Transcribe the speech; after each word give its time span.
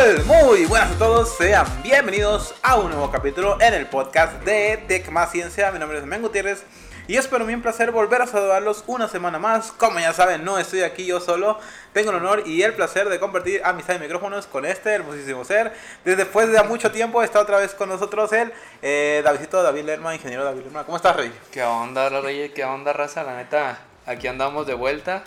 Hola, 0.00 0.14
¿qué 0.14 0.22
tal? 0.22 0.24
Muy 0.24 0.64
buenas 0.64 0.92
a 0.92 0.98
todos, 0.98 1.36
sean 1.36 1.66
bienvenidos 1.82 2.54
a 2.62 2.76
un 2.76 2.90
nuevo 2.90 3.10
capítulo 3.10 3.60
en 3.60 3.74
el 3.74 3.86
podcast 3.86 4.42
de 4.44 4.78
Tech 4.88 5.10
Más 5.10 5.30
Ciencia. 5.30 5.70
Mi 5.72 5.78
nombre 5.78 5.98
es 5.98 6.06
Men 6.06 6.22
Gutiérrez 6.22 6.64
y 7.06 7.16
es 7.16 7.26
para 7.26 7.44
mí 7.44 7.52
un 7.52 7.60
placer 7.60 7.90
volver 7.90 8.22
a 8.22 8.26
saludarlos 8.26 8.82
una 8.86 9.08
semana 9.08 9.38
más. 9.38 9.72
Como 9.72 9.98
ya 10.00 10.14
saben, 10.14 10.42
no 10.42 10.58
estoy 10.58 10.82
aquí 10.82 11.04
yo 11.04 11.20
solo, 11.20 11.58
tengo 11.92 12.10
el 12.10 12.16
honor 12.16 12.44
y 12.46 12.62
el 12.62 12.72
placer 12.72 13.10
de 13.10 13.20
compartir 13.20 13.60
amistad 13.62 13.96
y 13.96 13.98
micrófonos 13.98 14.46
con 14.46 14.64
este 14.64 14.90
hermosísimo 14.90 15.44
ser. 15.44 15.72
Desde 16.04 16.24
después 16.24 16.50
de 16.50 16.62
mucho 16.62 16.90
tiempo 16.90 17.22
está 17.22 17.40
otra 17.40 17.58
vez 17.58 17.74
con 17.74 17.90
nosotros 17.90 18.32
el 18.32 18.52
eh, 18.80 19.20
Davidito 19.22 19.62
David 19.62 19.84
Lerma, 19.84 20.14
ingeniero 20.14 20.44
David 20.44 20.62
Lerma. 20.62 20.84
¿Cómo 20.84 20.96
estás, 20.96 21.14
Rey? 21.14 21.30
¿Qué 21.52 21.62
onda, 21.62 22.08
Rey? 22.08 22.50
¿Qué 22.50 22.64
onda, 22.64 22.94
raza? 22.94 23.22
La 23.22 23.36
neta, 23.36 23.80
aquí 24.06 24.28
andamos 24.28 24.66
de 24.66 24.74
vuelta, 24.74 25.24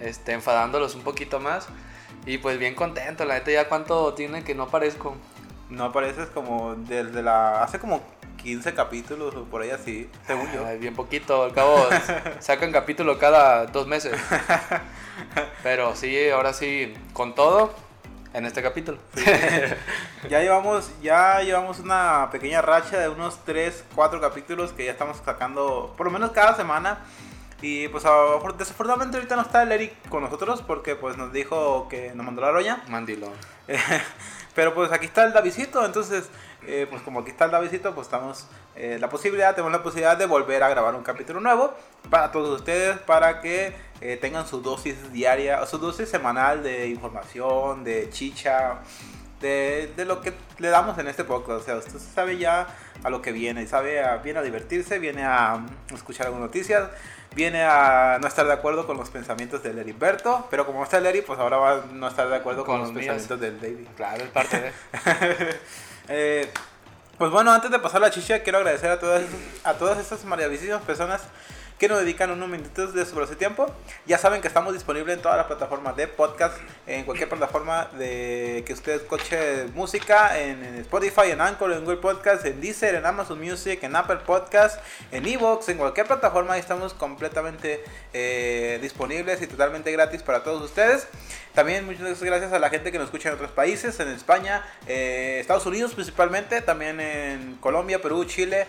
este, 0.00 0.32
enfadándolos 0.32 0.94
un 0.94 1.02
poquito 1.02 1.40
más. 1.40 1.68
Y 2.26 2.38
pues 2.38 2.58
bien 2.58 2.74
contento, 2.74 3.24
la 3.24 3.34
neta, 3.34 3.50
ya 3.50 3.68
cuánto 3.68 4.14
tiene 4.14 4.44
que 4.44 4.54
no 4.54 4.64
aparezco. 4.64 5.16
No 5.68 5.84
apareces 5.84 6.28
como 6.28 6.74
desde 6.74 7.22
la... 7.22 7.62
hace 7.62 7.78
como 7.78 8.02
15 8.42 8.74
capítulos 8.74 9.34
o 9.34 9.44
por 9.44 9.62
ahí 9.62 9.70
así, 9.70 10.10
según 10.26 10.50
yo. 10.52 10.64
Bien 10.78 10.94
poquito, 10.94 11.44
al 11.44 11.52
cabo 11.52 11.76
sacan 12.40 12.72
capítulo 12.72 13.18
cada 13.18 13.66
dos 13.66 13.86
meses. 13.86 14.18
Pero 15.62 15.96
sí, 15.96 16.30
ahora 16.30 16.52
sí, 16.52 16.94
con 17.12 17.34
todo, 17.34 17.74
en 18.34 18.44
este 18.44 18.62
capítulo. 18.62 18.98
ya 20.28 20.40
llevamos 20.40 20.90
ya 21.00 21.40
llevamos 21.40 21.78
una 21.78 22.28
pequeña 22.30 22.60
racha 22.60 22.98
de 22.98 23.08
unos 23.08 23.38
3, 23.44 23.84
4 23.94 24.20
capítulos 24.20 24.72
que 24.72 24.84
ya 24.84 24.92
estamos 24.92 25.18
sacando 25.24 25.94
por 25.96 26.06
lo 26.06 26.12
menos 26.12 26.32
cada 26.32 26.54
semana. 26.54 26.98
Y 27.62 27.88
pues 27.88 28.04
desafortunadamente 28.58 29.16
ahorita 29.16 29.36
no 29.36 29.42
está 29.42 29.62
el 29.62 29.72
Eric 29.72 30.08
con 30.08 30.22
nosotros 30.22 30.62
porque 30.62 30.96
pues 30.96 31.16
nos 31.16 31.32
dijo 31.32 31.88
que 31.88 32.12
nos 32.14 32.26
mandó 32.26 32.42
la 32.42 32.50
roña. 32.50 32.82
Mandilo. 32.88 33.28
Pero 34.54 34.72
pues 34.74 34.92
aquí 34.92 35.06
está 35.06 35.24
el 35.24 35.32
Davidito, 35.32 35.84
entonces 35.84 36.28
eh, 36.66 36.86
pues 36.88 37.02
como 37.02 37.20
aquí 37.20 37.30
está 37.30 37.46
el 37.46 37.50
Davidito, 37.50 37.94
pues 37.94 38.06
estamos 38.06 38.46
eh, 38.76 38.98
la 39.00 39.08
posibilidad, 39.08 39.54
tenemos 39.54 39.72
la 39.72 39.82
posibilidad 39.82 40.16
de 40.16 40.26
volver 40.26 40.62
a 40.62 40.68
grabar 40.68 40.94
un 40.94 41.02
capítulo 41.02 41.40
nuevo 41.40 41.74
para 42.08 42.30
todos 42.30 42.60
ustedes, 42.60 42.98
para 42.98 43.40
que 43.40 43.74
eh, 44.00 44.16
tengan 44.16 44.46
su 44.46 44.62
dosis 44.62 45.12
diaria, 45.12 45.64
su 45.66 45.78
dosis 45.78 46.08
semanal 46.08 46.62
de 46.62 46.88
información, 46.88 47.82
de 47.82 48.08
chicha, 48.10 48.78
de, 49.40 49.92
de, 49.96 50.04
lo 50.04 50.20
que 50.20 50.32
le 50.58 50.68
damos 50.68 50.96
en 50.98 51.08
este 51.08 51.24
podcast. 51.24 51.62
O 51.62 51.64
sea, 51.64 51.76
usted 51.76 51.98
sabe 51.98 52.38
ya 52.38 52.68
a 53.02 53.10
lo 53.10 53.20
que 53.22 53.32
viene, 53.32 53.66
sabe 53.66 54.02
a, 54.02 54.16
viene 54.18 54.38
a 54.38 54.42
divertirse, 54.42 54.98
viene 54.98 55.24
a 55.24 55.56
mm, 55.56 55.94
escuchar 55.94 56.26
algunas 56.26 56.46
noticias 56.46 56.90
viene 57.34 57.62
a 57.62 58.18
no 58.20 58.26
estar 58.28 58.46
de 58.46 58.52
acuerdo 58.52 58.86
con 58.86 58.96
los 58.96 59.10
pensamientos 59.10 59.62
del 59.62 59.78
Heriberto, 59.78 60.46
pero 60.50 60.66
como 60.66 60.84
está 60.84 60.98
el 60.98 61.06
Eri, 61.06 61.22
pues 61.22 61.38
ahora 61.38 61.56
va 61.56 61.72
a 61.72 61.84
no 61.92 62.08
estar 62.08 62.28
de 62.28 62.36
acuerdo 62.36 62.64
con, 62.64 62.80
los, 62.80 62.92
pensamientos 62.92 63.40
del 63.40 63.60
David. 63.60 63.86
Claro, 63.96 64.24
es 64.24 64.30
parte 64.30 64.60
de... 64.60 64.72
eh, 66.08 66.50
pues 67.18 67.30
bueno, 67.30 67.52
antes 67.52 67.70
de 67.70 67.78
pasar 67.78 68.00
la 68.00 68.10
chicha, 68.10 68.42
quiero 68.42 68.58
agradecer 68.58 68.90
a 68.90 68.98
todas, 68.98 69.22
a 69.62 69.74
todas 69.74 69.98
estas 69.98 70.24
maravillosas 70.24 70.82
personas 70.82 71.22
que 71.78 71.88
nos 71.88 71.98
dedican 71.98 72.30
unos 72.30 72.48
minutos 72.48 72.94
de 72.94 73.04
su 73.04 73.24
tiempo. 73.36 73.66
Ya 74.06 74.18
saben 74.18 74.40
que 74.40 74.48
estamos 74.48 74.72
disponibles 74.72 75.16
en 75.16 75.22
todas 75.22 75.36
las 75.36 75.46
plataformas 75.46 75.96
de 75.96 76.06
podcast, 76.06 76.56
en 76.86 77.04
cualquier 77.04 77.28
plataforma 77.28 77.88
de 77.98 78.62
que 78.66 78.72
usted 78.72 79.02
escuche 79.02 79.66
música, 79.74 80.38
en, 80.38 80.62
Spotify, 80.76 81.30
en 81.30 81.40
Anchor, 81.40 81.72
en 81.72 81.80
Google 81.80 81.96
Podcast, 81.96 82.44
en 82.46 82.60
Deezer, 82.60 82.94
en 82.94 83.04
Amazon 83.04 83.40
Music, 83.40 83.82
en 83.82 83.96
Apple 83.96 84.18
Podcast, 84.24 84.80
en 85.10 85.26
Evox, 85.26 85.68
en 85.68 85.78
cualquier 85.78 86.06
plataforma 86.06 86.56
estamos 86.58 86.94
completamente 86.94 87.82
eh, 88.12 88.78
disponibles 88.80 89.42
y 89.42 89.46
totalmente 89.46 89.90
gratis 89.90 90.22
para 90.22 90.42
todos 90.42 90.62
ustedes. 90.62 91.08
También 91.54 91.86
muchas 91.86 92.20
gracias 92.22 92.52
a 92.52 92.58
la 92.58 92.70
gente 92.70 92.92
que 92.92 92.98
nos 92.98 93.06
escucha 93.06 93.28
en 93.28 93.36
otros 93.36 93.50
países, 93.50 93.98
en 94.00 94.08
España, 94.08 94.64
eh, 94.86 95.38
Estados 95.40 95.66
Unidos 95.66 95.94
principalmente, 95.94 96.60
también 96.60 97.00
en 97.00 97.56
Colombia, 97.56 98.00
Perú, 98.00 98.24
Chile 98.24 98.66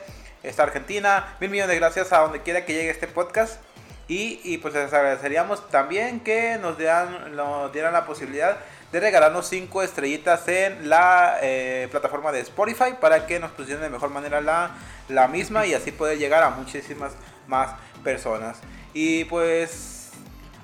esta 0.47 0.63
Argentina. 0.63 1.35
Mil 1.39 1.49
millones 1.49 1.69
de 1.69 1.79
gracias 1.79 2.13
a 2.13 2.19
donde 2.19 2.41
quiera 2.41 2.65
que 2.65 2.73
llegue 2.73 2.89
este 2.89 3.07
podcast. 3.07 3.59
Y, 4.07 4.39
y 4.43 4.59
pues 4.59 4.73
les 4.75 4.93
agradeceríamos 4.93 5.67
también 5.69 6.19
que 6.19 6.57
nos 6.61 6.77
dieran, 6.77 7.35
nos 7.35 7.73
dieran 7.73 7.91
la 7.91 8.05
posibilidad 8.05 8.57
de 8.91 8.99
regalarnos 8.99 9.47
5 9.47 9.83
estrellitas 9.83 10.47
en 10.47 10.87
la 10.87 11.37
eh, 11.41 11.87
plataforma 11.91 12.31
de 12.31 12.39
Spotify 12.41 12.93
para 13.01 13.25
que 13.25 13.39
nos 13.39 13.51
pusieran 13.51 13.83
de 13.83 13.89
mejor 13.89 14.09
manera 14.09 14.41
la, 14.41 14.71
la 15.09 15.27
misma 15.27 15.65
y 15.65 15.73
así 15.73 15.91
poder 15.91 16.17
llegar 16.17 16.43
a 16.43 16.51
muchísimas 16.51 17.13
más 17.47 17.71
personas. 18.03 18.59
Y 18.93 19.25
pues, 19.25 20.11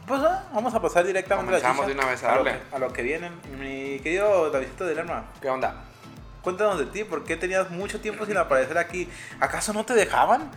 pues 0.07 0.21
ah, 0.23 0.47
vamos 0.53 0.73
a 0.73 0.81
pasar 0.81 1.05
directamente 1.05 1.53
a, 1.55 1.73
de 1.85 1.91
una 1.91 2.05
vez 2.05 2.23
a, 2.23 2.35
lo 2.35 2.43
que, 2.43 2.55
a, 2.71 2.79
lo 2.79 2.93
que, 2.93 3.01
viene. 3.01 3.31
Mi 3.59 3.99
querido 3.99 4.49
Davidito 4.49 4.85
del 4.85 4.99
Arma. 4.99 5.25
¿Qué 5.41 5.49
onda? 5.49 5.90
Cuéntanos 6.41 6.79
de 6.79 6.87
ti, 6.87 7.03
¿por 7.03 7.23
qué 7.23 7.37
tenías 7.37 7.69
mucho 7.69 7.99
tiempo 7.99 8.25
sin 8.25 8.37
aparecer 8.37 8.77
aquí? 8.77 9.07
¿Acaso 9.39 9.73
no 9.73 9.85
te 9.85 9.93
dejaban? 9.93 10.49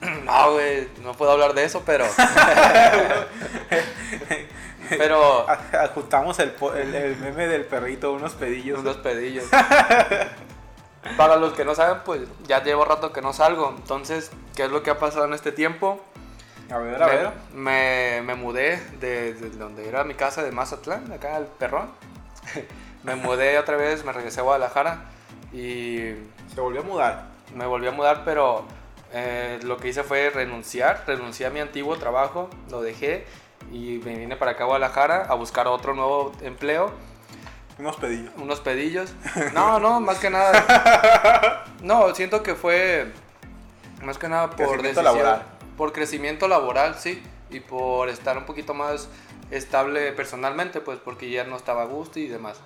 no, 0.24 0.52
güey, 0.52 0.88
no 1.02 1.12
puedo 1.14 1.32
hablar 1.32 1.54
de 1.54 1.64
eso, 1.64 1.82
pero... 1.84 2.06
pero... 4.90 5.44
Ajustamos 5.72 6.38
el, 6.38 6.54
el, 6.76 7.16
meme 7.16 7.48
del 7.48 7.64
perrito, 7.64 8.12
unos 8.12 8.34
pedillos. 8.34 8.78
Unos 8.78 8.98
pedillos. 8.98 9.46
Para 11.16 11.36
los 11.36 11.54
que 11.54 11.64
no 11.64 11.74
saben, 11.74 12.02
pues 12.04 12.20
ya 12.46 12.62
llevo 12.62 12.84
rato 12.84 13.12
que 13.12 13.20
no 13.20 13.32
salgo. 13.32 13.74
Entonces, 13.76 14.30
¿qué 14.54 14.66
es 14.66 14.70
lo 14.70 14.84
que 14.84 14.90
ha 14.90 15.00
pasado 15.00 15.24
en 15.24 15.34
este 15.34 15.50
tiempo? 15.50 16.00
A 16.70 16.78
ver, 16.78 17.02
a 17.02 17.06
me, 17.06 17.16
ver. 17.16 17.32
Me, 17.54 18.22
me 18.22 18.34
mudé 18.36 18.76
de, 19.00 19.34
de, 19.34 19.50
donde 19.50 19.88
era 19.88 20.04
mi 20.04 20.14
casa 20.14 20.44
de 20.44 20.52
Mazatlán, 20.52 21.10
acá 21.10 21.34
al 21.34 21.46
Perrón 21.46 21.90
me 23.02 23.14
mudé 23.14 23.58
otra 23.58 23.76
vez, 23.76 24.04
me 24.04 24.12
regresé 24.12 24.40
a 24.40 24.42
Guadalajara 24.44 25.04
y... 25.52 26.14
¿Se 26.54 26.60
volvió 26.60 26.80
a 26.80 26.84
mudar? 26.84 27.26
Me 27.54 27.66
volví 27.66 27.86
a 27.86 27.92
mudar, 27.92 28.22
pero 28.24 28.64
eh, 29.12 29.60
lo 29.62 29.76
que 29.76 29.88
hice 29.88 30.02
fue 30.02 30.30
renunciar, 30.30 31.04
renuncié 31.06 31.46
a 31.46 31.50
mi 31.50 31.60
antiguo 31.60 31.96
trabajo, 31.96 32.50
lo 32.70 32.82
dejé 32.82 33.26
y 33.70 34.00
me 34.04 34.16
vine 34.16 34.36
para 34.36 34.52
acá 34.52 34.64
a 34.64 34.66
Guadalajara 34.66 35.26
a 35.28 35.34
buscar 35.34 35.68
otro 35.68 35.94
nuevo 35.94 36.32
empleo. 36.42 36.92
Unos 37.78 37.96
pedillos. 37.96 38.32
Unos 38.36 38.60
pedillos. 38.60 39.12
No, 39.54 39.78
no, 39.78 40.00
más 40.00 40.18
que 40.18 40.30
nada. 40.30 41.64
No, 41.80 42.12
siento 42.12 42.42
que 42.42 42.56
fue 42.56 43.12
más 44.02 44.18
que 44.18 44.28
nada 44.28 44.50
por 44.50 44.56
crecimiento 44.56 45.02
laboral. 45.02 45.42
Por 45.76 45.92
crecimiento 45.92 46.48
laboral, 46.48 46.96
sí. 46.96 47.22
Y 47.50 47.60
por 47.60 48.08
estar 48.08 48.36
un 48.36 48.44
poquito 48.44 48.74
más 48.74 49.08
estable 49.50 50.12
personalmente, 50.12 50.80
pues 50.80 50.98
porque 50.98 51.30
ya 51.30 51.44
no 51.44 51.56
estaba 51.56 51.82
a 51.82 51.86
gusto 51.86 52.18
y 52.18 52.28
demás. 52.28 52.60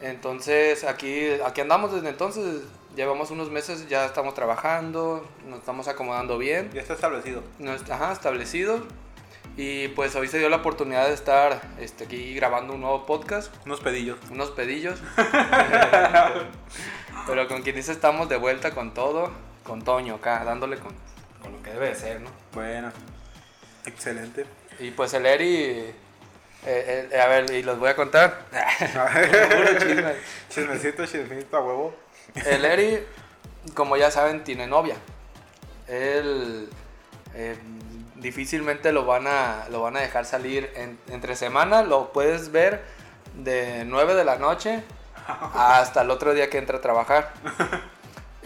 Entonces 0.00 0.84
aquí, 0.84 1.30
aquí 1.44 1.62
andamos 1.62 1.92
desde 1.92 2.10
entonces, 2.10 2.62
llevamos 2.94 3.30
unos 3.30 3.50
meses, 3.50 3.88
ya 3.88 4.04
estamos 4.04 4.34
trabajando, 4.34 5.26
nos 5.48 5.60
estamos 5.60 5.88
acomodando 5.88 6.38
bien. 6.38 6.70
Ya 6.72 6.82
está 6.82 6.94
establecido. 6.94 7.42
Ajá, 7.90 8.12
establecido. 8.12 8.86
Y 9.56 9.88
pues 9.88 10.14
hoy 10.16 10.28
se 10.28 10.38
dio 10.38 10.50
la 10.50 10.56
oportunidad 10.56 11.06
de 11.06 11.14
estar 11.14 11.62
este, 11.80 12.04
aquí 12.04 12.34
grabando 12.34 12.74
un 12.74 12.82
nuevo 12.82 13.06
podcast. 13.06 13.54
Unos 13.64 13.80
pedillos. 13.80 14.18
Unos 14.30 14.50
pedillos. 14.50 15.00
Pero 17.26 17.48
con 17.48 17.62
quien 17.62 17.74
dice 17.74 17.92
estamos 17.92 18.28
de 18.28 18.36
vuelta 18.36 18.72
con 18.72 18.92
todo, 18.92 19.30
con 19.64 19.82
Toño 19.82 20.16
acá, 20.16 20.44
dándole 20.44 20.78
con, 20.78 20.92
con 21.40 21.52
lo 21.52 21.62
que 21.62 21.70
debe 21.70 21.88
de 21.88 21.94
ser, 21.94 22.20
¿no? 22.20 22.28
Bueno, 22.52 22.92
excelente. 23.86 24.44
Y 24.78 24.90
pues 24.90 25.14
el 25.14 25.26
Eri, 25.26 25.54
eh, 25.54 25.94
eh, 26.64 27.20
a 27.20 27.26
ver, 27.26 27.50
y 27.50 27.62
los 27.62 27.78
voy 27.78 27.90
a 27.90 27.96
contar. 27.96 28.46
chisme. 29.78 30.14
Chismecito, 30.48 31.06
chismecito 31.06 31.56
a 31.56 31.60
huevo. 31.60 31.94
El 32.34 32.64
Eri, 32.64 32.98
como 33.74 33.96
ya 33.96 34.10
saben, 34.10 34.44
tiene 34.44 34.66
novia. 34.66 34.96
Él 35.88 36.68
eh, 37.34 37.56
difícilmente 38.16 38.92
lo 38.92 39.04
van, 39.04 39.26
a, 39.26 39.66
lo 39.70 39.82
van 39.82 39.96
a 39.96 40.00
dejar 40.00 40.24
salir 40.24 40.70
entre 41.08 41.36
semana. 41.36 41.82
Lo 41.82 42.12
puedes 42.12 42.52
ver 42.52 42.82
de 43.34 43.84
9 43.86 44.14
de 44.14 44.24
la 44.24 44.36
noche 44.36 44.82
hasta 45.54 46.02
el 46.02 46.10
otro 46.10 46.34
día 46.34 46.50
que 46.50 46.58
entra 46.58 46.78
a 46.78 46.80
trabajar. 46.80 47.32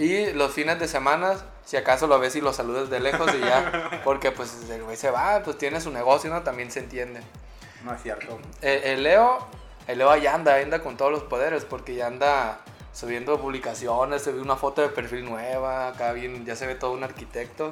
Y 0.01 0.33
los 0.33 0.53
fines 0.53 0.81
de 0.81 0.89
semana, 0.89 1.37
si 1.63 1.77
acaso 1.77 2.07
lo 2.07 2.19
ves 2.19 2.35
y 2.35 2.41
lo 2.41 2.55
saludas 2.55 2.89
de 2.89 3.01
lejos 3.01 3.31
y 3.35 3.41
ya, 3.41 4.01
porque 4.05 4.33
pues 4.33 4.71
el 4.71 4.83
güey 4.83 4.97
se 4.97 5.11
va, 5.11 5.43
pues 5.43 5.59
tiene 5.59 5.79
su 5.79 5.91
negocio, 5.91 6.31
¿no? 6.31 6.43
También 6.43 6.71
se 6.71 6.81
entiende. 6.81 7.21
No 7.85 7.95
es 7.95 8.03
cierto. 8.03 8.39
El, 8.63 9.03
Leo, 9.03 9.47
el 9.87 9.99
Leo 9.99 10.17
ya 10.17 10.35
anda, 10.35 10.57
anda 10.57 10.81
con 10.81 10.97
todos 10.97 11.13
los 11.13 11.23
poderes, 11.25 11.67
porque 11.67 11.95
ya 11.95 12.07
anda 12.07 12.61
subiendo 12.95 13.39
publicaciones, 13.39 14.23
se 14.23 14.33
ve 14.33 14.41
una 14.41 14.57
foto 14.57 14.81
de 14.81 14.89
perfil 14.89 15.27
nueva, 15.27 15.89
acá 15.89 16.15
bien, 16.15 16.47
ya 16.47 16.57
se 16.57 16.67
ve 16.67 16.77
todo 16.77 16.93
un 16.93 17.05
arquitecto. 17.05 17.71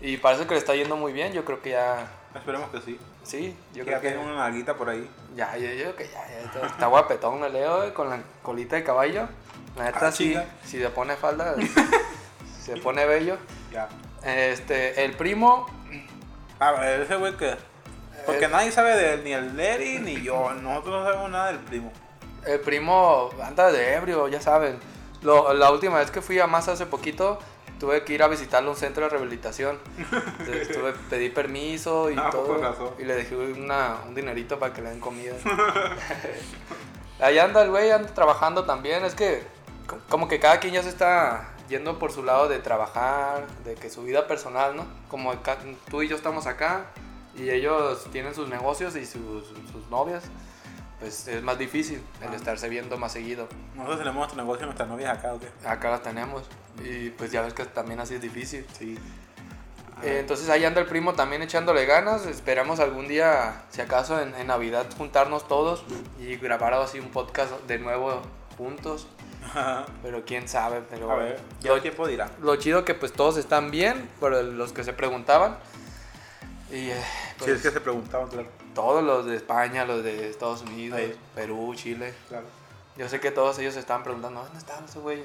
Y 0.00 0.16
parece 0.16 0.46
que 0.46 0.54
le 0.54 0.60
está 0.60 0.74
yendo 0.74 0.96
muy 0.96 1.12
bien, 1.12 1.34
yo 1.34 1.44
creo 1.44 1.60
que 1.60 1.70
ya... 1.70 2.10
Esperemos 2.34 2.70
que 2.70 2.80
sí. 2.80 2.98
Sí, 3.22 3.54
yo 3.74 3.84
creo 3.84 4.00
que... 4.00 4.08
tiene 4.08 4.24
una 4.24 4.48
naguita 4.48 4.76
por 4.76 4.88
ahí. 4.88 5.06
Ya, 5.36 5.54
yo, 5.58 5.70
yo 5.74 5.94
que 5.94 6.08
ya, 6.08 6.26
ya 6.26 6.40
está, 6.40 6.66
está 6.66 6.86
guapetón 6.86 7.44
el 7.44 7.52
Leo, 7.52 7.84
eh, 7.84 7.92
con 7.92 8.08
la 8.08 8.22
colita 8.42 8.76
de 8.76 8.82
caballo. 8.84 9.28
La 9.76 9.84
neta, 9.84 10.08
ah, 10.08 10.12
sí, 10.12 10.34
si 10.64 10.78
se 10.78 10.88
pone 10.90 11.16
falda, 11.16 11.54
se 12.64 12.76
pone 12.78 13.06
bello. 13.06 13.36
Ya. 13.72 13.88
Este, 14.24 15.04
el 15.04 15.12
primo. 15.12 15.66
A 16.58 16.72
ver, 16.72 17.00
ese 17.02 17.16
güey 17.16 17.36
que. 17.36 17.56
Porque 18.26 18.44
Eh, 18.44 18.48
nadie 18.48 18.70
sabe 18.72 18.94
de 18.96 19.14
él, 19.14 19.24
ni 19.24 19.32
el 19.32 19.56
Leri 19.56 19.98
ni 19.98 20.20
yo. 20.22 20.52
Nosotros 20.54 21.00
no 21.00 21.04
sabemos 21.04 21.30
nada 21.30 21.46
del 21.48 21.58
primo. 21.60 21.92
El 22.44 22.60
primo 22.60 23.30
anda 23.42 23.70
de 23.72 23.94
ebrio, 23.94 24.28
ya 24.28 24.40
saben. 24.40 24.78
Lo- 25.22 25.54
la 25.54 25.70
última 25.70 25.98
vez 25.98 26.10
que 26.10 26.20
fui 26.20 26.38
a 26.40 26.46
Masa 26.46 26.72
hace 26.72 26.84
poquito, 26.86 27.38
tuve 27.78 28.04
que 28.04 28.12
ir 28.12 28.22
a 28.22 28.28
visitarle 28.28 28.68
un 28.68 28.76
centro 28.76 29.04
de 29.04 29.08
rehabilitación. 29.10 29.78
Entonces, 30.40 30.68
tuve, 30.68 30.92
pedí 31.08 31.30
permiso 31.30 32.10
y 32.10 32.16
Ah, 32.18 32.28
todo. 32.30 32.94
Y 32.98 33.04
le 33.04 33.14
dejé 33.14 33.36
una, 33.36 33.96
un 34.06 34.14
dinerito 34.14 34.58
para 34.58 34.74
que 34.74 34.82
le 34.82 34.90
den 34.90 35.00
comida. 35.00 35.34
Ahí 37.20 37.38
anda 37.38 37.62
el 37.62 37.70
güey, 37.70 37.90
anda 37.90 38.12
trabajando 38.14 38.64
también. 38.64 39.04
Es 39.04 39.14
que 39.14 39.42
como 40.08 40.28
que 40.28 40.40
cada 40.40 40.60
quien 40.60 40.74
ya 40.74 40.82
se 40.82 40.88
está 40.88 41.50
yendo 41.68 41.98
por 41.98 42.12
su 42.12 42.22
lado 42.22 42.48
de 42.48 42.58
trabajar, 42.58 43.46
de 43.64 43.74
que 43.74 43.90
su 43.90 44.02
vida 44.02 44.26
personal, 44.26 44.76
¿no? 44.76 44.86
Como 45.08 45.30
acá- 45.32 45.58
tú 45.90 46.02
y 46.02 46.08
yo 46.08 46.16
estamos 46.16 46.46
acá 46.46 46.86
y 47.36 47.50
ellos 47.50 48.06
tienen 48.12 48.34
sus 48.34 48.48
negocios 48.48 48.96
y 48.96 49.06
sus, 49.06 49.46
sus 49.72 49.88
novias, 49.90 50.24
pues 50.98 51.28
es 51.28 51.42
más 51.42 51.58
difícil 51.58 52.02
el 52.20 52.28
Ah. 52.30 52.36
estarse 52.36 52.68
viendo 52.68 52.98
más 52.98 53.12
seguido. 53.12 53.48
Nosotros 53.74 53.98
tenemos 53.98 54.16
nuestro 54.18 54.42
negocio 54.42 54.62
y 54.62 54.66
nuestras 54.66 54.88
novias 54.88 55.16
acá, 55.18 55.32
¿o 55.34 55.38
qué? 55.40 55.48
Acá 55.66 55.90
las 55.90 56.02
tenemos 56.02 56.42
y 56.84 57.10
pues 57.10 57.30
ya 57.30 57.42
ves 57.42 57.54
que 57.54 57.64
también 57.64 58.00
así 58.00 58.14
es 58.16 58.20
difícil. 58.20 58.66
Sí. 58.78 58.98
Eh, 60.02 60.18
entonces 60.20 60.48
ahí 60.48 60.64
anda 60.64 60.80
el 60.80 60.86
primo 60.86 61.12
también 61.12 61.42
echándole 61.42 61.84
ganas. 61.86 62.24
Esperamos 62.26 62.80
algún 62.80 63.06
día, 63.06 63.62
si 63.70 63.80
acaso 63.82 64.20
en, 64.20 64.34
en 64.34 64.46
Navidad, 64.46 64.86
juntarnos 64.96 65.46
todos 65.46 65.84
y 66.18 66.36
grabar 66.36 66.72
así 66.74 66.98
un 66.98 67.10
podcast 67.10 67.52
de 67.68 67.78
nuevo 67.78 68.22
juntos. 68.56 69.06
A 69.54 69.84
Pero 70.02 70.24
quién 70.24 70.46
sabe, 70.48 70.82
pero 70.88 71.08
ver, 71.16 71.40
ya 71.60 71.72
el 71.72 71.82
tiempo 71.82 72.06
dirá. 72.06 72.30
lo 72.40 72.56
chido 72.56 72.84
que 72.84 72.94
pues 72.94 73.12
todos 73.12 73.36
están 73.36 73.70
bien, 73.70 74.08
el- 74.40 74.56
los 74.58 74.72
que 74.72 74.84
se 74.84 74.92
preguntaban. 74.92 75.58
Y 76.70 76.90
eh, 76.90 77.02
Si 77.38 77.38
pues, 77.38 77.50
es 77.56 77.62
que 77.62 77.70
se 77.70 77.80
preguntaban, 77.80 78.28
claro. 78.28 78.48
todos 78.74 79.02
los 79.02 79.26
de 79.26 79.36
España, 79.36 79.84
los 79.84 80.04
de 80.04 80.30
Estados 80.30 80.62
Unidos, 80.62 80.98
Ahí. 81.00 81.18
Perú, 81.34 81.74
Chile. 81.74 82.14
claro. 82.28 82.46
Yo 82.96 83.08
sé 83.08 83.18
que 83.18 83.30
todos 83.30 83.58
ellos 83.58 83.74
se 83.74 83.80
estaban 83.80 84.02
preguntando, 84.04 84.42
¿dónde 84.42 84.58
están 84.58 84.84
esos 84.84 85.02
güeyes? 85.02 85.24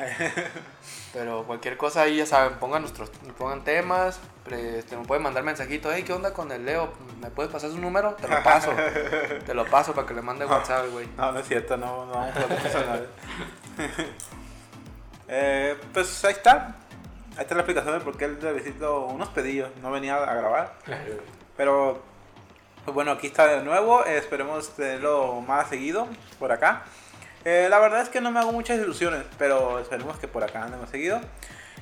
Pero 1.12 1.44
cualquier 1.44 1.76
cosa 1.76 2.02
ahí, 2.02 2.16
ya 2.16 2.26
saben, 2.26 2.58
pongan 2.58 2.82
nuestros, 2.82 3.10
pongan 3.36 3.64
temas, 3.64 4.20
este, 4.50 4.96
me 4.96 5.04
pueden 5.04 5.22
mandar 5.22 5.42
mensajito, 5.42 5.90
hey, 5.92 6.04
¿qué 6.04 6.12
onda 6.12 6.32
con 6.32 6.52
el 6.52 6.64
Leo? 6.64 6.92
¿Me 7.20 7.30
puedes 7.30 7.50
pasar 7.50 7.70
su 7.70 7.78
número? 7.78 8.14
Te 8.14 8.28
lo 8.28 8.42
paso. 8.42 8.70
Te 9.46 9.54
lo 9.54 9.64
paso 9.66 9.92
para 9.92 10.06
que 10.06 10.14
le 10.14 10.22
mande 10.22 10.46
WhatsApp, 10.46 10.86
güey. 10.90 11.08
No, 11.16 11.32
no 11.32 11.40
es 11.40 11.48
cierto, 11.48 11.76
no, 11.76 12.06
no 12.06 12.12
vamos 12.12 12.36
a 12.36 13.00
eh, 15.28 15.76
pues 15.92 16.24
ahí 16.24 16.32
está. 16.32 16.76
Ahí 17.36 17.42
está 17.42 17.54
la 17.54 17.60
explicación 17.62 17.98
de 17.98 18.04
por 18.04 18.16
qué 18.16 18.26
el 18.26 18.36
visito 18.54 19.06
unos 19.06 19.28
pedillos. 19.28 19.70
No 19.82 19.90
venía 19.90 20.16
a 20.16 20.34
grabar. 20.34 20.74
Pero 21.56 22.02
pues 22.84 22.94
bueno, 22.94 23.12
aquí 23.12 23.28
está 23.28 23.46
de 23.46 23.62
nuevo. 23.62 24.04
esperemos 24.04 24.70
tenerlo 24.70 25.40
más 25.40 25.68
seguido 25.68 26.08
por 26.38 26.52
acá. 26.52 26.84
Eh, 27.44 27.68
la 27.70 27.78
verdad 27.78 28.02
es 28.02 28.08
que 28.08 28.20
no 28.20 28.30
me 28.30 28.40
hago 28.40 28.52
muchas 28.52 28.78
ilusiones, 28.78 29.24
pero 29.38 29.78
esperemos 29.78 30.18
que 30.18 30.28
por 30.28 30.44
acá 30.44 30.64
andemos 30.64 30.90
seguido. 30.90 31.20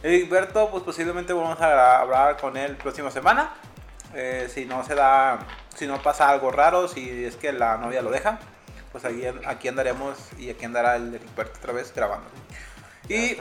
Egberto, 0.03 0.71
pues 0.71 0.85
posiblemente 0.85 1.33
vamos 1.33 1.61
a 1.61 2.01
hablar 2.01 2.37
con 2.37 2.57
él 2.57 2.77
próxima 2.77 3.11
semana. 3.11 3.53
Eh, 4.15 4.49
si 4.53 4.65
no 4.65 4.85
se 4.85 4.95
da, 4.95 5.41
si 5.77 5.87
no 5.87 6.01
pasa 6.03 6.29
algo 6.29 6.51
raro, 6.51 6.89
si 6.89 7.25
es 7.25 7.37
que 7.37 7.53
la 7.53 7.77
novia 7.77 8.03
lo 8.03 8.11
deja, 8.11 8.39
pues 8.93 9.05
aquí, 9.05 9.23
aquí 9.45 9.69
andaremos 9.69 10.17
y 10.39 10.51
aquí 10.51 10.65
andará 10.65 10.97
el 10.97 11.15
Egberto 11.15 11.59
otra 11.59 11.73
vez 11.73 11.93
grabando. 11.95 12.29
Y 13.09 13.37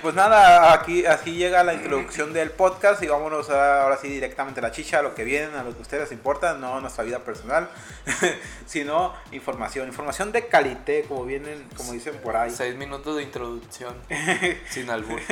pues 0.00 0.14
nada, 0.14 0.72
aquí 0.72 1.06
así 1.06 1.34
llega 1.34 1.62
la 1.64 1.74
introducción 1.74 2.32
del 2.32 2.50
podcast 2.50 3.02
y 3.02 3.06
vámonos 3.06 3.50
a- 3.50 3.82
ahora 3.82 3.96
sí 3.96 4.08
directamente 4.08 4.60
a 4.60 4.62
la 4.62 4.70
chicha, 4.72 4.98
a 4.98 5.02
lo 5.02 5.14
que 5.14 5.24
viene, 5.24 5.56
a 5.56 5.62
lo 5.62 5.72
que 5.72 5.78
a 5.78 5.82
ustedes 5.82 6.02
les 6.04 6.12
importa, 6.12 6.54
no 6.54 6.80
nuestra 6.80 7.04
vida 7.04 7.20
personal, 7.20 7.68
sino 8.66 9.14
información, 9.32 9.86
información 9.88 10.32
de 10.32 10.46
calité, 10.48 11.04
como 11.08 11.24
vienen, 11.24 11.68
como 11.76 11.92
dicen 11.92 12.16
por 12.22 12.36
ahí. 12.36 12.50
Seis 12.50 12.74
minutos 12.76 13.16
de 13.16 13.22
introducción, 13.22 13.94
sin 14.70 14.90
albur. 14.90 15.20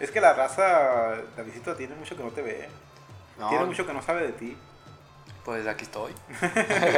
Es 0.00 0.12
que 0.12 0.20
la 0.20 0.32
raza, 0.32 1.16
Davidito, 1.36 1.74
tiene 1.74 1.96
mucho 1.96 2.16
que 2.16 2.22
no 2.22 2.30
te 2.30 2.40
ve, 2.40 2.68
No, 3.36 3.48
tiene 3.48 3.64
mucho 3.64 3.84
que 3.84 3.92
no 3.92 4.00
sabe 4.00 4.22
de 4.28 4.32
ti. 4.32 4.56
Pues 5.44 5.66
aquí 5.66 5.82
estoy. 5.84 6.12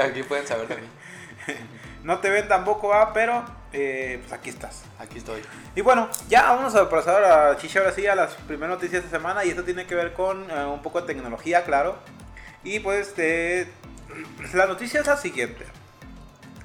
aquí 0.04 0.22
pueden 0.24 0.46
saber 0.46 0.68
de 0.68 0.76
mí. 0.76 0.88
No 2.02 2.18
te 2.18 2.30
ven 2.30 2.48
tampoco, 2.48 2.94
ah, 2.94 3.12
pero 3.12 3.44
eh, 3.72 4.18
pues 4.20 4.32
aquí 4.32 4.50
estás. 4.50 4.82
Aquí 4.98 5.18
estoy. 5.18 5.42
Y 5.74 5.80
bueno, 5.82 6.08
ya 6.28 6.42
vamos 6.52 6.74
a 6.74 6.88
pasar 6.88 7.24
a 7.24 7.56
Chicha 7.56 7.80
ahora 7.80 7.92
sí 7.92 8.06
a 8.06 8.14
las 8.14 8.34
primeras 8.34 8.76
noticias 8.76 9.02
de 9.02 9.06
esta 9.06 9.18
semana 9.18 9.44
y 9.44 9.50
esto 9.50 9.64
tiene 9.64 9.86
que 9.86 9.94
ver 9.94 10.12
con 10.12 10.50
eh, 10.50 10.64
un 10.64 10.82
poco 10.82 11.00
de 11.00 11.06
tecnología, 11.06 11.64
claro. 11.64 11.98
Y 12.64 12.80
pues 12.80 13.14
eh, 13.16 13.68
la 14.54 14.66
noticia 14.66 15.00
es 15.00 15.06
la 15.06 15.16
siguiente. 15.16 15.64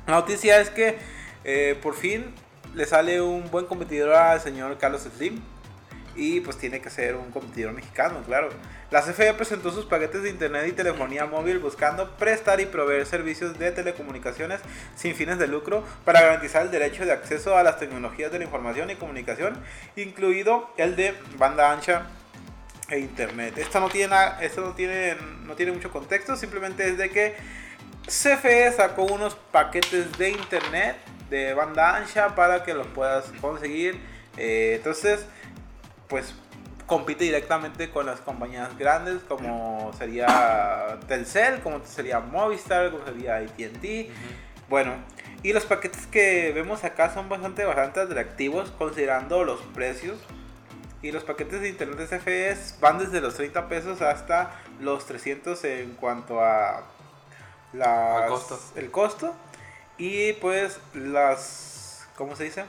La 0.07 0.15
noticia 0.15 0.59
es 0.59 0.69
que 0.69 0.99
eh, 1.43 1.77
por 1.81 1.95
fin 1.95 2.33
le 2.73 2.85
sale 2.85 3.21
un 3.21 3.49
buen 3.49 3.65
competidor 3.65 4.13
al 4.13 4.41
señor 4.41 4.77
Carlos 4.77 5.01
Slim. 5.03 5.41
Y 6.15 6.39
pues 6.39 6.57
tiene 6.57 6.81
que 6.81 6.89
ser 6.89 7.15
un 7.15 7.31
competidor 7.31 7.73
mexicano, 7.73 8.21
claro. 8.25 8.49
La 8.91 9.01
CFE 9.01 9.33
presentó 9.33 9.71
sus 9.71 9.85
paquetes 9.85 10.23
de 10.23 10.29
internet 10.29 10.65
y 10.67 10.71
telefonía 10.71 11.25
móvil 11.25 11.59
buscando 11.59 12.15
prestar 12.15 12.61
y 12.61 12.65
proveer 12.65 13.05
servicios 13.05 13.57
de 13.59 13.71
telecomunicaciones 13.71 14.61
sin 14.95 15.15
fines 15.15 15.39
de 15.39 15.47
lucro 15.47 15.83
para 16.05 16.21
garantizar 16.21 16.61
el 16.61 16.71
derecho 16.71 17.05
de 17.05 17.11
acceso 17.11 17.57
a 17.57 17.63
las 17.63 17.79
tecnologías 17.79 18.31
de 18.31 18.39
la 18.39 18.45
información 18.45 18.89
y 18.89 18.95
comunicación, 18.95 19.57
incluido 19.95 20.69
el 20.77 20.95
de 20.95 21.13
banda 21.37 21.71
ancha 21.71 22.07
e 22.89 22.99
internet. 22.99 23.57
Esto 23.57 23.79
no 23.79 23.89
tiene, 23.89 24.15
no 24.57 24.73
tiene, 24.73 25.17
no 25.43 25.55
tiene 25.55 25.71
mucho 25.71 25.91
contexto, 25.91 26.35
simplemente 26.35 26.87
es 26.87 26.97
de 26.97 27.09
que 27.09 27.35
CFE 28.07 28.71
sacó 28.71 29.03
unos 29.03 29.35
paquetes 29.51 30.15
de 30.17 30.29
internet 30.29 30.95
de 31.29 31.53
banda 31.53 31.95
ancha 31.95 32.35
para 32.35 32.63
que 32.63 32.73
los 32.73 32.87
puedas 32.87 33.25
conseguir. 33.41 33.99
Eh, 34.37 34.75
entonces, 34.77 35.25
pues 36.07 36.33
compite 36.85 37.23
directamente 37.23 37.89
con 37.89 38.05
las 38.05 38.19
compañías 38.19 38.77
grandes 38.77 39.21
como 39.27 39.91
sería 39.97 40.97
Telcel, 41.07 41.61
como 41.61 41.83
sería 41.85 42.19
Movistar, 42.19 42.91
como 42.91 43.05
sería 43.05 43.37
AT&T. 43.37 44.11
Bueno, 44.69 44.93
y 45.43 45.53
los 45.53 45.65
paquetes 45.65 46.05
que 46.07 46.51
vemos 46.53 46.83
acá 46.83 47.13
son 47.13 47.27
bastante, 47.29 47.65
bastante 47.65 48.01
atractivos 48.01 48.71
considerando 48.71 49.43
los 49.43 49.61
precios. 49.73 50.17
Y 51.01 51.11
los 51.11 51.23
paquetes 51.23 51.61
de 51.61 51.69
internet 51.69 52.07
CFE 52.09 52.57
van 52.81 52.97
desde 52.97 53.21
los 53.21 53.35
30 53.35 53.67
pesos 53.67 54.01
hasta 54.01 54.51
los 54.79 55.05
300 55.05 55.63
en 55.65 55.91
cuanto 55.91 56.41
a 56.43 56.81
las- 57.73 58.29
costo. 58.29 58.59
el 58.75 58.89
costo. 58.89 59.35
Y 59.99 60.33
pues 60.33 60.79
las, 60.95 62.07
¿cómo 62.15 62.35
se 62.35 62.45
dice? 62.45 62.65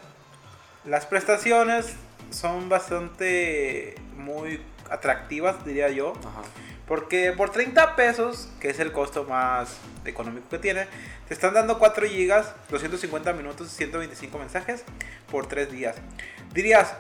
Las 0.85 1.07
prestaciones 1.07 1.95
son 2.31 2.69
bastante 2.69 3.95
muy 4.17 4.61
atractivas, 4.91 5.65
diría 5.65 5.89
yo. 5.91 6.13
Ajá. 6.21 6.43
Porque 6.87 7.33
por 7.33 7.51
30 7.51 7.97
pesos, 7.97 8.49
que 8.61 8.71
es 8.71 8.79
el 8.79 8.93
costo 8.93 9.25
más 9.25 9.77
económico 10.05 10.49
que 10.49 10.59
tiene, 10.61 10.87
te 11.27 11.35
están 11.35 11.53
dando 11.55 11.79
4 11.81 12.07
gigas, 12.07 12.55
250 12.71 13.33
minutos, 13.33 13.71
125 13.71 14.39
mensajes 14.39 14.85
por 15.31 15.47
3 15.49 15.71
días. 15.73 15.97
Dirías, 16.55 16.95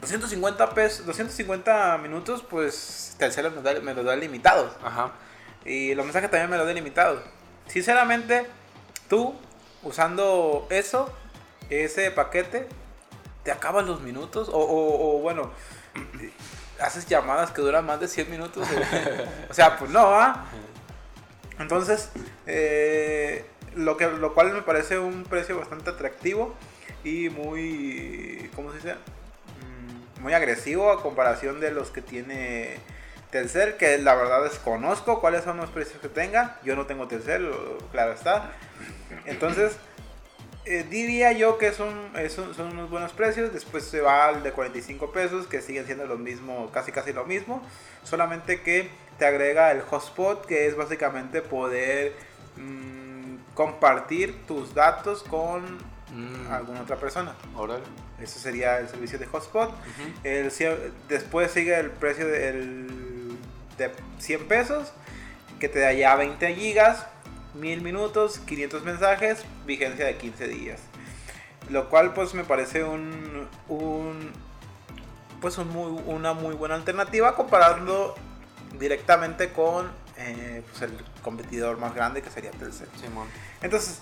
250 0.00 0.70
pesos, 0.74 1.06
250 1.06 1.98
minutos, 1.98 2.44
pues 2.48 3.16
Telcel 3.18 3.50
me, 3.50 3.62
da- 3.62 3.80
me 3.80 3.94
los 3.94 4.04
da 4.04 4.14
limitados. 4.14 4.72
Ajá. 4.84 5.12
Y 5.64 5.94
los 5.96 6.04
mensajes 6.04 6.30
también 6.30 6.48
me 6.50 6.56
los 6.56 6.66
da 6.66 6.72
limitados. 6.72 7.20
Sinceramente, 7.66 8.46
tú 9.08 9.34
usando 9.82 10.68
eso, 10.70 11.12
ese 11.68 12.12
paquete, 12.12 12.68
te 13.44 13.52
acabas 13.52 13.86
los 13.86 14.00
minutos. 14.00 14.48
O, 14.48 14.56
o- 14.58 15.16
o, 15.16 15.20
bueno, 15.20 15.50
haces 16.80 17.06
llamadas 17.06 17.50
que 17.52 17.60
duran 17.62 17.84
más 17.86 18.00
de 18.00 18.08
100 18.08 18.30
minutos. 18.30 18.66
o 19.50 19.54
sea, 19.54 19.78
pues 19.78 19.90
no, 19.90 20.00
¿ah? 20.14 20.44
Entonces, 21.58 22.10
eh, 22.46 23.44
lo, 23.74 23.96
que, 23.96 24.06
lo 24.08 24.34
cual 24.34 24.52
me 24.52 24.62
parece 24.62 24.98
un 24.98 25.24
precio 25.24 25.58
bastante 25.58 25.90
atractivo 25.90 26.54
y 27.04 27.28
muy, 27.30 28.50
¿cómo 28.54 28.70
se 28.70 28.76
dice? 28.78 28.94
Mm, 28.94 30.22
Muy 30.22 30.32
agresivo 30.34 30.90
a 30.90 31.02
comparación 31.02 31.60
de 31.60 31.70
los 31.70 31.90
que 31.90 32.00
tiene 32.02 32.78
Telcel, 33.30 33.76
que 33.76 33.98
la 33.98 34.14
verdad 34.14 34.42
desconozco 34.44 35.20
cuáles 35.20 35.44
son 35.44 35.56
los 35.58 35.70
precios 35.70 36.00
que 36.00 36.08
tenga. 36.08 36.58
Yo 36.64 36.74
no 36.74 36.86
tengo 36.86 37.06
Telcel, 37.06 37.50
claro 37.92 38.12
está. 38.12 38.50
Entonces, 39.26 39.76
eh, 40.64 40.84
diría 40.88 41.32
yo 41.32 41.58
que 41.58 41.72
son, 41.72 41.92
es 42.16 42.38
un- 42.38 42.54
son 42.54 42.68
unos 42.72 42.90
buenos 42.90 43.12
precios. 43.12 43.52
Después 43.52 43.84
se 43.84 44.00
va 44.00 44.26
al 44.26 44.42
de 44.42 44.52
45 44.52 45.12
pesos, 45.12 45.46
que 45.46 45.60
siguen 45.60 45.86
siendo 45.86 46.06
lo 46.06 46.16
mismo, 46.18 46.70
casi 46.72 46.92
casi 46.92 47.12
lo 47.12 47.24
mismo. 47.24 47.62
Solamente 48.04 48.60
que 48.62 48.88
te 49.18 49.26
agrega 49.26 49.70
el 49.72 49.82
hotspot, 49.82 50.46
que 50.46 50.66
es 50.66 50.76
básicamente 50.76 51.42
poder 51.42 52.14
mm, 52.56 53.54
compartir 53.54 54.46
tus 54.46 54.74
datos 54.74 55.22
con 55.22 55.90
Mm, 56.14 56.52
alguna 56.52 56.82
otra 56.82 56.96
persona. 56.96 57.34
órale. 57.56 57.84
Eso 58.20 58.38
sería 58.38 58.78
el 58.78 58.88
servicio 58.90 59.18
de 59.18 59.24
hotspot. 59.24 59.72
El 60.24 60.52
después 61.08 61.50
sigue 61.50 61.74
el 61.78 61.90
precio 61.90 62.28
del, 62.28 63.36
de 63.78 63.90
100 64.18 64.46
pesos, 64.46 64.92
que 65.58 65.70
te 65.70 65.78
da 65.80 65.90
ya 65.94 66.14
20 66.16 66.54
gigas, 66.54 67.06
1000 67.54 67.82
minutos, 67.82 68.38
500 68.40 68.82
mensajes, 68.84 69.44
vigencia 69.66 70.06
de 70.06 70.16
15 70.16 70.48
días. 70.48 70.80
Lo 71.70 71.88
cual 71.88 72.12
pues 72.14 72.34
me 72.34 72.44
parece 72.44 72.84
un, 72.84 73.48
un 73.68 74.30
pues 75.40 75.58
un 75.58 75.68
muy, 75.68 76.02
una 76.06 76.32
muy 76.34 76.54
buena 76.54 76.74
alternativa 76.74 77.34
comparando 77.34 78.14
directamente 78.78 79.52
con 79.52 79.90
eh, 80.16 80.62
pues, 80.70 80.82
el 80.82 80.96
competidor 81.22 81.78
más 81.78 81.94
grande 81.94 82.22
que 82.22 82.30
sería 82.30 82.50
Telcel. 82.52 82.88
Simón. 83.00 83.28
Entonces, 83.60 84.00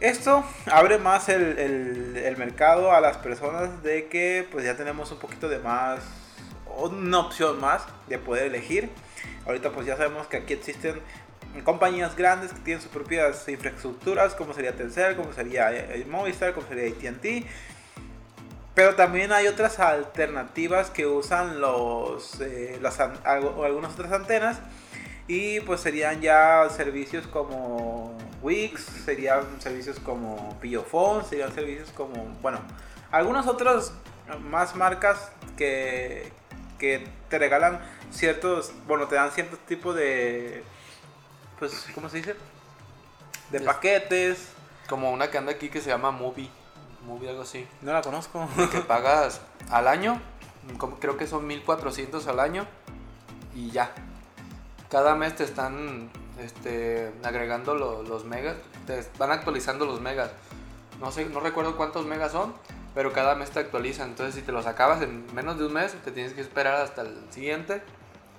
esto 0.00 0.44
abre 0.70 0.98
más 0.98 1.28
el, 1.28 1.58
el- 1.58 2.16
el 2.16 2.36
mercado 2.36 2.92
a 2.92 3.00
las 3.00 3.16
personas 3.18 3.82
de 3.82 4.08
que 4.08 4.46
pues 4.50 4.64
ya 4.64 4.76
tenemos 4.76 5.10
un 5.10 5.18
poquito 5.18 5.48
de 5.48 5.58
más, 5.58 6.00
una 6.76 7.18
opción 7.18 7.60
más 7.60 7.82
de 8.08 8.18
poder 8.18 8.44
elegir. 8.46 8.90
Ahorita 9.46 9.70
pues 9.70 9.86
ya 9.86 9.96
sabemos 9.96 10.26
que 10.28 10.36
aquí 10.36 10.52
existen 10.54 11.00
compañías 11.64 12.16
grandes 12.16 12.52
que 12.52 12.60
tienen 12.60 12.82
sus 12.82 12.90
propias 12.90 13.48
infraestructuras, 13.48 14.34
como 14.34 14.54
sería 14.54 14.76
Telcel, 14.76 15.16
como 15.16 15.32
sería 15.32 15.72
eh, 15.72 16.06
Movistar, 16.08 16.54
como 16.54 16.66
sería 16.66 16.88
AT&T. 16.88 17.46
Pero 18.74 18.94
también 18.94 19.32
hay 19.32 19.48
otras 19.48 19.80
alternativas 19.80 20.90
que 20.90 21.06
usan 21.06 21.60
los, 21.60 22.40
eh, 22.40 22.80
algunas 23.24 23.92
otras 23.94 24.12
antenas 24.12 24.60
y 25.26 25.60
pues 25.60 25.80
serían 25.80 26.20
ya 26.20 26.68
servicios 26.70 27.26
como 27.26 28.16
Wix, 28.40 28.82
serían 29.04 29.60
servicios 29.60 29.98
como 29.98 30.56
Pillofone, 30.60 31.24
serían 31.24 31.52
servicios 31.52 31.90
como, 31.90 32.24
bueno, 32.40 32.60
algunas 33.10 33.46
otras 33.46 33.92
más 34.48 34.76
marcas 34.76 35.32
que, 35.56 36.30
que 36.78 37.04
te 37.28 37.38
regalan 37.38 37.80
ciertos, 38.12 38.72
bueno, 38.86 39.08
te 39.08 39.16
dan 39.16 39.32
cierto 39.32 39.56
tipo 39.66 39.92
de, 39.92 40.62
pues, 41.58 41.86
¿cómo 41.94 42.08
se 42.08 42.18
dice? 42.18 42.36
De 43.50 43.58
Es- 43.58 43.64
paquetes. 43.64 44.48
Como 44.88 45.10
una 45.12 45.30
que 45.30 45.36
anda 45.38 45.52
aquí 45.52 45.68
que 45.68 45.80
se 45.80 45.90
llama 45.90 46.10
Movie. 46.10 46.48
Movie, 47.06 47.28
algo 47.30 47.42
así. 47.42 47.66
No 47.82 47.92
la 47.92 48.00
conozco. 48.02 48.48
Que 48.72 48.80
pagas 48.80 49.40
al 49.70 49.88
año. 49.88 50.20
como- 50.78 50.98
Creo 50.98 51.16
que 51.16 51.26
son 51.26 51.46
1400 51.46 52.26
al 52.26 52.40
año. 52.40 52.66
Y 53.54 53.70
ya. 53.70 53.90
Cada 54.90 55.14
mes 55.14 55.36
te 55.36 55.44
están 55.44 56.10
este, 56.38 57.12
agregando 57.24 57.74
lo- 57.74 58.02
los 58.02 58.24
megas. 58.24 58.56
Te 58.86 59.04
van 59.18 59.30
actualizando 59.32 59.84
los 59.86 60.00
megas. 60.00 60.30
No 61.00 61.10
sé, 61.12 61.26
no 61.26 61.40
recuerdo 61.40 61.76
cuántos 61.76 62.06
megas 62.06 62.32
son. 62.32 62.54
Pero 62.94 63.12
cada 63.12 63.34
mes 63.34 63.50
te 63.50 63.60
actualizan. 63.60 64.08
Entonces, 64.10 64.34
si 64.34 64.42
te 64.42 64.50
los 64.52 64.66
acabas 64.66 65.02
en 65.02 65.32
menos 65.34 65.58
de 65.58 65.66
un 65.66 65.72
mes, 65.74 65.92
te 66.04 66.10
tienes 66.10 66.32
que 66.32 66.40
esperar 66.40 66.74
hasta 66.80 67.02
el 67.02 67.16
siguiente. 67.30 67.82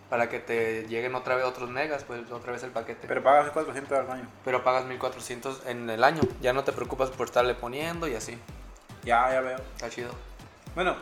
Para 0.09 0.27
que 0.27 0.39
te 0.39 0.87
lleguen 0.87 1.13
otra 1.15 1.35
vez 1.35 1.45
otros 1.45 1.69
megas. 1.69 2.03
Pues 2.03 2.29
otra 2.31 2.51
vez 2.51 2.63
el 2.63 2.71
paquete. 2.71 3.07
Pero 3.07 3.23
pagas 3.23 3.51
400 3.51 3.97
al 3.97 4.11
año. 4.11 4.27
pero 4.43 4.63
pagas 4.63 4.85
1400 4.85 5.67
en 5.67 5.89
el 5.89 6.03
año. 6.03 6.21
Ya 6.41 6.53
no 6.53 6.63
te 6.63 6.71
preocupas 6.71 7.09
por 7.09 7.27
estarle 7.27 7.53
poniendo 7.53 8.07
y 8.07 8.15
así. 8.15 8.37
Ya, 9.03 9.31
ya 9.31 9.41
veo. 9.41 9.57
Está 9.75 9.89
chido. 9.89 10.11
Bueno, 10.75 10.95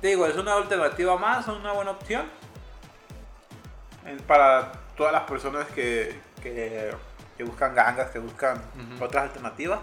te 0.00 0.08
digo, 0.08 0.26
es 0.26 0.36
una 0.36 0.54
alternativa 0.54 1.16
más, 1.16 1.46
una 1.48 1.72
buena 1.72 1.92
opción 1.92 2.26
para 4.26 4.72
todas 4.96 5.12
las 5.12 5.22
personas 5.22 5.66
que, 5.68 6.18
que, 6.42 6.92
que 7.36 7.44
buscan 7.44 7.74
gangas, 7.74 8.10
que 8.10 8.18
buscan 8.18 8.62
otras 9.00 9.24
alternativas, 9.24 9.80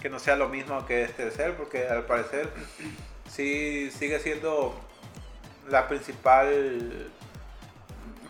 que 0.00 0.08
no 0.08 0.18
sea 0.18 0.36
lo 0.36 0.48
mismo 0.48 0.86
que 0.86 1.02
este 1.02 1.30
ser, 1.30 1.56
porque 1.56 1.88
al 1.88 2.04
parecer 2.04 2.50
sí 3.28 3.90
sigue 3.90 4.20
siendo 4.20 4.78
la 5.68 5.88
principal 5.88 7.10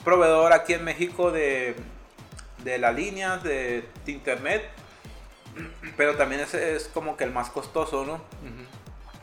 proveedor 0.09 0.55
aquí 0.55 0.73
en 0.73 0.85
México 0.85 1.31
de, 1.31 1.77
de 2.65 2.79
las 2.79 2.95
líneas 2.95 3.43
de, 3.43 3.87
de 4.07 4.13
internet, 4.13 4.67
pero 5.99 6.17
también 6.17 6.41
es, 6.41 6.55
es 6.55 6.89
como 6.89 7.19
que 7.19 7.25
el 7.25 7.31
más 7.31 7.51
costoso, 7.51 8.07
¿no? 8.07 8.23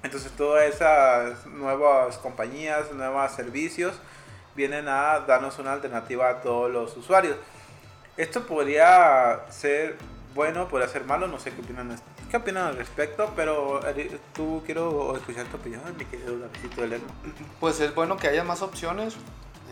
Entonces 0.03 0.31
todas 0.33 0.63
esas 0.65 1.47
nuevas 1.47 2.19
compañías, 2.19 2.91
nuevos 2.91 3.31
servicios 3.31 3.95
vienen 4.55 4.87
a 4.87 5.21
darnos 5.21 5.57
una 5.57 5.73
alternativa 5.73 6.29
a 6.29 6.41
todos 6.41 6.69
los 6.71 6.95
usuarios. 6.95 7.35
Esto 8.15 8.45
podría 8.45 9.41
ser 9.49 9.97
bueno, 10.35 10.67
podría 10.67 10.87
ser 10.87 11.03
malo, 11.05 11.27
no 11.27 11.39
sé 11.39 11.51
qué 11.51 11.61
opinan, 11.61 11.99
qué 12.29 12.37
opinan 12.37 12.67
al 12.67 12.77
respecto, 12.77 13.33
pero 13.35 13.81
tú 14.35 14.61
quiero 14.67 15.17
escuchar 15.17 15.45
tu 15.47 15.57
opinión, 15.57 15.81
mi 15.97 16.05
querido 16.05 16.37
Davidito 16.37 16.81
del. 16.81 17.01
Pues 17.59 17.79
es 17.79 17.95
bueno 17.95 18.17
que 18.17 18.27
haya 18.27 18.43
más 18.43 18.61
opciones. 18.61 19.15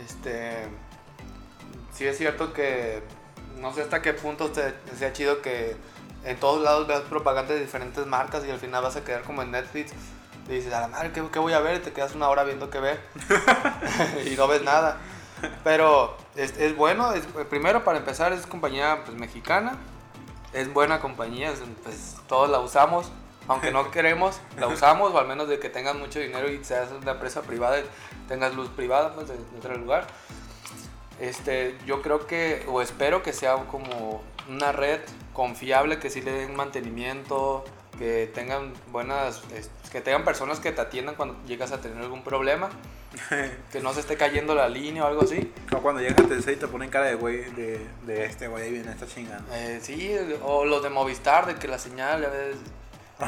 Este. 0.03 0.69
Sí 1.93 2.05
es 2.07 2.17
cierto 2.17 2.53
que. 2.53 3.03
No 3.57 3.73
sé 3.73 3.81
hasta 3.83 4.01
qué 4.01 4.13
punto 4.13 4.51
te, 4.51 4.73
sea 4.97 5.13
chido 5.13 5.41
que 5.41 5.75
en 6.25 6.37
todos 6.39 6.61
lados 6.63 6.87
veas 6.87 7.01
propaganda 7.01 7.53
de 7.53 7.59
diferentes 7.61 8.05
marcas 8.07 8.43
y 8.45 8.49
al 8.51 8.59
final 8.59 8.83
vas 8.83 8.95
a 8.95 9.03
quedar 9.03 9.21
como 9.23 9.41
en 9.41 9.51
Netflix. 9.51 9.91
Y 10.49 10.53
dices, 10.55 10.73
a 10.73 10.81
la 10.81 10.87
madre, 10.87 11.11
¿qué, 11.13 11.23
qué 11.31 11.39
voy 11.39 11.53
a 11.53 11.59
ver? 11.59 11.77
Y 11.77 11.79
te 11.79 11.93
quedas 11.93 12.15
una 12.15 12.27
hora 12.29 12.43
viendo 12.43 12.69
qué 12.69 12.79
ver. 12.79 12.99
y 14.25 14.31
no 14.35 14.47
ves 14.47 14.63
nada. 14.63 14.97
Pero 15.63 16.17
es, 16.35 16.57
es 16.57 16.75
bueno. 16.75 17.13
es- 17.13 17.25
primero, 17.49 17.83
para 17.83 17.99
empezar, 17.99 18.33
es 18.33 18.45
compañía 18.47 19.03
pues, 19.05 19.17
mexicana. 19.17 19.77
Es 20.51 20.71
buena 20.73 20.99
compañía. 20.99 21.51
es- 21.51 21.61
Pues 21.83 22.15
todos 22.27 22.49
la 22.49 22.59
usamos. 22.59 23.09
Aunque 23.47 23.71
no 23.71 23.91
queremos, 23.91 24.39
la 24.57 24.67
usamos. 24.67 25.13
O 25.13 25.19
al 25.19 25.27
menos 25.27 25.47
de 25.47 25.59
que 25.59 25.69
tengas 25.69 25.95
mucho 25.95 26.19
dinero 26.19 26.49
y 26.49 26.63
seas 26.65 26.89
una 26.91 27.11
empresa 27.11 27.41
privada 27.43 27.79
y 27.79 27.85
tengas 28.27 28.53
luz 28.55 28.69
privada 28.69 29.13
pues, 29.13 29.27
de- 29.29 29.69
del 29.69 29.81
lugar. 29.81 30.07
Este, 31.23 31.77
yo 31.85 32.01
creo 32.01 32.27
que, 32.27 32.65
o 32.67 32.81
espero 32.81 33.23
que 33.23 33.31
sea 33.31 33.55
como 33.71 34.21
una 34.49 34.73
red 34.73 34.99
confiable, 35.31 35.97
que 35.97 36.09
sí 36.09 36.21
le 36.21 36.33
den 36.33 36.53
mantenimiento, 36.53 37.63
que 37.97 38.29
tengan 38.33 38.73
buenas, 38.91 39.41
que 39.89 40.01
tengan 40.01 40.25
personas 40.25 40.59
que 40.59 40.73
te 40.73 40.81
atiendan 40.81 41.15
cuando 41.15 41.41
llegas 41.45 41.71
a 41.71 41.79
tener 41.79 41.99
algún 41.99 42.23
problema, 42.23 42.69
que 43.71 43.79
no 43.79 43.93
se 43.93 44.01
esté 44.01 44.17
cayendo 44.17 44.53
la 44.53 44.67
línea 44.67 45.05
o 45.05 45.07
algo 45.07 45.21
así. 45.21 45.49
O 45.71 45.77
cuando 45.77 46.01
llegas 46.01 46.19
a 46.25 46.27
Telcel 46.27 46.55
y 46.55 46.57
te 46.57 46.67
ponen 46.67 46.89
cara 46.89 47.05
de 47.05 47.15
güey, 47.15 47.49
de, 47.51 47.79
de 48.05 48.25
este 48.25 48.49
güey, 48.49 48.65
ahí 48.65 48.71
viene 48.73 48.91
esta 48.91 49.07
chingada. 49.07 49.45
Eh, 49.53 49.79
sí, 49.81 50.13
o 50.43 50.65
los 50.65 50.83
de 50.83 50.89
Movistar, 50.89 51.45
de 51.45 51.55
que 51.55 51.69
la 51.69 51.79
señal 51.79 52.25
a 52.25 52.27
veces 52.27 52.57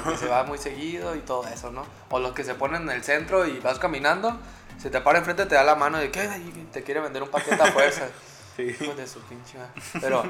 que 0.04 0.18
se 0.18 0.28
va 0.28 0.44
muy 0.44 0.58
seguido 0.58 1.16
y 1.16 1.20
todo 1.20 1.48
eso, 1.48 1.72
¿no? 1.72 1.86
O 2.10 2.20
los 2.20 2.34
que 2.34 2.44
se 2.44 2.56
ponen 2.56 2.82
en 2.84 2.90
el 2.90 3.04
centro 3.04 3.46
y 3.46 3.60
vas 3.60 3.80
caminando, 3.80 4.38
se 4.86 4.92
te 4.92 5.02
para 5.02 5.18
enfrente, 5.18 5.48
te 5.48 5.56
da 5.56 5.64
la 5.64 5.74
mano 5.74 6.04
y 6.04 6.10
¿qué? 6.10 6.30
Te 6.72 6.84
quiere 6.84 7.00
vender 7.00 7.24
un 7.24 7.30
paquete 7.30 7.60
a 7.60 7.72
fuerza. 7.72 8.08
Sí. 8.56 8.66
De 8.66 9.06
su 9.08 9.20
pinche. 9.22 9.58
Pero, 10.00 10.24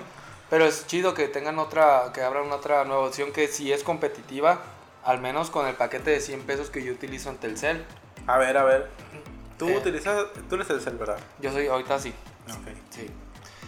pero 0.50 0.66
es 0.66 0.88
chido 0.88 1.14
que 1.14 1.28
tengan 1.28 1.60
otra, 1.60 2.12
que 2.14 2.24
abran 2.24 2.50
otra 2.54 2.84
nueva 2.86 3.04
opción 3.08 3.32
que 3.34 3.48
si 3.50 3.72
es 3.74 3.84
competitiva, 3.84 4.62
al 5.04 5.20
menos 5.20 5.52
con 5.52 5.68
el 5.68 5.76
paquete 5.76 6.10
de 6.12 6.22
100 6.22 6.42
pesos 6.44 6.70
que 6.72 6.82
yo 6.84 6.94
utilizo 6.94 7.30
en 7.30 7.38
Telcel. 7.38 7.86
A 8.26 8.38
ver, 8.40 8.58
a 8.58 8.64
ver. 8.64 8.90
Tú 9.60 9.68
Eh. 9.70 9.78
utilizas, 9.78 10.26
tú 10.50 10.56
eres 10.56 10.68
Telcel, 10.68 10.96
¿verdad? 10.98 11.18
Yo 11.40 11.52
soy 11.52 11.68
ahorita 11.68 12.00
sí. 12.00 12.14
Ok. 12.50 12.68
Sí, 12.92 13.12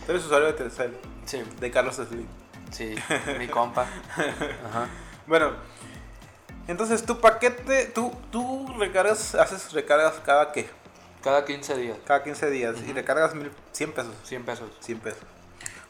Tú 0.05 0.11
eres 0.13 0.23
usuario 0.25 0.47
de 0.47 0.53
Telcel, 0.53 0.97
sí, 1.25 1.43
de 1.59 1.69
Carlos 1.69 1.95
Slim. 1.97 2.25
sí, 2.71 2.95
mi 3.37 3.47
compa. 3.49 3.83
Ajá. 4.15 4.87
Bueno, 5.27 5.51
entonces 6.67 7.05
tu 7.05 7.19
paquete, 7.19 7.85
tú, 7.87 8.11
tú 8.31 8.67
recargas, 8.77 9.35
haces 9.35 9.71
recargas 9.73 10.15
cada 10.25 10.51
qué? 10.51 10.69
Cada 11.23 11.43
15 11.43 11.75
días, 11.75 11.97
Cada 12.05 12.23
15 12.23 12.49
días 12.49 12.75
y 12.87 12.93
recargas 12.93 13.33
mil, 13.35 13.51
100 13.71 13.91
pesos. 13.91 14.13
100 14.23 14.45
pesos. 14.45 14.69
100 14.79 14.99
pesos. 14.99 15.23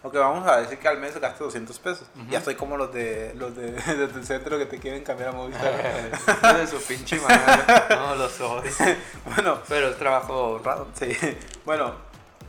Ok, 0.04 0.14
vamos 0.16 0.48
a 0.48 0.62
decir 0.62 0.78
que 0.78 0.88
al 0.88 1.00
mes 1.00 1.20
gasto 1.20 1.44
200 1.46 1.80
pesos. 1.80 2.08
Ya 2.30 2.38
estoy 2.38 2.56
como 2.56 2.78
los 2.78 2.94
de 2.94 3.34
los 3.36 3.56
de, 3.56 3.72
de 3.98 4.08
tu 4.08 4.24
centro 4.24 4.58
que 4.58 4.66
te 4.66 4.80
quieren 4.80 5.04
cambiar 5.04 5.30
a 5.30 5.32
Movistar. 5.34 5.74
De 6.58 6.68
su 6.68 6.78
pinche 6.82 7.20
madre. 7.20 7.64
No, 7.90 8.16
lo 8.16 8.30
soy. 8.30 8.70
bueno, 9.36 9.60
Pero 9.68 9.90
es 9.90 9.98
trabajo 9.98 10.54
honrado. 10.54 10.88
sí. 10.94 11.10
Bueno, 11.66 11.94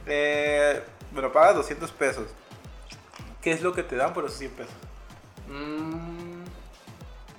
eh, 0.07 0.83
bueno, 1.13 1.33
pagas 1.33 1.57
200 1.57 1.91
pesos. 1.93 2.27
¿Qué 3.43 3.51
es 3.53 3.63
lo 3.63 3.73
que 3.73 3.83
te 3.83 3.97
dan 3.97 4.13
por 4.13 4.25
esos 4.27 4.39
100 4.39 4.51
pesos? 4.53 4.75
Mm, 5.49 6.38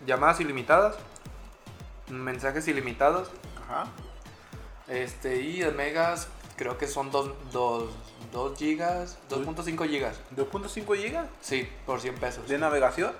llamadas 0.09 0.39
ilimitadas. 0.41 0.95
Mensajes 2.09 2.67
ilimitados. 2.67 3.29
Ajá. 3.63 3.85
Este, 4.87 5.37
y 5.37 5.59
de 5.59 5.71
megas, 5.71 6.27
creo 6.57 6.77
que 6.77 6.87
son 6.87 7.11
2 7.11 7.31
gigas, 8.57 9.17
2.5 9.29 9.87
gigas. 9.87 10.19
2.5 10.35 10.95
gigas 10.97 11.27
Sí, 11.41 11.69
por 11.85 12.01
100 12.01 12.15
pesos. 12.15 12.47
de 12.49 12.57
navegación. 12.57 13.11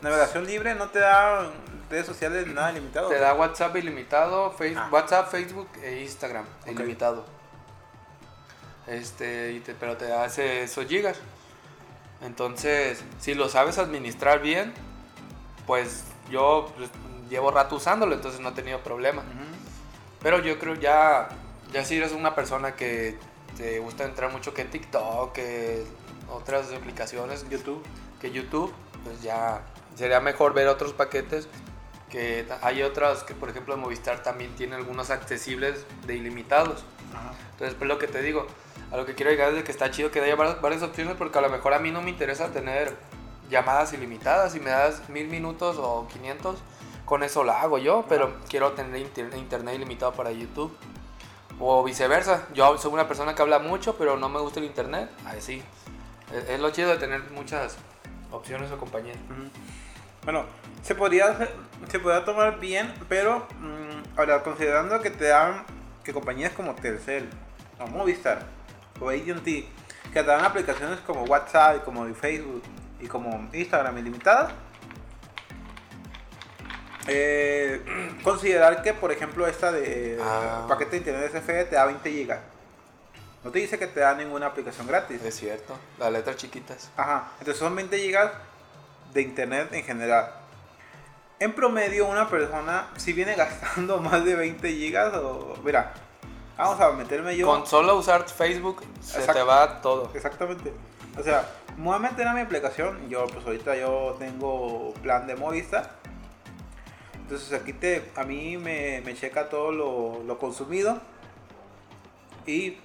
Navegación 0.00 0.46
libre, 0.46 0.74
no 0.74 0.88
te 0.88 0.98
da 0.98 1.50
redes 1.90 2.06
sociales 2.06 2.46
nada 2.48 2.72
limitado. 2.72 3.08
Te 3.08 3.18
da 3.18 3.34
WhatsApp 3.34 3.76
ilimitado, 3.76 4.50
Face- 4.52 4.74
Ah. 4.76 4.88
WhatsApp, 4.90 5.30
Facebook 5.30 5.68
e 5.82 6.00
Instagram 6.02 6.44
ilimitado. 6.66 7.24
Este, 8.86 9.52
y 9.52 9.60
te- 9.60 9.74
pero 9.74 9.96
te 9.96 10.06
da 10.06 10.26
esos 10.26 10.86
gigas. 10.86 11.18
Entonces, 12.22 13.04
si 13.20 13.34
lo 13.34 13.48
sabes 13.48 13.78
administrar 13.78 14.40
bien, 14.40 14.72
pues 15.66 16.04
yo 16.32 16.72
pues, 16.76 16.90
llevo 17.30 17.50
rato 17.50 17.76
usándolo, 17.76 18.14
entonces 18.14 18.40
no 18.40 18.48
he 18.48 18.52
tenido 18.52 18.80
problema. 18.80 19.22
Ujú. 19.22 19.44
Pero 20.22 20.40
yo 20.40 20.58
creo 20.58 20.74
ya, 20.74 21.28
ya 21.72 21.84
si 21.84 21.96
eres 21.96 22.12
una 22.12 22.34
persona 22.34 22.74
que 22.74 23.16
te 23.56 23.78
gusta 23.78 24.04
entrar 24.04 24.32
mucho 24.32 24.54
que 24.54 24.64
TikTok, 24.64 25.32
que 25.32 25.84
otras 26.30 26.72
aplicaciones, 26.72 27.48
YouTube. 27.48 27.82
que 28.20 28.30
YouTube, 28.30 28.72
pues 29.04 29.22
ya 29.22 29.62
sería 29.96 30.20
mejor 30.20 30.54
ver 30.54 30.68
otros 30.68 30.92
paquetes. 30.92 31.48
Que 32.08 32.46
hay 32.60 32.82
otras 32.82 33.24
que, 33.24 33.34
por 33.34 33.48
ejemplo, 33.48 33.76
Movistar 33.76 34.22
también 34.22 34.54
tiene 34.54 34.76
algunos 34.76 35.10
accesibles 35.10 35.86
de 36.06 36.16
ilimitados. 36.16 36.84
Entonces, 37.52 37.74
pues 37.76 37.88
lo 37.88 37.98
que 37.98 38.06
te 38.06 38.22
digo, 38.22 38.46
a 38.90 38.96
lo 38.96 39.06
que 39.06 39.14
quiero 39.14 39.30
llegar 39.30 39.48
es 39.50 39.56
de 39.56 39.64
que 39.64 39.72
está 39.72 39.90
chido 39.90 40.10
que 40.10 40.20
haya 40.20 40.36
varias, 40.36 40.60
varias 40.60 40.82
opciones 40.82 41.16
porque 41.16 41.38
a 41.38 41.40
lo 41.40 41.48
mejor 41.48 41.72
a 41.72 41.78
mí 41.78 41.90
no 41.90 42.02
me 42.02 42.10
interesa 42.10 42.52
tener 42.52 42.94
llamadas 43.52 43.92
ilimitadas. 43.92 44.52
Si 44.52 44.58
me 44.60 44.70
das 44.70 45.08
mil 45.08 45.28
minutos 45.28 45.76
o 45.78 46.08
500, 46.12 46.58
con 47.04 47.22
eso 47.22 47.44
la 47.44 47.60
hago 47.62 47.78
yo, 47.78 48.04
pero 48.08 48.32
quiero 48.48 48.72
tener 48.72 49.00
inter- 49.00 49.32
internet 49.36 49.76
ilimitado 49.76 50.12
para 50.12 50.32
YouTube. 50.32 50.76
O 51.60 51.84
viceversa, 51.84 52.48
yo 52.54 52.76
soy 52.78 52.92
una 52.92 53.06
persona 53.06 53.34
que 53.36 53.42
habla 53.42 53.60
mucho, 53.60 53.96
pero 53.96 54.16
no 54.16 54.28
me 54.28 54.40
gusta 54.40 54.58
el 54.58 54.66
internet. 54.66 55.08
Ahí 55.26 55.40
sí. 55.40 55.62
Es, 56.34 56.48
es 56.48 56.58
lo 56.60 56.70
chido 56.70 56.90
de 56.90 56.96
tener 56.96 57.22
muchas 57.30 57.76
opciones 58.32 58.72
o 58.72 58.78
compañías. 58.78 59.18
Bueno, 60.24 60.44
se 60.82 60.94
podría, 60.94 61.36
se 61.88 61.98
podría 62.00 62.24
tomar 62.24 62.58
bien, 62.58 62.92
pero 63.08 63.46
mm, 63.60 64.18
ahora 64.18 64.42
considerando 64.42 65.00
que 65.00 65.10
te 65.10 65.26
dan, 65.26 65.64
que 66.02 66.12
compañías 66.12 66.52
como 66.52 66.74
Telcel, 66.74 67.28
o 67.78 67.86
Movistar, 67.88 68.46
o 69.00 69.08
AT&T, 69.10 69.44
que 69.44 69.68
te 70.12 70.22
dan 70.22 70.44
aplicaciones 70.44 71.00
como 71.00 71.24
WhatsApp, 71.24 71.84
como 71.84 72.06
Facebook 72.14 72.62
y 73.02 73.08
como 73.08 73.48
Instagram 73.52 73.98
ilimitadas, 73.98 74.52
eh, 77.08 77.82
considerar 78.24 78.82
que, 78.82 78.94
por 78.94 79.12
ejemplo, 79.12 79.46
esta 79.46 79.72
de 79.72 80.18
Ah. 80.22 80.66
paquete 80.68 80.92
de 80.92 80.96
internet 80.98 81.32
SFE 81.34 81.64
te 81.66 81.76
da 81.76 81.84
20 81.86 82.10
GB. 82.10 82.38
No 83.44 83.50
te 83.50 83.58
dice 83.58 83.76
que 83.78 83.88
te 83.88 84.00
da 84.00 84.14
ninguna 84.14 84.46
aplicación 84.46 84.86
gratis. 84.86 85.20
Es 85.24 85.34
cierto, 85.36 85.76
las 85.98 86.12
letras 86.12 86.36
chiquitas. 86.36 86.90
Ajá, 86.96 87.30
entonces 87.40 87.58
son 87.58 87.74
20 87.74 87.98
gigas 87.98 88.30
de 89.12 89.22
internet 89.22 89.68
en 89.72 89.82
general. 89.84 90.30
En 91.40 91.52
promedio, 91.52 92.06
una 92.06 92.28
persona, 92.28 92.86
si 92.96 93.12
viene 93.12 93.34
gastando 93.36 93.98
más 93.98 94.24
de 94.24 94.36
20 94.36 94.68
gigas, 94.72 95.12
o. 95.14 95.56
Mira, 95.64 95.92
vamos 96.56 96.80
a 96.80 96.92
meterme 96.92 97.36
yo. 97.36 97.46
Con 97.48 97.66
solo 97.66 97.96
usar 97.96 98.28
Facebook 98.28 98.84
se 99.00 99.18
Exacto. 99.18 99.40
te 99.40 99.42
va 99.42 99.80
todo. 99.80 100.12
Exactamente. 100.14 100.72
O 101.18 101.22
sea, 101.24 101.44
me 101.76 101.84
voy 101.84 101.96
a 101.96 101.98
meter 101.98 102.26
a 102.28 102.34
mi 102.34 102.40
aplicación. 102.40 103.08
Yo, 103.08 103.26
pues 103.26 103.44
ahorita 103.44 103.76
yo 103.76 104.16
tengo 104.18 104.92
plan 105.02 105.26
de 105.26 105.36
Movistar. 105.36 105.90
Entonces 107.14 107.52
aquí 107.58 107.72
te, 107.72 108.10
a 108.16 108.24
mí 108.24 108.56
me, 108.58 109.00
me 109.04 109.14
checa 109.14 109.48
todo 109.48 109.72
lo, 109.72 110.22
lo 110.24 110.38
consumido. 110.38 111.00
Y, 112.46 112.78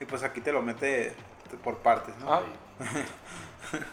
y 0.00 0.04
pues 0.08 0.22
aquí 0.22 0.40
te 0.40 0.52
lo 0.52 0.62
mete 0.62 1.14
por 1.62 1.78
partes, 1.78 2.14
¿no? 2.18 2.34
Ay. 2.34 2.44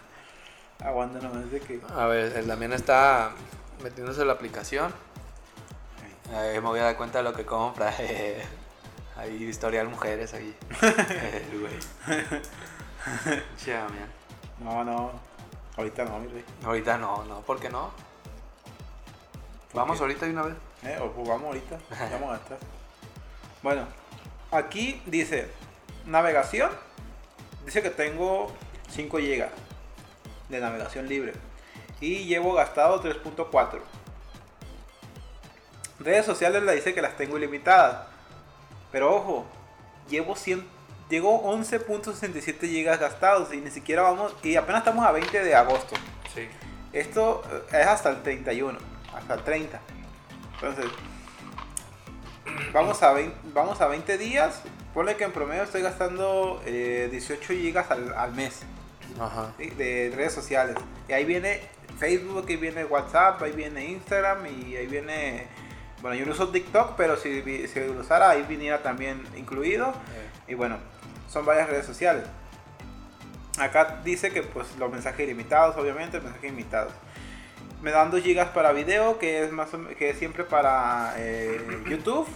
Aguanta 0.80 1.20
nomás 1.20 1.50
de 1.51 1.60
que. 1.60 1.82
A 1.96 2.06
ver, 2.06 2.38
el 2.38 2.48
Damián 2.48 2.74
está 2.74 3.32
metiéndose 3.84 4.24
la 4.25 4.34
aplicación. 4.34 4.94
Ahí 6.34 6.56
me 6.56 6.68
voy 6.68 6.80
a 6.80 6.84
dar 6.84 6.98
cuenta 6.98 7.20
de 7.20 7.24
lo 7.24 7.34
que 7.34 7.46
compra. 7.46 7.94
Hay 9.18 9.44
historial 9.44 9.88
mujeres 9.89 10.34
ahí. 10.34 10.56
Güey. 11.60 11.80
No, 14.59 14.83
no. 14.83 15.11
Ahorita 15.77 16.05
no, 16.05 16.19
mi 16.19 16.27
rey. 16.27 16.43
Ahorita 16.63 16.97
no, 16.97 17.23
no, 17.25 17.41
¿por 17.41 17.59
qué 17.59 17.69
no? 17.69 17.91
Vamos 19.73 19.97
qué? 19.97 20.03
ahorita 20.03 20.25
de 20.25 20.31
una 20.31 20.43
vez. 20.43 20.55
Eh, 20.83 20.98
o 21.01 21.09
jugamos 21.09 21.48
ahorita. 21.48 21.77
Vamos 22.11 22.33
a 22.33 22.37
estar. 22.37 22.57
Bueno, 23.61 23.85
aquí 24.51 25.01
dice 25.05 25.51
navegación. 26.05 26.72
Dice 27.65 27.81
que 27.83 27.89
tengo 27.89 28.51
5 28.89 29.17
GB 29.17 29.50
de 30.50 30.59
navegación 30.59 31.07
libre. 31.07 31.33
Y 32.00 32.25
llevo 32.25 32.53
gastado 32.53 33.01
3.4. 33.03 33.79
Redes 36.00 36.25
sociales 36.25 36.63
la 36.63 36.74
dice 36.74 36.93
que 36.93 37.01
las 37.01 37.17
tengo 37.17 37.37
ilimitadas. 37.37 38.07
Pero 38.91 39.15
ojo, 39.15 39.46
llevo 40.09 40.35
100, 40.35 40.65
llevo 41.09 41.43
11.67 41.55 42.59
GB 42.61 43.00
gastados 43.00 43.53
y 43.53 43.57
ni 43.57 43.72
siquiera 43.72 44.01
vamos, 44.01 44.35
y 44.43 44.55
apenas 44.55 44.81
estamos 44.81 45.05
a 45.05 45.11
20 45.11 45.43
de 45.43 45.55
agosto. 45.55 45.96
Sí. 46.33 46.48
Esto 46.93 47.43
eh, 47.51 47.79
es 47.81 47.87
hasta 47.87 48.09
el 48.09 48.24
31, 48.24 48.77
hasta 49.15 49.33
el 49.35 49.43
30. 49.43 49.79
Entonces, 50.55 50.85
vamos 52.74 53.01
a 53.03 53.13
20, 53.13 53.35
vamos 53.53 53.81
a 53.81 53.87
20 53.87 54.17
días. 54.17 54.61
Ponle 54.93 55.15
que 55.15 55.25
en 55.25 55.31
promedio 55.31 55.63
estoy 55.63 55.81
gastando 55.81 56.61
eh, 56.65 57.07
18 57.11 57.53
gigas 57.53 57.91
al, 57.91 58.13
al 58.15 58.33
mes 58.33 58.61
Ajá. 59.20 59.53
¿sí? 59.57 59.70
de 59.72 60.11
redes 60.15 60.33
sociales. 60.33 60.75
Y 61.07 61.13
ahí 61.13 61.24
viene 61.24 61.61
Facebook, 62.00 62.46
ahí 62.50 62.55
viene 62.57 62.83
WhatsApp, 62.85 63.41
ahí 63.43 63.51
viene 63.51 63.85
Instagram 63.85 64.46
y 64.48 64.75
ahí 64.75 64.87
viene... 64.87 65.48
Bueno, 66.01 66.15
yo 66.15 66.25
no 66.25 66.31
uso 66.31 66.50
TikTok, 66.50 66.96
pero 66.96 67.17
si, 67.17 67.41
si 67.67 67.79
lo 67.79 68.00
usara 68.00 68.29
ahí 68.29 68.43
viniera 68.43 68.81
también 68.83 69.24
incluido. 69.35 69.89
Eh, 69.89 70.51
Y 70.51 70.53
bueno, 70.55 70.77
son 71.27 71.46
varias 71.46 71.70
redes 71.70 71.85
sociales. 71.85 72.24
Acá 73.59 74.01
dice 74.03 74.31
que 74.31 74.44
pues 74.44 74.68
los 74.77 74.92
mensajes 74.92 75.22
ilimitados, 75.22 75.75
obviamente, 75.77 76.20
mensajes 76.20 76.44
ilimitados. 76.46 76.94
Me 77.81 77.92
dan 77.92 78.11
2 78.11 78.24
GB 78.24 78.53
para 78.53 78.72
video, 78.72 79.18
que 79.20 79.44
es 79.44 79.51
más 79.51 79.70
que 79.98 80.09
es 80.11 80.18
siempre 80.18 80.44
para 80.44 81.13
eh, 81.18 81.83
YouTube, 81.87 82.27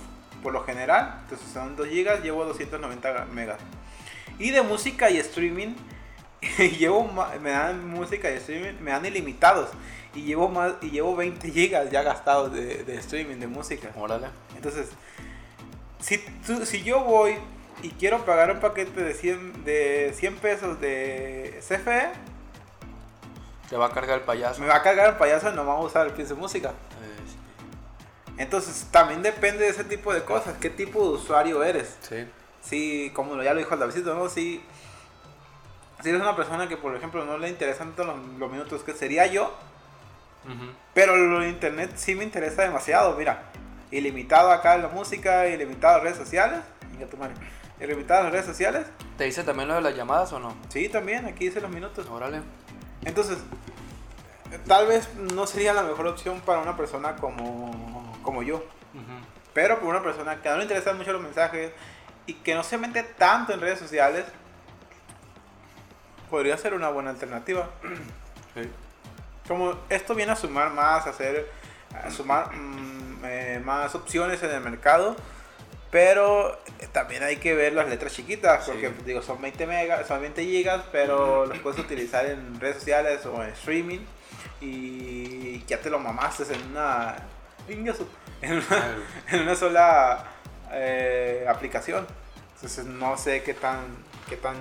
por 0.42 0.54
lo 0.54 0.64
general. 0.64 1.20
Entonces 1.24 1.48
son 1.52 1.76
2 1.76 1.88
GB, 1.88 2.22
llevo 2.24 2.46
290 2.46 3.26
megas. 3.34 3.60
Y 4.40 4.50
de 4.50 4.62
música 4.64 5.10
y 5.12 5.18
streaming, 5.18 5.76
llevo 6.80 7.12
me 7.42 7.52
dan 7.52 7.88
música 7.88 8.32
y 8.32 8.36
streaming, 8.38 8.80
me 8.82 8.92
dan 8.92 9.06
ilimitados. 9.06 9.70
Y 10.16 10.24
llevo 10.24 10.50
más 10.50 10.74
y 10.82 10.90
llevo 10.90 11.16
20 11.16 11.48
GB 11.50 11.90
ya 11.92 12.02
gastados 12.02 12.52
de, 12.54 12.84
de 12.84 12.96
streaming 12.98 13.38
de 13.38 13.48
música. 13.48 13.90
Órale. 13.96 14.28
Entonces, 14.56 14.90
si, 16.00 16.18
tú- 16.46 16.66
si 16.66 16.82
yo 16.84 17.04
voy 17.04 17.36
y 17.82 17.90
quiero 17.92 18.26
pagar 18.26 18.52
un 18.52 18.60
paquete 18.60 19.02
de 19.04 19.14
100, 19.14 19.64
de 19.66 20.14
100 20.16 20.36
pesos 20.38 20.80
de 20.82 21.60
CFE, 21.68 22.10
Te 23.70 23.78
va 23.78 23.88
a 23.88 23.92
cargar 23.92 24.20
el 24.20 24.24
payaso. 24.26 24.62
me 24.62 24.68
va 24.68 24.76
a 24.78 24.82
cargar 24.84 25.10
el 25.10 25.16
payaso 25.16 25.50
y 25.52 25.56
no 25.56 25.66
vamos 25.66 25.86
a 25.86 25.88
usar 25.88 26.08
el 26.08 26.14
piso 26.14 26.36
de 26.36 26.42
música. 26.42 26.70
Eh, 26.70 28.34
Entonces, 28.38 28.88
también 28.92 29.22
depende 29.22 29.64
de 29.64 29.70
ese 29.70 29.84
tipo 29.84 30.14
de 30.14 30.24
cosas. 30.24 30.56
¿Qué 30.60 30.70
tipo 30.70 31.02
de 31.04 31.10
usuario 31.16 31.64
eres? 31.64 31.98
sí. 32.02 32.28
Si, 32.64 33.12
como 33.16 33.42
ya 33.42 33.54
lo 33.56 33.60
dijo 33.60 33.74
el 33.74 33.80
Davidito, 33.80 34.14
¿no? 34.14 34.30
Si, 34.30 34.64
si 36.04 36.10
eres 36.10 36.22
una 36.22 36.36
persona 36.36 36.68
que, 36.70 36.78
por 36.78 36.96
ejemplo, 36.96 37.26
no 37.26 37.40
le 37.40 37.50
interesan 37.50 37.94
tanto 37.96 38.04
los, 38.04 38.24
los 38.38 38.52
minutos 38.52 38.84
que 38.84 38.94
sería 38.94 39.26
yo, 39.26 39.52
pero 40.94 41.16
lo 41.16 41.40
de 41.40 41.50
internet 41.50 41.94
sí 41.96 42.14
me 42.14 42.24
interesa 42.24 42.62
demasiado. 42.62 43.16
Mira, 43.18 43.46
ilimitado 43.90 44.52
acá 44.52 44.76
en 44.76 44.84
la 44.84 44.90
música, 44.90 45.48
ilimitado 45.48 45.98
en 45.98 46.04
redes 46.04 46.18
sociales. 46.18 46.60
Tu 47.10 47.18
madre. 47.18 47.34
Ilimitado 47.82 48.28
en 48.28 48.32
redes 48.32 48.46
sociales. 48.46 48.86
¿Te 49.18 49.24
dice 49.24 49.44
también 49.44 49.68
lo 49.68 49.76
de 49.76 49.82
las 49.82 49.96
llamadas 49.96 50.32
o 50.34 50.40
no? 50.40 50.56
Sí, 50.70 50.88
también, 50.88 51.26
aquí 51.26 51.46
dice 51.46 51.60
los 51.60 51.72
minutos. 51.72 52.08
Órale. 52.10 52.42
Entonces, 53.04 53.40
tal 54.68 54.88
vez 54.88 55.14
no 55.16 55.48
sería 55.48 55.74
la 55.74 55.82
mejor 55.82 56.08
opción 56.08 56.42
para 56.42 56.60
una 56.60 56.78
persona 56.78 57.16
como, 57.16 58.20
como 58.22 58.44
yo. 58.44 58.64
Pero 59.54 59.80
para 59.80 59.90
una 59.90 60.04
persona 60.04 60.42
que 60.42 60.50
no 60.50 60.58
le 60.58 60.64
interesan 60.64 60.98
mucho 60.98 61.12
los 61.12 61.22
mensajes 61.22 61.72
y 62.26 62.36
que 62.36 62.54
no 62.54 62.64
se 62.64 62.78
mete 62.78 63.04
tanto 63.04 63.52
en 63.52 63.60
redes 63.60 63.80
sociales, 63.80 64.26
podría 66.30 66.58
ser 66.58 66.74
una 66.74 66.90
buena 66.90 67.10
alternativa. 67.10 67.70
Sí. 68.54 68.70
Como 69.48 69.74
esto 69.88 70.14
viene 70.14 70.34
a 70.34 70.36
sumar 70.36 70.72
más, 70.72 71.08
a 71.08 71.12
hacer, 71.12 71.50
a 71.94 72.12
sumar 72.12 72.54
mm, 72.54 73.24
eh, 73.24 73.62
más 73.64 73.96
opciones 73.96 74.44
en 74.44 74.52
el 74.52 74.60
mercado. 74.60 75.16
Pero 75.92 76.54
eh, 76.80 76.88
también 76.92 77.22
hay 77.22 77.36
que 77.38 77.54
ver 77.54 77.74
las 77.74 77.88
letras 77.90 78.14
chiquitas, 78.14 78.66
porque 78.66 78.88
Sí. 78.90 78.96
digo, 79.06 79.22
son 79.22 79.42
20 79.42 79.68
megas, 79.68 80.08
son 80.08 80.22
20 80.22 80.44
gigas, 80.44 80.82
pero 80.92 81.46
los 81.46 81.60
puedes 81.60 81.80
utilizar 81.80 82.26
en 82.26 82.60
redes 82.60 82.78
sociales 82.78 83.26
o 83.26 83.44
en 83.44 83.50
streaming 83.50 84.00
y 84.62 85.64
ya 85.66 85.80
te 85.82 85.90
lo 85.90 86.00
mamaste 86.00 86.44
en 86.54 86.72
una 86.72 87.16
en 87.68 88.54
una, 88.54 88.98
en 89.32 89.42
una 89.42 89.56
sola 89.56 90.24
eh, 90.72 91.46
aplicación. 91.48 92.08
Entonces 92.56 92.86
no 92.86 93.18
sé 93.18 93.44
qué 93.44 93.54
tan 93.54 93.86
qué 94.30 94.38
tan 94.38 94.56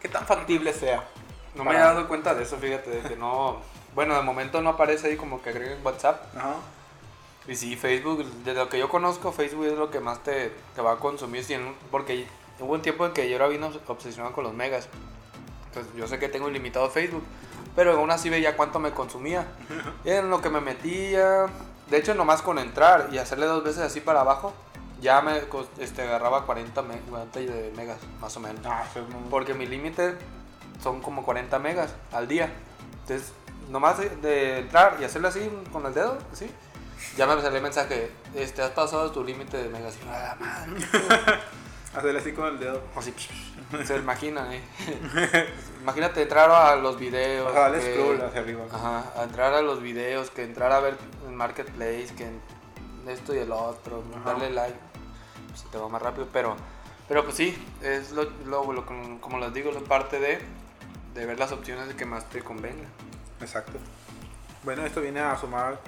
qué 0.00 0.08
tan 0.08 0.26
factible 0.26 0.72
sea. 0.72 1.02
No 1.54 1.64
me 1.64 1.70
había 1.70 1.86
dado 1.86 2.06
cuenta 2.06 2.34
de 2.34 2.42
eso, 2.44 2.58
fíjate, 2.58 2.90
de 2.90 3.00
que 3.08 3.16
no... 3.16 3.60
Bueno, 3.96 4.14
de 4.14 4.20
momento 4.20 4.60
no 4.60 4.68
aparece 4.70 5.06
ahí 5.08 5.16
como 5.16 5.40
que 5.40 5.48
agreguen 5.48 5.78
WhatsApp. 5.82 6.22
Ajá. 6.36 6.56
Y 7.48 7.54
sí, 7.54 7.76
Facebook, 7.76 8.24
de 8.44 8.54
lo 8.54 8.68
que 8.68 8.78
yo 8.78 8.88
conozco, 8.88 9.30
Facebook 9.32 9.66
es 9.66 9.78
lo 9.78 9.90
que 9.90 10.00
más 10.00 10.22
te, 10.22 10.52
te 10.74 10.82
va 10.82 10.92
a 10.92 10.96
consumir. 10.96 11.44
porque 11.90 12.26
hubo 12.60 12.72
un 12.74 12.82
tiempo 12.82 13.06
en 13.06 13.12
que 13.12 13.28
yo 13.28 13.36
era 13.36 13.46
bien 13.46 13.62
obs- 13.62 13.80
obsesionado 13.86 14.34
con 14.34 14.44
los 14.44 14.52
megas. 14.54 14.88
Entonces 15.68 15.92
yo 15.96 16.08
sé 16.08 16.18
que 16.18 16.28
tengo 16.28 16.48
ilimitado 16.48 16.88
Facebook, 16.90 17.22
pero 17.76 17.92
aún 17.92 18.10
así 18.10 18.30
veía 18.30 18.56
cuánto 18.56 18.78
me 18.80 18.90
consumía. 18.92 19.46
En 20.04 20.30
lo 20.30 20.40
que 20.40 20.50
me 20.50 20.60
metía, 20.60 21.46
de 21.90 21.96
hecho 21.98 22.14
nomás 22.14 22.42
con 22.42 22.58
entrar 22.58 23.10
y 23.12 23.18
hacerle 23.18 23.46
dos 23.46 23.62
veces 23.62 23.82
así 23.82 24.00
para 24.00 24.22
abajo, 24.22 24.52
ya 25.00 25.20
me 25.20 25.42
este, 25.78 26.02
agarraba 26.02 26.46
40, 26.46 26.82
me- 26.82 26.98
40 27.00 27.38
de 27.40 27.72
megas, 27.76 27.98
más 28.20 28.36
o 28.36 28.40
menos. 28.40 28.60
Ah, 28.64 28.84
muy- 29.08 29.28
Porque 29.30 29.54
mi 29.54 29.66
límite 29.66 30.14
son 30.82 31.00
como 31.02 31.22
40 31.24 31.58
megas 31.58 31.94
al 32.12 32.26
día. 32.26 32.50
Entonces, 33.02 33.32
nomás 33.68 33.98
de 33.98 34.58
entrar 34.60 34.96
y 35.00 35.04
hacerle 35.04 35.28
así 35.28 35.48
con 35.72 35.84
el 35.86 35.92
dedo, 35.94 36.16
así, 36.32 36.50
ya 37.16 37.26
me 37.26 37.40
sale 37.42 37.56
el 37.58 37.62
mensaje, 37.62 38.10
este, 38.34 38.62
has 38.62 38.70
pasado 38.70 39.10
tu 39.12 39.22
límite 39.24 39.56
de 39.56 39.68
megas. 39.68 39.96
Y 39.96 40.08
"Ah, 40.08 40.36
madre". 40.38 40.72
Hacerle 41.94 42.18
así 42.20 42.32
con 42.32 42.46
el 42.46 42.58
dedo. 42.58 42.82
Así, 42.94 43.14
se 43.86 43.96
imaginan, 43.96 44.52
¿eh? 44.52 44.62
Imagínate 45.82 46.22
entrar 46.22 46.50
a 46.50 46.76
los 46.76 46.98
videos. 46.98 47.50
Que- 47.72 47.92
scroll 47.94 48.20
hacia 48.22 48.40
arriba. 48.40 48.64
Ajá, 48.70 49.04
a 49.16 49.22
entrar 49.24 49.54
a 49.54 49.62
los 49.62 49.80
videos, 49.80 50.30
que 50.30 50.42
entrar 50.44 50.72
a 50.72 50.80
ver 50.80 50.96
el 51.26 51.32
marketplace, 51.32 52.08
que 52.16 52.28
esto 53.10 53.34
y 53.34 53.38
el 53.38 53.52
otro, 53.52 54.02
Ajá. 54.20 54.32
darle 54.32 54.50
like, 54.50 54.76
pues, 55.48 55.60
se 55.60 55.68
te 55.68 55.78
va 55.78 55.88
más 55.88 56.02
rápido, 56.02 56.28
pero, 56.32 56.56
pero 57.08 57.24
pues 57.24 57.36
sí, 57.36 57.56
es 57.80 58.10
lo, 58.12 58.24
lo- 58.44 58.72
lo- 58.72 58.84
como, 58.84 59.38
les 59.38 59.54
digo, 59.54 59.70
es 59.70 59.82
parte 59.84 60.18
de, 60.20 60.40
de 61.14 61.24
ver 61.26 61.38
las 61.38 61.52
opciones 61.52 61.94
que 61.94 62.04
más 62.04 62.28
te 62.28 62.42
convenga. 62.42 62.88
Exacto. 63.40 63.78
Bueno, 64.64 64.84
esto 64.84 65.00
viene 65.00 65.20
a 65.20 65.38
sumar. 65.38 65.78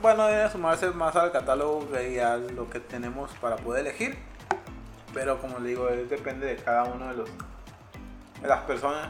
Bueno, 0.00 0.22
a 0.24 0.50
sumarse 0.50 0.90
más 0.90 1.16
al 1.16 1.32
catálogo 1.32 1.88
y 2.00 2.18
a 2.18 2.36
lo 2.36 2.70
que 2.70 2.80
tenemos 2.80 3.30
para 3.40 3.56
poder 3.56 3.86
elegir. 3.86 4.16
Pero 5.12 5.40
como 5.40 5.58
le 5.58 5.70
digo, 5.70 5.88
es- 5.88 6.08
depende 6.08 6.46
de 6.46 6.56
cada 6.56 6.84
uno 6.84 7.08
de 7.08 7.14
los 7.14 7.28
de 8.40 8.48
las 8.48 8.62
personas, 8.62 9.08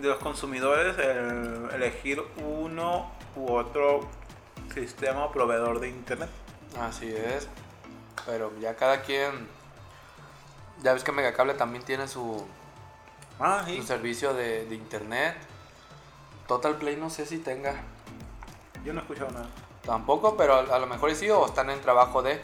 de 0.00 0.08
los 0.08 0.18
consumidores, 0.18 0.96
el 0.98 1.68
elegir 1.72 2.20
uno 2.44 3.10
u 3.36 3.52
otro 3.52 4.08
sistema 4.74 5.24
o 5.26 5.30
proveedor 5.32 5.78
de 5.78 5.88
internet. 5.88 6.30
Así 6.80 7.08
es, 7.14 7.48
pero 8.26 8.50
ya 8.60 8.74
cada 8.74 9.02
quien, 9.02 9.46
ya 10.82 10.94
ves 10.94 11.04
que 11.04 11.12
Megacable 11.12 11.54
también 11.54 11.84
tiene 11.84 12.08
su, 12.08 12.44
Ah, 13.38 13.62
su 13.64 13.70
sí. 13.70 13.82
servicio 13.82 14.34
de, 14.34 14.64
de 14.66 14.74
internet. 14.74 15.36
Total 16.48 16.74
Play 16.76 16.96
no 16.96 17.08
sé 17.10 17.24
si 17.26 17.38
tenga 17.38 17.74
Yo 18.84 18.92
no 18.92 18.98
he 19.00 19.02
escuchado 19.02 19.30
nada. 19.30 19.46
Tampoco, 19.90 20.36
pero 20.36 20.54
a, 20.54 20.60
a 20.60 20.78
lo 20.78 20.86
mejor 20.86 21.12
sí 21.16 21.28
o 21.30 21.44
están 21.44 21.68
en 21.68 21.80
trabajo 21.80 22.22
de... 22.22 22.40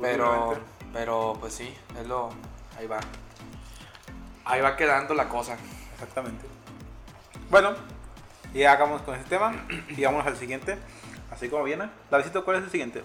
Pero, 0.00 0.58
pero 0.92 1.36
pues 1.38 1.54
sí, 1.54 1.72
es 1.96 2.08
lo. 2.08 2.30
Ahí 2.76 2.88
va. 2.88 2.98
Ahí 4.44 4.60
va 4.60 4.76
quedando 4.76 5.14
la 5.14 5.28
cosa. 5.28 5.56
Exactamente. 5.92 6.44
Bueno, 7.50 7.74
ya 8.52 8.72
acabamos 8.72 9.02
con 9.02 9.14
ese 9.14 9.28
tema 9.28 9.64
y 9.88 10.04
vamos 10.04 10.26
al 10.26 10.36
siguiente. 10.36 10.76
Así 11.30 11.48
como 11.48 11.62
viene. 11.62 11.88
Davidito, 12.10 12.44
¿cuál 12.44 12.56
es 12.56 12.64
el 12.64 12.70
siguiente? 12.70 13.04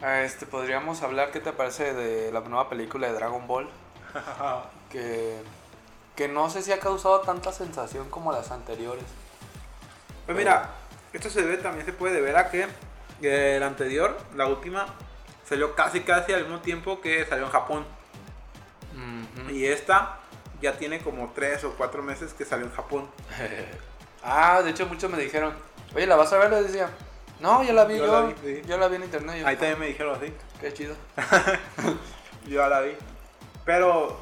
Este, 0.00 0.46
podríamos 0.46 1.02
hablar, 1.02 1.30
¿qué 1.30 1.40
te 1.40 1.52
parece 1.52 1.92
de 1.92 2.32
la 2.32 2.40
nueva 2.40 2.70
película 2.70 3.08
de 3.08 3.12
Dragon 3.12 3.46
Ball? 3.46 3.68
Que, 4.88 5.42
que 6.16 6.28
no 6.28 6.48
sé 6.48 6.62
si 6.62 6.72
ha 6.72 6.80
causado 6.80 7.20
tanta 7.20 7.52
sensación 7.52 8.08
como 8.08 8.32
las 8.32 8.50
anteriores. 8.50 9.04
Pues 10.24 10.38
mira, 10.38 10.70
esto 11.12 11.30
se 11.30 11.42
debe, 11.42 11.56
también 11.58 11.86
se 11.86 11.92
puede 11.92 12.14
deber 12.14 12.36
a 12.36 12.50
que 12.50 12.66
eh, 13.22 13.54
el 13.56 13.62
anterior, 13.62 14.16
la 14.36 14.46
última, 14.46 14.86
salió 15.48 15.74
casi 15.74 16.00
casi 16.00 16.32
al 16.32 16.42
mismo 16.42 16.60
tiempo 16.60 17.00
que 17.00 17.24
salió 17.24 17.44
en 17.46 17.50
Japón. 17.52 17.84
Y 19.50 19.64
esta 19.66 20.18
ya 20.60 20.76
tiene 20.76 21.00
como 21.00 21.32
3 21.34 21.64
o 21.64 21.74
4 21.74 22.02
meses 22.02 22.34
que 22.34 22.44
salió 22.44 22.66
en 22.66 22.72
Japón. 22.72 23.08
ah, 24.22 24.60
de 24.62 24.70
hecho 24.70 24.86
muchos 24.86 25.10
me 25.10 25.18
dijeron, 25.18 25.54
oye, 25.94 26.06
¿la 26.06 26.16
vas 26.16 26.32
a 26.32 26.38
ver? 26.38 26.50
Les 26.50 26.66
decía, 26.66 26.90
no, 27.40 27.62
ya 27.62 27.72
la 27.72 27.84
vi 27.84 27.96
Yo 27.96 28.06
yo, 28.06 28.12
la 28.12 28.26
vi, 28.26 28.34
sí. 28.44 28.62
yo 28.66 28.76
la 28.76 28.88
vi 28.88 28.96
en 28.96 29.04
internet. 29.04 29.36
Yo, 29.40 29.46
Ahí 29.46 29.56
también 29.56 29.78
me 29.78 29.86
dijeron 29.86 30.16
así. 30.16 30.32
Qué 30.60 30.72
chido. 30.72 30.94
Yo 32.46 32.56
ya 32.60 32.68
la 32.68 32.80
vi. 32.80 32.92
Pero. 33.64 34.18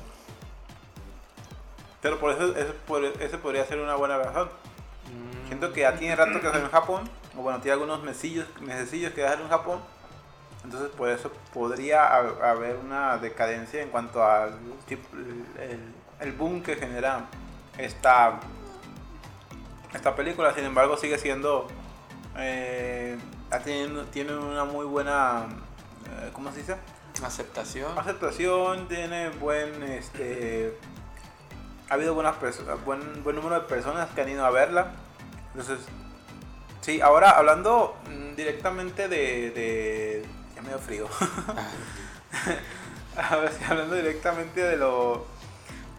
Pero 2.02 2.18
por 2.20 2.32
eso, 2.32 2.54
eso, 2.56 2.74
por- 2.86 3.04
ese 3.04 3.38
podría 3.38 3.64
ser 3.64 3.78
una 3.78 3.94
buena 3.94 4.18
razón. 4.18 4.50
Siento 5.46 5.72
que 5.72 5.80
ya 5.82 5.94
tiene 5.96 6.16
rato 6.16 6.40
que 6.40 6.46
salió 6.48 6.64
en 6.64 6.70
Japón, 6.70 7.08
o 7.38 7.42
bueno, 7.42 7.60
tiene 7.60 7.74
algunos 7.74 8.02
mesillos, 8.02 8.46
mesecillos 8.60 9.12
que 9.12 9.22
salió 9.22 9.44
en 9.44 9.50
Japón. 9.50 9.80
Entonces, 10.64 10.90
por 10.90 11.08
eso 11.08 11.30
podría 11.54 12.04
ha- 12.06 12.50
haber 12.50 12.76
una 12.76 13.18
decadencia 13.18 13.80
en 13.82 13.88
cuanto 13.90 14.24
al 14.24 14.58
el, 15.60 15.92
el 16.20 16.32
boom 16.32 16.62
que 16.62 16.74
genera 16.76 17.26
esta, 17.78 18.40
esta 19.94 20.14
película. 20.16 20.52
Sin 20.54 20.64
embargo, 20.64 20.96
sigue 20.96 21.18
siendo. 21.18 21.68
eh, 22.38 23.16
tenido- 23.64 24.04
tiene 24.06 24.36
una 24.36 24.64
muy 24.64 24.84
buena. 24.86 25.46
eh, 26.06 26.30
¿Cómo 26.32 26.50
se 26.50 26.58
dice? 26.58 26.76
Aceptación. 27.24 27.96
aceptación, 27.98 28.88
tiene 28.88 29.30
buen 29.30 29.82
este 29.84 30.76
ha 31.88 31.94
habido 31.94 32.12
buenas 32.14 32.34
buen, 32.84 33.22
buen 33.22 33.36
número 33.36 33.54
de 33.54 33.60
personas 33.62 34.10
que 34.10 34.20
han 34.20 34.28
ido 34.28 34.44
a 34.44 34.50
verla. 34.50 34.92
Entonces, 35.56 35.86
sí, 36.82 37.00
ahora 37.00 37.30
hablando 37.30 37.96
mm, 38.10 38.34
directamente 38.36 39.08
de, 39.08 39.50
de 39.52 40.22
ya 40.54 40.60
me 40.60 40.68
dio 40.68 40.78
frío. 40.78 41.08
Ahora 43.16 43.50
sí, 43.50 43.64
hablando 43.66 43.94
directamente 43.94 44.62
de 44.62 44.76
lo 44.76 45.24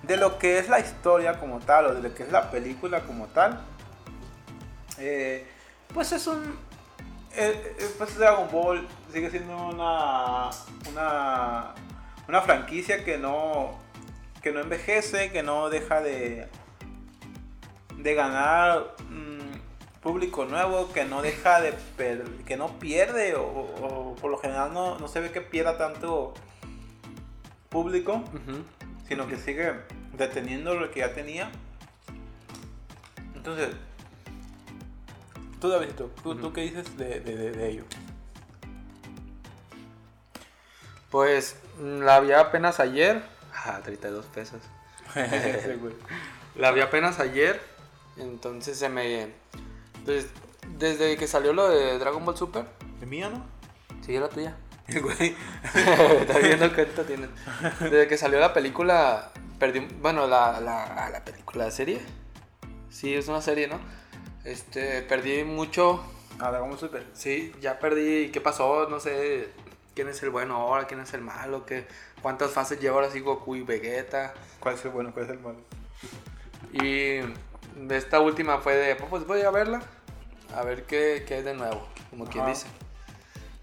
de 0.03 0.15
lo 0.17 0.37
que 0.37 0.59
es 0.59 0.69
la 0.69 0.79
historia 0.79 1.39
como 1.39 1.59
tal 1.59 1.87
o 1.87 1.93
de 1.95 2.03
lo 2.03 2.13
que 2.13 2.21
es 2.21 2.31
la 2.31 2.51
película 2.51 3.01
como 3.01 3.25
tal. 3.27 3.59
eh, 4.99 5.47
pues 5.91 6.11
es 6.11 6.27
un 6.27 6.43
eh, 7.35 7.75
eh, 7.79 7.89
pues 7.97 8.15
Dragon 8.15 8.47
Ball 8.51 8.87
sigue 9.11 9.31
siendo 9.31 9.57
una, 9.57 10.51
una, 10.91 11.73
una 12.27 12.41
franquicia 12.41 13.03
que 13.03 13.17
no, 13.17 13.79
que 14.43 14.51
no 14.51 14.59
envejece, 14.59 15.31
que 15.31 15.41
no 15.41 15.71
deja 15.71 16.01
de, 16.01 16.47
de 17.97 18.13
ganar 18.13 18.93
mm, 19.09 19.26
público 20.07 20.45
nuevo, 20.45 20.93
que 20.93 21.03
no 21.03 21.21
deja 21.21 21.59
de 21.59 21.73
que 22.45 22.55
no 22.55 22.79
pierde 22.79 23.35
o, 23.35 23.43
o 23.45 24.15
por 24.15 24.31
lo 24.31 24.37
general 24.37 24.73
no, 24.73 24.97
no 24.97 25.07
se 25.09 25.19
ve 25.19 25.31
que 25.31 25.41
pierda 25.41 25.77
tanto 25.77 26.33
público, 27.67 28.23
sino 29.09 29.27
que 29.27 29.35
sigue 29.35 29.73
deteniendo 30.13 30.75
lo 30.75 30.89
que 30.91 31.01
ya 31.01 31.13
tenía. 31.13 31.51
Entonces, 33.35 33.69
tú 35.59 35.67
Davidito, 35.67 36.09
¿tú, 36.23 36.35
tú 36.35 36.45
Ujú. 36.45 36.53
qué 36.53 36.61
dices 36.61 36.97
de, 36.97 37.19
de- 37.19 37.35
de- 37.35 37.51
de 37.51 37.69
ello? 37.69 37.83
Pues 41.11 41.57
mm, 41.79 41.99
la 42.03 42.21
vi 42.21 42.31
apenas 42.31 42.79
ayer. 42.79 43.21
Ah, 43.53 43.81
32 43.83 44.25
pesos. 44.27 44.61
Sí. 45.13 45.19
La 46.55 46.71
vi 46.71 46.79
apenas 46.81 47.19
ayer. 47.19 47.61
Entonces 48.17 48.77
se 48.79 48.87
me. 48.89 49.31
Desde 50.77 51.17
que 51.17 51.27
salió 51.27 51.53
lo 51.53 51.69
de 51.69 51.97
Dragon 51.99 52.23
Ball 52.23 52.37
Super. 52.37 52.65
¿Es 53.01 53.07
mía, 53.07 53.29
no? 53.29 53.45
Sí, 54.05 54.15
era 54.15 54.29
tuya. 54.29 54.57
Güey. 54.87 55.35
Está 56.21 56.39
viendo 56.39 56.73
cuánto 56.73 57.03
tienes. 57.03 57.29
Desde 57.79 58.07
que 58.07 58.17
salió 58.17 58.39
la 58.39 58.53
película. 58.53 59.31
Perdí. 59.59 59.79
Bueno, 60.01 60.27
la, 60.27 60.59
la, 60.61 61.09
la 61.09 61.25
película, 61.25 61.65
la 61.65 61.71
serie. 61.71 62.01
Sí, 62.89 63.13
es 63.13 63.27
una 63.27 63.41
serie, 63.41 63.67
¿no? 63.67 63.79
Este, 64.43 65.01
perdí 65.01 65.43
mucho. 65.43 66.03
Ah, 66.39 66.51
Dragon 66.51 66.69
Ball 66.69 66.79
Super. 66.79 67.05
Sí, 67.13 67.53
ya 67.59 67.79
perdí. 67.79 68.29
¿Qué 68.31 68.39
pasó? 68.39 68.87
No 68.89 68.99
sé. 68.99 69.49
¿Quién 69.93 70.07
es 70.07 70.21
el 70.23 70.29
bueno 70.29 70.55
ahora? 70.55 70.85
¿Quién 70.87 70.99
es 71.01 71.13
el 71.13 71.21
malo? 71.21 71.65
¿Qué, 71.65 71.87
¿Cuántas 72.21 72.51
fases 72.51 72.79
lleva 72.79 72.95
ahora 72.95 73.11
sí 73.11 73.19
Goku 73.19 73.55
y 73.55 73.63
Vegeta? 73.63 74.33
¿Cuál 74.59 74.75
es 74.75 74.85
el 74.85 74.91
bueno? 74.91 75.11
¿Cuál 75.11 75.25
es 75.25 75.31
el 75.31 75.39
malo? 75.39 75.59
Y 76.71 77.19
esta 77.93 78.19
última 78.19 78.59
fue 78.59 78.75
de, 78.75 78.95
pues 78.95 79.25
voy 79.25 79.41
a 79.41 79.51
verla, 79.51 79.81
a 80.55 80.63
ver 80.63 80.83
qué, 80.85 81.23
qué 81.27 81.39
es 81.39 81.45
de 81.45 81.53
nuevo, 81.53 81.85
como 82.09 82.25
quien 82.25 82.45
dice. 82.45 82.67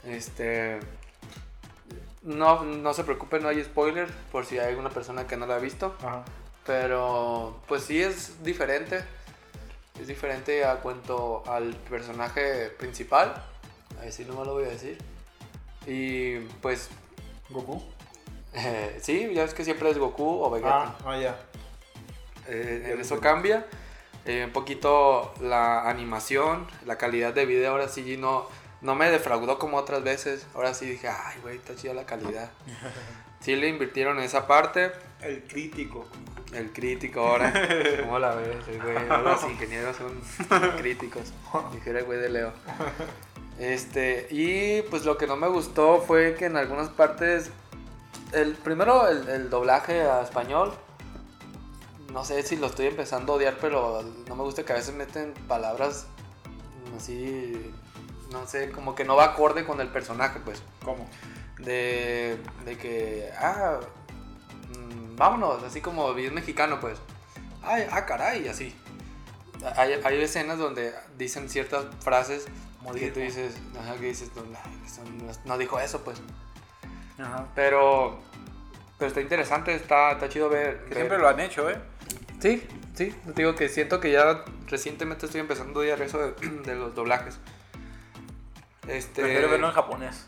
Este, 0.04 0.80
no, 2.22 2.62
no 2.64 2.94
se 2.94 3.04
preocupen, 3.04 3.42
no 3.42 3.48
hay 3.48 3.62
spoiler 3.64 4.08
por 4.32 4.46
si 4.46 4.58
hay 4.58 4.68
alguna 4.70 4.90
persona 4.90 5.26
que 5.26 5.36
no 5.36 5.46
la 5.46 5.56
ha 5.56 5.58
visto, 5.58 5.94
Ajá. 6.00 6.24
pero 6.66 7.60
pues 7.68 7.84
sí 7.84 8.02
es 8.02 8.42
diferente, 8.42 9.02
es 10.00 10.06
diferente 10.08 10.64
a 10.64 10.76
cuanto 10.76 11.42
al 11.46 11.74
personaje 11.74 12.68
principal, 12.70 13.34
así 14.06 14.24
no 14.24 14.34
me 14.38 14.44
lo 14.44 14.54
voy 14.54 14.64
a 14.64 14.68
decir. 14.68 14.98
Y 15.86 16.38
pues 16.62 16.88
¿Goku? 17.50 17.82
eh, 18.54 18.98
sí, 19.02 19.30
ya 19.34 19.42
ves 19.44 19.52
que 19.54 19.64
siempre 19.64 19.90
es 19.90 19.98
Goku 19.98 20.42
o 20.42 20.50
Vegeta. 20.50 20.84
Ah, 20.84 20.96
ah, 21.04 21.18
ya. 21.18 21.38
Eh, 22.48 22.94
Ya 22.96 23.00
eso 23.02 23.20
cambia. 23.20 23.66
Eh, 24.26 24.44
un 24.46 24.52
poquito 24.52 25.34
la 25.40 25.88
animación, 25.88 26.66
la 26.87 26.96
calidad 26.96 27.34
de 27.34 27.44
video, 27.44 27.72
ahora 27.72 27.88
sí 27.88 28.16
no, 28.16 28.48
no 28.80 28.94
me 28.94 29.10
defraudó 29.10 29.58
como 29.58 29.76
otras 29.76 30.02
veces. 30.02 30.46
Ahora 30.54 30.72
sí 30.72 30.87
dije, 30.87 31.08
ay, 31.08 31.38
güey, 31.42 31.56
está 31.56 31.76
chida 31.76 31.94
la 31.94 32.04
calidad. 32.04 32.50
Sí 33.44 33.54
le 33.56 33.68
invirtieron 33.68 34.16
en 34.16 34.24
esa 34.24 34.46
parte. 34.46 34.90
El 35.20 35.42
crítico. 35.42 36.06
El 36.54 36.72
crítico 36.72 37.20
ahora. 37.20 37.52
¿Cómo 38.00 38.18
la 38.18 38.34
ves, 38.34 38.56
güey? 38.82 38.96
Ahora 38.96 39.18
los 39.32 39.44
ingenieros 39.44 39.96
son 39.96 40.18
críticos. 40.78 41.34
Dijera 41.74 41.98
el 41.98 42.06
güey 42.06 42.20
de 42.20 42.30
Leo. 42.30 42.52
Este, 43.58 44.28
y 44.30 44.80
pues 44.88 45.04
lo 45.04 45.18
que 45.18 45.26
no 45.26 45.37
me 45.37 45.48
gustó 45.48 46.00
fue 46.00 46.37
que 46.37 46.46
en 46.46 46.56
algunas 46.56 46.88
partes, 46.88 47.50
el 48.32 48.54
primero 48.54 49.08
el, 49.08 49.28
el 49.28 49.50
doblaje 49.50 50.00
a 50.00 50.22
español, 50.22 50.72
no 52.14 52.24
sé 52.24 52.42
si 52.44 52.57
lo 52.57 52.68
estoy 52.68 52.87
empezando 52.87 53.33
a 53.33 53.37
odiar, 53.37 53.57
pero 53.61 54.03
no 54.29 54.37
me 54.37 54.42
gusta 54.44 54.64
que 54.64 54.72
a 54.72 54.77
veces 54.77 54.94
meten 54.94 55.35
palabras 55.48 56.07
así, 56.96 57.72
no 58.31 58.46
sé, 58.46 58.70
como 58.70 58.94
que 58.94 59.05
no 59.05 59.16
va 59.16 59.24
acorde 59.24 59.64
con 59.64 59.81
el 59.81 59.88
personaje, 59.88 60.38
pues. 60.44 60.62
¿Cómo? 60.85 61.09
De, 61.59 62.38
de 62.64 62.79
que, 62.79 63.31
ah, 63.37 63.81
mm, 64.79 65.16
vámonos, 65.16 65.62
así 65.64 65.81
como 65.81 66.14
bien 66.14 66.33
mexicano, 66.35 66.79
pues. 66.81 66.98
Ay, 67.64 67.85
ah, 67.90 68.07
caray, 68.07 68.46
así. 68.46 68.74
Hay, 69.77 69.94
hay 70.05 70.22
escenas 70.22 70.59
donde 70.59 70.94
dicen 71.18 71.48
ciertas 71.48 71.87
frases 72.00 72.46
que 72.94 73.11
tú 73.11 73.18
dices, 73.20 73.57
ajá, 73.81 73.94
que 73.94 74.07
dices, 74.07 74.31
no- 74.37 75.33
no 75.46 75.59
dijo 75.59 75.81
eso, 75.81 76.03
pues. 76.05 76.20
Ajá. 77.18 77.46
Pero, 77.57 78.18
pero 78.98 79.09
está 79.09 79.20
interesante, 79.20 79.74
está, 79.74 80.12
está 80.12 80.29
chido 80.29 80.48
ver. 80.48 80.79
Que 80.85 80.90
ver- 80.90 80.94
siempre 80.98 81.18
lo 81.18 81.29
han 81.29 81.40
hecho, 81.40 81.68
¿eh? 81.70 81.81
Sí, 82.44 82.62
sí, 82.92 83.14
te 83.24 83.33
digo 83.33 83.54
que 83.54 83.70
siento 83.70 84.00
que 84.00 84.12
ya 84.12 84.44
recientemente 84.68 85.24
estoy 85.24 85.40
empezando 85.40 85.80
a 85.80 85.87
eso 85.87 86.18
de, 86.18 86.35
de 86.66 86.74
los 86.74 86.94
doblajes. 86.94 87.38
Este, 88.87 89.22
Prefiero 89.22 89.48
verlo 89.48 89.68
en 89.68 89.72
japonés. 89.72 90.26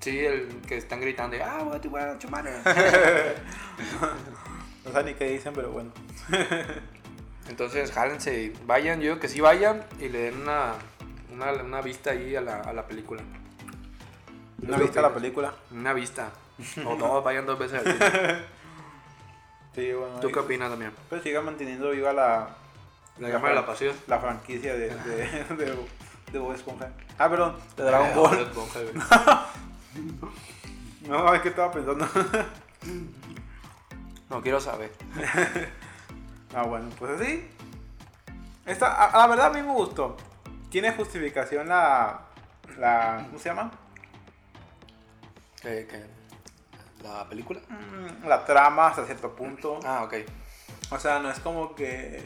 Sí, 0.00 0.18
el 0.20 0.48
que 0.66 0.78
están 0.78 1.02
gritando, 1.02 1.36
ah, 1.44 1.62
what 1.64 1.82
you 1.82 1.90
want, 1.90 2.18
chumane". 2.18 2.52
No 4.86 4.92
sé 4.92 5.04
ni 5.04 5.12
qué 5.12 5.26
dicen, 5.26 5.52
pero 5.52 5.70
bueno. 5.72 5.92
Entonces, 7.50 7.92
jálense 7.92 8.44
y 8.44 8.54
vayan, 8.64 9.00
yo 9.00 9.10
digo 9.10 9.20
que 9.20 9.28
sí 9.28 9.42
vayan 9.42 9.84
y 10.00 10.08
le 10.08 10.20
den 10.20 10.40
una, 10.40 10.72
una, 11.30 11.52
una 11.52 11.82
vista 11.82 12.12
ahí 12.12 12.34
a 12.34 12.40
la, 12.40 12.62
a 12.62 12.72
la 12.72 12.86
película. 12.86 13.20
¿No 14.62 14.76
¿Tú 14.76 14.80
viste 14.80 14.94
qué 14.94 15.02
la 15.02 15.12
película? 15.12 15.54
Una 15.70 15.92
vista. 15.92 16.30
O 16.86 16.96
dos, 16.96 17.22
vayan 17.22 17.44
dos 17.44 17.58
veces 17.58 17.86
al 17.86 17.92
cine. 17.92 18.42
Sí, 19.74 19.92
bueno. 19.92 20.20
¿Tú 20.20 20.30
qué 20.30 20.38
opinas 20.38 20.70
también? 20.70 20.92
Pues 21.08 21.22
siga 21.22 21.40
manteniendo 21.40 21.90
viva 21.90 22.12
la, 22.12 22.48
La 23.18 23.28
llama 23.30 23.48
de 23.48 23.54
la 23.54 23.64
pasión. 23.66 23.94
la 24.06 24.18
franquicia 24.18 24.74
de, 24.74 24.94
de, 24.94 25.44
de, 25.56 25.76
de 26.32 26.38
Bob 26.38 26.52
Esponja. 26.54 26.90
Ah, 27.18 27.28
perdón, 27.30 27.56
de 27.76 27.82
Dragon 27.84 28.08
Eh, 28.08 28.12
Ball. 28.14 28.38
Esponja. 28.40 29.46
No, 31.08 31.34
es 31.34 31.40
que 31.42 31.48
estaba 31.48 31.72
pensando. 31.72 32.06
No 34.30 34.40
quiero 34.40 34.60
saber. 34.60 34.90
Ah, 36.54 36.62
bueno, 36.62 36.88
pues 36.98 37.20
así. 37.20 37.46
Esta, 38.64 38.86
a, 38.86 39.06
a 39.10 39.18
la 39.18 39.26
verdad 39.26 39.46
a 39.46 39.50
mí 39.50 39.60
me 39.60 39.74
gustó. 39.74 40.16
Tiene 40.70 40.92
justificación 40.92 41.68
la, 41.68 42.20
la 42.78 43.24
¿cómo 43.26 43.38
se 43.38 43.50
llama? 43.50 43.70
¿Qué, 45.60 45.86
qué? 45.90 46.06
¿La 47.02 47.28
película? 47.28 47.60
Mm, 47.68 48.26
La 48.26 48.44
trama 48.44 48.88
hasta 48.88 49.04
cierto 49.04 49.34
punto. 49.34 49.80
Ah, 49.84 50.04
ok. 50.04 50.14
O 50.90 50.98
sea, 50.98 51.18
no 51.18 51.30
es 51.30 51.40
como 51.40 51.74
que. 51.74 52.22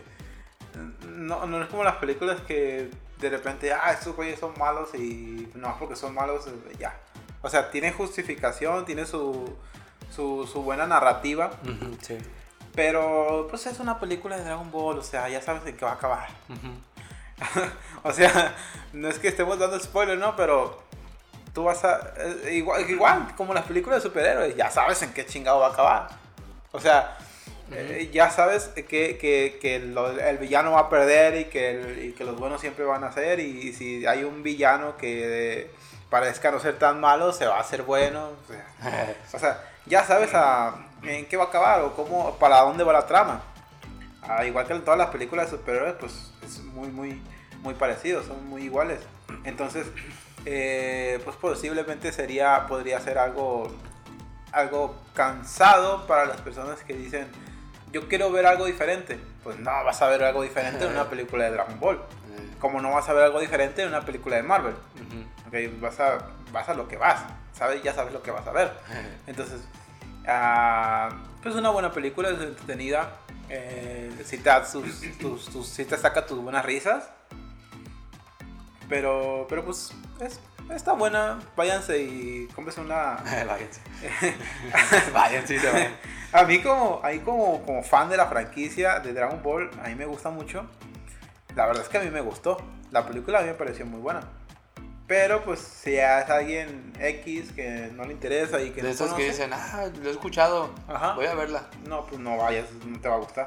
No, 1.08 1.46
no 1.46 1.62
es 1.62 1.68
como 1.68 1.84
las 1.84 1.96
películas 1.96 2.40
que 2.42 2.90
de 3.18 3.30
repente, 3.30 3.72
ah, 3.72 3.92
estos 3.92 4.14
güeyes 4.14 4.38
son 4.38 4.52
malos 4.58 4.94
y 4.94 5.50
no 5.54 5.76
porque 5.78 5.96
son 5.96 6.14
malos, 6.14 6.46
ya. 6.78 6.94
O 7.42 7.48
sea, 7.48 7.70
tiene 7.70 7.92
justificación, 7.92 8.84
tiene 8.84 9.06
su, 9.06 9.56
su, 10.14 10.46
su 10.46 10.62
buena 10.62 10.86
narrativa, 10.86 11.50
sí. 12.02 12.18
pero 12.74 13.46
pues 13.48 13.66
es 13.66 13.78
una 13.80 13.98
película 13.98 14.36
de 14.36 14.44
Dragon 14.44 14.70
Ball, 14.70 14.98
o 14.98 15.02
sea, 15.02 15.28
ya 15.28 15.40
sabes 15.40 15.64
en 15.66 15.76
qué 15.76 15.84
va 15.84 15.92
a 15.92 15.94
acabar. 15.94 16.28
O 18.02 18.12
sea, 18.12 18.54
no 18.94 19.08
es 19.08 19.18
que 19.18 19.28
estemos 19.28 19.58
dando 19.58 19.78
spoiler, 19.78 20.16
¿no? 20.16 20.36
Pero 20.36 20.82
tú 21.56 21.64
vas 21.64 21.82
a. 21.86 22.12
eh, 22.18 22.52
igual, 22.52 22.88
igual, 22.88 23.28
como 23.34 23.54
las 23.54 23.64
películas 23.64 24.02
de 24.02 24.08
superhéroes, 24.10 24.54
ya 24.56 24.70
sabes 24.70 25.00
en 25.00 25.14
qué 25.14 25.24
chingado 25.24 25.58
va 25.60 25.68
a 25.68 25.72
acabar. 25.72 26.08
O 26.70 26.78
sea, 26.78 27.16
eh, 27.72 28.10
ya 28.12 28.28
sabes 28.28 28.64
que, 28.74 28.82
que, 29.16 29.58
que 29.58 29.78
lo- 29.78 30.10
el 30.20 30.36
villano 30.36 30.72
va 30.72 30.80
a 30.80 30.88
perder 30.90 31.34
y 31.40 31.44
que, 31.46 31.70
el- 31.70 32.04
y 32.04 32.12
que 32.12 32.24
los 32.24 32.36
buenos 32.38 32.60
siempre 32.60 32.84
van 32.84 33.04
a 33.04 33.10
ser. 33.12 33.40
Y, 33.40 33.72
si 33.72 34.04
hay 34.04 34.24
un 34.24 34.42
villano 34.42 34.98
que 34.98 35.70
parezca 36.10 36.50
no 36.50 36.60
ser 36.60 36.78
tan 36.78 37.00
malo, 37.00 37.32
se 37.32 37.46
va 37.46 37.56
a 37.56 37.60
hacer 37.60 37.84
bueno. 37.84 38.32
O 38.44 38.52
sea, 38.52 39.16
o 39.32 39.38
sea, 39.38 39.64
ya 39.86 40.04
sabes 40.04 40.34
a, 40.34 40.74
en 41.04 41.24
qué 41.24 41.38
va 41.38 41.44
a 41.44 41.46
acabar 41.46 41.80
o 41.80 41.94
cómo, 41.96 42.36
para 42.36 42.60
dónde 42.60 42.84
va 42.84 42.92
la 42.92 43.06
trama. 43.06 43.40
Ah, 44.20 44.44
igual 44.44 44.66
que 44.66 44.74
en 44.74 44.82
todas 44.84 44.98
las 44.98 45.08
películas 45.08 45.50
de 45.50 45.56
superhéroes, 45.56 45.94
pues 45.98 46.12
es 46.44 46.58
muy, 46.58 46.88
muy, 46.88 47.22
muy 47.62 47.72
parecido, 47.72 48.22
son 48.22 48.46
muy 48.46 48.64
iguales. 48.64 49.00
Entonces, 49.44 49.86
eh, 50.46 51.20
pues 51.24 51.36
posiblemente 51.36 52.12
sería, 52.12 52.66
podría 52.66 53.00
ser 53.00 53.18
algo, 53.18 53.68
algo 54.52 54.96
cansado 55.14 56.06
para 56.06 56.24
las 56.24 56.40
personas 56.40 56.80
que 56.84 56.94
dicen, 56.94 57.26
yo 57.92 58.08
quiero 58.08 58.30
ver 58.30 58.46
algo 58.46 58.64
diferente. 58.66 59.18
Pues 59.42 59.58
no 59.58 59.70
vas 59.84 60.00
a 60.02 60.08
ver 60.08 60.24
algo 60.24 60.42
diferente 60.42 60.84
en 60.84 60.90
una 60.92 61.08
película 61.10 61.44
de 61.44 61.50
Dragon 61.50 61.78
Ball. 61.78 62.00
Como 62.58 62.80
no 62.80 62.90
vas 62.92 63.08
a 63.08 63.12
ver 63.12 63.24
algo 63.24 63.38
diferente 63.40 63.82
en 63.82 63.88
una 63.88 64.00
película 64.00 64.36
de 64.36 64.42
Marvel. 64.42 64.74
ujú. 64.94 65.24
Ok, 65.48 65.80
vas 65.80 66.00
a, 66.00 66.18
vas 66.52 66.68
a 66.68 66.74
lo 66.74 66.88
que 66.88 66.96
vas, 66.96 67.20
¿sabes? 67.52 67.82
Ya 67.82 67.92
sabes 67.94 68.12
lo 68.12 68.22
que 68.22 68.30
vas 68.30 68.46
a 68.46 68.50
ver. 68.52 68.72
Entonces, 69.26 69.60
ah, 70.26 71.10
pues 71.42 71.54
una 71.54 71.70
buena 71.70 71.92
película, 71.92 72.30
es 72.30 72.40
entretenida. 72.40 73.10
Eh, 73.48 74.10
sí, 74.24 74.38
te 74.38 74.50
sus, 74.64 74.84
tus, 75.18 75.48
tus- 75.48 75.68
sí 75.68 75.84
te 75.84 75.96
saca 75.96 76.26
tus 76.26 76.38
buenas 76.40 76.64
risas. 76.64 77.08
Pero, 78.88 79.46
pero 79.48 79.64
pues, 79.64 79.92
es, 80.20 80.40
está 80.74 80.92
buena. 80.92 81.40
Váyanse 81.56 81.98
y 81.98 82.48
cómprense 82.54 82.80
una... 82.80 83.16
Váyanse. 83.46 83.80
Vayan, 85.12 85.46
sí, 85.46 85.58
se 85.58 85.70
vayan. 85.70 85.96
A 86.32 86.44
mí 86.44 86.60
como, 86.60 87.00
a 87.02 87.10
mí 87.10 87.20
como, 87.20 87.62
como 87.62 87.82
fan 87.82 88.08
de 88.08 88.16
la 88.16 88.26
franquicia 88.26 89.00
de 89.00 89.12
Dragon 89.12 89.42
Ball, 89.42 89.70
a 89.82 89.88
mí 89.88 89.94
me 89.94 90.06
gusta 90.06 90.30
mucho. 90.30 90.66
La 91.54 91.66
verdad 91.66 91.82
es 91.82 91.88
que 91.88 91.98
a 91.98 92.02
mí 92.02 92.10
me 92.10 92.20
gustó. 92.20 92.58
La 92.90 93.06
película 93.06 93.38
a 93.38 93.42
mí 93.42 93.48
me 93.48 93.54
pareció 93.54 93.86
muy 93.86 94.00
buena. 94.00 94.20
Pero 95.06 95.44
pues 95.44 95.60
si 95.60 95.94
es 95.96 96.28
alguien 96.28 96.92
X 96.98 97.52
que 97.52 97.90
no 97.94 98.04
le 98.04 98.12
interesa 98.12 98.60
y 98.60 98.70
que 98.70 98.82
De 98.82 98.88
no 98.88 98.94
esos 98.94 99.14
que 99.14 99.24
dicen, 99.24 99.52
ah, 99.52 99.88
lo 100.02 100.08
he 100.08 100.12
escuchado, 100.12 100.74
Ajá. 100.88 101.14
voy 101.14 101.26
a 101.26 101.34
verla. 101.34 101.68
No, 101.86 102.04
pues 102.06 102.20
no 102.20 102.36
vayas, 102.36 102.66
no 102.84 103.00
te 103.00 103.08
va 103.08 103.14
a 103.14 103.18
gustar. 103.18 103.46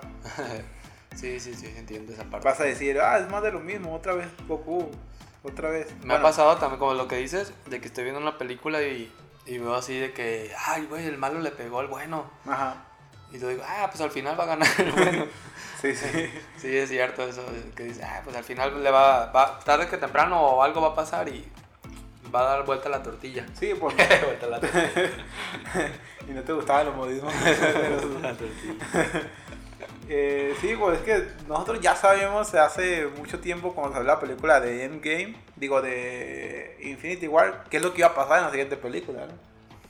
sí, 1.16 1.40
sí, 1.40 1.54
sí, 1.54 1.74
entiendo 1.78 2.14
esa 2.14 2.24
parte. 2.24 2.48
Vas 2.48 2.62
a 2.62 2.64
decir, 2.64 3.00
ah, 3.02 3.20
es 3.20 3.30
más 3.30 3.44
de 3.44 3.52
lo 3.52 3.60
mismo, 3.60 3.94
otra 3.94 4.14
vez 4.14 4.28
Goku, 4.48 4.90
otra 5.44 5.70
vez. 5.70 5.92
Me 6.02 6.08
Bueno, 6.08 6.16
ha 6.16 6.22
pasado 6.22 6.58
también 6.58 6.80
como 6.80 6.94
lo 6.94 7.08
que 7.08 7.18
dices, 7.18 7.54
de 7.68 7.80
que 7.80 7.88
estoy 7.88 8.04
viendo 8.04 8.22
una 8.22 8.38
película 8.38 8.82
y, 8.82 9.12
y 9.46 9.58
veo 9.58 9.76
así 9.76 9.98
de 9.98 10.14
que, 10.14 10.54
ay, 10.68 10.86
güey, 10.86 11.06
el 11.06 11.18
malo 11.18 11.40
le 11.40 11.52
pegó 11.52 11.80
al 11.80 11.88
bueno. 11.88 12.30
Ajá. 12.48 12.86
Y 13.32 13.40
yo 13.40 13.48
digo, 13.48 13.64
ah, 13.66 13.88
pues 13.90 14.02
al 14.02 14.12
final 14.12 14.40
va 14.40 14.44
a 14.44 14.48
ganar 14.48 14.68
el 14.78 14.92
bueno. 14.92 15.26
Sí, 15.82 15.96
sí. 15.96 16.08
sí, 16.58 16.76
es 16.76 16.90
cierto 16.90 17.24
eso, 17.24 17.42
que 17.74 17.84
dice, 17.84 18.04
ah, 18.04 18.20
pues 18.24 18.36
al 18.36 18.44
final 18.44 18.84
le 18.84 18.92
va, 18.92 19.28
va, 19.32 19.60
tarde 19.60 19.88
que 19.88 19.98
temprano 19.98 20.42
o 20.42 20.62
algo 20.62 20.82
va 20.82 20.90
a 20.90 20.96
pasar 20.96 21.30
y 21.30 21.50
va 22.36 22.42
a 22.42 22.44
dar 22.44 22.66
vuelta 22.66 22.90
la 22.90 23.02
tortilla. 23.02 23.46
Sí, 23.58 23.74
porque. 23.80 24.06
vuelta 24.26 24.48
la 24.48 24.60
tortilla. 24.60 24.90
y 26.28 26.32
no 26.32 26.42
te 26.42 26.52
gustaban 26.52 26.88
los 26.88 26.96
modismos. 26.96 27.34
La 28.22 28.34
tortilla. 28.36 29.30
Eh, 30.12 30.56
sí, 30.60 30.76
pues 30.76 30.98
es 30.98 31.06
que 31.06 31.28
nosotros 31.48 31.80
ya 31.82 31.96
sabemos 31.96 32.52
hace 32.56 33.06
mucho 33.18 33.40
tiempo 33.40 33.76
cuando 33.76 33.94
salió 33.94 34.08
la 34.08 34.20
película 34.20 34.60
de 34.60 34.86
Endgame, 34.86 35.36
digo 35.56 35.84
de 35.84 36.78
Infinity 36.82 37.28
War, 37.28 37.66
qué 37.70 37.78
es 37.78 37.84
lo 37.84 37.94
que 37.94 38.00
iba 38.00 38.08
a 38.08 38.16
pasar 38.16 38.40
en 38.40 38.46
la 38.46 38.50
siguiente 38.50 38.76
película, 38.76 39.28
¿no? 39.28 39.34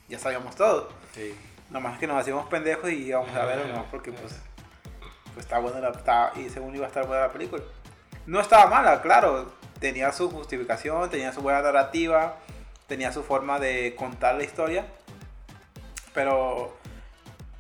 Ya 0.09 0.19
sabíamos 0.19 0.57
todo. 0.57 0.89
Sí. 1.15 1.33
Nomás 1.69 1.97
que 1.99 2.05
nos 2.07 2.17
hacíamos 2.19 2.49
pendejos 2.49 2.91
y 2.91 3.05
íbamos 3.05 3.33
a 3.33 3.45
verlo, 3.45 3.73
¿no? 3.73 3.85
Porque 3.89 4.11
pues, 4.11 4.35
pues 5.33 5.45
está 5.45 5.59
buena 5.59 5.79
la, 5.79 5.91
está- 5.91 6.33
y 6.35 6.49
según 6.49 6.75
iba 6.75 6.85
a 6.85 6.89
estar 6.89 7.07
buena 7.07 7.27
la 7.27 7.31
película. 7.31 7.63
No 8.25 8.41
estaba 8.41 8.65
mala, 8.69 9.01
claro. 9.01 9.53
Tenía 9.79 10.11
su 10.11 10.29
justificación, 10.29 11.09
tenía 11.09 11.31
su 11.31 11.39
buena 11.41 11.61
narrativa, 11.61 12.35
tenía 12.87 13.13
su 13.13 13.23
forma 13.23 13.57
de 13.59 13.95
contar 13.95 14.35
la 14.35 14.43
historia. 14.43 14.85
Pero, 16.13 16.75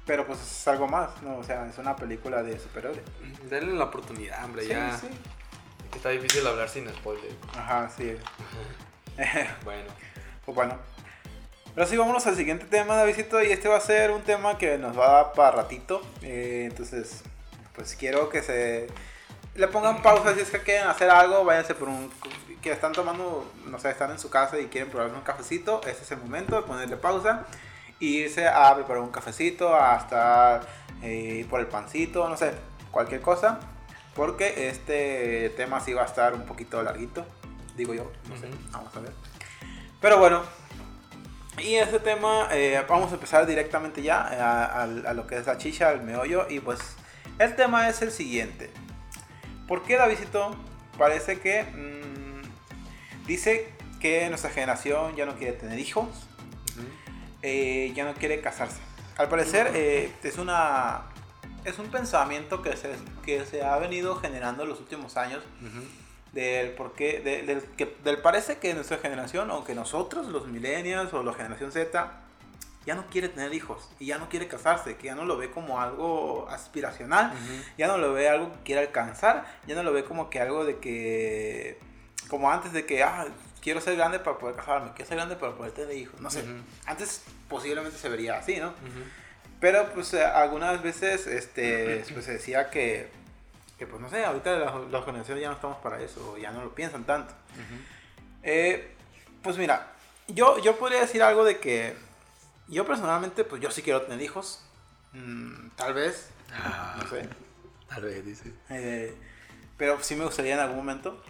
pero 0.09 0.25
pues 0.25 0.41
es 0.41 0.67
algo 0.67 0.87
más, 0.87 1.21
¿no? 1.21 1.37
O 1.37 1.43
sea, 1.43 1.67
es 1.67 1.77
una 1.77 1.95
película 1.95 2.41
de 2.41 2.59
superhéroes. 2.59 2.99
Denle 3.47 3.75
la 3.75 3.83
oportunidad, 3.83 4.43
hombre, 4.43 4.63
Sí, 4.63 4.69
ya. 4.69 4.97
sí. 4.97 5.07
Está 5.95 6.09
difícil 6.09 6.47
hablar 6.47 6.67
sin 6.67 6.89
spoiler. 6.89 7.31
Ajá, 7.55 7.87
sí. 7.95 8.17
Bueno. 9.63 9.83
Pues 10.43 10.55
bueno. 10.55 10.77
Pero 11.75 11.85
sí, 11.85 11.95
vámonos 11.95 12.25
al 12.25 12.35
siguiente 12.35 12.65
tema, 12.65 12.95
Davidito. 12.95 13.39
Y 13.43 13.51
este 13.51 13.67
va 13.67 13.77
a 13.77 13.81
ser 13.81 14.09
un 14.09 14.23
tema 14.23 14.57
que 14.57 14.79
nos 14.79 14.97
va 14.97 15.05
a 15.05 15.11
dar 15.11 15.33
para 15.33 15.51
ratito. 15.57 16.01
Eh, 16.23 16.65
entonces, 16.71 17.21
pues 17.75 17.95
quiero 17.95 18.29
que 18.29 18.41
se 18.41 18.87
le 19.53 19.67
pongan 19.67 20.01
pausa 20.01 20.33
si 20.33 20.39
es 20.39 20.49
que 20.49 20.57
quieren 20.63 20.87
hacer 20.87 21.11
algo. 21.11 21.45
Váyanse 21.45 21.75
por 21.75 21.87
un. 21.87 22.11
que 22.63 22.71
están 22.71 22.93
tomando, 22.93 23.47
no 23.67 23.77
sé, 23.77 23.91
están 23.91 24.09
en 24.09 24.17
su 24.17 24.31
casa 24.31 24.59
y 24.59 24.65
quieren 24.69 24.89
probar 24.89 25.13
un 25.13 25.21
cafecito. 25.21 25.81
Este 25.85 26.01
es 26.01 26.11
el 26.11 26.17
momento 26.17 26.55
de 26.55 26.63
ponerle 26.63 26.97
pausa. 26.97 27.45
Y 27.99 28.19
irse 28.19 28.47
a 28.47 28.73
preparar 28.75 29.01
un 29.03 29.11
cafecito, 29.11 29.75
a 29.75 29.97
estar 29.97 30.61
eh, 31.03 31.45
por 31.49 31.59
el 31.59 31.67
pancito, 31.67 32.27
no 32.29 32.37
sé, 32.37 32.51
cualquier 32.91 33.21
cosa. 33.21 33.59
Porque 34.15 34.67
este 34.69 35.49
tema 35.57 35.79
sí 35.79 35.93
va 35.93 36.03
a 36.03 36.05
estar 36.05 36.33
un 36.33 36.43
poquito 36.45 36.81
larguito. 36.83 37.25
digo 37.75 37.93
yo, 37.93 38.11
no 38.29 38.37
sé, 38.37 38.49
vamos 38.71 38.95
a 38.95 38.99
ver. 39.01 39.11
Pero 40.01 40.17
bueno, 40.17 40.41
y 41.59 41.75
ese 41.75 41.99
tema, 41.99 42.47
eh, 42.51 42.83
vamos 42.87 43.11
a 43.11 43.15
empezar 43.15 43.45
directamente 43.45 44.01
ya 44.01 44.21
a, 44.21 44.65
a- 44.65 44.83
a 44.83 45.13
lo 45.13 45.27
que 45.27 45.37
es 45.37 45.45
la 45.45 45.57
chicha, 45.57 45.91
el 45.91 46.01
meollo, 46.01 46.47
y 46.49 46.59
pues 46.61 46.79
el 47.37 47.55
tema 47.55 47.87
es 47.89 48.01
el 48.01 48.11
siguiente. 48.11 48.69
¿Por 49.67 49.83
qué 49.83 49.97
Davidito 49.97 50.55
parece 50.97 51.39
que 51.39 51.63
mm, 51.63 53.25
dice 53.27 53.71
que 54.01 54.27
nuestra 54.29 54.49
generación 54.49 55.15
ya 55.15 55.25
no 55.25 55.35
quiere 55.35 55.53
tener 55.53 55.79
hijos, 55.79 56.07
eh, 57.41 57.91
ya 57.95 58.05
no 58.05 58.13
quiere 58.13 58.41
casarse? 58.41 58.79
Al 59.17 59.27
parecer 59.29 59.71
eh, 59.73 60.11
es 60.23 60.37
una 60.37 61.01
es 61.65 61.77
un 61.77 61.87
pensamiento 61.87 62.61
que 62.61 62.75
se, 62.77 62.89
que 63.25 63.45
se 63.45 63.63
ha 63.63 63.77
venido 63.77 64.15
generando 64.15 64.63
en 64.63 64.69
los 64.69 64.79
últimos 64.79 65.17
años 65.17 65.43
del 66.31 66.71
por 66.71 66.93
qué, 66.93 67.19
de- 67.19 67.43
del, 67.43 67.61
que, 67.75 67.97
del 68.03 68.19
parece 68.19 68.57
que 68.59 68.73
nuestra 68.73 68.97
generación, 68.99 69.51
o 69.51 69.63
que 69.65 69.75
nosotros, 69.75 70.27
los 70.27 70.47
millennials 70.47 71.11
o 71.13 71.21
la 71.23 71.33
generación 71.33 71.71
Z, 71.71 72.11
ya 72.85 72.95
no 72.95 73.05
quiere 73.07 73.27
tener 73.27 73.53
hijos 73.53 73.89
y 73.99 74.05
ya 74.05 74.17
no 74.17 74.29
quiere 74.29 74.47
casarse, 74.47 74.95
que 74.95 75.07
ya 75.07 75.15
no 75.15 75.25
lo 75.25 75.37
ve 75.37 75.51
como 75.51 75.81
algo 75.81 76.47
aspiracional, 76.49 77.33
ya 77.77 77.87
no 77.87 77.97
lo 77.97 78.13
ve 78.13 78.29
algo 78.29 78.53
que 78.53 78.59
quiere 78.63 78.81
alcanzar, 78.81 79.45
ya 79.67 79.75
no 79.75 79.83
lo 79.83 79.91
ve 79.91 80.05
como 80.05 80.29
que 80.29 80.39
algo 80.39 80.63
de 80.63 80.77
que, 80.79 81.77
como 82.29 82.49
antes 82.51 82.71
de 82.71 82.85
que, 82.85 83.03
ah, 83.03 83.25
quiero 83.61 83.81
ser 83.81 83.95
grande 83.95 84.19
para 84.19 84.37
poder 84.37 84.55
casarme, 84.55 84.91
quiero 84.93 85.07
ser 85.07 85.17
grande 85.17 85.35
para 85.35 85.53
poder 85.53 85.71
tener 85.71 85.95
hijos, 85.95 86.19
no 86.21 86.29
sé, 86.29 86.43
Ujú. 86.43 86.61
antes 86.85 87.23
posiblemente 87.47 87.97
se 87.97 88.09
vería 88.09 88.37
así, 88.37 88.57
¿no? 88.57 88.69
Ujú. 88.69 89.03
Pero 89.59 89.91
pues 89.93 90.13
eh, 90.13 90.23
algunas 90.23 90.81
veces 90.81 91.27
este, 91.27 92.05
pues, 92.13 92.25
se 92.25 92.33
decía 92.33 92.69
que, 92.69 93.09
que, 93.77 93.87
pues 93.87 94.01
no 94.01 94.09
sé, 94.09 94.23
ahorita 94.23 94.57
las, 94.57 94.75
las 94.89 95.05
generaciones 95.05 95.41
ya 95.41 95.49
no 95.49 95.55
estamos 95.55 95.77
para 95.77 96.01
eso, 96.01 96.37
ya 96.37 96.51
no 96.51 96.63
lo 96.63 96.73
piensan 96.73 97.03
tanto. 97.03 97.33
Ujú. 97.53 97.81
Eh, 98.43 98.95
pues 99.41 99.57
mira, 99.57 99.91
yo, 100.27 100.59
yo 100.59 100.77
podría 100.77 101.01
decir 101.01 101.23
algo 101.23 101.43
de 101.43 101.59
que 101.59 101.95
yo 102.67 102.85
personalmente, 102.85 103.43
pues 103.43 103.61
yo 103.61 103.71
sí 103.71 103.81
quiero 103.81 104.03
tener 104.03 104.21
hijos. 104.21 104.63
Mm, 105.13 105.69
tal 105.75 105.93
vez, 105.93 106.29
no 106.97 107.07
sé. 107.09 107.27
Tal 107.87 108.03
vez, 108.03 108.23
dice. 108.23 108.53
Eh, 108.69 109.15
pero 109.77 110.01
sí 110.03 110.15
me 110.15 110.25
gustaría 110.25 110.53
en 110.53 110.59
algún 110.59 110.77
momento. 110.77 111.21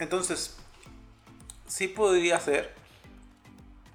Entonces, 0.00 0.56
sí 1.70 1.88
podría 1.88 2.38
ser. 2.40 2.74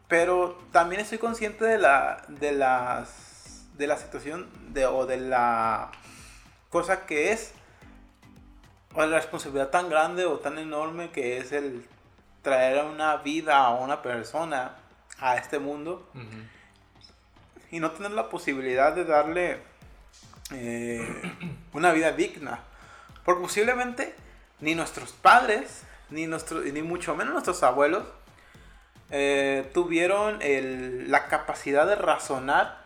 Pero 0.08 0.58
también 0.72 1.02
estoy 1.02 1.18
consciente 1.18 1.66
de 1.66 1.78
la, 1.78 2.24
de 2.28 2.52
las, 2.54 3.68
de 3.78 3.88
la 3.88 3.98
situación 3.98 4.50
de, 4.74 4.86
o 4.86 5.06
de 5.06 5.18
la 5.18 5.92
cosa 6.70 7.06
que 7.06 7.32
es. 7.32 7.54
O 8.94 9.06
la 9.06 9.18
responsabilidad 9.18 9.70
tan 9.70 9.90
grande 9.90 10.26
o 10.26 10.40
tan 10.40 10.58
enorme 10.58 11.12
que 11.12 11.38
es 11.38 11.52
el 11.52 11.86
traer 12.42 12.80
a 12.80 12.84
una 12.86 13.18
vida 13.18 13.58
a 13.58 13.72
una 13.72 14.02
persona 14.02 14.76
a 15.20 15.36
este 15.36 15.60
mundo 15.60 16.08
y 17.72 17.80
no 17.80 17.92
tener 17.92 18.12
la 18.12 18.30
posibilidad 18.30 18.94
de 18.94 19.04
darle 19.04 19.60
eh, 20.52 21.22
una 21.74 21.92
vida 21.92 22.12
digna. 22.14 22.60
Porque 23.26 23.42
posiblemente 23.42 24.16
ni 24.62 24.76
nuestros 24.76 25.12
padres, 25.12 25.84
ni, 26.10 26.28
nuestro, 26.28 26.62
ni 26.62 26.82
mucho 26.82 27.15
menos 27.15 27.34
nuestros 27.34 27.62
abuelos, 27.63 28.04
eh, 29.12 29.70
tuvieron 29.74 30.41
el- 30.41 31.10
la 31.12 31.28
capacidad 31.28 31.86
de 31.88 31.96
razonar 31.96 32.80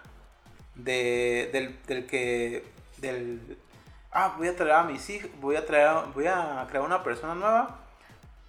de, 0.75 1.49
del, 1.53 1.79
del 1.87 2.05
que... 2.07 2.65
Del, 2.97 3.57
ah, 4.11 4.35
voy 4.37 4.47
a 4.49 4.55
traer 4.55 4.73
a 4.73 4.83
mis 4.83 5.09
hijos, 5.09 5.29
voy 5.39 5.55
a, 5.55 5.65
traer, 5.65 6.05
voy 6.13 6.27
a 6.27 6.65
crear 6.69 6.83
una 6.85 7.03
persona 7.03 7.35
nueva 7.35 7.77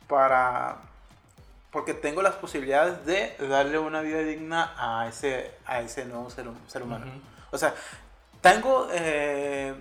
para... 0.08 0.76
Porque 1.70 1.94
tengo 1.94 2.20
las 2.22 2.34
posibilidades 2.34 3.06
de 3.06 3.36
darle 3.48 3.78
una 3.78 4.00
vida 4.00 4.18
digna 4.18 4.74
a 4.76 5.06
ese, 5.08 5.52
a 5.66 5.80
ese 5.80 6.04
nuevo 6.04 6.28
ser, 6.30 6.48
hum- 6.48 6.66
ser 6.68 6.82
humano. 6.82 7.06
O 7.52 7.58
sea, 7.58 7.74
tengo... 8.40 8.88
eh, 8.92 9.74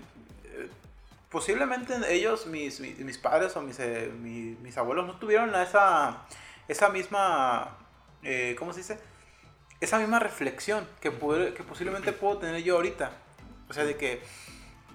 posiblemente 1.30 1.96
ellos, 2.14 2.46
mis, 2.48 2.80
mis, 2.80 3.18
padres 3.18 3.56
o 3.56 3.62
mis, 3.62 3.80
eh, 3.80 4.12
mi- 4.20 4.58
mis 4.62 4.78
abuelos, 4.78 5.06
no 5.08 5.18
tuvieron 5.18 5.54
esa, 5.56 6.26
esa 6.68 6.90
misma... 6.90 7.78
eh, 8.24 8.56
¿Cómo 8.58 8.74
se 8.74 8.80
dice? 8.80 9.00
Esa 9.80 10.00
misma 10.00 10.20
reflexión 10.20 10.88
que, 11.02 11.12
que 11.12 11.64
posiblemente 11.64 12.12
puedo 12.12 12.38
tener 12.40 12.64
yo 12.64 12.76
ahorita. 12.76 13.12
O 13.70 13.74
sea, 13.74 13.86
de 13.86 13.96
que 13.96 14.22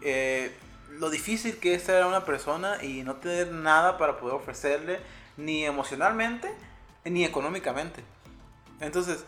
eh, 0.02 0.54
lo 0.90 1.10
difícil 1.10 1.56
que 1.58 1.74
es 1.74 1.82
ser 1.84 2.04
una 2.04 2.24
persona 2.24 2.82
y 2.82 3.02
no 3.02 3.16
tener 3.16 3.50
nada 3.52 3.96
para 3.98 4.18
poder 4.18 4.34
ofrecerle, 4.34 5.00
ni 5.36 5.64
emocionalmente, 5.64 6.52
ni 7.04 7.24
económicamente. 7.24 8.02
Entonces, 8.80 9.24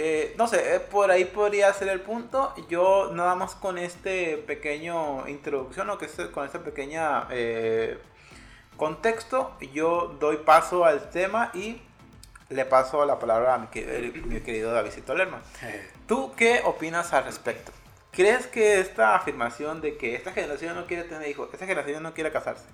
eh, 0.00 0.34
no 0.38 0.46
sé, 0.46 0.76
eh, 0.76 0.80
por 0.80 1.10
ahí 1.10 1.24
podría 1.24 1.72
ser 1.74 1.88
el 1.88 2.00
punto. 2.00 2.54
Yo 2.68 3.10
nada 3.12 3.34
más 3.34 3.54
con 3.56 3.78
este 3.78 4.36
pequeño 4.38 5.26
introducción 5.28 5.90
o 5.90 5.98
que 5.98 6.06
este- 6.06 6.30
con 6.30 6.46
esta 6.46 6.60
pequeña 6.60 7.26
eh, 7.30 7.98
contexto, 8.76 9.52
yo 9.72 10.16
doy 10.20 10.36
paso 10.38 10.84
al 10.84 11.10
tema 11.10 11.50
y 11.54 11.80
le 12.48 12.64
paso 12.64 13.04
la 13.04 13.18
palabra 13.18 13.54
a 13.54 13.58
mi, 13.58 13.66
que- 13.66 14.12
mi 14.24 14.40
querido 14.40 14.72
Davidito 14.72 15.14
Lerma. 15.14 15.42
¿Tú 16.06 16.32
qué 16.36 16.62
opinas 16.64 17.12
al 17.12 17.24
respecto? 17.24 17.72
¿Crees 18.12 18.46
que 18.46 18.80
esta 18.80 19.14
afirmación 19.16 19.80
de 19.80 19.96
que 19.96 20.14
esta 20.14 20.32
generación 20.32 20.74
no 20.74 20.86
quiere 20.86 21.04
tener 21.04 21.28
hijos, 21.28 21.48
esta 21.52 21.66
generación 21.66 22.02
no 22.02 22.14
quiere 22.14 22.32
casarse, 22.32 22.64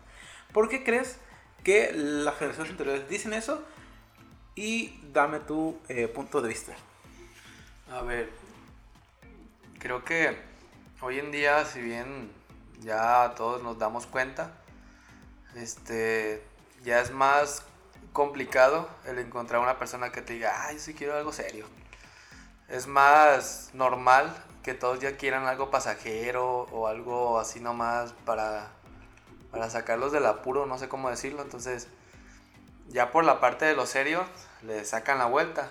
¿por 0.52 0.68
qué 0.68 0.84
crees 0.84 1.18
que 1.64 1.90
las 1.92 2.34
generaciones 2.37 2.70
anteriores 2.70 3.08
dicen 3.08 3.32
eso? 3.32 3.62
Y 4.54 5.00
dame 5.12 5.40
tu 5.40 5.78
eh, 5.88 6.06
punto 6.06 6.40
de 6.40 6.48
vista. 6.48 6.72
A 7.92 8.01
ver, 8.03 8.31
creo 9.79 10.05
que 10.05 10.37
hoy 11.01 11.18
en 11.18 11.31
día, 11.31 11.64
si 11.66 11.81
bien 11.81 12.33
ya 12.81 13.35
todos 13.37 13.62
nos 13.62 13.79
damos 13.79 14.07
cuenta, 14.07 14.53
este, 15.55 16.42
ya 16.83 17.01
es 17.01 17.11
más 17.11 17.62
complicado 18.12 18.88
el 19.05 19.18
encontrar 19.18 19.61
una 19.61 19.79
persona 19.79 20.12
que 20.12 20.23
te 20.23 20.33
diga, 20.35 20.66
ay, 20.66 20.79
sí 20.79 20.94
quiero 20.94 21.14
algo 21.14 21.33
serio. 21.33 21.66
Es 22.68 22.87
más 22.87 23.70
normal 23.75 24.35
que 24.62 24.73
todos 24.73 25.01
ya 25.01 25.18
quieran 25.18 25.47
algo 25.47 25.70
pasajero 25.70 26.62
o 26.73 26.87
algo 26.87 27.38
así 27.38 27.61
nomás 27.61 28.12
para, 28.25 28.70
para 29.51 29.68
sacarlos 29.68 30.11
del 30.11 30.25
apuro, 30.25 30.64
no 30.64 30.79
sé 30.79 30.88
cómo 30.88 31.11
decirlo. 31.11 31.42
Entonces, 31.42 31.88
ya 32.88 33.11
por 33.12 33.25
la 33.25 33.40
parte 33.40 33.66
de 33.66 33.75
lo 33.75 33.85
serio, 33.85 34.25
le 34.62 34.85
sacan 34.87 35.18
la 35.18 35.27
vuelta. 35.27 35.70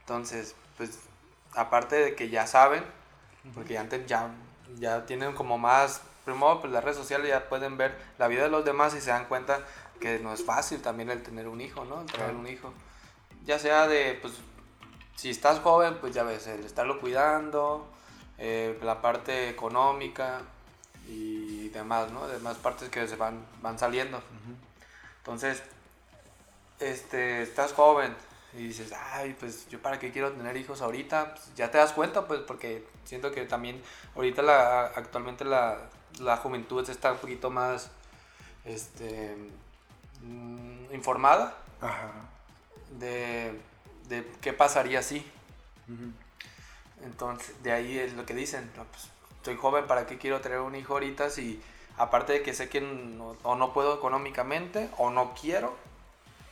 Entonces, 0.00 0.54
pues, 0.76 0.98
aparte 1.56 1.96
de 1.96 2.14
que 2.14 2.28
ya 2.28 2.46
saben, 2.46 2.84
porque 3.54 3.78
antes 3.78 4.06
ya, 4.06 4.30
ya 4.76 5.06
tienen 5.06 5.34
como 5.34 5.58
más, 5.58 6.02
primero, 6.24 6.60
pues 6.60 6.72
las 6.72 6.84
redes 6.84 6.96
sociales 6.96 7.28
ya 7.28 7.48
pueden 7.48 7.76
ver 7.76 7.96
la 8.18 8.28
vida 8.28 8.44
de 8.44 8.50
los 8.50 8.64
demás 8.64 8.94
y 8.94 9.00
se 9.00 9.10
dan 9.10 9.24
cuenta 9.26 9.60
que 10.00 10.18
no 10.18 10.32
es 10.32 10.44
fácil 10.44 10.82
también 10.82 11.10
el 11.10 11.22
tener 11.22 11.48
un 11.48 11.60
hijo, 11.60 11.84
¿no? 11.84 12.02
El 12.02 12.06
tener 12.06 12.34
un 12.34 12.46
hijo. 12.46 12.72
Ya 13.44 13.58
sea 13.58 13.88
de, 13.88 14.18
pues, 14.20 14.34
si 15.16 15.30
estás 15.30 15.60
joven, 15.60 15.96
pues 16.00 16.14
ya 16.14 16.22
ves, 16.22 16.46
el 16.46 16.64
estarlo 16.64 17.00
cuidando, 17.00 17.88
eh, 18.38 18.78
la 18.82 19.00
parte 19.00 19.48
económica 19.48 20.42
y 21.08 21.68
demás, 21.70 22.10
¿no? 22.10 22.26
Demás 22.28 22.58
partes 22.58 22.90
que 22.90 23.08
se 23.08 23.16
van, 23.16 23.46
van 23.62 23.78
saliendo. 23.78 24.22
Entonces, 25.18 25.62
este, 26.80 27.42
estás 27.42 27.72
joven 27.72 28.14
y 28.56 28.68
dices, 28.68 28.92
ay, 29.12 29.36
pues 29.38 29.68
yo 29.68 29.80
para 29.80 29.98
qué 29.98 30.10
quiero 30.10 30.32
tener 30.32 30.56
hijos 30.56 30.80
ahorita, 30.80 31.34
Pues, 31.34 31.54
ya 31.54 31.70
te 31.70 31.78
das 31.78 31.92
cuenta, 31.92 32.26
pues 32.26 32.40
porque 32.40 32.84
siento 33.04 33.30
que 33.32 33.44
también 33.44 33.82
ahorita 34.14 34.42
la, 34.42 34.86
actualmente 34.86 35.44
la, 35.44 35.78
la 36.20 36.36
juventud 36.38 36.88
está 36.88 37.12
un 37.12 37.18
poquito 37.18 37.50
más, 37.50 37.90
este, 38.64 39.36
mm, 40.22 40.94
informada 40.94 41.56
Ajá. 41.80 42.10
de, 42.98 43.60
de 44.08 44.26
qué 44.40 44.52
pasaría 44.52 45.02
si. 45.02 45.24
Entonces, 47.04 47.62
de 47.62 47.72
ahí 47.72 47.98
es 47.98 48.14
lo 48.14 48.24
que 48.24 48.34
dicen, 48.34 48.70
no, 48.76 48.84
pues, 48.84 49.08
estoy 49.36 49.56
joven, 49.56 49.86
¿para 49.86 50.06
qué 50.06 50.18
quiero 50.18 50.40
tener 50.40 50.60
un 50.60 50.74
hijo 50.74 50.94
ahorita 50.94 51.30
si 51.30 51.62
aparte 51.98 52.32
de 52.34 52.42
que 52.42 52.54
sé 52.54 52.68
que 52.68 52.80
no, 52.80 53.36
o 53.42 53.54
no 53.54 53.72
puedo 53.72 53.94
económicamente 53.94 54.90
o 54.98 55.10
no 55.10 55.34
quiero 55.40 55.76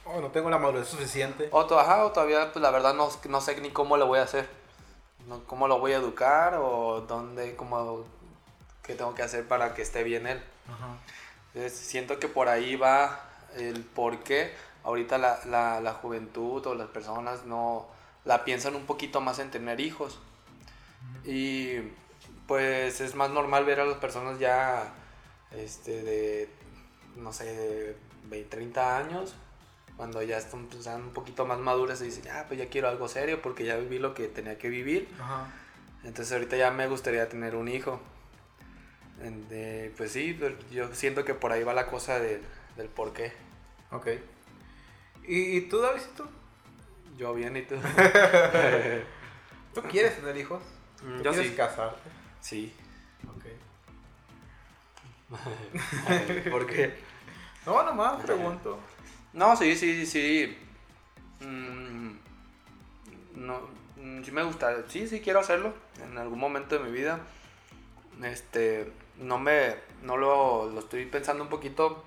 Oh, 0.06 0.20
no 0.20 0.30
tengo 0.30 0.50
la 0.50 0.58
madurez 0.58 0.88
suficiente. 0.88 1.48
O, 1.50 1.66
to- 1.66 1.78
ajá, 1.78 2.04
o 2.04 2.12
todavía, 2.12 2.52
pues 2.52 2.62
la 2.62 2.70
verdad 2.70 2.94
no, 2.94 3.08
no 3.28 3.40
sé 3.40 3.60
ni 3.60 3.70
cómo 3.70 3.96
lo 3.96 4.06
voy 4.06 4.18
a 4.18 4.22
hacer. 4.22 4.48
No, 5.26 5.42
cómo 5.44 5.66
lo 5.68 5.78
voy 5.78 5.92
a 5.92 5.96
educar 5.96 6.56
o 6.60 7.00
dónde, 7.08 7.56
cómo, 7.56 8.04
qué 8.82 8.94
tengo 8.94 9.14
que 9.14 9.22
hacer 9.22 9.48
para 9.48 9.74
que 9.74 9.82
esté 9.82 10.02
bien 10.04 10.26
él. 10.26 10.42
Ajá. 10.68 10.98
Entonces, 11.54 11.78
siento 11.78 12.18
que 12.18 12.28
por 12.28 12.48
ahí 12.48 12.76
va 12.76 13.20
el 13.56 13.82
por 13.82 14.18
qué 14.22 14.52
ahorita 14.82 15.16
la, 15.16 15.38
la, 15.46 15.80
la 15.80 15.94
juventud 15.94 16.66
o 16.66 16.74
las 16.74 16.88
personas 16.88 17.46
no 17.46 17.86
la 18.26 18.44
piensan 18.44 18.74
un 18.76 18.84
poquito 18.84 19.20
más 19.22 19.38
en 19.38 19.50
tener 19.50 19.80
hijos. 19.80 20.18
Y 21.24 21.78
pues 22.46 23.00
es 23.00 23.14
más 23.14 23.30
normal 23.30 23.64
ver 23.64 23.80
a 23.80 23.86
las 23.86 23.96
personas 23.98 24.38
ya 24.38 24.92
este, 25.52 26.02
de, 26.02 26.50
no 27.16 27.32
sé, 27.32 27.44
de 27.44 27.96
20, 28.24 28.48
30 28.50 28.98
años 28.98 29.34
Cuando 29.96 30.22
ya 30.22 30.38
están, 30.38 30.66
pues, 30.66 30.80
están 30.80 31.02
un 31.02 31.10
poquito 31.12 31.46
más 31.46 31.58
maduras 31.58 32.00
y 32.00 32.04
dicen, 32.06 32.24
ah, 32.32 32.44
pues 32.48 32.58
ya 32.58 32.68
quiero 32.68 32.88
algo 32.88 33.06
serio 33.08 33.40
porque 33.40 33.64
ya 33.64 33.76
viví 33.76 33.98
lo 33.98 34.12
que 34.14 34.26
tenía 34.28 34.58
que 34.58 34.68
vivir. 34.68 35.08
Ajá. 35.20 35.46
Entonces 36.02 36.32
ahorita 36.32 36.56
ya 36.56 36.70
me 36.70 36.86
gustaría 36.88 37.28
tener 37.28 37.54
un 37.54 37.68
hijo. 37.68 38.00
De- 39.48 39.92
pues 39.96 40.10
sí, 40.12 40.36
pero 40.38 40.56
yo 40.70 40.92
siento 40.94 41.24
que 41.24 41.34
por 41.34 41.52
ahí 41.52 41.62
va 41.62 41.72
la 41.72 41.86
cosa 41.86 42.18
de- 42.18 42.42
del 42.76 42.88
por 42.88 43.12
qué. 43.12 43.32
Ok. 43.92 44.08
¿Y, 45.26 45.56
y 45.56 45.60
tú, 45.62 45.78
Davidito? 45.80 46.28
Yo 47.16 47.32
bien 47.32 47.56
y 47.56 47.62
tú. 47.62 47.76
¿Tú 49.74 49.82
quieres 49.82 50.16
tener 50.16 50.36
hijos? 50.36 50.62
Mm, 51.02 51.16
¿Tú 51.18 51.22
yo 51.22 51.30
quieres 51.32 51.50
sí. 51.52 51.56
casarte? 51.56 52.10
Sí. 52.40 52.74
Ok. 53.28 53.44
¿Por 56.50 56.66
qué? 56.66 56.94
No, 57.66 57.82
nomás 57.82 58.20
pregunto. 58.22 58.78
No, 59.34 59.56
sí, 59.56 59.74
sí, 59.76 60.06
sí, 60.06 60.06
sí. 60.06 60.58
Mm, 61.44 62.12
no, 63.34 63.60
mm, 63.96 64.22
sí 64.22 64.30
me 64.30 64.42
gusta, 64.44 64.84
sí, 64.88 65.06
sí 65.08 65.20
quiero 65.20 65.40
hacerlo 65.40 65.74
en 66.02 66.16
algún 66.18 66.38
momento 66.38 66.78
de 66.78 66.84
mi 66.84 66.90
vida. 66.90 67.20
Este, 68.22 68.90
no 69.18 69.38
me, 69.38 69.74
no 70.02 70.16
lo, 70.16 70.70
lo 70.70 70.80
estoy 70.80 71.04
pensando 71.06 71.42
un 71.42 71.50
poquito 71.50 72.04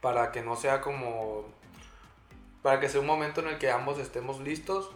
para 0.00 0.30
que 0.32 0.40
no 0.42 0.56
sea 0.56 0.80
como, 0.80 1.44
para 2.62 2.78
que 2.80 2.88
sea 2.88 3.00
un 3.00 3.06
momento 3.06 3.40
en 3.40 3.48
el 3.48 3.58
que 3.58 3.70
ambos 3.70 3.98
estemos 3.98 4.40
listos 4.40 4.90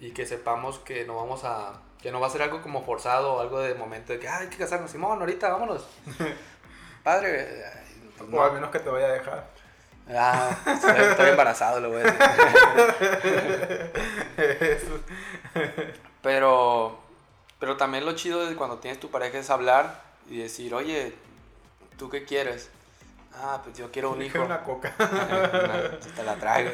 y 0.00 0.10
que 0.10 0.26
sepamos 0.26 0.80
que 0.80 1.04
no 1.06 1.14
vamos 1.16 1.44
a, 1.44 1.80
que 2.02 2.10
no 2.10 2.18
va 2.20 2.26
a 2.26 2.30
ser 2.30 2.42
algo 2.42 2.60
como 2.60 2.84
forzado 2.84 3.34
o 3.34 3.40
algo 3.40 3.60
de 3.60 3.74
momento 3.74 4.12
de 4.12 4.18
que, 4.18 4.26
"Ah, 4.28 4.38
hay 4.38 4.48
que 4.48 4.56
casarnos, 4.56 4.90
Simón, 4.90 5.20
ahorita, 5.20 5.48
vámonos. 5.48 5.86
Padre, 7.04 7.62
O 8.20 8.42
al 8.42 8.48
no. 8.48 8.54
menos 8.54 8.70
que 8.70 8.80
te 8.80 8.90
vaya 8.90 9.06
a 9.06 9.12
dejar. 9.12 9.61
Ah, 10.10 10.50
estoy, 10.66 11.30
embarazado, 11.30 11.80
le 11.80 11.88
voy 11.88 12.00
a 12.02 12.04
decir. 12.04 12.22
Pero, 16.22 16.98
pero 17.58 17.76
también 17.76 18.04
lo 18.04 18.12
chido 18.14 18.46
de 18.46 18.54
cuando 18.54 18.78
tienes 18.78 19.00
tu 19.00 19.10
pareja 19.10 19.38
es 19.38 19.50
hablar 19.50 20.00
y 20.30 20.38
decir, 20.38 20.72
oye, 20.72 21.14
¿tú 21.98 22.08
qué 22.08 22.24
quieres? 22.24 22.70
Ah, 23.34 23.60
pues 23.64 23.76
yo 23.76 23.90
quiero 23.90 24.12
un 24.12 24.22
hijo. 24.22 24.40
una 24.42 24.62
coca. 24.62 24.94
Una- 24.98 25.98
te 25.98 26.22
la 26.22 26.36
traigo. 26.36 26.70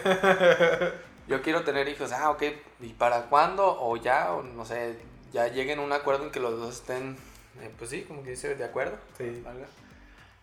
Yo 1.26 1.40
quiero 1.40 1.62
tener 1.64 1.88
hijos. 1.88 2.12
Ah, 2.12 2.30
ok. 2.30 2.42
¿Y 2.80 2.88
para 2.92 3.22
cuándo? 3.22 3.64
O 3.80 3.96
ya, 3.96 4.32
o 4.32 4.42
no 4.42 4.64
sé, 4.66 4.98
ya 5.32 5.48
lleguen 5.48 5.78
a 5.78 5.82
un 5.82 5.92
acuerdo 5.92 6.24
en 6.24 6.30
que 6.30 6.40
los 6.40 6.58
dos 6.58 6.74
estén, 6.76 7.16
eh, 7.62 7.70
pues 7.78 7.88
sí, 7.90 8.02
como 8.02 8.22
que 8.22 8.30
dice, 8.30 8.54
de 8.54 8.64
acuerdo. 8.64 8.98
Sí. 9.16 9.42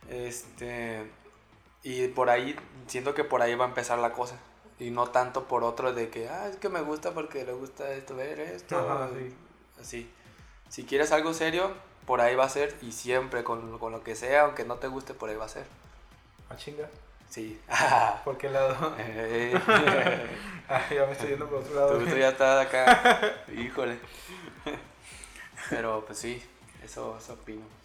Este. 0.09 1.03
Y 1.85 2.07
por 2.07 2.31
ahí, 2.31 2.55
siento 2.87 3.13
que 3.13 3.23
por 3.23 3.43
ahí 3.43 3.53
va 3.53 3.65
a 3.65 3.67
empezar 3.67 3.99
la 3.99 4.11
cosa. 4.11 4.39
Y 4.79 4.89
no 4.89 5.05
tanto 5.11 5.43
por 5.47 5.63
otro 5.63 5.93
de 5.93 6.09
que, 6.09 6.27
ah, 6.27 6.47
es 6.47 6.55
que 6.55 6.67
me 6.67 6.81
gusta 6.81 7.11
porque 7.11 7.45
le 7.45 7.53
gusta 7.53 7.91
esto, 7.91 8.15
ver 8.15 8.39
esto. 8.39 8.79
Ajá, 8.79 9.09
sí. 9.13 9.35
Así. 9.79 10.11
Si 10.67 10.83
quieres 10.83 11.11
algo 11.11 11.35
serio, 11.35 11.71
por 12.07 12.21
ahí 12.21 12.33
va 12.35 12.45
a 12.45 12.49
ser. 12.49 12.75
Y 12.81 12.91
siempre, 12.91 13.43
con, 13.43 13.77
con 13.77 13.91
lo 13.91 14.03
que 14.03 14.15
sea, 14.15 14.45
aunque 14.45 14.65
no 14.65 14.77
te 14.77 14.87
guste, 14.87 15.13
por 15.13 15.29
ahí 15.29 15.35
va 15.35 15.45
a 15.45 15.49
ser. 15.49 15.67
A 16.49 16.55
chinga. 16.55 16.89
Sí. 17.29 17.61
¿Por 18.25 18.35
qué 18.39 18.49
lado? 18.49 18.95
Eh, 18.97 19.53
Ay, 20.67 20.81
ya 20.95 21.05
me 21.05 21.11
estoy 21.11 21.29
yendo 21.29 21.47
por 21.47 21.59
otro 21.59 21.75
lado. 21.75 21.99
tú, 21.99 22.05
tú 22.05 22.17
ya 22.17 22.29
estás 22.29 22.65
acá. 22.65 23.43
Híjole. 23.55 23.99
Pero 25.69 26.03
pues 26.03 26.17
sí, 26.17 26.43
eso, 26.83 27.15
eso 27.19 27.33
opino. 27.33 27.84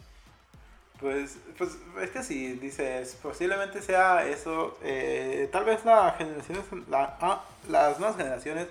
Pues, 1.00 1.38
pues 1.56 1.70
es 2.02 2.10
que 2.10 2.22
si 2.22 2.52
dices, 2.54 3.16
posiblemente 3.22 3.80
sea 3.80 4.26
eso, 4.26 4.76
eh, 4.82 5.48
tal 5.50 5.64
vez 5.64 5.82
la 5.86 6.12
generaciones, 6.12 6.64
la, 6.90 7.16
ah, 7.22 7.42
las 7.70 7.98
nuevas 7.98 8.18
generaciones 8.18 8.68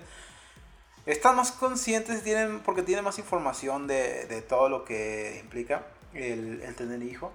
están 1.06 1.36
más 1.36 1.52
conscientes 1.52 2.22
tienen, 2.22 2.60
porque 2.60 2.82
tienen 2.82 3.04
más 3.04 3.18
información 3.18 3.86
de, 3.86 4.26
de 4.26 4.42
todo 4.42 4.68
lo 4.68 4.84
que 4.84 5.38
implica 5.42 5.82
el, 6.14 6.62
el 6.62 6.74
tener 6.76 7.02
hijo, 7.02 7.32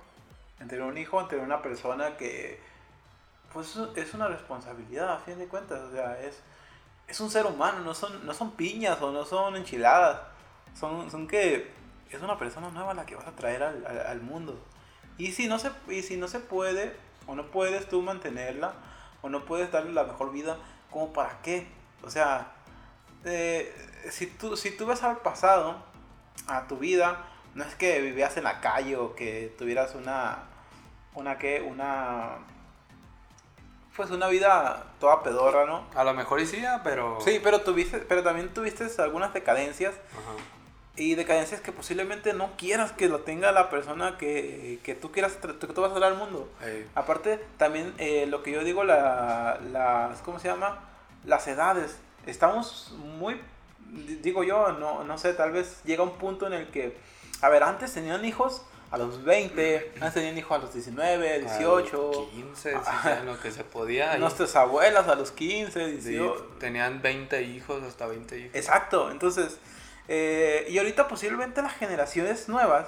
el 0.59 0.67
tener 0.67 0.83
un 0.85 0.97
hijo, 0.97 1.19
el 1.21 1.27
tener 1.27 1.43
una 1.45 1.61
persona 1.61 2.17
que 2.17 2.59
pues 3.53 3.77
es 3.95 4.13
una 4.13 4.27
responsabilidad 4.27 5.11
a 5.13 5.19
fin 5.19 5.39
de 5.39 5.47
cuentas, 5.47 5.79
o 5.81 5.91
sea, 5.91 6.19
es, 6.21 6.35
es 7.07 7.19
un 7.21 7.31
ser 7.31 7.45
humano, 7.45 7.79
no 7.81 7.93
son, 7.95 8.25
no 8.25 8.33
son 8.33 8.51
piñas 8.51 9.01
o 9.01 9.11
no 9.11 9.25
son 9.25 9.55
enchiladas, 9.55 10.21
son, 10.79 11.09
son 11.11 11.27
que 11.27 11.71
es 12.11 12.21
una 12.21 12.37
persona 12.39 12.69
nueva 12.69 12.93
la 12.93 13.05
que 13.05 13.15
vas 13.15 13.27
a 13.27 13.31
traer 13.35 13.63
al, 13.63 13.85
al- 13.87 14.07
al 14.07 14.21
mundo. 14.21 14.59
Y 15.17 15.31
si, 15.31 15.47
no 15.47 15.59
se, 15.59 15.71
y 15.89 16.01
si 16.01 16.17
no 16.17 16.27
se 16.27 16.39
puede, 16.39 16.95
o 17.27 17.35
no 17.35 17.49
puedes 17.51 17.87
tú 17.87 18.01
mantenerla, 18.01 18.73
o 19.21 19.29
no 19.29 19.45
puedes 19.45 19.71
darle 19.71 19.93
la 19.93 20.03
mejor 20.03 20.31
vida, 20.31 20.57
¿como 20.91 21.13
para 21.13 21.41
qué? 21.41 21.67
O 22.03 22.09
sea, 22.09 22.51
eh, 23.23 23.73
si, 24.09 24.27
tú, 24.27 24.57
si 24.57 24.71
tú 24.71 24.85
ves 24.85 25.03
al 25.03 25.17
pasado, 25.17 25.77
a 26.47 26.67
tu 26.67 26.77
vida, 26.77 27.25
no 27.53 27.63
es 27.63 27.75
que 27.75 28.01
vivías 28.01 28.35
en 28.37 28.43
la 28.43 28.59
calle 28.59 28.97
o 28.97 29.15
que 29.15 29.53
tuvieras 29.57 29.95
una, 29.95 30.43
una 31.13 31.37
que, 31.37 31.61
una, 31.61 32.37
pues 33.95 34.11
una 34.11 34.27
vida 34.27 34.91
toda 34.99 35.23
pedorra, 35.23 35.65
¿no? 35.65 35.85
A 35.95 36.03
lo 36.03 36.13
mejor 36.13 36.41
y 36.41 36.45
sí, 36.45 36.63
ah, 36.65 36.81
pero... 36.83 37.19
Sí, 37.21 37.39
pero 37.41 37.61
tuviste, 37.61 37.99
pero 37.99 38.21
también 38.21 38.53
tuviste 38.53 38.85
algunas 39.01 39.33
decadencias 39.33 39.95
Ajá. 39.95 40.54
Y 40.97 41.15
decadencias 41.15 41.59
que 41.61 41.71
posiblemente 41.71 42.33
no 42.33 42.55
quieras 42.57 42.91
que 42.93 43.09
lo 43.09 43.19
tenga 43.21 43.51
la 43.51 43.69
persona 43.69 44.17
que, 44.17 44.79
que 44.83 44.95
tú 44.95 45.11
quieras, 45.11 45.33
que 45.33 45.67
tú 45.67 45.81
vas 45.81 45.91
a 45.91 45.95
traer 45.95 46.13
al 46.13 46.17
mundo. 46.19 46.49
Ey. 46.63 46.87
Aparte, 46.95 47.39
también 47.57 47.93
eh, 47.97 48.25
lo 48.27 48.43
que 48.43 48.51
yo 48.51 48.63
digo, 48.63 48.83
la, 48.83 49.59
las, 49.71 50.21
¿cómo 50.21 50.39
se 50.39 50.47
llama? 50.47 50.79
Las 51.25 51.47
edades. 51.47 51.97
Estamos 52.25 52.95
muy, 52.97 53.39
di- 53.89 54.15
digo 54.15 54.43
yo, 54.43 54.71
no, 54.73 55.03
no 55.03 55.17
sé, 55.17 55.33
tal 55.33 55.51
vez 55.51 55.81
llega 55.83 56.01
un 56.03 56.17
punto 56.17 56.47
en 56.47 56.53
el 56.53 56.67
que, 56.69 56.95
a 57.41 57.49
ver, 57.49 57.63
antes 57.63 57.93
tenían 57.93 58.23
hijos 58.23 58.61
a 58.91 58.97
los 58.97 59.23
20, 59.25 59.91
antes 59.99 60.13
tenían 60.13 60.37
hijos 60.37 60.57
a 60.57 60.61
los 60.61 60.73
19, 60.73 61.39
18, 61.41 61.97
A 61.97 62.15
los 62.15 62.27
15, 62.29 62.71
sí, 63.03 63.09
lo 63.25 63.39
que 63.41 63.51
se 63.51 63.63
podía. 63.65 64.17
nuestras 64.17 64.55
abuelas 64.55 65.07
a 65.09 65.15
los 65.15 65.31
15, 65.31 65.85
sí, 66.01 66.09
18. 66.11 66.51
tenían 66.59 67.01
20 67.01 67.41
hijos, 67.43 67.83
hasta 67.83 68.07
20 68.07 68.39
hijos. 68.39 68.55
Exacto, 68.55 69.11
entonces, 69.11 69.59
eh, 70.07 70.65
y 70.69 70.77
ahorita 70.77 71.07
posiblemente 71.07 71.61
las 71.61 71.73
generaciones 71.73 72.47
nuevas 72.49 72.87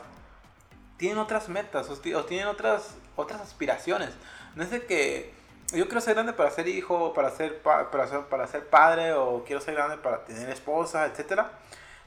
tienen 0.98 1.18
otras 1.18 1.50
metas 1.50 1.90
o, 1.90 1.98
ti- 1.98 2.14
o 2.14 2.26
tienen 2.26 2.48
otras, 2.48 2.96
otras 3.16 3.42
aspiraciones. 3.42 4.10
No 4.56 4.64
es 4.64 4.72
de 4.72 4.86
que 4.86 5.34
yo 5.74 5.86
quiero 5.86 6.02
ser 6.02 6.14
grande 6.16 6.34
para 6.34 6.50
ser 6.52 6.68
hijo, 6.68 7.14
para 7.14 7.30
ser, 7.32 7.62
pa- 7.62 7.92
para 7.92 8.08
ser, 8.08 8.22
para 8.22 8.48
ser 8.48 8.68
padre 8.68 9.14
o 9.14 9.44
quiero 9.46 9.62
ser 9.62 9.76
grande 9.76 9.98
para 9.98 10.26
tener 10.26 10.50
esposa, 10.50 11.06
etcétera, 11.06 11.52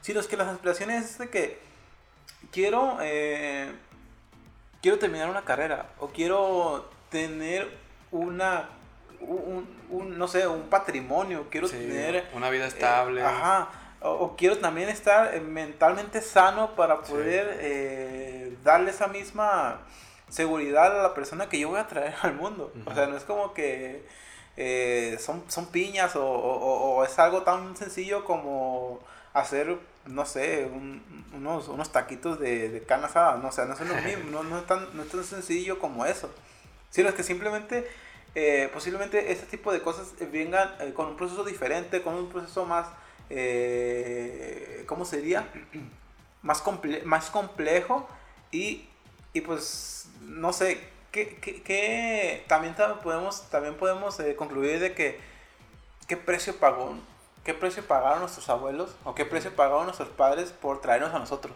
sino 0.01 0.19
es 0.21 0.27
que 0.27 0.37
las 0.37 0.49
aspiraciones 0.49 1.05
es 1.05 1.19
de 1.19 1.29
que 1.29 1.61
quiero, 2.53 2.99
eh, 3.01 3.71
quiero 4.83 4.99
terminar 4.99 5.29
una 5.29 5.43
carrera 5.43 5.87
o 5.99 6.09
quiero 6.09 6.89
tener 7.11 7.69
una, 8.11 8.69
un, 9.21 9.69
un, 9.91 10.19
no 10.19 10.27
sé, 10.27 10.47
un 10.47 10.63
patrimonio, 10.69 11.47
quiero 11.51 11.69
Sí, 11.69 11.77
tener 11.77 12.29
una 12.33 12.51
vida 12.51 12.67
estable. 12.67 13.21
eh, 13.21 13.25
ajá. 13.25 13.69
O, 14.03 14.11
o 14.11 14.37
quiero 14.37 14.59
también 14.59 14.89
estar 14.89 15.35
eh, 15.35 15.41
mentalmente 15.41 16.21
sano 16.23 16.75
para 16.75 17.05
Sí. 17.05 17.13
poder 17.13 17.59
eh, 17.61 18.57
darle 18.65 18.91
esa 18.91 19.09
misma 19.09 19.81
seguridad 20.29 20.99
a 20.99 21.03
la 21.03 21.15
persona 21.15 21.49
que 21.49 21.59
yo 21.59 21.69
voy 21.69 21.79
a 21.81 21.87
traer 21.87 22.15
al 22.23 22.35
mundo. 22.35 22.73
O 22.87 22.95
sea, 22.95 23.07
no 23.07 23.17
es 23.17 23.25
como 23.25 23.53
que 23.53 24.05
eh, 24.57 25.17
son, 25.21 25.45
son 25.49 25.67
piñas 25.67 26.17
o, 26.17 26.25
o- 26.27 26.97
o 26.97 27.05
es 27.05 27.19
algo 27.19 27.43
tan 27.43 27.77
sencillo 27.77 28.25
como 28.25 29.01
hacer, 29.33 29.79
no 30.07 30.25
sé, 30.27 30.65
un- 30.73 31.03
unos, 31.35 31.69
unos 31.69 31.93
taquitos 31.93 32.39
de, 32.41 32.69
de 32.69 32.83
carne 32.83 33.07
asada. 33.07 33.37
No, 33.37 33.49
o 33.49 33.53
sea, 33.53 33.65
no 33.67 33.75
es 33.75 33.81
lo 33.81 33.95
mismo, 34.03 34.31
no, 34.31 34.43
no 34.43 34.59
es 34.59 34.67
tan, 34.67 34.87
no 34.97 35.03
es 35.03 35.09
tan 35.11 35.25
sencillo 35.25 35.79
como 35.79 36.05
eso. 36.07 36.31
Sino 36.91 37.09
es 37.09 37.15
que 37.15 37.23
simplemente, 37.23 37.87
eh, 38.35 38.69
posiblemente 38.73 39.31
este 39.33 39.47
tipo 39.47 39.73
de 39.73 39.81
cosas 39.83 40.15
vengan 40.33 40.75
eh, 40.81 40.93
con 40.95 41.07
un 41.07 41.17
proceso 41.17 41.45
diferente, 41.45 42.03
con 42.03 42.15
un 42.15 42.29
proceso 42.29 42.65
más, 42.65 42.87
eh, 43.31 44.85
¿cómo 44.87 45.05
sería? 45.05 45.49
Más, 46.43 46.65
comple- 46.65 47.03
más 47.05 47.29
complejo 47.29 48.09
y, 48.51 48.89
y 49.35 49.43
pues, 49.43 50.09
no 50.23 50.55
sé, 50.55 50.81
¿qué, 51.13 51.37
qué- 51.37 51.61
qué- 51.63 52.45
también 52.49 52.75
ta- 52.75 53.01
podemos, 53.03 53.43
también 53.51 53.75
podemos 53.77 54.19
eh, 54.21 54.35
concluir 54.37 54.81
de 54.81 54.95
que 54.95 55.21
qué 56.09 56.17
precio 56.17 56.57
pagó, 56.57 56.95
qué 57.45 57.53
precio 57.53 57.85
pagaron 57.85 58.21
nuestros 58.21 58.49
abuelos 58.49 58.97
o 59.05 59.15
qué 59.15 59.27
precio 59.27 59.55
pagaron 59.55 59.85
nuestros 59.85 60.09
padres 60.09 60.51
por 60.51 60.81
traernos 60.81 61.13
a 61.13 61.19
nosotros. 61.19 61.53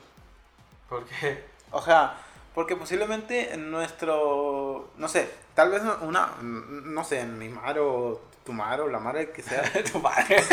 Porque 0.91 1.43
O 1.71 1.81
sea, 1.81 2.19
porque 2.55 2.77
posiblemente 2.77 3.57
nuestro, 3.57 4.91
no 4.99 5.09
sé, 5.09 5.31
tal 5.55 5.71
vez 5.71 5.83
una, 6.03 6.35
no 6.43 7.05
sé, 7.05 7.25
mi 7.25 7.49
madre 7.49 7.81
o 7.81 8.21
tu 8.45 8.53
madre 8.53 8.83
o 8.83 8.89
la 8.89 8.99
madre 8.99 9.31
que 9.31 9.43
sea. 9.43 9.63
tu 9.93 9.99
madre. 9.99 10.37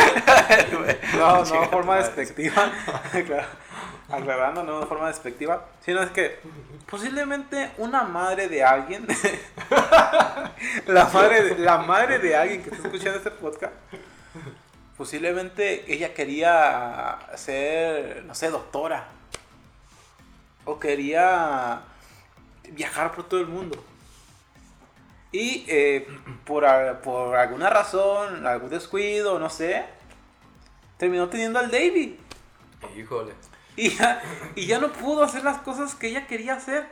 No, 1.17 1.37
no, 1.37 1.43
tu 1.43 1.69
forma 1.69 1.97
despectiva. 1.97 2.71
claro. 3.25 3.47
aclarando, 4.09 4.63
no 4.63 4.79
de 4.81 4.85
forma 4.85 5.07
despectiva, 5.07 5.65
sino 5.83 6.01
es 6.01 6.11
que 6.11 6.39
posiblemente 6.89 7.71
una 7.77 8.03
madre 8.03 8.47
de 8.49 8.63
alguien, 8.63 9.07
la, 10.87 11.05
madre 11.05 11.43
de, 11.43 11.57
la 11.57 11.77
madre 11.77 12.19
de 12.19 12.35
alguien 12.35 12.63
que 12.63 12.71
está 12.71 12.87
escuchando 12.87 13.17
este 13.17 13.31
podcast, 13.31 13.73
posiblemente 14.97 15.91
ella 15.91 16.13
quería 16.13 17.19
ser, 17.35 18.23
no 18.25 18.35
sé, 18.35 18.49
doctora, 18.49 19.07
o 20.65 20.79
quería 20.79 21.81
viajar 22.71 23.13
por 23.13 23.27
todo 23.27 23.39
el 23.39 23.47
mundo. 23.47 23.83
Y 25.31 25.65
eh, 25.67 26.07
por, 26.45 26.65
por 27.01 27.35
alguna 27.35 27.69
razón, 27.69 28.45
algún 28.45 28.69
descuido, 28.69 29.39
no 29.39 29.49
sé, 29.49 29.85
terminó 30.97 31.29
teniendo 31.29 31.59
al 31.59 31.71
David. 31.71 32.15
Híjole. 32.95 33.33
Y 33.75 33.89
ya, 33.89 34.21
y 34.55 34.65
ya 34.65 34.79
no 34.79 34.91
pudo 34.91 35.23
hacer 35.23 35.43
las 35.43 35.59
cosas 35.59 35.95
que 35.95 36.07
ella 36.07 36.27
quería 36.27 36.55
hacer. 36.55 36.85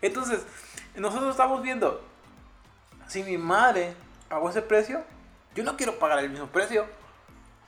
Entonces, 0.00 0.42
nosotros 0.94 1.30
estamos 1.30 1.62
viendo, 1.62 2.04
si 3.08 3.22
mi 3.24 3.36
madre 3.36 3.94
pagó 4.28 4.48
ese 4.50 4.62
precio, 4.62 5.02
yo 5.54 5.64
no 5.64 5.76
quiero 5.76 5.98
pagar 5.98 6.18
el 6.20 6.30
mismo 6.30 6.46
precio. 6.46 6.86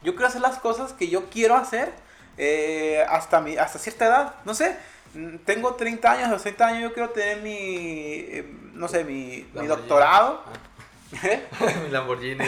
Yo 0.02 0.12
quiero 0.12 0.28
hacer 0.28 0.40
las 0.40 0.58
cosas 0.58 0.92
que 0.92 1.08
yo 1.08 1.28
quiero 1.30 1.56
hacer 1.56 1.92
eh, 2.36 3.04
hasta, 3.08 3.40
mi, 3.40 3.56
hasta 3.56 3.78
cierta 3.78 4.06
edad. 4.06 4.34
No 4.44 4.54
sé, 4.54 4.78
tengo 5.44 5.74
30 5.74 6.10
años 6.10 6.28
o 6.32 6.38
60 6.38 6.66
años, 6.66 6.82
yo 6.82 6.92
quiero 6.92 7.10
tener 7.10 7.38
mi, 7.42 7.56
eh, 7.56 8.44
no 8.74 8.88
sé, 8.88 9.04
mi, 9.04 9.46
mi 9.54 9.66
doctorado. 9.66 10.42
¿Eh? 11.22 11.46
mi 11.84 11.90
Lamborghini. 11.90 12.44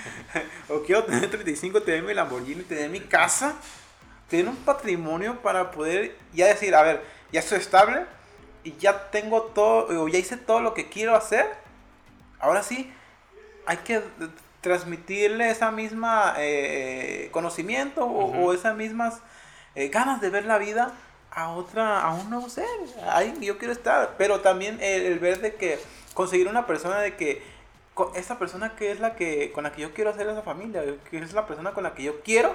o 0.68 0.82
quiero 0.82 1.04
tener 1.04 1.30
35, 1.30 1.82
tener 1.82 2.02
mi 2.02 2.14
Lamborghini, 2.14 2.62
tener 2.62 2.90
mi 2.90 3.00
casa 3.00 3.56
tener 4.28 4.48
un 4.48 4.56
patrimonio 4.56 5.40
para 5.42 5.70
poder 5.70 6.16
ya 6.32 6.46
decir, 6.46 6.74
a 6.74 6.82
ver, 6.82 7.04
ya 7.30 7.40
estoy 7.40 7.58
estable 7.58 8.06
y 8.64 8.74
ya 8.76 9.10
tengo 9.10 9.42
todo, 9.42 10.02
o 10.02 10.08
ya 10.08 10.18
hice 10.18 10.36
todo 10.36 10.60
lo 10.60 10.74
que 10.74 10.88
quiero 10.88 11.14
hacer. 11.14 11.46
Ahora 12.40 12.62
sí, 12.62 12.92
hay 13.66 13.76
que 13.78 14.02
transmitirle 14.60 15.50
esa 15.50 15.70
misma 15.70 16.34
eh, 16.38 17.28
conocimiento 17.32 18.06
o, 18.06 18.52
esas 18.54 18.74
mismas 18.74 19.20
ganas 19.74 20.20
de 20.20 20.30
ver 20.30 20.46
la 20.46 20.58
vida 20.58 20.94
a 21.34 21.50
otra, 21.50 22.02
a 22.02 22.14
un 22.14 22.30
nuevo 22.30 22.48
ser. 22.48 22.66
Ahí 23.08 23.36
yo 23.40 23.58
quiero 23.58 23.72
estar, 23.72 24.14
pero 24.16 24.40
también 24.40 24.78
el, 24.80 25.18
ver 25.18 25.40
de 25.40 25.54
que 25.54 25.78
conseguir 26.14 26.48
una 26.48 26.66
persona 26.66 26.98
de 26.98 27.16
que 27.16 27.42
esa 28.14 28.38
persona 28.38 28.74
que 28.74 28.90
es 28.90 28.98
la 28.98 29.14
que 29.14 29.52
con 29.52 29.64
la 29.64 29.72
que 29.72 29.82
yo 29.82 29.94
quiero 29.94 30.10
hacer 30.10 30.28
esa 30.28 30.42
familia, 30.42 30.82
que 31.10 31.18
es 31.18 31.32
la 31.32 31.46
persona 31.46 31.72
con 31.72 31.84
la 31.84 31.94
que 31.94 32.02
yo 32.02 32.20
quiero 32.22 32.54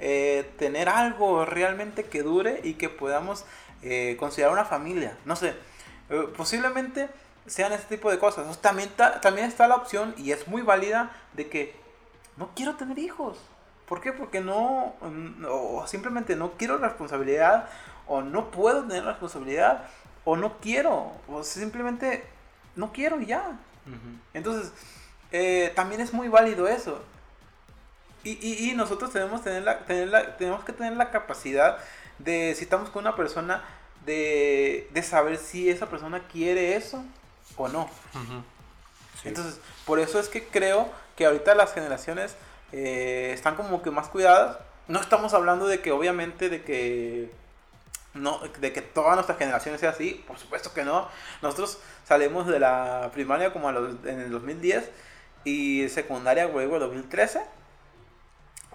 eh, 0.00 0.50
tener 0.58 0.88
algo 0.88 1.44
realmente 1.44 2.04
que 2.04 2.22
dure 2.22 2.60
y 2.64 2.74
que 2.74 2.88
podamos 2.88 3.44
eh, 3.82 4.16
considerar 4.18 4.52
una 4.52 4.64
familia. 4.64 5.16
No 5.24 5.36
sé, 5.36 5.54
eh, 6.10 6.28
posiblemente 6.36 7.08
sean 7.46 7.72
este 7.72 7.96
tipo 7.96 8.10
de 8.10 8.18
cosas. 8.18 8.60
también, 8.60 8.90
también 9.22 9.46
está 9.46 9.68
la 9.68 9.76
opción, 9.76 10.14
y 10.16 10.32
es 10.32 10.48
muy 10.48 10.62
válida, 10.62 11.10
de 11.32 11.48
que 11.48 11.74
no 12.36 12.50
quiero 12.54 12.76
tener 12.76 12.98
hijos. 12.98 13.38
¿Por 13.86 14.00
qué? 14.02 14.12
Porque 14.12 14.40
no, 14.40 14.94
o 15.48 15.86
simplemente 15.86 16.36
no 16.36 16.52
quiero 16.52 16.76
responsabilidad, 16.76 17.68
o 18.08 18.22
no 18.22 18.50
puedo 18.50 18.84
tener 18.84 19.04
responsabilidad, 19.04 19.84
o 20.24 20.36
no 20.36 20.58
quiero, 20.58 21.12
o 21.28 21.42
simplemente 21.42 22.24
no 22.76 22.92
quiero 22.92 23.20
y 23.20 23.26
ya. 23.26 23.58
Entonces, 24.34 24.72
también 25.74 26.00
es 26.00 26.12
muy 26.12 26.28
válido 26.28 26.68
eso. 26.68 27.02
Y, 28.24 28.70
y, 28.70 28.74
nosotros 28.74 29.12
tenemos, 29.12 29.42
tener 29.42 29.62
la, 29.62 29.78
tener 29.86 30.08
la, 30.08 30.36
tenemos 30.36 30.64
que 30.64 30.72
tener 30.72 30.94
la 30.94 31.10
capacidad 31.10 31.78
de, 32.18 32.54
si 32.56 32.64
estamos 32.64 32.90
con 32.90 33.04
una 33.04 33.16
persona, 33.16 33.62
de, 34.04 34.88
de 34.92 35.02
saber 35.02 35.38
si 35.38 35.70
esa 35.70 35.86
persona 35.86 36.26
quiere 36.26 36.76
eso 36.76 37.04
o 37.56 37.68
no. 37.68 37.88
Entonces, 39.24 39.60
por 39.84 39.98
eso 39.98 40.18
es 40.20 40.28
que 40.28 40.46
creo 40.46 40.88
que 41.16 41.26
ahorita 41.26 41.54
las 41.54 41.74
generaciones 41.74 42.36
eh, 42.72 43.32
están 43.34 43.56
como 43.56 43.82
que 43.82 43.90
más 43.90 44.08
cuidadas. 44.08 44.58
No 44.86 45.00
estamos 45.00 45.34
hablando 45.34 45.66
de 45.66 45.80
que 45.80 45.92
obviamente 45.92 46.48
de 46.48 46.62
que 46.62 47.30
no 48.18 48.40
de 48.60 48.72
que 48.72 48.82
toda 48.82 49.14
nuestra 49.14 49.36
generación 49.36 49.78
sea 49.78 49.90
así, 49.90 50.22
por 50.26 50.38
supuesto 50.38 50.72
que 50.74 50.84
no. 50.84 51.08
Nosotros 51.42 51.78
salimos 52.04 52.46
de 52.46 52.60
la 52.60 53.10
primaria 53.12 53.52
como 53.52 53.68
a 53.68 53.72
los, 53.72 54.04
en 54.04 54.20
el 54.20 54.30
2010 54.30 54.90
y 55.44 55.88
secundaria 55.88 56.48
luego 56.48 56.74
en 56.74 56.80
2013 56.80 57.42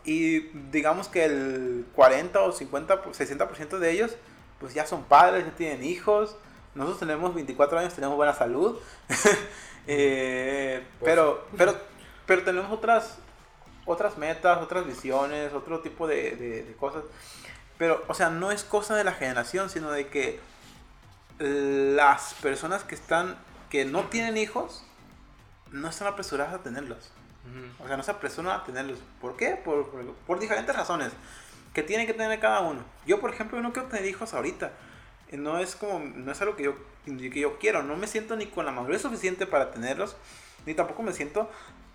y 0.06 0.40
digamos 0.72 1.08
que 1.08 1.26
el 1.26 1.86
40 1.96 2.42
o 2.42 2.52
50, 2.52 3.04
60% 3.04 3.78
de 3.78 3.92
ellos 3.92 4.16
pues 4.60 4.74
ya 4.74 4.86
son 4.86 5.04
padres, 5.04 5.46
ya 5.46 5.52
tienen 5.52 5.84
hijos. 5.84 6.38
Nosotros 6.74 7.00
tenemos 7.00 7.36
24 7.36 7.80
años, 7.80 7.94
tenemos 7.94 8.16
buena 8.16 8.34
salud. 8.34 8.80
Eh, 9.86 10.82
pues 10.98 11.12
pero, 11.12 11.46
pero, 11.58 11.76
pero 12.26 12.44
tenemos 12.44 12.72
otras, 12.72 13.18
otras 13.86 14.18
metas, 14.18 14.62
otras 14.62 14.86
visiones, 14.86 15.52
otro 15.52 15.82
tipo 15.82 16.08
de, 16.08 16.38
de, 16.38 16.74
cosas. 16.80 17.04
Pero, 17.78 18.04
o 18.08 18.14
sea, 18.14 18.30
no 18.30 18.52
es 18.52 18.64
cosa 18.64 18.96
de 18.96 19.04
la 19.04 19.14
generación, 19.14 19.70
sino 19.70 19.92
de 19.92 20.08
que 20.08 20.40
las 21.40 22.36
personas 22.36 22.84
que 22.84 22.96
están, 22.96 23.38
que 23.70 23.86
no 23.86 24.04
tienen 24.04 24.38
hijos, 24.38 24.86
no 25.72 25.90
están 25.90 26.08
apresuradas 26.08 26.54
a 26.54 26.60
tenerlos. 26.60 27.12
O 27.80 27.88
sea, 27.88 27.98
no 27.98 28.04
se 28.04 28.12
apresuran 28.12 28.60
a 28.60 28.64
tenerlos. 28.64 29.00
¿Por 29.20 29.36
qué? 29.36 29.58
Por, 29.58 29.90
por, 30.26 30.40
diferentes 30.40 30.74
razones 30.74 31.12
que 31.74 31.84
tienen 31.84 32.08
que 32.08 32.14
tener 32.14 32.40
cada 32.40 32.62
uno. 32.62 32.82
Yo, 33.06 33.20
por 33.20 33.32
ejemplo, 33.32 33.60
no 33.62 33.74
quiero 33.74 33.90
tener 33.90 34.06
hijos 34.06 34.34
ahorita. 34.34 34.72
Eh, 35.30 35.38
no 35.38 35.60
es 35.60 35.76
como, 35.76 36.00
no 36.00 36.32
es 36.32 36.42
algo 36.42 36.56
que 36.56 36.64
yo, 36.64 36.76
que 37.06 37.40
yo 37.40 37.60
quiero. 37.60 37.84
No 37.84 37.98
me 37.98 38.08
siento 38.08 38.36
ni 38.38 38.46
con 38.46 38.66
la 38.66 38.72
madurez 38.72 39.02
suficiente 39.02 39.46
para 39.46 39.72
tenerlos. 39.72 40.16
Ni 40.66 40.74
tampoco 40.74 41.04
me 41.04 41.12
siento, 41.12 41.50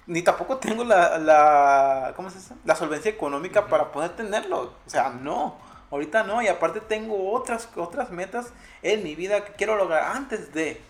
ni 0.07 0.20
tampoco 0.20 0.59
tengo 0.59 0.85
la, 0.85 1.18
la 1.18 2.12
¿cómo 2.14 2.29
se 2.29 2.39
dice? 2.39 2.55
La 2.66 2.76
solvencia 2.76 3.11
económica 3.11 3.68
para 3.68 3.91
poder 3.91 4.11
tenerlos. 4.16 4.68
O 4.87 4.91
sea, 4.91 5.09
no. 5.11 5.57
Ahorita 5.91 6.22
no. 6.24 6.43
Y 6.43 6.49
aparte 6.49 6.80
tengo 6.80 7.32
otras, 7.32 7.68
otras 7.76 8.11
metas 8.11 8.53
en 8.82 9.03
mi 9.03 9.14
vida 9.14 9.45
que 9.45 9.53
quiero 9.53 9.76
lograr 9.76 10.16
antes 10.16 10.53
de 10.53 10.80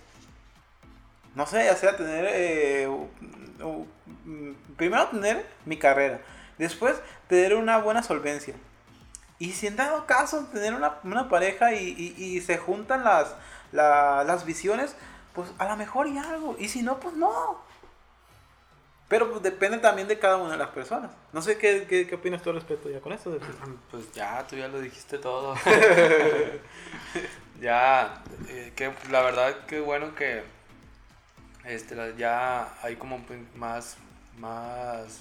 no 1.39 1.47
sé, 1.47 1.65
ya 1.65 1.77
sea 1.77 1.97
tener, 1.97 2.27
eh, 2.29 2.89
mm, 4.25 4.53
primero 4.77 5.07
tener 5.07 5.47
mi 5.67 5.77
carrera, 5.77 6.21
después 6.59 6.97
tener 7.29 7.55
una 7.55 7.79
buena 7.79 8.03
solvencia. 8.03 8.55
Y 9.39 9.53
si 9.53 9.69
en 9.69 9.77
dado 9.77 10.05
caso 10.07 10.47
tener 10.53 10.75
una, 10.75 11.29
pareja 11.29 11.75
y, 11.75 12.41
se 12.41 12.59
juntan 12.59 13.05
las, 13.05 13.37
las 13.71 14.45
visiones, 14.45 14.97
pues 15.33 15.49
a 15.59 15.69
lo 15.69 15.77
mejor 15.77 16.09
y 16.09 16.19
algo. 16.19 16.57
Y 16.59 16.69
si 16.69 16.83
no, 16.83 16.99
pues 16.99 17.15
no. 17.15 17.63
Pero 19.09 19.31
pues, 19.31 19.43
depende 19.43 19.79
también 19.79 20.07
de 20.07 20.19
cada 20.19 20.37
una 20.37 20.53
de 20.53 20.59
las 20.59 20.69
personas. 20.69 21.11
No 21.33 21.41
sé 21.41 21.57
qué, 21.57 21.87
qué, 21.89 22.15
opinas 22.15 22.43
tú 22.43 22.51
al 22.51 22.57
respecto 22.57 22.91
ya 22.91 23.01
con 23.01 23.13
esto. 23.13 23.37
Pues 23.91 24.13
ya, 24.13 24.47
tú 24.47 24.57
ya 24.57 24.69
lo 24.69 24.81
dijiste 24.81 25.19
todo. 25.19 25.55
ya, 27.61 28.23
eh, 28.49 28.73
que 28.77 28.93
la 29.11 29.23
verdad 29.23 29.65
que 29.67 29.81
bueno 29.81 30.15
que 30.15 30.43
este, 31.65 31.97
ya 32.17 32.75
hay 32.83 32.97
como 32.97 33.25
más, 33.55 33.97
más, 34.39 35.21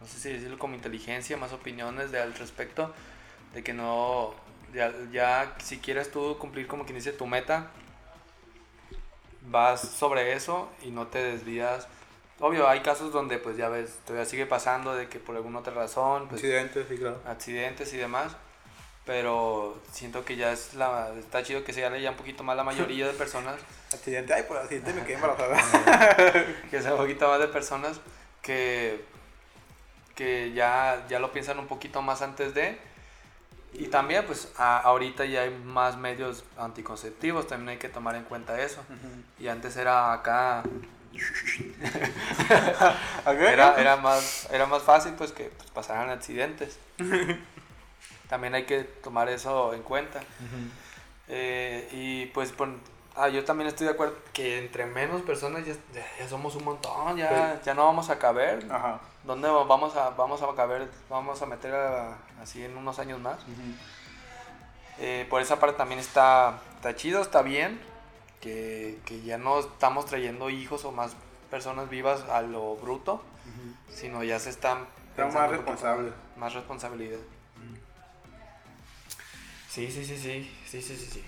no 0.00 0.06
sé 0.06 0.18
si 0.18 0.32
decirlo 0.32 0.58
como 0.58 0.74
inteligencia, 0.74 1.36
más 1.36 1.52
opiniones 1.52 2.10
de, 2.10 2.20
al 2.20 2.34
respecto, 2.34 2.92
de 3.54 3.62
que 3.62 3.72
no, 3.72 4.34
ya, 5.12 5.54
si 5.58 5.78
quieres 5.78 6.10
tú 6.10 6.36
cumplir 6.38 6.66
como 6.66 6.84
quien 6.84 6.96
dice 6.96 7.12
tu 7.12 7.26
meta, 7.26 7.70
vas 9.42 9.80
sobre 9.80 10.32
eso 10.32 10.70
y 10.82 10.90
no 10.90 11.06
te 11.06 11.22
desvías. 11.22 11.86
Obvio, 12.40 12.68
hay 12.68 12.80
casos 12.80 13.12
donde 13.12 13.38
pues 13.38 13.56
ya 13.56 13.68
ves, 13.68 13.98
todavía 14.04 14.28
sigue 14.28 14.46
pasando 14.46 14.94
de 14.94 15.08
que 15.08 15.20
por 15.20 15.36
alguna 15.36 15.60
otra 15.60 15.72
razón, 15.72 16.28
pues, 16.28 16.42
accidentes, 16.42 16.86
sí, 16.88 16.96
claro. 16.98 17.20
accidentes 17.26 17.92
y 17.94 17.96
demás, 17.96 18.36
pero 19.06 19.80
siento 19.92 20.24
que 20.24 20.36
ya 20.36 20.52
es 20.52 20.74
la, 20.74 21.12
está 21.18 21.42
chido 21.44 21.62
que 21.62 21.72
se 21.72 21.80
gane 21.80 22.02
ya 22.02 22.10
un 22.10 22.16
poquito 22.16 22.42
más 22.42 22.56
la 22.56 22.64
mayoría 22.64 23.06
de 23.06 23.12
personas. 23.12 23.56
accidente, 23.92 24.34
ay, 24.34 24.42
por 24.44 24.56
accidente 24.56 24.92
me 24.92 25.04
quedé 25.04 25.14
embarazada. 25.16 25.56
que 26.70 26.82
sea 26.82 26.94
un 26.94 26.98
poquito 26.98 27.28
más 27.28 27.38
de 27.38 27.48
personas 27.48 28.00
que, 28.42 29.04
que 30.16 30.52
ya, 30.52 31.04
ya 31.08 31.20
lo 31.20 31.32
piensan 31.32 31.58
un 31.60 31.68
poquito 31.68 32.02
más 32.02 32.20
antes 32.20 32.52
de. 32.52 32.78
Y 33.74 33.88
también, 33.88 34.24
pues, 34.24 34.52
ahorita 34.56 35.24
ya 35.24 35.42
hay 35.42 35.50
más 35.50 35.96
medios 35.96 36.44
anticonceptivos, 36.56 37.48
también 37.48 37.70
hay 37.70 37.78
que 37.78 37.88
tomar 37.88 38.14
en 38.14 38.22
cuenta 38.22 38.60
eso. 38.60 38.82
Y 39.38 39.48
antes 39.48 39.76
era 39.76 40.12
acá... 40.12 40.62
era, 43.26 43.80
era, 43.80 43.96
más, 43.96 44.48
era 44.50 44.66
más 44.66 44.82
fácil, 44.82 45.14
pues, 45.14 45.32
que 45.32 45.44
pues, 45.44 45.70
pasaran 45.70 46.10
accidentes. 46.10 46.78
también 48.28 48.54
hay 48.54 48.64
que 48.64 48.84
tomar 48.84 49.28
eso 49.28 49.74
en 49.74 49.82
cuenta. 49.82 50.20
Eh, 51.28 51.88
y 51.92 52.26
pues 52.26 52.52
ah, 53.16 53.28
yo 53.28 53.44
también 53.44 53.68
estoy 53.68 53.86
de 53.86 53.92
acuerdo 53.92 54.16
que 54.32 54.58
entre 54.58 54.86
menos 54.86 55.22
personas 55.22 55.64
ya, 55.64 55.74
ya, 56.18 56.28
somos 56.28 56.54
un 56.56 56.64
montón, 56.64 57.16
ya, 57.16 57.60
ya 57.64 57.74
no 57.74 57.84
vamos 57.84 58.10
a 58.10 58.18
caber. 58.18 58.66
Ajá. 58.70 59.00
¿Dónde 59.24 59.48
vamos 59.48 59.96
a, 59.96 60.10
vamos 60.10 60.42
a 60.42 60.54
caber? 60.54 60.90
Vamos 61.08 61.40
a 61.40 61.46
meter 61.46 61.74
así 62.42 62.62
en 62.62 62.76
unos 62.76 62.98
años 62.98 63.20
más. 63.20 63.38
eh, 64.98 65.26
por 65.30 65.40
esa 65.40 65.58
parte 65.58 65.76
también 65.76 66.00
está, 66.00 66.58
está 66.76 66.94
chido, 66.94 67.22
está 67.22 67.42
bien, 67.42 67.80
que, 68.44 68.98
que 69.06 69.22
ya 69.22 69.38
no 69.38 69.58
estamos 69.58 70.04
trayendo 70.04 70.50
hijos 70.50 70.84
o 70.84 70.92
más 70.92 71.16
personas 71.50 71.88
vivas 71.88 72.20
a 72.28 72.42
lo 72.42 72.76
bruto, 72.76 73.24
sino 73.88 74.22
ya 74.22 74.38
se 74.38 74.50
están... 74.50 74.86
Más 75.16 75.50
responsables. 75.50 76.12
Más 76.36 76.52
responsabilidad. 76.52 77.20
Sí, 79.70 79.90
sí, 79.90 80.04
sí, 80.04 80.18
sí, 80.18 80.50
sí, 80.66 80.82
sí, 80.82 80.96
sí, 80.96 81.08
sí. 81.10 81.24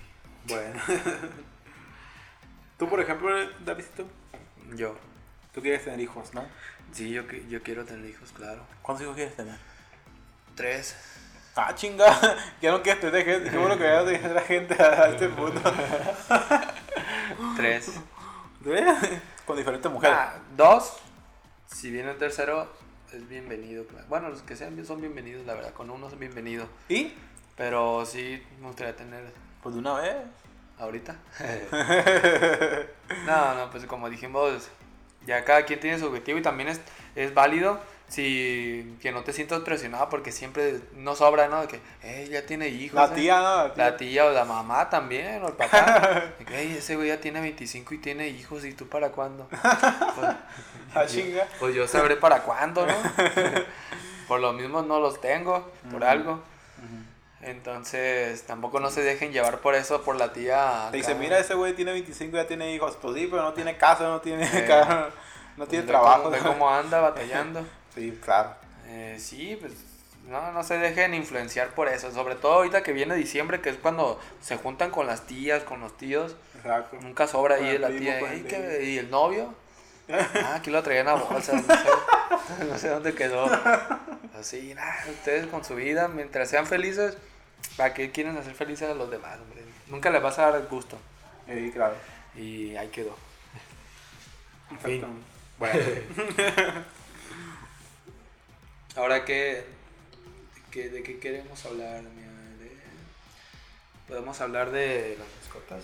Bueno. 0.47 0.79
Tú, 2.77 2.87
por 2.87 2.99
ejemplo, 2.99 3.29
Davidito, 3.65 4.05
Yo, 4.75 4.95
tú 5.51 5.61
quieres 5.61 5.83
tener 5.83 5.99
hijos, 5.99 6.35
¿no? 6.35 6.45
sí, 6.91 7.09
yo, 7.09 7.23
yo 7.49 7.63
quiero 7.63 7.83
tener 7.83 8.07
hijos, 8.07 8.31
claro. 8.31 8.61
¿Cuántos 8.83 9.03
hijos 9.03 9.15
quieres 9.15 9.35
tener? 9.35 9.57
Tres. 10.53 10.95
Ah, 11.59 11.73
chinga, 11.73 12.05
ya 12.61 12.69
no 12.71 12.83
quieres 12.83 13.01
tener 13.01 13.25
gente. 13.25 13.49
Qué 13.49 13.57
bueno 13.57 13.75
que 13.77 13.83
vayas 13.83 14.01
a 14.01 14.05
dejar 14.05 14.29
a 14.29 14.33
la 14.35 14.41
gente 14.41 14.75
a 14.75 15.09
este 15.09 15.27
punto. 15.29 15.59
Tres. 17.55 17.93
Con 19.43 19.57
diferentes 19.57 19.91
mujeres. 19.91 20.15
Ah, 20.19 20.35
dos. 20.55 20.97
Si 21.65 21.89
viene 21.89 22.11
el 22.11 22.17
tercero, 22.17 22.71
es 23.11 23.27
bienvenido. 23.27 23.85
Bueno, 24.07 24.29
los 24.29 24.43
que 24.43 24.55
sean 24.55 24.85
son 24.85 25.01
bienvenidos, 25.01 25.47
la 25.47 25.55
verdad. 25.55 25.73
Con 25.73 25.89
uno 25.89 26.11
son 26.11 26.19
bienvenidos. 26.19 26.69
¿Y? 26.89 27.13
Pero 27.55 28.05
sí 28.05 28.45
me 28.61 28.67
gustaría 28.67 28.95
tener 28.95 29.23
Pues 29.63 29.73
de 29.73 29.81
una 29.81 29.95
vez. 29.95 30.15
ahorita. 30.77 31.15
no, 33.25 33.55
no, 33.55 33.71
pues 33.71 33.83
como 33.87 34.11
dijimos, 34.11 34.69
ya 35.25 35.43
cada 35.43 35.65
quien 35.65 35.79
tiene 35.79 35.97
su 35.97 36.05
objetivo 36.05 36.37
y 36.37 36.43
también 36.43 36.69
es, 36.69 36.79
es 37.15 37.33
válido 37.33 37.79
si 38.09 38.97
que 39.01 39.11
no 39.11 39.23
te 39.23 39.33
sientas 39.33 39.59
presionado 39.61 40.07
porque 40.09 40.31
siempre 40.31 40.79
no 40.93 41.15
sobra, 41.15 41.47
¿no? 41.49 41.61
De 41.61 41.67
que, 41.67 41.79
eh, 42.03 42.27
ya 42.31 42.45
tiene 42.45 42.69
hijos. 42.69 42.95
La 42.95 43.05
eh". 43.07 43.19
tía, 43.19 43.39
¿no? 43.41 43.71
La 43.75 43.97
tía 43.97 44.25
o 44.25 44.31
la 44.31 44.45
mamá 44.45 44.89
también, 44.89 45.43
o 45.43 45.47
el 45.49 45.53
papá. 45.55 46.23
De 46.39 46.45
que, 46.45 46.57
"Ey, 46.59 46.77
ese 46.77 46.95
güey 46.95 47.09
ya 47.09 47.19
tiene 47.19 47.41
25 47.41 47.93
y 47.93 47.97
tiene 47.97 48.29
hijos, 48.29 48.63
¿y 48.65 48.73
tú 48.73 48.87
para 48.87 49.09
cuándo? 49.09 49.47
Pues, 50.15 50.35
La 50.95 51.05
chinga. 51.05 51.47
pues 51.59 51.75
yo 51.75 51.85
sabré 51.87 52.15
para 52.15 52.41
cuándo, 52.43 52.85
¿no? 52.87 52.93
por 54.27 54.39
lo 54.39 54.53
mismo 54.53 54.81
no 54.81 54.99
los 54.99 55.19
tengo, 55.21 55.69
por 55.91 56.03
algo. 56.05 56.41
Entonces, 57.41 58.43
tampoco 58.47 58.79
no 58.79 58.89
se 58.89 59.01
dejen 59.03 59.31
llevar 59.31 59.59
por 59.59 59.75
eso, 59.75 60.01
por 60.01 60.15
la 60.15 60.33
tía. 60.33 60.87
Te 60.91 60.97
dice, 60.97 61.13
mira, 61.13 61.37
ese 61.37 61.53
güey 61.53 61.73
tiene 61.73 61.91
25 61.91 62.35
y 62.35 62.39
ya 62.39 62.47
tiene 62.47 62.73
hijos. 62.73 62.97
Pues 63.01 63.15
sí, 63.15 63.27
pero 63.29 63.43
no 63.43 63.53
tiene 63.53 63.77
casa, 63.77 64.03
no 64.05 64.21
tiene 64.21 64.43
Eh. 64.51 64.67
no 65.55 65.67
tiene 65.67 65.83
Ve 65.85 65.87
trabajo. 65.91 66.23
cómo- 66.23 66.31
ve 66.31 66.39
cómo 66.39 66.69
anda 66.69 66.99
batallando. 66.99 67.65
Sí, 67.97 68.17
claro. 68.23 68.53
Eh, 68.85 69.17
sí, 69.19 69.57
pues 69.59 69.73
no, 70.29 70.51
no 70.51 70.63
se 70.63 70.77
dejen 70.77 71.13
influenciar 71.13 71.69
por 71.69 71.87
eso. 71.87 72.11
Sobre 72.11 72.35
todo 72.35 72.53
ahorita 72.53 72.83
que 72.83 72.93
viene 72.93 73.15
diciembre, 73.15 73.59
que 73.61 73.69
es 73.69 73.77
cuando 73.77 74.19
se 74.41 74.55
juntan 74.57 74.91
con 74.91 75.07
las 75.07 75.25
tías, 75.25 75.63
con 75.63 75.79
los 75.81 75.97
tíos. 75.97 76.35
Exacto. 76.57 76.97
Nunca 77.01 77.27
sobra 77.27 77.55
ahí 77.55 77.69
el 77.69 77.81
la 77.81 77.87
primo, 77.87 78.01
tía. 78.01 78.19
el 78.19 78.25
"Ey, 78.25 78.43
¿qué- 78.43 78.55
primo". 78.57 78.83
¿Y 78.83 78.97
el 78.99 79.09
novio? 79.09 79.53
Ah, 80.09 80.55
aquí 80.55 80.69
lo 80.69 80.81
traían 80.83 81.07
a 81.07 81.15
bolsa. 81.15 81.53
No 81.53 81.61
sé, 81.63 82.63
no 82.69 82.77
sé 82.77 82.89
dónde 82.89 83.13
quedó. 83.15 83.45
Así, 84.39 84.73
nada, 84.75 84.95
ustedes 85.09 85.47
con 85.47 85.65
su 85.65 85.75
vida, 85.75 86.07
mientras 86.07 86.49
sean 86.49 86.65
felices, 86.67 87.17
¿para 87.75 87.93
qué 87.93 88.11
quieren 88.11 88.37
hacer 88.37 88.53
felices 88.53 88.89
a 88.89 88.93
los 88.93 89.09
demás, 89.09 89.39
hombre? 89.41 89.63
Nunca 89.87 90.09
les 90.11 90.21
vas 90.21 90.37
a 90.39 90.51
dar 90.51 90.61
gusto. 90.67 90.97
Sí, 91.47 91.71
claro. 91.73 91.95
Y 92.35 92.75
ahí 92.75 92.87
quedó. 92.89 93.15
Perfecto. 94.69 95.07
Bueno. 95.57 95.79
Ahora, 98.97 99.23
¿qué, 99.25 99.65
qué, 100.71 100.89
¿de 100.89 101.03
qué 101.03 101.19
queremos 101.19 101.63
hablar? 101.65 102.01
mira? 102.01 102.27
De- 102.59 102.77
Podemos 104.07 104.39
hablar 104.41 104.71
de 104.71 105.15
las 105.19 105.27
mascotas. 105.41 105.83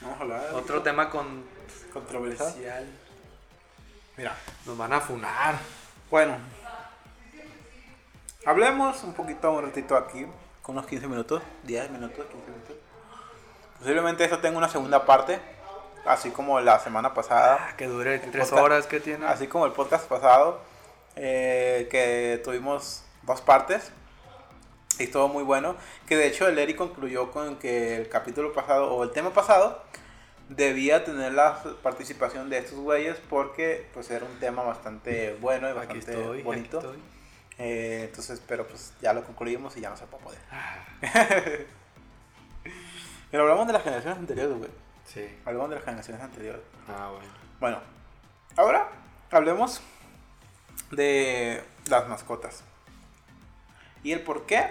Vamos 0.00 0.18
a 0.18 0.22
hablar. 0.22 0.48
de 0.48 0.54
Otro 0.54 0.82
tema 0.82 1.10
con 1.10 1.44
controversial. 1.92 2.86
Mira. 4.16 4.36
Nos 4.66 4.76
van 4.78 4.92
a 4.92 5.00
funar. 5.00 5.58
Bueno. 6.10 6.36
Hablemos 8.46 9.02
un 9.02 9.14
poquito, 9.14 9.50
un 9.52 9.64
ratito 9.64 9.96
aquí, 9.96 10.26
con 10.62 10.76
unos 10.76 10.86
15 10.88 11.06
minutos, 11.08 11.42
10 11.64 11.90
minutos, 11.90 12.24
15 12.26 12.50
minutos. 12.50 12.76
Posiblemente 13.78 14.24
eso 14.24 14.38
tenga 14.38 14.56
una 14.58 14.68
segunda 14.68 15.04
parte, 15.04 15.38
así 16.06 16.30
como 16.30 16.60
la 16.60 16.78
semana 16.78 17.12
pasada. 17.14 17.58
Ah, 17.60 17.76
que 17.76 17.86
dure 17.86 18.14
El 18.14 18.30
tres 18.30 18.50
podcast- 18.50 18.62
horas 18.62 18.86
que 18.86 19.00
tiene. 19.00 19.26
Así 19.26 19.48
como 19.48 19.66
el 19.66 19.72
podcast 19.72 20.06
pasado, 20.08 20.60
eh, 21.20 21.88
que 21.90 22.40
tuvimos 22.44 23.02
dos 23.22 23.40
partes. 23.40 23.90
Y 24.98 25.04
estuvo 25.04 25.28
muy 25.28 25.42
bueno. 25.44 25.76
Que 26.06 26.16
de 26.16 26.26
hecho 26.26 26.48
el 26.48 26.58
Eri 26.58 26.74
concluyó 26.74 27.30
con 27.30 27.56
que 27.56 27.96
el 27.96 28.08
capítulo 28.08 28.52
pasado, 28.52 28.92
o 28.94 29.04
el 29.04 29.10
tema 29.10 29.30
pasado, 29.32 29.82
debía 30.48 31.04
tener 31.04 31.32
la 31.34 31.62
participación 31.82 32.48
de 32.50 32.58
estos 32.58 32.78
güeyes 32.78 33.18
porque 33.28 33.86
pues 33.92 34.10
era 34.10 34.24
un 34.24 34.38
tema 34.40 34.62
bastante 34.62 35.36
bueno 35.40 35.68
y 35.68 35.70
Aquí 35.70 35.78
bastante 35.78 36.12
estoy, 36.12 36.42
bonito. 36.42 36.78
aquí 36.78 36.86
estoy. 36.88 37.02
Eh, 37.58 38.04
entonces, 38.08 38.40
pero 38.46 38.66
pues 38.66 38.92
ya 39.02 39.12
lo 39.12 39.24
concluimos 39.24 39.76
y 39.76 39.80
ya 39.80 39.90
no 39.90 39.96
se 39.96 40.06
puede 40.06 40.24
poder. 40.24 40.38
Ah, 40.50 40.84
Pero 43.30 43.42
hablamos 43.42 43.66
de 43.66 43.72
las 43.74 43.82
generaciones 43.82 44.18
anteriores, 44.18 44.56
güey. 44.56 44.70
sí. 45.04 45.28
Hablamos 45.44 45.68
de 45.70 45.76
las 45.76 45.84
generaciones 45.84 46.22
anteriores. 46.22 46.62
Ah, 46.88 47.10
bueno. 47.12 47.28
Bueno, 47.60 47.80
ahora 48.56 48.88
hablemos 49.30 49.80
de 50.90 51.62
las 51.88 52.08
mascotas. 52.08 52.62
Y 54.02 54.12
el 54.12 54.22
por 54.22 54.46
qué 54.46 54.68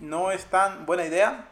no 0.00 0.30
es 0.30 0.44
tan 0.46 0.86
buena 0.86 1.04
idea 1.04 1.48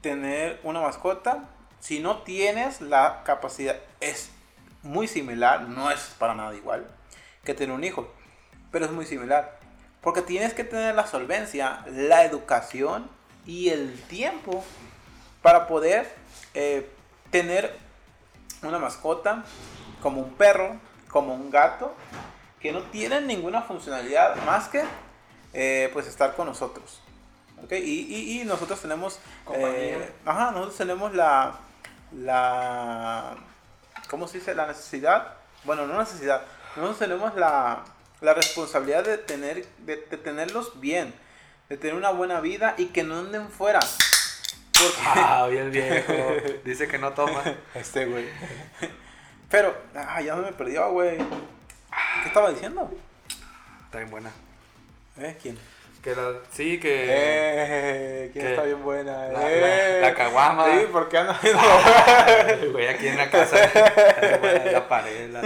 tener 0.00 0.60
una 0.62 0.80
mascota 0.80 1.48
si 1.80 2.00
no 2.00 2.22
tienes 2.22 2.80
la 2.80 3.22
capacidad. 3.24 3.76
Es 4.00 4.30
muy 4.82 5.08
similar, 5.08 5.62
no 5.62 5.90
es 5.90 6.14
para 6.18 6.34
nada 6.34 6.54
igual 6.54 6.86
que 7.44 7.54
tener 7.54 7.74
un 7.74 7.84
hijo, 7.84 8.12
pero 8.70 8.84
es 8.84 8.92
muy 8.92 9.06
similar. 9.06 9.58
Porque 10.00 10.22
tienes 10.22 10.54
que 10.54 10.64
tener 10.64 10.94
la 10.94 11.06
solvencia, 11.06 11.84
la 11.86 12.24
educación 12.24 13.10
y 13.46 13.70
el 13.70 14.00
tiempo 14.02 14.64
para 15.42 15.66
poder 15.66 16.10
eh, 16.54 16.90
tener 17.30 17.76
una 18.62 18.78
mascota, 18.78 19.44
como 20.02 20.20
un 20.20 20.34
perro, 20.34 20.76
como 21.08 21.34
un 21.34 21.50
gato, 21.50 21.94
que 22.60 22.72
no 22.72 22.82
tienen 22.82 23.26
ninguna 23.26 23.62
funcionalidad 23.62 24.36
más 24.44 24.68
que 24.68 24.82
eh, 25.52 25.90
pues 25.92 26.06
estar 26.06 26.34
con 26.36 26.46
nosotros. 26.46 27.00
¿ok? 27.64 27.72
Y, 27.72 27.76
y- 28.14 28.40
y 28.40 28.44
nosotros 28.44 28.80
tenemos... 28.80 29.18
Eh, 29.54 30.12
ajá, 30.24 30.50
nosotros 30.52 30.76
tenemos 30.76 31.14
la... 31.14 31.58
la 32.12 33.34
¿Cómo 34.08 34.26
se 34.28 34.38
dice? 34.38 34.54
La 34.54 34.66
necesidad. 34.66 35.34
Bueno, 35.64 35.86
no 35.86 35.98
necesidad. 35.98 36.42
Nosotros 36.76 36.98
tenemos 36.98 37.34
la, 37.36 37.84
la 38.20 38.34
responsabilidad 38.34 39.04
de, 39.04 39.18
tener, 39.18 39.66
de, 39.78 39.96
de 39.96 40.16
tenerlos 40.16 40.80
bien. 40.80 41.14
De 41.68 41.76
tener 41.76 41.94
una 41.96 42.10
buena 42.10 42.40
vida 42.40 42.74
y 42.78 42.86
que 42.86 43.02
no 43.04 43.20
anden 43.20 43.48
fuera. 43.50 43.80
Porque... 44.72 44.96
Ah, 45.04 45.46
bien 45.48 45.70
viejo. 45.72 46.12
Dice 46.64 46.88
que 46.88 46.98
no 46.98 47.12
toma. 47.12 47.42
Este, 47.74 48.06
güey. 48.06 48.28
Pero, 49.50 49.76
ah, 49.94 50.20
ya 50.22 50.34
me 50.36 50.52
perdió, 50.52 50.90
güey. 50.92 51.18
¿Qué 52.22 52.28
estaba 52.28 52.50
diciendo? 52.50 52.90
Está 53.86 53.98
bien 53.98 54.10
buena. 54.10 54.30
¿Eh? 55.18 55.36
¿Quién? 55.40 55.58
Que 56.02 56.14
la, 56.14 56.32
sí, 56.50 56.80
que. 56.80 57.06
Eh, 57.08 58.30
¿quién 58.32 58.44
¿Qué? 58.46 58.50
está 58.52 58.62
bien 58.64 58.82
buena? 58.82 59.28
La- 59.28 59.40
la- 59.40 59.50
eh. 59.52 60.00
la 60.00 60.14
caguama. 60.14 60.64
Sí, 60.66 60.86
porque 60.90 61.18
anda 61.18 61.38
viendo. 61.42 61.60
Güey 62.72 62.88
aquí 62.88 63.08
en 63.08 63.18
la 63.18 63.30
casa. 63.30 63.56
la, 64.42 64.64
la 64.72 64.88
pared, 64.88 65.30
la. 65.30 65.42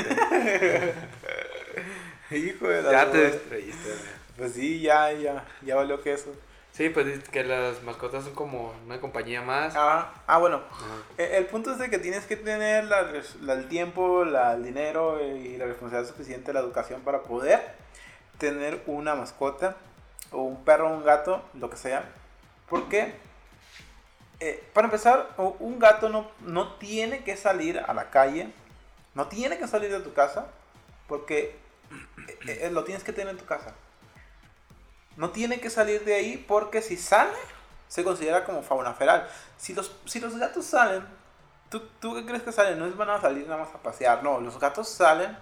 Hijo 2.36 2.68
de 2.68 2.82
la 2.82 2.92
Ya 2.92 3.10
te 3.10 3.30
distraíste. 3.32 3.94
Pues 4.36 4.52
sí, 4.52 4.80
ya, 4.80 5.12
ya. 5.12 5.44
Ya 5.62 5.74
valió 5.76 6.00
que 6.02 6.12
eso. 6.12 6.32
Sí, 6.74 6.88
pues 6.88 7.28
que 7.28 7.44
las 7.44 7.84
mascotas 7.84 8.24
son 8.24 8.34
como 8.34 8.74
una 8.84 9.00
compañía 9.00 9.42
más. 9.42 9.74
Ah, 9.76 10.12
ah 10.26 10.38
bueno. 10.38 10.60
Eh, 11.18 11.36
El 11.36 11.46
punto 11.46 11.70
es 11.70 11.78
de 11.78 11.88
que 11.88 12.00
tienes 12.00 12.26
que 12.26 12.34
tener 12.36 12.86
la 12.86 13.12
el 13.54 13.68
tiempo, 13.68 14.24
la- 14.24 14.54
el 14.54 14.64
dinero 14.64 15.24
y 15.24 15.56
la 15.56 15.66
responsabilidad 15.66 16.10
suficiente, 16.10 16.52
la 16.52 16.58
educación 16.58 17.00
para 17.02 17.22
poder 17.22 17.62
tener 18.38 18.82
una 18.86 19.14
mascota 19.14 19.76
o 20.32 20.42
un 20.42 20.64
perro, 20.64 20.88
un 20.88 21.04
gato, 21.04 21.44
lo 21.54 21.70
que 21.70 21.76
sea. 21.76 22.10
Porque, 22.68 23.14
eh, 24.40 24.60
para 24.72 24.86
empezar, 24.86 25.28
un 25.36 25.78
gato 25.78 26.08
no, 26.08 26.28
no 26.40 26.72
tiene 26.74 27.22
que 27.22 27.36
salir 27.36 27.78
a 27.86 27.94
la 27.94 28.10
calle, 28.10 28.48
no 29.14 29.28
tiene 29.28 29.58
que 29.58 29.68
salir 29.68 29.92
de 29.92 30.00
tu 30.00 30.12
casa, 30.12 30.48
porque 31.06 31.56
eh, 32.48 32.62
eh, 32.62 32.70
lo 32.72 32.82
tienes 32.82 33.04
que 33.04 33.12
tener 33.12 33.28
en 33.30 33.38
tu 33.38 33.44
casa. 33.44 33.74
No 35.16 35.30
tiene 35.30 35.60
que 35.60 35.70
salir 35.70 36.04
de 36.04 36.14
ahí 36.14 36.36
porque 36.36 36.82
si 36.82 36.96
sale, 36.96 37.32
se 37.88 38.02
considera 38.04 38.44
como 38.44 38.62
fauna 38.62 38.94
feral. 38.94 39.28
Si 39.56 39.74
los, 39.74 39.96
si 40.06 40.20
los 40.20 40.36
gatos 40.36 40.64
salen, 40.64 41.04
¿tú, 41.68 41.80
¿tú 42.00 42.14
qué 42.14 42.24
crees 42.24 42.42
que 42.42 42.52
salen? 42.52 42.78
No 42.78 42.90
van 42.96 43.10
a 43.10 43.20
salir 43.20 43.46
nada 43.46 43.64
más 43.64 43.74
a 43.74 43.82
pasear, 43.82 44.22
no, 44.22 44.40
los 44.40 44.58
gatos 44.58 44.88
salen 44.88 45.36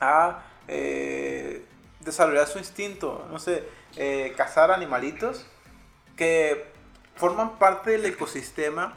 a 0.00 0.42
eh, 0.68 1.66
desarrollar 2.00 2.46
su 2.46 2.58
instinto, 2.58 3.26
no 3.30 3.38
sé, 3.38 3.68
eh, 3.96 4.34
cazar 4.36 4.70
animalitos 4.70 5.46
que 6.16 6.72
forman 7.16 7.58
parte 7.58 7.90
del 7.90 8.06
ecosistema 8.06 8.94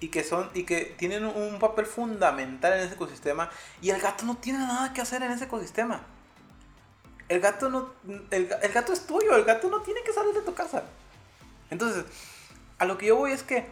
y 0.00 0.08
que 0.08 0.24
son 0.24 0.50
y 0.54 0.64
que 0.64 0.94
tienen 0.98 1.24
un 1.24 1.58
papel 1.58 1.86
fundamental 1.86 2.72
en 2.72 2.80
ese 2.80 2.94
ecosistema 2.94 3.50
y 3.80 3.90
el 3.90 4.00
gato 4.00 4.24
no 4.24 4.36
tiene 4.36 4.58
nada 4.58 4.92
que 4.92 5.00
hacer 5.00 5.22
en 5.22 5.30
ese 5.32 5.44
ecosistema. 5.44 6.02
El 7.32 7.40
gato 7.40 7.70
no 7.70 7.94
el, 8.30 8.54
el 8.60 8.72
gato 8.72 8.92
es 8.92 9.06
tuyo, 9.06 9.34
el 9.34 9.44
gato 9.44 9.70
no 9.70 9.80
tiene 9.80 10.02
que 10.02 10.12
salir 10.12 10.34
de 10.34 10.42
tu 10.42 10.52
casa. 10.52 10.82
Entonces, 11.70 12.04
a 12.76 12.84
lo 12.84 12.98
que 12.98 13.06
yo 13.06 13.16
voy 13.16 13.32
es 13.32 13.42
que 13.42 13.64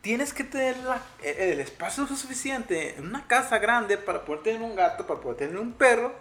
tienes 0.00 0.34
que 0.34 0.42
tener 0.42 0.76
el 1.22 1.60
espacio 1.60 2.08
suficiente 2.08 2.96
en 2.98 3.06
una 3.06 3.28
casa 3.28 3.58
grande 3.60 3.98
para 3.98 4.24
poder 4.24 4.42
tener 4.42 4.62
un 4.62 4.74
gato, 4.74 5.06
para 5.06 5.20
poder 5.20 5.36
tener 5.36 5.58
un 5.58 5.74
perro 5.74 6.12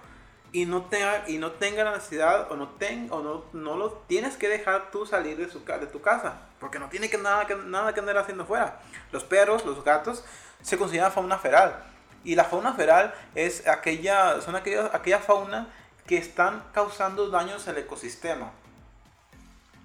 y 0.52 0.68
no 0.68 0.84
tenga, 0.84 1.28
y 1.28 1.40
no 1.40 1.54
tenga 1.54 1.84
la 1.84 1.94
necesidad 1.94 2.52
o 2.52 2.58
no 2.58 2.70
tenga, 2.70 3.16
o 3.16 3.24
no, 3.24 3.46
no 3.52 3.76
lo 3.76 3.94
tienes 4.06 4.38
que 4.38 4.50
dejar 4.50 4.92
tú 4.92 5.08
salir 5.08 5.36
de, 5.36 5.50
su, 5.50 5.66
de 5.66 5.88
tu 5.88 6.00
casa, 6.00 6.42
porque 6.60 6.78
no 6.78 6.90
tiene 6.90 7.10
que 7.10 7.18
nada, 7.18 7.48
que 7.48 7.56
nada 7.56 7.92
que 7.92 8.02
andar 8.02 8.20
haciendo 8.20 8.46
fuera. 8.46 8.80
Los 9.12 9.24
perros, 9.24 9.66
los 9.66 9.84
gatos 9.84 10.24
se 10.62 10.78
consideran 10.78 11.12
fauna 11.12 11.40
feral 11.40 11.84
y 12.24 12.36
la 12.36 12.44
fauna 12.44 12.74
feral 12.74 13.16
es 13.34 13.68
aquella, 13.68 14.40
son 14.42 14.56
aquella, 14.56 14.92
aquella 14.94 15.18
fauna 15.18 15.74
que 16.06 16.18
están 16.18 16.64
causando 16.74 17.30
daños 17.30 17.68
al 17.68 17.78
ecosistema. 17.78 18.52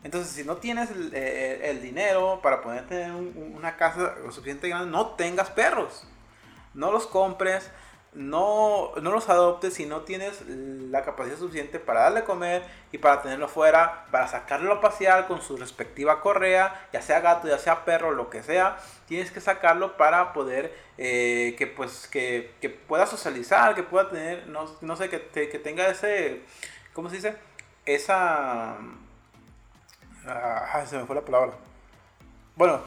Entonces, 0.05 0.33
si 0.33 0.45
no 0.45 0.57
tienes 0.57 0.91
el, 0.91 1.15
el, 1.15 1.83
dinero 1.83 2.41
para 2.43 2.63
poder 2.63 2.87
tener 2.87 3.11
una 3.13 3.77
casa 3.77 4.15
lo 4.23 4.31
suficiente 4.31 4.69
grande, 4.69 4.91
no 4.91 5.09
tengas 5.09 5.51
perros. 5.51 6.05
No 6.75 6.93
los 6.93 7.07
compres, 7.07 7.71
no, 8.19 8.91
no 9.01 9.13
los 9.13 9.29
adoptes 9.29 9.75
si 9.75 9.87
no 9.87 10.01
tienes 10.01 10.43
la 10.49 11.05
capacidad 11.05 11.39
suficiente 11.39 11.79
para 11.79 12.01
darle 12.01 12.21
a 12.21 12.25
comer 12.25 12.65
y 12.91 12.99
para 12.99 13.23
tenerlo 13.23 13.47
fuera, 13.47 14.07
para 14.11 14.27
sacarlo 14.27 14.73
a 14.73 14.81
pasear 14.81 15.29
con 15.29 15.41
su 15.41 15.57
respectiva 15.57 16.21
correa, 16.21 16.89
ya 16.93 17.01
sea 17.01 17.21
gato, 17.21 17.47
ya 17.47 17.59
sea 17.59 17.85
perro, 17.85 18.11
lo 18.11 18.29
que 18.29 18.43
sea, 18.43 18.77
tienes 19.07 19.31
que 19.31 19.41
sacarlo 19.41 19.97
para 19.97 20.33
poder 20.33 20.75
eh, 20.99 21.55
que 21.57 21.69
pues 21.69 22.09
que, 22.09 22.55
que, 22.61 22.71
pueda 22.71 23.07
socializar, 23.07 23.77
que 23.77 23.85
pueda 23.85 24.11
tener, 24.11 24.49
no, 24.49 24.67
no 24.81 24.97
sé, 24.97 25.09
que, 25.09 25.29
que, 25.49 25.59
tenga 25.61 25.87
ese, 25.87 26.43
¿cómo 26.93 27.09
se 27.11 27.17
dice? 27.17 27.37
Esa... 27.87 28.79
Ah, 30.27 30.85
se 30.85 30.99
me 30.99 31.07
fue 31.07 31.15
la 31.15 31.23
palabra. 31.23 31.53
Bueno, 32.57 32.81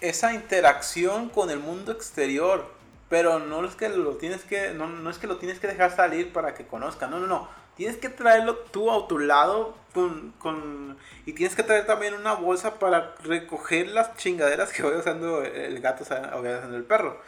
esa 0.00 0.32
interacción 0.32 1.28
con 1.28 1.50
el 1.50 1.58
mundo 1.58 1.92
exterior 1.92 2.79
pero 3.10 3.40
no 3.40 3.64
es 3.66 3.74
que 3.74 3.88
lo 3.88 4.16
tienes 4.16 4.44
que 4.44 4.70
no, 4.70 4.86
no, 4.86 5.10
es 5.10 5.18
que 5.18 5.26
lo 5.26 5.36
tienes 5.36 5.58
que 5.58 5.66
dejar 5.66 5.90
salir 5.94 6.32
para 6.32 6.54
que 6.54 6.66
conozca. 6.66 7.08
No 7.08 7.18
no 7.18 7.26
no. 7.26 7.48
Tienes 7.76 7.96
que 7.96 8.08
traerlo 8.08 8.54
tú 8.56 8.90
a 8.90 9.08
tu 9.08 9.18
lado 9.18 9.74
con, 9.92 10.32
con 10.38 10.96
y 11.26 11.32
tienes 11.32 11.56
que 11.56 11.64
traer 11.64 11.86
también 11.86 12.14
una 12.14 12.34
bolsa 12.34 12.78
para 12.78 13.16
recoger 13.24 13.88
las 13.88 14.16
chingaderas 14.16 14.72
que 14.72 14.84
vaya 14.84 14.98
usando 14.98 15.42
el 15.42 15.80
gato 15.80 16.04
o 16.04 16.42
vaya 16.42 16.58
usando 16.58 16.76
el 16.76 16.84
perro. 16.84 17.20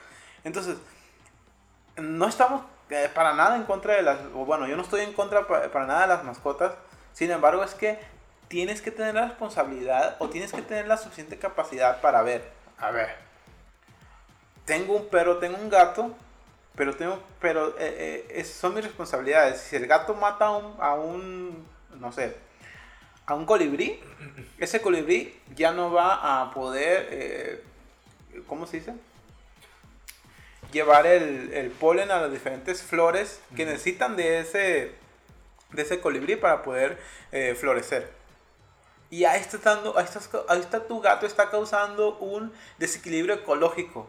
Entonces 0.45 0.77
no 1.97 2.29
estamos 2.29 2.63
eh, 2.91 3.11
para 3.13 3.35
nada 3.35 3.57
en 3.57 3.65
contra 3.65 3.95
de 3.95 4.03
las 4.03 4.33
bueno 4.33 4.69
yo 4.69 4.77
no 4.77 4.83
estoy 4.83 5.01
en 5.01 5.13
contra 5.13 5.49
para, 5.49 5.73
para 5.73 5.87
nada 5.87 6.03
de 6.03 6.09
las 6.09 6.23
mascotas. 6.23 6.75
Sin 7.13 7.33
embargo 7.33 7.65
es 7.65 7.75
que 7.75 7.99
tienes 8.47 8.83
que 8.83 8.93
tener 8.93 9.17
la 9.17 9.27
responsabilidad 9.27 10.15
o 10.21 10.29
tienes 10.29 10.53
que 10.53 10.63
tener 10.63 10.87
la 10.87 10.97
suficiente 10.97 11.39
capacidad 11.39 12.01
para 12.01 12.23
ver. 12.23 12.49
A 12.79 12.93
ver 12.93 13.32
tengo 14.65 14.97
un 14.97 15.09
perro, 15.09 15.39
tengo 15.39 15.59
un 15.59 15.69
gato, 15.69 16.15
pero 16.75 16.95
tengo, 16.97 17.19
pero 17.41 17.75
eh, 17.79 18.27
eh, 18.31 18.45
son 18.45 18.75
mis 18.75 18.85
responsabilidades. 18.85 19.61
Si 19.61 19.77
el 19.77 19.87
gato 19.87 20.15
mata 20.15 20.47
a 20.47 20.57
un, 20.57 20.75
a 20.79 20.95
un, 20.95 21.67
no 21.99 22.13
sé, 22.13 22.37
a 23.27 23.35
un 23.35 23.45
colibrí, 23.45 24.01
ese 24.59 24.81
colibrí 24.81 25.39
ya 25.55 25.73
no 25.73 25.93
va 25.93 26.43
a 26.43 26.51
poder, 26.53 27.09
eh, 27.11 27.63
¿cómo 28.47 28.67
se 28.67 28.79
dice? 28.79 28.95
Llevar 30.73 31.07
el, 31.07 31.53
el, 31.53 31.71
polen 31.71 32.11
a 32.11 32.21
las 32.21 32.33
diferentes 32.33 32.83
flores 32.83 33.41
que 33.55 33.67
necesitan 33.67 34.17
de 34.17 34.41
ese, 34.41 34.93
de 35.71 35.83
ese 35.83 36.01
colibrí 36.01 36.37
para 36.37 36.63
poder 36.63 36.99
florecer. 37.57 38.11
Y 39.11 39.27
ahí 39.27 39.41
está, 39.41 39.59
dando, 39.59 39.99
ahí, 39.99 40.05
está, 40.05 40.21
ahí 40.49 40.61
está 40.61 40.87
tu 40.87 41.01
gato, 41.03 41.27
está 41.27 41.51
causando 41.51 42.17
un 42.17 42.51
desequilibrio 42.79 43.35
ecológico 43.35 44.09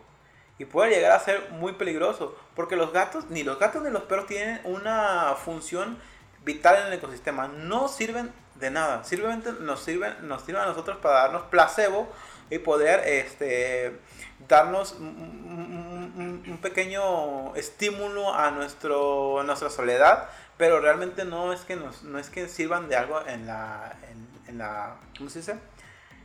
y 0.63 0.65
puede 0.65 0.91
llegar 0.91 1.11
a 1.11 1.19
ser 1.19 1.49
muy 1.51 1.73
peligroso, 1.73 2.37
porque 2.55 2.77
los 2.77 2.93
gatos, 2.93 3.29
ni 3.29 3.43
los 3.43 3.59
gatos 3.59 3.83
ni 3.83 3.89
los 3.89 4.03
perros 4.03 4.27
tienen 4.27 4.61
una 4.63 5.35
función 5.35 5.97
vital 6.45 6.77
en 6.79 6.87
el 6.87 6.93
ecosistema, 6.93 7.49
no 7.49 7.89
sirven 7.89 8.31
de 8.55 8.71
nada, 8.71 9.03
simplemente 9.03 9.51
nos 9.59 9.83
sirven, 9.83 10.25
nos 10.25 10.43
sirven 10.43 10.61
a 10.61 10.67
nosotros 10.67 10.97
para 11.01 11.23
darnos 11.23 11.43
placebo 11.43 12.07
y 12.49 12.59
poder 12.59 13.01
este, 13.05 13.99
darnos 14.47 14.93
un, 14.93 16.59
pequeño 16.61 17.53
estímulo 17.55 18.33
a, 18.33 18.49
nuestro, 18.51 19.43
nuestra 19.43 19.69
soledad, 19.69 20.29
pero 20.55 20.79
realmente 20.79 21.25
no 21.25 21.51
es 21.51 21.59
que, 21.61 21.75
nos, 21.75 22.03
no 22.03 22.17
es 22.19 22.29
que 22.29 22.47
sirvan 22.47 22.87
de 22.87 22.95
algo 22.95 23.19
en 23.27 23.47
la, 23.47 23.97
en, 24.09 24.29
en 24.47 24.59
la, 24.59 24.95
¿cómo 25.17 25.29
se 25.29 25.39
dice? 25.39 25.57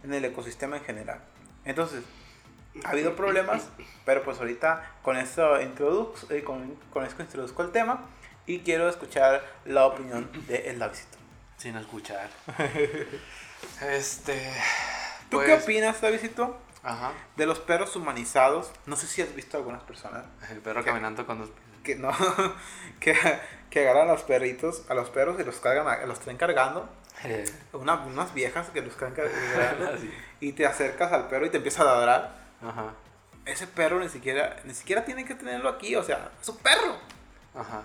En 0.05 0.14
el 0.14 0.24
ecosistema 0.24 0.76
en 0.76 0.84
general. 0.84 1.22
Entonces, 1.64 2.05
ha 2.85 2.91
habido 2.91 3.16
problemas, 3.16 3.69
pero 4.05 4.23
pues 4.23 4.39
ahorita 4.39 4.95
con 5.03 5.16
esto, 5.16 5.61
introduzco, 5.61 6.33
eh, 6.33 6.43
con, 6.43 6.75
con 6.93 7.05
esto 7.05 7.23
introduzco 7.23 7.62
el 7.62 7.73
tema 7.73 8.07
y 8.47 8.61
quiero 8.61 8.89
escuchar 8.89 9.45
la 9.64 9.87
opinión 9.87 10.31
de 10.47 10.71
El 10.71 10.79
Davidito. 10.79 11.19
Sin 11.59 11.77
escuchar. 11.77 12.31
este. 13.91 14.53
¿Tú 15.29 15.41
qué 15.41 15.47
pues, 15.47 15.64
opinas, 15.64 16.01
Davidito? 16.01 16.57
Ajá. 16.83 17.12
De 17.37 17.47
los 17.47 17.59
perros 17.59 17.95
humanizados. 17.97 18.71
No 18.87 18.97
sé 18.97 19.07
si 19.07 19.23
has 19.23 19.35
visto 19.35 19.57
algunas 19.57 19.83
personas. 19.83 20.25
El 20.51 20.61
perro 20.61 20.85
caminando 20.85 21.27
con 21.27 21.41
los 21.41 21.51
que 21.83 21.97
no 21.97 22.11
que, 23.01 23.16
que 23.71 23.81
agarran 23.81 24.09
a 24.09 24.12
los 24.12 24.23
perritos, 24.23 24.85
a 24.89 24.95
los 24.95 25.11
perros 25.11 25.39
y 25.41 25.45
los 25.45 25.57
cargan, 25.57 26.09
los 26.09 26.21
traen 26.21 26.39
cargando. 26.39 26.89
Eh. 27.25 27.45
unas 27.73 28.33
viejas 28.33 28.69
que 28.71 28.81
los 28.81 28.95
cargan 28.95 29.31
cargando 29.55 29.99
y 30.39 30.53
te 30.53 30.64
acercas 30.64 31.12
al 31.12 31.27
perro 31.27 31.47
y 31.47 31.51
te 31.51 31.57
empieza 31.57 31.83
a 31.83 31.87
ladrar. 31.87 32.38
Ajá. 32.63 32.93
Ese 33.45 33.67
perro 33.67 33.99
ni 34.01 34.09
siquiera, 34.09 34.61
ni 34.65 34.75
siquiera 34.75 35.05
tiene 35.05 35.25
que 35.25 35.35
tenerlo 35.35 35.69
aquí, 35.69 35.97
o 35.97 36.03
sea, 36.03 36.31
es 36.41 36.49
un 36.49 36.59
perro. 36.59 36.99
Ajá. 37.55 37.83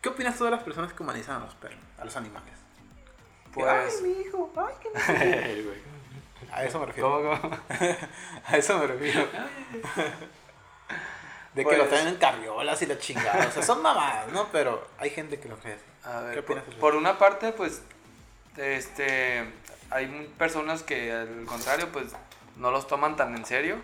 ¿Qué 0.00 0.08
opinas 0.08 0.36
tú 0.36 0.44
de 0.44 0.52
las 0.52 0.62
personas 0.62 0.92
que 0.92 1.02
humanizan 1.02 1.42
a 1.42 1.44
los 1.44 1.54
perros, 1.56 1.80
a 1.98 2.04
los 2.04 2.16
animales? 2.16 2.54
Pues... 3.52 3.68
Ay, 3.68 4.02
mi 4.02 4.20
hijo, 4.20 4.52
ay, 4.56 4.74
qué 4.82 5.74
A 6.52 6.64
eso 6.64 6.78
me 6.80 6.86
refiero. 6.86 7.10
¿Cómo, 7.10 7.40
cómo? 7.40 7.56
a 8.46 8.56
eso 8.56 8.78
me 8.78 8.86
refiero. 8.86 9.26
De 11.54 11.64
que 11.64 11.72
lo 11.72 11.78
pues 11.78 11.90
traen 11.90 12.08
en 12.08 12.16
carriolas 12.16 12.80
y 12.82 12.86
la 12.86 12.98
chingada. 12.98 13.48
O 13.48 13.50
sea, 13.50 13.62
son 13.62 13.82
mamadas, 13.82 14.30
¿no? 14.32 14.48
Pero 14.52 14.86
hay 14.98 15.10
gente 15.10 15.40
que 15.40 15.48
lo 15.48 15.58
cree 15.58 15.78
A 16.04 16.20
ver, 16.20 16.34
¿Qué 16.34 16.40
opinas 16.40 16.64
por, 16.64 16.74
por 16.76 16.94
una 16.94 17.18
parte, 17.18 17.52
pues, 17.52 17.82
este, 18.56 19.44
hay 19.90 20.32
personas 20.38 20.82
que 20.82 21.12
al 21.12 21.44
contrario, 21.46 21.88
pues, 21.92 22.12
no 22.58 22.70
los 22.70 22.86
toman 22.86 23.16
tan 23.16 23.34
en 23.36 23.44
serio, 23.44 23.76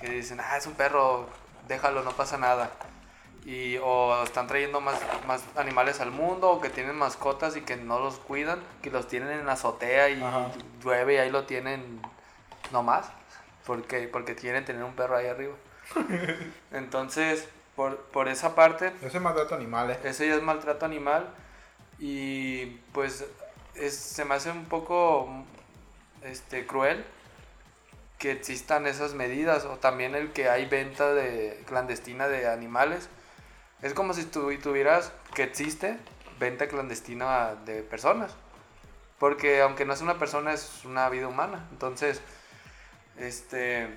que 0.00 0.10
dicen, 0.10 0.40
ah, 0.40 0.56
es 0.56 0.66
un 0.66 0.74
perro, 0.74 1.26
déjalo, 1.68 2.02
no 2.02 2.12
pasa 2.12 2.38
nada. 2.38 2.70
Y, 3.44 3.76
o 3.78 4.22
están 4.24 4.48
trayendo 4.48 4.80
más, 4.80 5.00
más 5.26 5.42
animales 5.56 6.00
al 6.00 6.10
mundo, 6.10 6.50
o 6.50 6.60
que 6.60 6.68
tienen 6.68 6.96
mascotas 6.96 7.56
y 7.56 7.62
que 7.62 7.76
no 7.76 7.98
los 8.00 8.16
cuidan, 8.16 8.60
que 8.82 8.90
los 8.90 9.08
tienen 9.08 9.30
en 9.30 9.46
la 9.46 9.52
azotea 9.52 10.10
y 10.10 10.22
llueve 10.82 11.14
y 11.14 11.18
ahí 11.18 11.30
lo 11.30 11.44
tienen 11.44 12.00
nomás, 12.72 13.06
porque, 13.64 14.08
porque 14.08 14.34
quieren 14.34 14.64
tener 14.64 14.82
un 14.82 14.94
perro 14.94 15.16
ahí 15.16 15.26
arriba. 15.26 15.54
Entonces, 16.72 17.48
por, 17.76 17.98
por 17.98 18.28
esa 18.28 18.54
parte... 18.54 18.92
Ese 19.00 19.16
es 19.16 19.22
maltrato 19.22 19.54
animal, 19.54 19.90
¿eh? 19.90 19.98
Ese 20.04 20.26
ya 20.26 20.34
es 20.34 20.42
maltrato 20.42 20.84
animal. 20.84 21.28
Y 21.98 22.66
pues 22.92 23.24
se 23.88 24.24
me 24.24 24.34
hace 24.34 24.50
un 24.50 24.64
poco 24.66 25.28
este, 26.22 26.66
cruel 26.66 27.04
que 28.18 28.32
existan 28.32 28.86
esas 28.86 29.14
medidas 29.14 29.64
o 29.64 29.76
también 29.76 30.14
el 30.14 30.32
que 30.32 30.48
hay 30.48 30.66
venta 30.66 31.12
de 31.12 31.62
clandestina 31.66 32.28
de 32.28 32.48
animales. 32.48 33.08
Es 33.82 33.94
como 33.94 34.14
si 34.14 34.24
tú 34.24 34.50
tuvieras 34.62 35.12
que 35.34 35.42
existe 35.42 35.98
venta 36.38 36.68
clandestina 36.68 37.54
de 37.66 37.82
personas. 37.82 38.34
Porque 39.18 39.62
aunque 39.62 39.84
no 39.84 39.92
es 39.92 40.00
una 40.00 40.18
persona, 40.18 40.52
es 40.52 40.84
una 40.84 41.08
vida 41.08 41.28
humana. 41.28 41.66
Entonces, 41.72 42.20
este, 43.18 43.88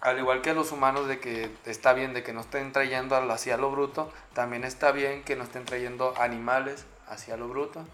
al 0.00 0.18
igual 0.18 0.40
que 0.40 0.54
los 0.54 0.72
humanos 0.72 1.06
de 1.06 1.20
que 1.20 1.50
está 1.66 1.92
bien 1.92 2.14
de 2.14 2.22
que 2.22 2.32
no 2.32 2.40
estén 2.40 2.72
trayendo 2.72 3.16
hacia 3.16 3.56
lo 3.56 3.70
bruto, 3.70 4.10
también 4.32 4.64
está 4.64 4.92
bien 4.92 5.22
que 5.22 5.36
no 5.36 5.44
estén 5.44 5.64
trayendo 5.64 6.14
animales 6.18 6.86
hacia 7.08 7.36
lo 7.36 7.48
bruto. 7.48 7.84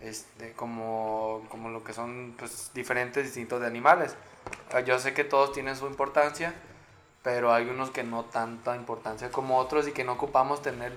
Este, 0.00 0.52
como, 0.52 1.44
como 1.48 1.70
lo 1.70 1.82
que 1.82 1.92
son 1.92 2.34
pues, 2.38 2.70
diferentes, 2.74 3.24
distintos 3.24 3.60
de 3.60 3.66
animales. 3.66 4.14
Yo 4.86 4.98
sé 4.98 5.12
que 5.12 5.24
todos 5.24 5.52
tienen 5.52 5.76
su 5.76 5.86
importancia, 5.86 6.54
pero 7.22 7.52
hay 7.52 7.68
unos 7.68 7.90
que 7.90 8.04
no 8.04 8.24
tanta 8.24 8.76
importancia 8.76 9.30
como 9.30 9.58
otros 9.58 9.88
y 9.88 9.92
que 9.92 10.04
no 10.04 10.12
ocupamos 10.12 10.62
tener 10.62 10.92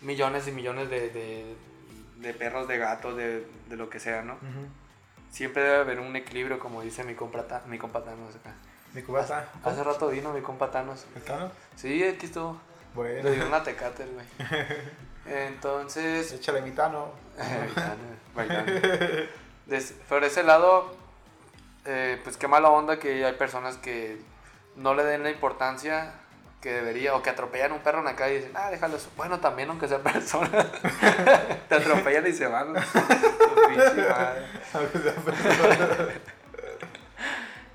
millones 0.00 0.46
y 0.46 0.52
millones 0.52 0.88
de, 0.90 1.08
de, 1.10 1.56
de 2.18 2.34
perros, 2.34 2.68
de 2.68 2.78
gatos, 2.78 3.16
de, 3.16 3.46
de, 3.68 3.76
lo 3.76 3.90
que 3.90 3.98
sea, 4.00 4.22
¿no? 4.22 4.36
siempre 5.30 5.62
debe 5.62 5.76
haber 5.76 6.00
un 6.00 6.14
equilibrio, 6.16 6.58
como 6.58 6.80
dice 6.82 7.04
mi 7.04 7.14
compa, 7.14 7.42
Ta- 7.46 7.62
mi 7.66 7.76
compa 7.78 8.02
Thanos 8.02 8.36
acá. 8.36 8.54
¿Mi 8.94 9.02
cubata? 9.02 9.46
Hace 9.62 9.84
rato 9.84 10.08
vino 10.08 10.32
mi 10.32 10.40
compa 10.40 10.70
Thanos. 10.70 11.04
Sí, 11.74 12.02
aquí 12.02 12.26
estuvo. 12.26 12.58
Bueno. 12.94 13.24
Le 13.28 13.32
dio 13.34 13.46
una 13.46 13.62
tecate, 13.62 14.06
güey. 14.06 14.24
Entonces, 15.26 16.32
Échale 16.32 16.62
mitano. 16.62 17.10
Bailando. 18.36 18.72
Por 20.08 20.22
ese 20.22 20.44
lado, 20.44 20.94
eh, 21.84 22.20
pues 22.22 22.36
qué 22.36 22.46
mala 22.46 22.68
onda 22.68 22.98
que 22.98 23.24
hay 23.24 23.32
personas 23.32 23.76
que 23.78 24.18
no 24.76 24.94
le 24.94 25.04
den 25.04 25.22
la 25.24 25.30
importancia 25.30 26.12
que 26.60 26.72
debería, 26.72 27.14
o 27.14 27.22
que 27.22 27.30
atropellan 27.30 27.72
a 27.72 27.74
un 27.74 27.80
perro 27.80 27.98
en 28.00 28.06
la 28.06 28.16
calle 28.16 28.34
y 28.34 28.38
dicen, 28.38 28.52
ah, 28.54 28.70
déjalo. 28.70 28.96
eso". 28.96 29.10
Bueno, 29.16 29.40
también, 29.40 29.70
aunque 29.70 29.88
sea 29.88 29.98
persona, 29.98 30.48
te 31.68 31.74
atropellan 31.74 32.26
y 32.26 32.32
se 32.32 32.46
van. 32.46 32.74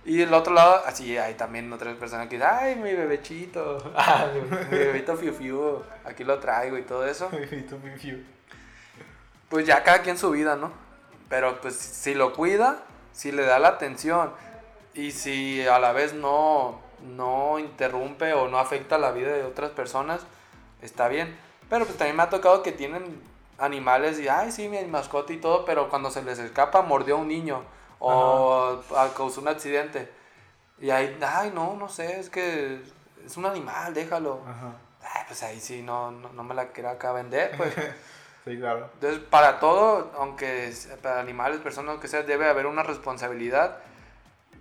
Y 0.03 0.17
del 0.17 0.33
otro 0.33 0.53
lado, 0.53 0.81
así 0.87 1.15
hay 1.15 1.35
también 1.35 1.71
otras 1.71 1.95
personas 1.95 2.27
que 2.27 2.35
dicen, 2.35 2.49
ay, 2.51 2.75
mi 2.75 2.91
bebechito, 2.91 3.93
ah, 3.95 4.25
mi, 4.33 4.41
mi 4.75 4.83
bebito 4.83 5.15
fiu 5.15 5.31
fiu, 5.31 5.83
aquí 6.03 6.23
lo 6.23 6.39
traigo 6.39 6.75
y 6.77 6.81
todo 6.81 7.05
eso. 7.05 7.29
Pues 9.51 9.67
ya 9.67 9.83
cada 9.83 10.01
quien 10.01 10.17
su 10.17 10.31
vida, 10.31 10.55
¿no? 10.55 10.71
Pero 11.29 11.61
pues 11.61 11.75
si 11.75 12.15
lo 12.15 12.33
cuida, 12.33 12.83
si 13.13 13.31
le 13.31 13.43
da 13.45 13.59
la 13.59 13.67
atención 13.67 14.31
y 14.93 15.11
si 15.11 15.67
a 15.67 15.77
la 15.77 15.91
vez 15.91 16.13
no, 16.13 16.79
no 17.01 17.59
interrumpe 17.59 18.33
o 18.33 18.47
no 18.47 18.57
afecta 18.57 18.97
la 18.97 19.11
vida 19.11 19.31
de 19.33 19.43
otras 19.43 19.71
personas, 19.71 20.21
está 20.81 21.07
bien. 21.07 21.37
Pero 21.69 21.85
pues 21.85 21.97
también 21.97 22.15
me 22.17 22.23
ha 22.23 22.29
tocado 22.29 22.63
que 22.63 22.71
tienen 22.71 23.21
animales 23.57 24.19
y, 24.19 24.27
ay, 24.27 24.51
sí, 24.51 24.67
mi 24.67 24.83
mascota 24.85 25.31
y 25.33 25.37
todo, 25.37 25.65
pero 25.65 25.89
cuando 25.89 26.09
se 26.11 26.23
les 26.23 26.39
escapa 26.39 26.81
mordió 26.81 27.15
a 27.15 27.19
un 27.19 27.27
niño 27.27 27.63
o 27.99 28.81
a- 28.95 29.13
causó 29.13 29.41
un 29.41 29.47
accidente. 29.47 30.09
Y 30.79 30.89
ahí, 30.89 31.17
ay, 31.21 31.51
no, 31.53 31.75
no 31.75 31.87
sé, 31.87 32.19
es 32.19 32.29
que 32.29 32.81
es 33.25 33.37
un 33.37 33.45
animal, 33.45 33.93
déjalo. 33.93 34.41
Ajá. 34.47 34.73
Ay, 35.13 35.23
pues 35.27 35.43
ahí 35.43 35.59
sí, 35.59 35.81
no, 35.83 36.09
no, 36.11 36.29
no 36.33 36.43
me 36.43 36.55
la 36.55 36.69
quiero 36.69 36.89
acá 36.89 37.11
vender, 37.11 37.51
pues. 37.57 37.73
Sí, 38.45 38.57
claro. 38.57 38.89
Entonces, 38.95 39.19
para 39.19 39.59
todo, 39.59 40.11
aunque 40.17 40.73
para 41.01 41.19
animales, 41.19 41.59
personas, 41.59 41.99
que 41.99 42.07
sea, 42.07 42.23
debe 42.23 42.47
haber 42.49 42.65
una 42.65 42.83
responsabilidad. 42.83 43.77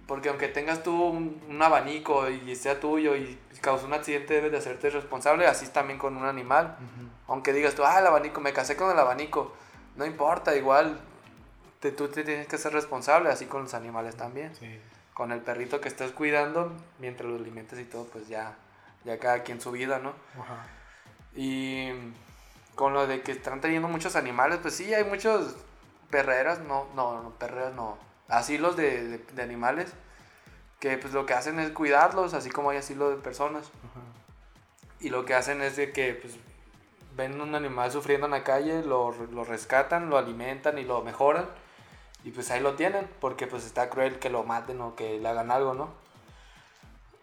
Porque 0.07 0.29
aunque 0.29 0.49
tengas 0.49 0.83
tú 0.83 0.93
un, 1.05 1.41
un 1.49 1.63
abanico 1.63 2.29
y 2.29 2.57
sea 2.57 2.81
tuyo 2.81 3.15
y 3.15 3.39
causó 3.61 3.87
un 3.87 3.93
accidente, 3.95 4.35
debes 4.35 4.51
de 4.51 4.59
hacerte 4.59 4.91
responsable. 4.91 5.47
Así 5.47 5.65
es 5.67 5.73
también 5.73 5.99
con 6.01 6.17
un 6.17 6.25
animal. 6.27 6.77
Aunque 7.29 7.53
digas 7.53 7.75
tú, 7.77 7.85
ah, 7.85 8.01
el 8.01 8.07
abanico, 8.07 8.41
me 8.41 8.53
casé 8.53 8.77
con 8.77 8.91
el 8.91 8.99
abanico. 8.99 9.55
No 9.97 10.05
importa, 10.05 10.57
igual 10.57 10.99
te- 11.79 11.93
tú 11.93 12.09
te 12.09 12.25
tienes 12.25 12.49
que 12.49 12.59
ser 12.59 12.73
responsable, 12.73 13.29
así 13.29 13.47
con 13.47 13.63
los 13.63 13.75
animales 13.75 14.17
también. 14.17 14.53
Sí. 14.57 14.81
Con 15.15 15.31
el 15.31 15.41
perrito 15.41 15.81
que 15.81 15.89
estés 15.89 16.11
cuidando, 16.11 16.73
mientras 16.99 17.29
lo 17.31 17.37
alimentes 17.37 17.79
y 17.79 17.85
todo, 17.85 18.05
pues 18.07 18.27
ya, 18.29 18.57
ya 19.05 19.19
cada 19.21 19.43
quien 19.45 19.61
su 19.61 19.71
vida, 19.71 20.01
¿no? 20.01 20.13
Ajá. 20.41 20.67
Y 21.37 21.91
con 22.81 22.95
lo 22.95 23.07
de 23.07 23.21
que 23.21 23.33
están 23.33 23.61
teniendo 23.61 23.89
muchos 23.89 24.17
animales, 24.17 24.59
pues 24.63 24.73
sí, 24.75 24.95
hay 24.95 25.05
muchos 25.05 25.55
perreras, 26.09 26.61
no, 26.61 26.87
no, 26.95 27.23
no 27.23 27.31
perreras 27.33 27.75
no, 27.75 27.99
asilos 28.29 28.75
de, 28.75 29.07
de, 29.07 29.19
de 29.19 29.43
animales 29.43 29.93
que 30.79 30.97
pues 30.97 31.13
lo 31.13 31.27
que 31.27 31.35
hacen 31.35 31.61
es 31.61 31.73
cuidarlos, 31.73 32.33
así 32.33 32.49
como 32.49 32.71
hay 32.71 32.79
asilo 32.79 33.11
de 33.11 33.17
personas. 33.17 33.71
Y 34.99 35.11
lo 35.11 35.27
que 35.27 35.35
hacen 35.35 35.61
es 35.61 35.77
de 35.77 35.93
que 35.93 36.15
pues 36.15 36.37
ven 37.17 37.39
un 37.39 37.55
animal 37.55 37.93
sufriendo 37.93 38.27
en 38.27 38.33
la 38.33 38.45
calle, 38.45 38.83
lo, 38.83 39.13
lo 39.13 39.45
rescatan, 39.45 40.09
lo 40.09 40.17
alimentan 40.17 40.79
y 40.79 40.85
lo 40.85 41.03
mejoran. 41.03 41.47
Y 42.25 42.31
pues 42.31 42.51
ahí 42.51 42.61
lo 42.61 42.77
tienen, 42.77 43.07
porque 43.21 43.47
pues 43.47 43.67
está 43.67 43.91
cruel 43.91 44.19
que 44.19 44.31
lo 44.31 44.43
maten 44.43 44.81
o 44.81 44.97
que 44.97 45.21
le 45.21 45.29
hagan 45.29 45.51
algo, 45.51 45.75
¿no? 45.75 45.91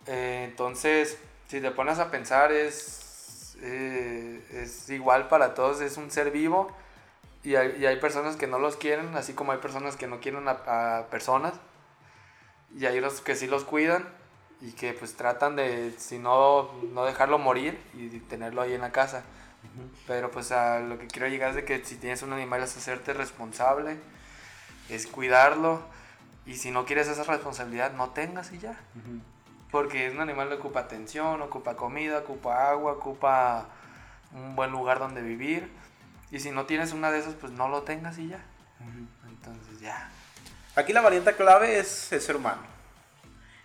Eh, 0.06 0.46
entonces, 0.48 1.18
si 1.48 1.60
te 1.62 1.72
pones 1.72 1.98
a 1.98 2.12
pensar, 2.12 2.52
es, 2.52 3.07
eh, 3.62 4.46
es 4.52 4.90
igual 4.90 5.28
para 5.28 5.54
todos, 5.54 5.82
es 5.82 5.98
un 5.98 6.12
ser 6.12 6.32
vivo. 6.32 6.72
Y 7.44 7.56
hay, 7.56 7.78
y 7.80 7.86
hay 7.86 7.98
personas 7.98 8.36
que 8.36 8.48
no 8.48 8.60
los 8.60 8.76
quieren, 8.76 9.16
así 9.16 9.34
como 9.34 9.52
hay 9.52 9.60
personas 9.60 9.96
que 9.96 10.08
no 10.08 10.20
quieren 10.20 10.48
a, 10.48 11.00
a 11.00 11.08
personas. 11.08 11.54
Y 12.78 12.86
hay 12.86 13.00
los 13.00 13.22
que 13.22 13.36
sí 13.36 13.48
los 13.48 13.64
cuidan 13.64 14.06
y 14.62 14.72
que 14.72 14.94
pues 14.94 15.16
tratan 15.16 15.56
de, 15.56 15.94
si 15.98 16.18
no, 16.18 16.72
no 16.92 17.06
dejarlo 17.06 17.38
morir 17.38 17.80
y 17.94 18.08
tenerlo 18.22 18.62
ahí 18.62 18.74
en 18.74 18.82
la 18.82 18.92
casa. 18.92 19.24
Pero 20.08 20.32
pues 20.32 20.52
a 20.52 20.80
lo 20.80 20.98
que 20.98 21.08
quiero 21.08 21.28
llegar 21.28 21.52
es 21.52 21.56
de 21.58 21.66
que 21.66 21.84
si 21.84 21.96
tienes 21.96 22.24
un 22.24 22.34
animal 22.34 22.64
es 22.64 22.76
hacerte 22.76 23.14
responsable, 23.14 23.98
es 24.90 25.08
cuidarlo. 25.08 25.82
Y 26.46 26.56
si 26.56 26.72
no 26.72 26.86
quieres 26.86 27.08
esa 27.08 27.24
responsabilidad, 27.24 27.92
no 27.94 28.10
tengas 28.10 28.52
y 28.54 28.60
ya. 28.60 28.80
Porque 29.72 30.10
un 30.10 30.22
animal 30.22 30.52
ocupa 30.54 30.82
atención, 30.82 31.42
ocupa 31.42 31.76
comida, 31.76 32.20
ocupa 32.20 32.70
agua, 32.70 32.94
ocupa 32.94 33.68
un 34.32 34.56
buen 34.56 34.72
lugar 34.72 35.00
donde 35.00 35.22
vivir. 35.22 35.70
Y 36.32 36.40
si 36.40 36.52
no 36.52 36.66
tienes 36.66 36.94
una 36.94 37.12
de 37.12 37.20
esas, 37.20 37.36
pues 37.36 37.52
no 37.52 37.68
lo 37.68 37.84
tengas 37.84 38.18
y 38.18 38.30
ya. 38.30 38.44
Entonces 39.28 39.80
ya. 39.80 40.10
Aquí 40.76 40.94
la 40.94 41.02
variante 41.02 41.34
clave 41.34 41.80
es 41.80 42.12
el 42.12 42.22
ser 42.22 42.36
humano. 42.36 42.62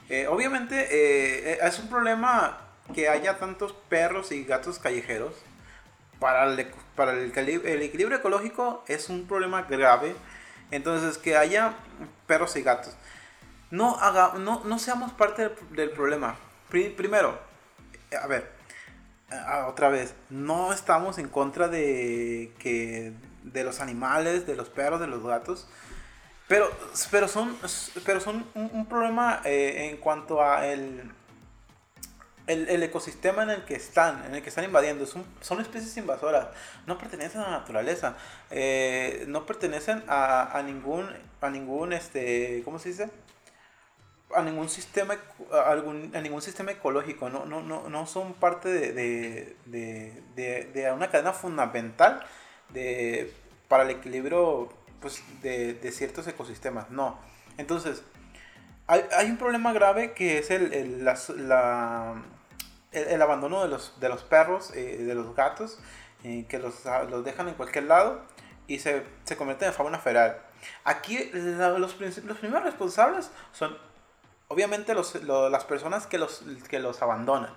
Eh, 0.09 0.27
obviamente 0.27 0.89
eh, 0.91 1.59
es 1.63 1.79
un 1.79 1.89
problema 1.89 2.59
que 2.95 3.09
haya 3.09 3.39
tantos 3.39 3.73
perros 3.73 4.33
y 4.33 4.45
gatos 4.45 4.79
callejeros. 4.79 5.35
Para 6.19 6.45
el, 6.45 6.73
para 6.95 7.13
el, 7.13 7.33
el 7.37 7.83
equilibrio 7.83 8.19
ecológico 8.19 8.85
es 8.87 9.09
un 9.09 9.27
problema 9.27 9.63
grave. 9.63 10.15
Entonces 10.71 11.19
que 11.19 11.37
haya 11.37 11.75
perros 12.27 12.57
y 12.57 12.63
gatos. 12.63 12.97
No, 13.73 13.97
haga, 13.99 14.35
no, 14.39 14.63
no 14.65 14.79
seamos 14.79 15.13
parte 15.15 15.51
del, 15.71 15.91
problema. 15.91 16.37
Pri- 16.69 16.91
primero, 16.91 17.39
eh, 18.11 18.17
a 18.17 18.27
ver, 18.27 18.53
ah, 19.31 19.67
otra 19.67 19.89
vez, 19.89 20.15
no 20.29 20.75
estamos 20.75 21.17
en 21.17 21.27
contra 21.27 21.69
de 21.69 22.53
que 22.59 23.15
de 23.43 23.65
los 23.65 23.81
animales, 23.81 24.47
de 24.47 24.57
los 24.57 24.69
perros, 24.69 25.01
de 25.01 25.07
los 25.07 25.23
gatos. 25.25 25.67
Pero, 26.49 26.71
pero 27.11 27.29
son, 27.29 27.57
pero 28.05 28.21
son 28.21 28.45
un, 28.55 28.85
problema 28.85 29.41
eh, 29.47 29.89
en 29.91 29.97
cuanto 29.97 30.43
a 30.43 30.67
el, 30.67 31.11
el, 32.47 32.83
ecosistema 32.83 33.45
en 33.45 33.51
el 33.51 33.65
que 33.65 33.75
están, 33.75 34.23
en 34.27 34.35
el 34.35 34.43
que 34.43 34.51
están 34.51 34.65
invadiendo. 34.65 35.07
Son, 35.07 35.25
son 35.41 35.63
especies 35.63 35.97
invasoras, 35.97 36.49
no 36.87 36.99
pertenecen 36.99 37.41
a 37.41 37.45
la 37.45 37.51
naturaleza, 37.53 38.19
eh, 38.51 39.25
no 39.29 39.47
pertenecen 39.47 40.05
a, 40.09 40.59
a 40.59 40.63
ningún, 40.63 41.09
a 41.41 41.49
ningún, 41.49 41.95
este, 41.95 42.61
¿cómo 42.67 42.79
se 42.79 42.91
dice? 42.91 43.11
A 44.35 44.43
ningún 44.43 44.69
sistema, 44.69 45.17
a, 45.53 45.71
algún, 45.71 46.11
a 46.15 46.21
ningún 46.21 46.41
sistema 46.43 46.71
ecológico, 46.73 47.29
no, 47.29 47.45
no, 47.45 47.63
no, 47.63 47.89
no 47.89 48.07
son 48.07 48.35
parte 48.35 48.69
de, 48.69 48.93
de, 48.93 50.23
de, 50.37 50.65
de- 50.75 50.93
una 50.93 51.11
cadena 51.11 51.33
fundamental 51.33 52.25
de, 52.71 53.33
para 53.69 53.83
el 53.85 53.91
equilibrio 53.91 54.73
pues, 55.01 55.23
de, 55.43 55.75
ciertos 55.93 56.27
ecosistemas, 56.29 56.91
no. 56.91 57.19
Entonces, 57.59 58.03
hay, 58.87 59.05
hay 59.17 59.27
un 59.31 59.37
problema 59.37 59.73
grave 59.73 60.13
que 60.13 60.39
es 60.39 60.51
el, 60.51 60.73
el, 60.73 61.05
las- 61.05 61.29
la- 61.31 62.15
el, 62.93 63.05
el 63.09 63.23
abandono 63.23 63.63
de 63.63 63.69
los, 63.69 63.99
de 64.01 64.09
los 64.09 64.23
perros, 64.23 64.73
eh, 64.75 64.97
de 64.99 65.15
los 65.15 65.35
gatos, 65.35 65.79
eh, 66.25 66.47
que 66.49 66.59
los, 66.59 66.75
los 67.11 67.25
dejan 67.25 67.49
en 67.49 67.55
cualquier 67.55 67.85
lado 67.85 68.23
y 68.67 68.79
se, 68.79 69.03
se 69.25 69.37
convierten 69.37 69.69
en 69.69 69.75
fauna 69.75 69.99
feral. 69.99 70.39
Aquí 70.85 71.31
la- 71.35 71.71
los, 71.79 72.01
los 72.01 72.39
primeros 72.39 72.63
responsables 72.65 73.31
son 73.53 73.77
obviamente 74.53 74.95
los, 74.95 75.15
lo- 75.23 75.49
las 75.49 75.65
personas 75.65 76.07
que 76.07 76.19
los, 76.19 76.43
que 76.69 76.79
los 76.79 77.01
abandonan. 77.03 77.55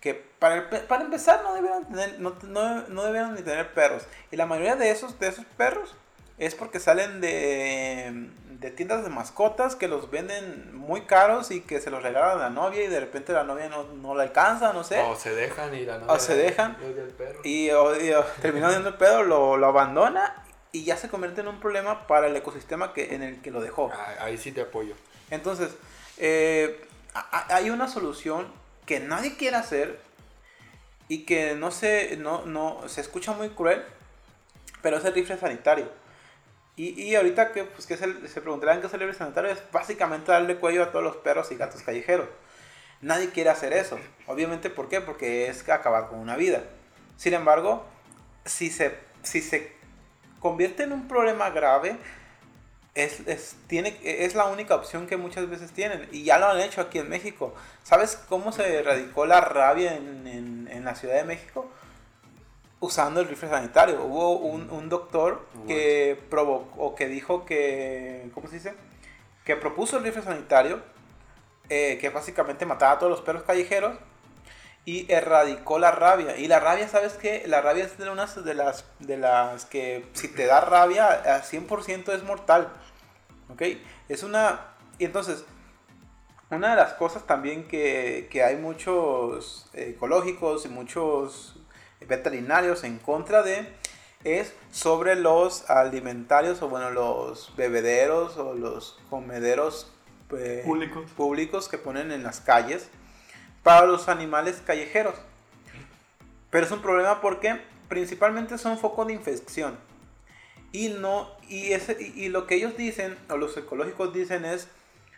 Que 0.00 0.14
para, 0.14 0.70
para 0.70 1.02
empezar 1.02 1.42
no 1.42 1.54
debieron, 1.54 1.84
tener, 1.86 2.20
no, 2.20 2.36
no, 2.42 2.82
no 2.88 3.02
debieron 3.04 3.34
ni 3.34 3.42
tener 3.42 3.74
perros. 3.74 4.04
Y 4.30 4.36
la 4.36 4.46
mayoría 4.46 4.76
de 4.76 4.90
esos, 4.90 5.18
de 5.18 5.28
esos 5.28 5.44
perros 5.56 5.94
es 6.38 6.54
porque 6.54 6.78
salen 6.78 7.20
de, 7.20 8.28
de 8.60 8.70
tiendas 8.70 9.02
de 9.02 9.10
mascotas 9.10 9.74
que 9.74 9.88
los 9.88 10.08
venden 10.10 10.76
muy 10.76 11.00
caros 11.02 11.50
y 11.50 11.62
que 11.62 11.80
se 11.80 11.90
los 11.90 12.00
regalan 12.04 12.38
a 12.38 12.42
la 12.42 12.50
novia 12.50 12.84
y 12.84 12.86
de 12.86 13.00
repente 13.00 13.32
la 13.32 13.42
novia 13.42 13.68
no, 13.68 13.82
no 13.94 14.14
la 14.14 14.22
alcanza, 14.22 14.72
no 14.72 14.84
sé. 14.84 15.00
O 15.00 15.16
se 15.16 15.34
dejan 15.34 15.74
y 15.74 15.84
la 15.84 15.96
O 16.06 16.18
se 16.20 16.36
dejan. 16.36 16.76
perro. 17.16 17.40
Y, 17.42 17.70
o- 17.70 18.00
y, 18.00 18.12
o, 18.12 18.22
terminó 18.40 18.70
siendo 18.70 18.90
el 18.90 18.94
pedo, 18.94 19.24
lo, 19.24 19.56
lo 19.56 19.66
abandona 19.66 20.44
y 20.70 20.84
ya 20.84 20.96
se 20.96 21.08
convierte 21.08 21.40
en 21.40 21.48
un 21.48 21.58
problema 21.58 22.06
para 22.06 22.28
el 22.28 22.36
ecosistema 22.36 22.92
que, 22.92 23.16
en 23.16 23.24
el 23.24 23.42
que 23.42 23.50
lo 23.50 23.60
dejó. 23.60 23.90
Ah, 23.92 24.14
Ahí 24.26 24.38
sí 24.38 24.52
te 24.52 24.60
apoyo. 24.60 24.94
Entonces, 25.30 25.70
eh, 26.18 26.84
hay 27.48 27.70
una 27.70 27.88
solución 27.88 28.46
que 28.86 29.00
nadie 29.00 29.36
quiere 29.36 29.56
hacer 29.56 30.00
y 31.08 31.24
que 31.24 31.54
no 31.54 31.70
se, 31.70 32.16
no, 32.16 32.44
no, 32.44 32.86
se 32.88 33.00
escucha 33.00 33.32
muy 33.32 33.50
cruel, 33.50 33.82
pero 34.82 34.98
es 34.98 35.04
el 35.04 35.14
rifle 35.14 35.38
sanitario. 35.38 35.88
Y, 36.76 37.00
y 37.02 37.16
ahorita 37.16 37.52
que, 37.52 37.64
pues, 37.64 37.86
que 37.86 37.94
es 37.94 38.02
el- 38.02 38.28
se 38.28 38.40
preguntarán 38.40 38.80
qué 38.80 38.86
es 38.86 38.94
el 38.94 39.00
rifle 39.00 39.14
sanitario, 39.16 39.50
es 39.50 39.58
básicamente 39.72 40.30
darle 40.30 40.56
cuello 40.56 40.82
a 40.84 40.90
todos 40.92 41.04
los 41.04 41.16
perros 41.16 41.50
y 41.50 41.56
gatos 41.56 41.82
callejeros. 41.82 42.28
Nadie 43.00 43.30
quiere 43.30 43.50
hacer 43.50 43.72
eso. 43.72 43.98
Obviamente, 44.26 44.70
¿por 44.70 44.88
qué? 44.88 45.00
Porque 45.00 45.48
es 45.48 45.68
acabar 45.68 46.08
con 46.08 46.18
una 46.18 46.36
vida. 46.36 46.62
Sin 47.16 47.34
embargo, 47.34 47.84
si 48.44 48.70
se, 48.70 48.96
si 49.22 49.40
se 49.40 49.72
convierte 50.40 50.84
en 50.84 50.92
un 50.92 51.08
problema 51.08 51.50
grave, 51.50 51.96
es, 52.98 53.20
es, 53.26 53.56
tiene, 53.68 53.96
es 54.02 54.34
la 54.34 54.46
única 54.46 54.74
opción 54.74 55.06
que 55.06 55.16
muchas 55.16 55.48
veces 55.48 55.70
tienen. 55.70 56.08
Y 56.10 56.24
ya 56.24 56.38
lo 56.38 56.46
han 56.46 56.60
hecho 56.60 56.80
aquí 56.80 56.98
en 56.98 57.08
México. 57.08 57.54
¿Sabes 57.84 58.16
cómo 58.28 58.50
se 58.50 58.78
erradicó 58.78 59.24
la 59.24 59.40
rabia 59.40 59.94
en, 59.94 60.26
en, 60.26 60.68
en 60.70 60.84
la 60.84 60.94
Ciudad 60.96 61.14
de 61.14 61.24
México? 61.24 61.70
Usando 62.80 63.20
el 63.20 63.28
rifle 63.28 63.48
sanitario. 63.48 64.02
Hubo 64.04 64.38
un, 64.38 64.70
un 64.70 64.88
doctor 64.88 65.46
que 65.66 66.20
provocó, 66.28 66.94
que 66.94 67.06
dijo 67.06 67.44
que, 67.44 68.30
¿cómo 68.34 68.48
se 68.48 68.56
dice? 68.56 68.74
Que 69.44 69.54
propuso 69.54 69.98
el 69.98 70.04
rifle 70.04 70.22
sanitario, 70.22 70.82
eh, 71.68 71.98
que 72.00 72.08
básicamente 72.08 72.66
mataba 72.66 72.92
a 72.92 72.98
todos 72.98 73.10
los 73.10 73.20
perros 73.20 73.44
callejeros 73.44 73.96
y 74.88 75.06
erradicó 75.12 75.78
la 75.78 75.90
rabia. 75.90 76.36
Y 76.36 76.48
la 76.48 76.60
rabia, 76.60 76.88
¿sabes 76.88 77.12
qué? 77.12 77.44
La 77.46 77.60
rabia 77.60 77.84
es 77.84 77.98
de 77.98 78.08
unas 78.08 78.42
de 78.42 78.54
las, 78.54 78.86
de 79.00 79.18
las 79.18 79.66
que 79.66 80.06
si 80.14 80.28
te 80.28 80.46
da 80.46 80.62
rabia, 80.62 81.10
a 81.10 81.42
100% 81.42 82.12
es 82.14 82.22
mortal. 82.22 82.72
¿Ok? 83.50 83.62
Es 84.08 84.22
una... 84.22 84.60
Y 84.98 85.04
entonces, 85.04 85.44
una 86.50 86.70
de 86.70 86.76
las 86.76 86.94
cosas 86.94 87.26
también 87.26 87.68
que, 87.68 88.28
que 88.30 88.42
hay 88.42 88.56
muchos 88.56 89.68
ecológicos 89.74 90.64
y 90.64 90.68
muchos 90.68 91.56
veterinarios 92.00 92.84
en 92.84 92.98
contra 92.98 93.42
de 93.42 93.66
es 94.24 94.54
sobre 94.72 95.14
los 95.14 95.68
alimentarios 95.70 96.62
o 96.62 96.68
bueno 96.68 96.90
los 96.90 97.54
bebederos 97.56 98.36
o 98.36 98.54
los 98.54 98.98
comederos 99.10 99.92
eh, 100.36 100.62
públicos. 100.64 101.10
públicos 101.16 101.68
que 101.68 101.78
ponen 101.78 102.12
en 102.12 102.22
las 102.22 102.40
calles 102.40 102.88
para 103.62 103.86
los 103.86 104.08
animales 104.08 104.62
callejeros. 104.64 105.14
Pero 106.50 106.66
es 106.66 106.72
un 106.72 106.82
problema 106.82 107.20
porque 107.20 107.60
principalmente 107.88 108.58
son 108.58 108.78
focos 108.78 109.06
de 109.06 109.12
infección. 109.12 109.78
Y 110.72 110.90
no 110.90 111.30
y 111.48 111.72
ese 111.72 111.96
y, 112.00 112.28
lo 112.28 112.46
que 112.46 112.56
ellos 112.56 112.76
dicen 112.76 113.16
o 113.30 113.36
los 113.36 113.56
ecológicos 113.56 114.12
dicen 114.12 114.44
es 114.44 114.68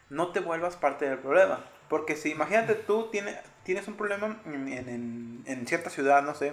no 0.09 0.33
te 0.33 0.41
vuelvas 0.41 0.77
parte 0.77 1.09
del 1.09 1.19
problema, 1.19 1.65
porque 1.89 2.17
si 2.17 2.31
imagínate 2.31 2.75
tú 2.75 3.09
tienes 3.11 3.37
tienes 3.65 3.89
un 3.89 3.95
problema 3.95 4.41
en, 4.47 4.69
en, 4.69 5.43
en 5.47 5.67
cierta 5.67 5.91
ciudad, 5.91 6.23
no 6.23 6.35
sé, 6.35 6.53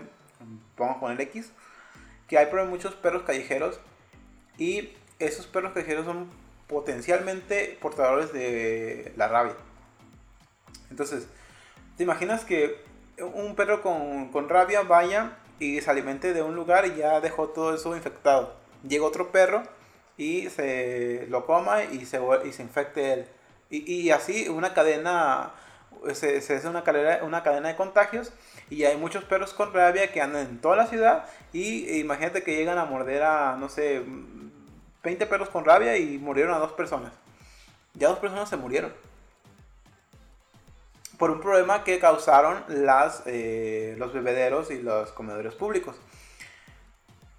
vamos 0.78 0.98
a 0.98 1.00
poner 1.00 1.22
X, 1.22 1.52
que 2.28 2.38
hay 2.38 2.48
muchos 2.66 2.95
perros 2.95 3.24
callejeros 3.24 3.80
y 4.58 4.89
esos 5.20 5.48
perros 5.48 5.74
callejeros 5.74 6.06
son 6.06 6.30
potencialmente 6.68 7.78
portadores 7.82 8.34
de 8.34 9.14
la 9.16 9.28
rabia. 9.28 9.56
Entonces, 10.89 11.28
¿te 11.95 12.04
imaginas 12.04 12.43
que 12.45 12.84
un 13.20 13.56
perro 13.56 13.82
con, 13.82 14.30
con 14.32 14.50
rabia 14.50 14.82
vaya 14.82 15.38
y 15.60 15.82
se 15.82 15.89
alimente 15.89 16.34
de 16.34 16.41
un 16.41 16.56
lugar 16.56 16.86
y 16.86 16.95
ya 16.95 17.20
dejó 17.22 17.50
todo 17.50 17.74
eso 17.74 17.95
infectado? 17.95 18.56
Llega 18.88 19.05
otro 19.05 19.32
perro 19.32 19.63
y 20.17 20.49
se 20.49 21.28
lo 21.30 21.45
coma 21.45 21.84
y 21.84 22.05
se, 22.05 22.19
y 22.45 22.51
se 22.51 22.63
infecte 22.63 23.13
él. 23.13 23.25
Y, 23.69 23.91
y 23.91 24.11
así 24.11 24.49
una 24.49 24.73
cadena, 24.73 25.51
se, 26.13 26.41
se 26.41 26.55
hace 26.55 26.67
una 26.67 26.84
cadena, 26.84 27.23
una 27.23 27.43
cadena 27.43 27.69
de 27.69 27.75
contagios 27.75 28.32
y 28.69 28.84
hay 28.84 28.97
muchos 28.97 29.23
perros 29.23 29.53
con 29.53 29.73
rabia 29.73 30.11
que 30.11 30.21
andan 30.21 30.47
en 30.47 30.61
toda 30.61 30.75
la 30.75 30.88
ciudad 30.88 31.25
y 31.53 31.99
imagínate 31.99 32.43
que 32.43 32.55
llegan 32.55 32.78
a 32.78 32.86
morder 32.86 33.23
a, 33.23 33.55
no 33.57 33.69
sé, 33.69 34.03
20 35.03 35.25
perros 35.28 35.49
con 35.49 35.63
rabia 35.63 35.97
y 35.97 36.17
murieron 36.17 36.53
a 36.53 36.59
dos 36.59 36.73
personas. 36.73 37.13
Ya 37.93 38.09
dos 38.09 38.19
personas 38.19 38.49
se 38.49 38.57
murieron. 38.57 38.93
Por 41.17 41.32
un 41.32 41.41
problema 41.41 41.84
que 41.84 41.97
causaron 41.99 42.63
las, 42.67 43.23
eh, 43.25 43.95
los 43.97 44.13
bebederos 44.13 44.69
y 44.69 44.82
los 44.82 45.11
comedores 45.13 45.55
públicos. 45.55 45.95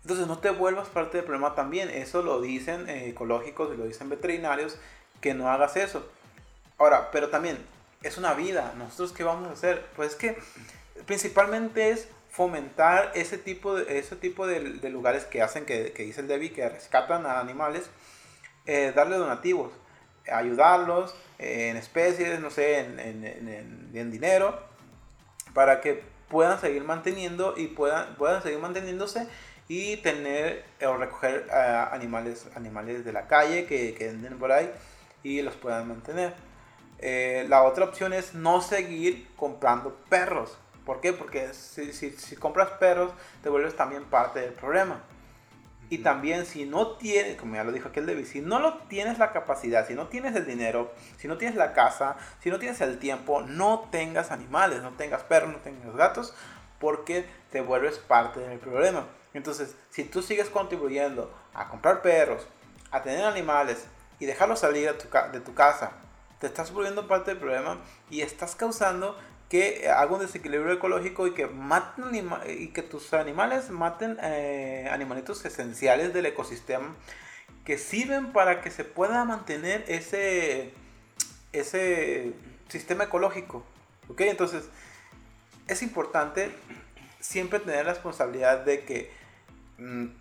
Entonces 0.03 0.26
no 0.26 0.38
te 0.38 0.51
vuelvas 0.51 0.88
parte 0.88 1.18
del 1.18 1.26
problema 1.26 1.55
también. 1.55 1.90
Eso 1.90 2.22
lo 2.22 2.40
dicen 2.40 2.88
eh, 2.88 3.09
ecológicos 3.09 3.72
y 3.74 3.76
lo 3.76 3.86
dicen 3.86 4.09
veterinarios, 4.09 4.78
que 5.20 5.34
no 5.34 5.51
hagas 5.51 5.76
eso. 5.76 6.07
Ahora, 6.78 7.11
pero 7.11 7.28
también 7.28 7.59
es 8.03 8.18
una 8.18 8.34
vida. 8.34 8.74
¿Nosotros 8.76 9.12
qué 9.12 9.24
vamos 9.24 9.49
a 9.49 9.53
hacer? 9.53 9.84
Pues 9.96 10.14
que 10.14 10.38
principalmente 11.07 11.90
es 11.90 12.09
fomentar 12.30 13.12
ese 13.14 13.38
tipo 13.38 13.74
de, 13.74 13.99
ese 13.99 14.16
tipo 14.16 14.46
de, 14.46 14.61
lugares 14.90 15.24
que 15.24 15.42
hacen, 15.42 15.64
que, 15.64 15.92
que, 15.92 16.05
dice 16.05 16.20
el 16.20 16.28
Debbie, 16.28 16.53
que 16.53 16.68
rescatan 16.68 17.26
a 17.26 17.40
animales, 17.40 17.90
eh, 18.66 18.92
darle 18.94 19.16
donativos, 19.16 19.72
ayudarlos 20.30 21.14
en 21.38 21.76
especies, 21.76 22.38
no 22.40 22.51
sé, 22.51 22.80
en, 22.80 23.01
en, 23.01 23.90
en, 23.94 24.11
dinero, 24.11 24.61
para 25.55 25.80
que 25.80 26.03
puedan 26.28 26.61
seguir 26.61 26.84
manteniendo 26.84 27.55
y 27.57 27.68
puedan, 27.68 28.14
puedan 28.16 28.42
seguir 28.42 28.59
manteniéndose 28.59 29.26
y 29.69 29.99
tener 29.99 30.64
o 30.85 30.97
recoger 30.97 31.47
eh, 31.53 31.87
animales, 31.93 32.47
animales 32.57 33.05
de 33.05 33.12
la 33.12 33.27
calle 33.27 33.66
que, 33.66 33.95
que 33.95 34.09
anden 34.09 34.39
por 34.39 34.51
ahí 34.51 34.71
y 35.23 35.43
los 35.43 35.55
puedan 35.55 35.87
mantener. 35.87 36.35
Eh, 36.99 37.47
la 37.49 37.62
otra 37.62 37.85
opción 37.85 38.12
es 38.12 38.35
no 38.35 38.61
seguir 38.61 39.29
comprando 39.37 39.95
perros 40.09 40.59
¿Por 40.89 41.03
qué? 41.03 41.12
Porque 41.12 41.53
si, 41.53 41.93
si, 41.93 42.37
compras 42.37 42.71
perros, 42.81 43.12
te 43.43 43.51
vuelves 43.51 43.77
también 43.77 44.07
parte 44.07 44.41
del 44.41 44.55
problema. 44.55 45.03
Y 45.91 45.99
también 45.99 46.47
si 46.47 46.64
no 46.64 46.93
tienes, 46.93 47.37
como 47.37 47.57
ya 47.57 47.64
lo 47.64 47.73
dijo 47.73 47.91
aquel 47.91 48.07
David, 48.07 48.25
si 48.25 48.41
no 48.41 48.59
lo 48.59 48.79
tienes 48.89 49.19
la 49.19 49.33
capacidad, 49.33 49.87
si 49.87 49.93
no 49.93 50.07
tienes 50.07 50.35
el 50.35 50.47
dinero, 50.47 50.91
si 51.19 51.29
no 51.29 51.37
tienes 51.37 51.59
la 51.59 51.75
casa, 51.75 52.16
si 52.41 52.49
no 52.49 52.59
tienes 52.59 52.81
el 52.81 52.99
tiempo, 52.99 53.43
no 53.43 53.87
tengas 53.93 54.31
animales, 54.31 54.81
no 54.81 54.93
tengas 54.93 55.23
perros, 55.25 55.53
no 55.53 55.59
tengas 55.59 55.95
gatos, 55.95 56.35
porque 56.81 57.27
te 57.51 57.61
vuelves 57.61 57.99
parte 57.99 58.41
del 58.41 58.59
problema. 58.59 59.07
Entonces, 59.35 59.74
si 59.91 60.05
tú 60.05 60.22
sigues 60.22 60.49
contribuyendo 60.49 61.33
a 61.55 61.68
comprar 61.68 62.03
perros, 62.03 62.47
a 62.91 63.03
tener 63.03 63.24
animales 63.24 63.87
y 64.18 64.26
dejarlos 64.26 64.61
salir 64.61 64.91
de 64.91 65.41
tu 65.41 65.55
casa, 65.55 65.93
te 66.41 66.47
estás 66.47 66.72
volviendo 66.72 67.07
parte 67.07 67.33
del 67.33 67.41
problema 67.41 67.79
y 68.11 68.20
estás 68.20 68.55
causando 68.55 69.16
que 69.49 69.89
haga 69.89 70.12
un 70.12 70.20
desequilibrio 70.20 70.72
ecológico 70.72 71.26
y 71.26 71.33
que 71.33 71.47
maten 71.47 72.05
y 72.47 72.68
que 72.68 72.83
tus 72.83 73.14
animales 73.14 73.70
maten 73.70 74.18
eh, 74.22 74.89
animalitos 74.91 75.45
esenciales 75.45 76.12
del 76.12 76.26
ecosistema 76.26 76.95
que 77.64 77.79
sirven 77.79 78.33
para 78.33 78.61
que 78.61 78.70
se 78.70 78.85
pueda 78.85 79.24
mantener 79.24 79.85
ese 79.89 80.74
ese 81.53 82.35
sistema 82.68 83.05
ecológico 83.05 83.64
ok 84.09 84.20
entonces 84.22 84.68
es 85.66 85.83
importante 85.83 86.51
siempre 87.20 87.59
tener 87.59 87.87
la 87.87 87.95
responsabilidad 87.95 88.64
de 88.64 88.85
que 88.85 89.11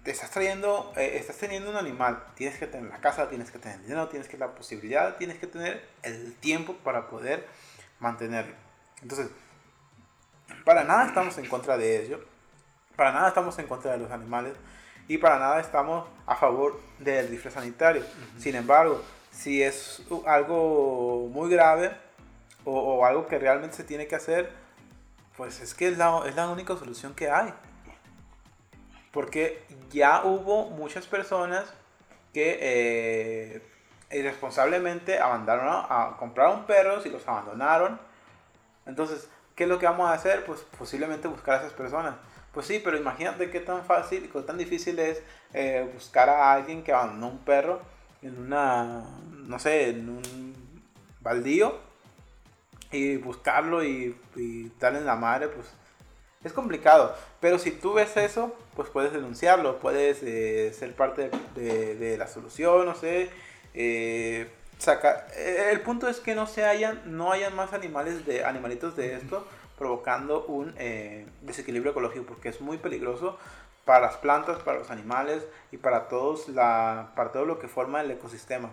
te 0.04 0.12
estás 0.12 0.30
trayendo 0.30 0.94
eh, 0.96 1.18
estás 1.18 1.38
teniendo 1.38 1.70
un 1.70 1.78
animal. 1.78 2.24
Tienes 2.36 2.60
que 2.60 2.68
tener 2.68 2.90
la 2.90 3.00
casa 3.00 3.28
tienes 3.28 3.52
que 3.52 3.60
tener 3.60 3.82
dinero 3.82 4.08
tienes 4.08 4.28
que 4.28 4.38
tener 4.38 4.50
la 4.50 4.56
posibilidad 4.56 5.18
tienes 5.18 5.40
que 5.40 5.48
tener 5.48 5.84
el 6.04 6.36
tiempo 6.36 6.76
para 6.84 7.08
poder 7.08 7.48
mantenerlo. 8.00 8.54
Entonces, 9.02 9.30
para 10.64 10.84
nada 10.84 11.08
estamos 11.08 11.38
en 11.38 11.48
contra 11.48 11.78
de 11.78 12.04
ello, 12.04 12.24
para 12.96 13.12
nada 13.12 13.30
estamos 13.30 13.58
en 13.60 13.68
contra 13.68 13.92
de 13.92 13.98
los 13.98 14.12
animales. 14.12 14.54
Y 15.10 15.18
para 15.20 15.40
nada 15.40 15.62
estamos 15.62 16.06
a 16.26 16.36
favor 16.36 16.82
del 17.00 17.30
rifle 17.30 17.50
sanitario. 17.50 18.04
Sin 18.38 18.56
embargo, 18.56 19.02
si 19.32 19.64
es 19.64 20.04
algo 20.26 21.30
muy 21.32 21.50
grave 21.50 21.96
o, 22.66 23.06
algo 23.06 23.26
que 23.26 23.40
realmente 23.40 23.78
se 23.78 23.86
tiene 23.86 24.08
que 24.08 24.16
hacer, 24.16 24.52
pues 25.38 25.62
es 25.62 25.74
que 25.74 25.88
es 25.88 25.98
la, 25.98 26.24
es 26.28 26.36
la 26.36 26.50
única 26.50 26.76
solución 26.76 27.14
que 27.14 27.30
hay. 27.30 27.54
Porque 29.12 29.64
ya 29.90 30.24
hubo 30.24 30.70
muchas 30.70 31.08
personas 31.08 31.74
que 32.34 32.58
eh, 32.62 33.62
irresponsablemente 34.12 35.20
abandonaron 35.20 35.86
a, 35.90 36.18
compraron 36.18 36.66
perros 36.66 37.06
y 37.06 37.10
los 37.10 37.28
abandonaron 37.28 38.00
entonces, 38.88 39.30
¿qué 39.56 39.64
es 39.64 39.70
lo 39.70 39.78
que 39.78 39.86
vamos 39.86 40.10
a 40.10 40.14
hacer? 40.14 40.46
Pues 40.46 40.62
posiblemente 40.78 41.28
buscar 41.28 41.56
a 41.56 41.58
esas 41.60 41.74
personas. 41.74 42.16
Pues 42.54 42.66
sí, 42.66 42.82
pero 42.84 42.98
imagínate 42.98 43.52
qué 43.52 43.60
tan 43.60 43.84
fácil, 43.84 44.30
qué 44.32 44.42
tan 44.42 44.58
difícil 44.58 44.98
es 44.98 45.22
eh, 45.54 45.88
buscar 45.94 46.30
a 46.30 46.54
alguien 46.54 46.84
que 46.84 46.94
abandonó 46.94 47.28
un 47.28 47.40
perro 47.40 47.82
en 48.22 48.40
una, 48.40 49.04
no 49.32 49.60
sé, 49.60 49.90
en 49.90 50.10
un 50.10 50.82
baldío 51.22 51.78
y 52.92 53.18
buscarlo 53.18 53.84
y, 53.84 54.16
darle 54.80 55.00
en 55.00 55.06
la 55.06 55.18
madre, 55.18 55.50
pues 55.50 55.68
es 56.44 56.54
complicado. 56.54 57.16
Pero 57.40 57.60
si 57.60 57.72
tú 57.72 57.94
ves 57.94 58.16
eso, 58.18 58.56
pues 58.76 58.90
puedes 58.90 59.14
denunciarlo, 59.14 59.80
puedes 59.80 60.22
eh, 60.24 60.74
ser 60.78 60.96
parte 60.96 61.30
de, 61.56 62.16
la 62.18 62.28
solución, 62.28 62.86
no 62.86 62.96
sé. 62.96 63.30
Eh, 63.74 64.50
saca, 64.78 65.28
eh, 65.36 65.70
el 65.72 65.82
punto 65.82 66.08
es 66.08 66.20
que 66.20 66.36
no 66.36 66.48
se 66.48 66.66
hayan, 66.66 67.02
no 67.06 67.32
hayan 67.32 67.56
más 67.56 67.74
animales 67.74 68.26
de 68.26 68.46
animalitos 68.46 68.96
de 68.96 69.16
esto 69.16 69.48
provocando 69.78 70.46
un 70.46 70.74
eh, 70.78 71.28
desequilibrio 71.42 71.92
ecológico 71.92 72.26
porque 72.26 72.50
es 72.50 72.62
muy 72.62 72.78
peligroso 72.78 73.38
para 73.86 74.08
las 74.08 74.18
plantas, 74.18 74.60
para 74.60 74.80
los 74.80 74.90
animales 74.90 75.46
y 75.72 75.78
para 75.78 76.08
todos 76.08 76.50
la, 76.50 77.12
para 77.16 77.32
todo 77.32 77.46
lo 77.46 77.60
que 77.60 77.68
forma 77.68 78.02
el 78.02 78.12
ecosistema. 78.12 78.72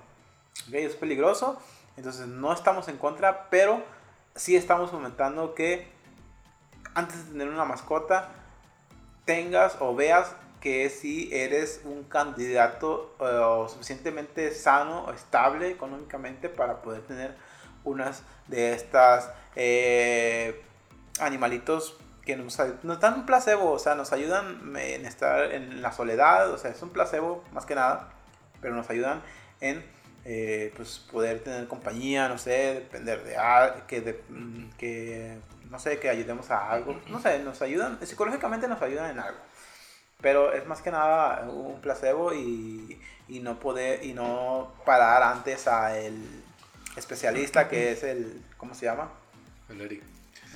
¿Okay? 0.69 0.85
Es 0.85 0.97
peligroso, 0.97 1.61
entonces 1.97 2.27
no 2.27 2.53
estamos 2.53 2.89
en 2.89 2.97
contra, 2.97 3.49
pero 3.51 3.83
sí 4.35 4.57
estamos 4.57 4.91
fomentando 4.91 5.55
que 5.55 5.87
antes 6.95 7.27
de 7.27 7.33
tener 7.33 7.49
una 7.49 7.65
mascota 7.65 8.29
tengas 9.25 9.77
o 9.81 9.95
veas 9.95 10.35
que 10.61 10.89
si 10.89 11.29
eres 11.33 11.83
un 11.85 12.05
candidato 12.05 13.15
eh, 13.21 13.69
suficientemente 13.69 14.53
sano 14.55 15.05
o 15.05 15.13
estable 15.13 15.71
económicamente 15.71 16.49
para 16.49 16.81
poder 16.81 17.03
tener 17.03 17.35
unas 17.85 18.23
de 18.49 18.73
estas 18.73 19.31
eh, 19.57 20.63
animalitos 21.21 21.99
que 22.25 22.37
nos, 22.37 22.59
nos, 22.83 23.01
dan 23.01 23.15
un 23.15 23.27
placebo, 23.27 23.73
o 23.73 23.79
sea, 23.79 23.95
nos 23.95 24.13
ayudan 24.13 24.75
en 24.77 25.05
estar 25.05 25.53
en 25.53 25.83
la 25.83 25.93
soledad, 25.93 26.51
o 26.51 26.57
sea, 26.57 26.71
es 26.71 26.81
un 26.81 26.89
placebo 26.89 27.45
más 27.53 27.67
que 27.67 27.75
nada, 27.75 28.09
pero 28.63 28.75
nos 28.75 28.89
ayudan 28.89 29.23
en 29.61 29.85
eh, 30.25 30.73
pues 30.75 31.01
poder 31.13 31.41
tener 31.41 31.69
compañía, 31.69 32.29
no 32.31 32.39
sé, 32.39 32.75
depender 32.75 33.23
de 33.25 33.37
que, 33.87 34.01
de, 34.01 34.23
mm, 34.31 34.71
que, 34.79 35.39
no 35.75 35.81
sé, 35.81 35.99
que 35.99 36.09
ayudemos 36.09 36.53
a 36.53 36.71
algo, 36.71 37.01
no 37.09 37.21
sé, 37.21 37.41
nos 37.41 37.61
ayudan, 37.61 37.99
psicológicamente 38.07 38.69
nos 38.69 38.81
ayudan 38.81 39.11
en 39.11 39.19
algo. 39.19 39.41
Pero 40.21 40.53
es 40.53 40.65
más 40.69 40.81
que 40.83 40.93
nada 40.93 41.51
un 41.51 41.81
placebo 41.81 42.33
y, 42.33 43.01
y 43.27 43.41
no 43.41 43.59
poder, 43.59 44.05
y 44.05 44.13
no 44.13 44.73
parar 44.87 45.25
antes 45.25 45.67
a 45.67 45.99
el 45.99 46.45
especialista 46.95 47.69
que 47.69 47.91
es 47.91 48.05
el, 48.05 48.41
¿cómo 48.57 48.73
se 48.77 48.87
llama? 48.87 49.11
El 49.69 49.81
Eric. 49.81 50.05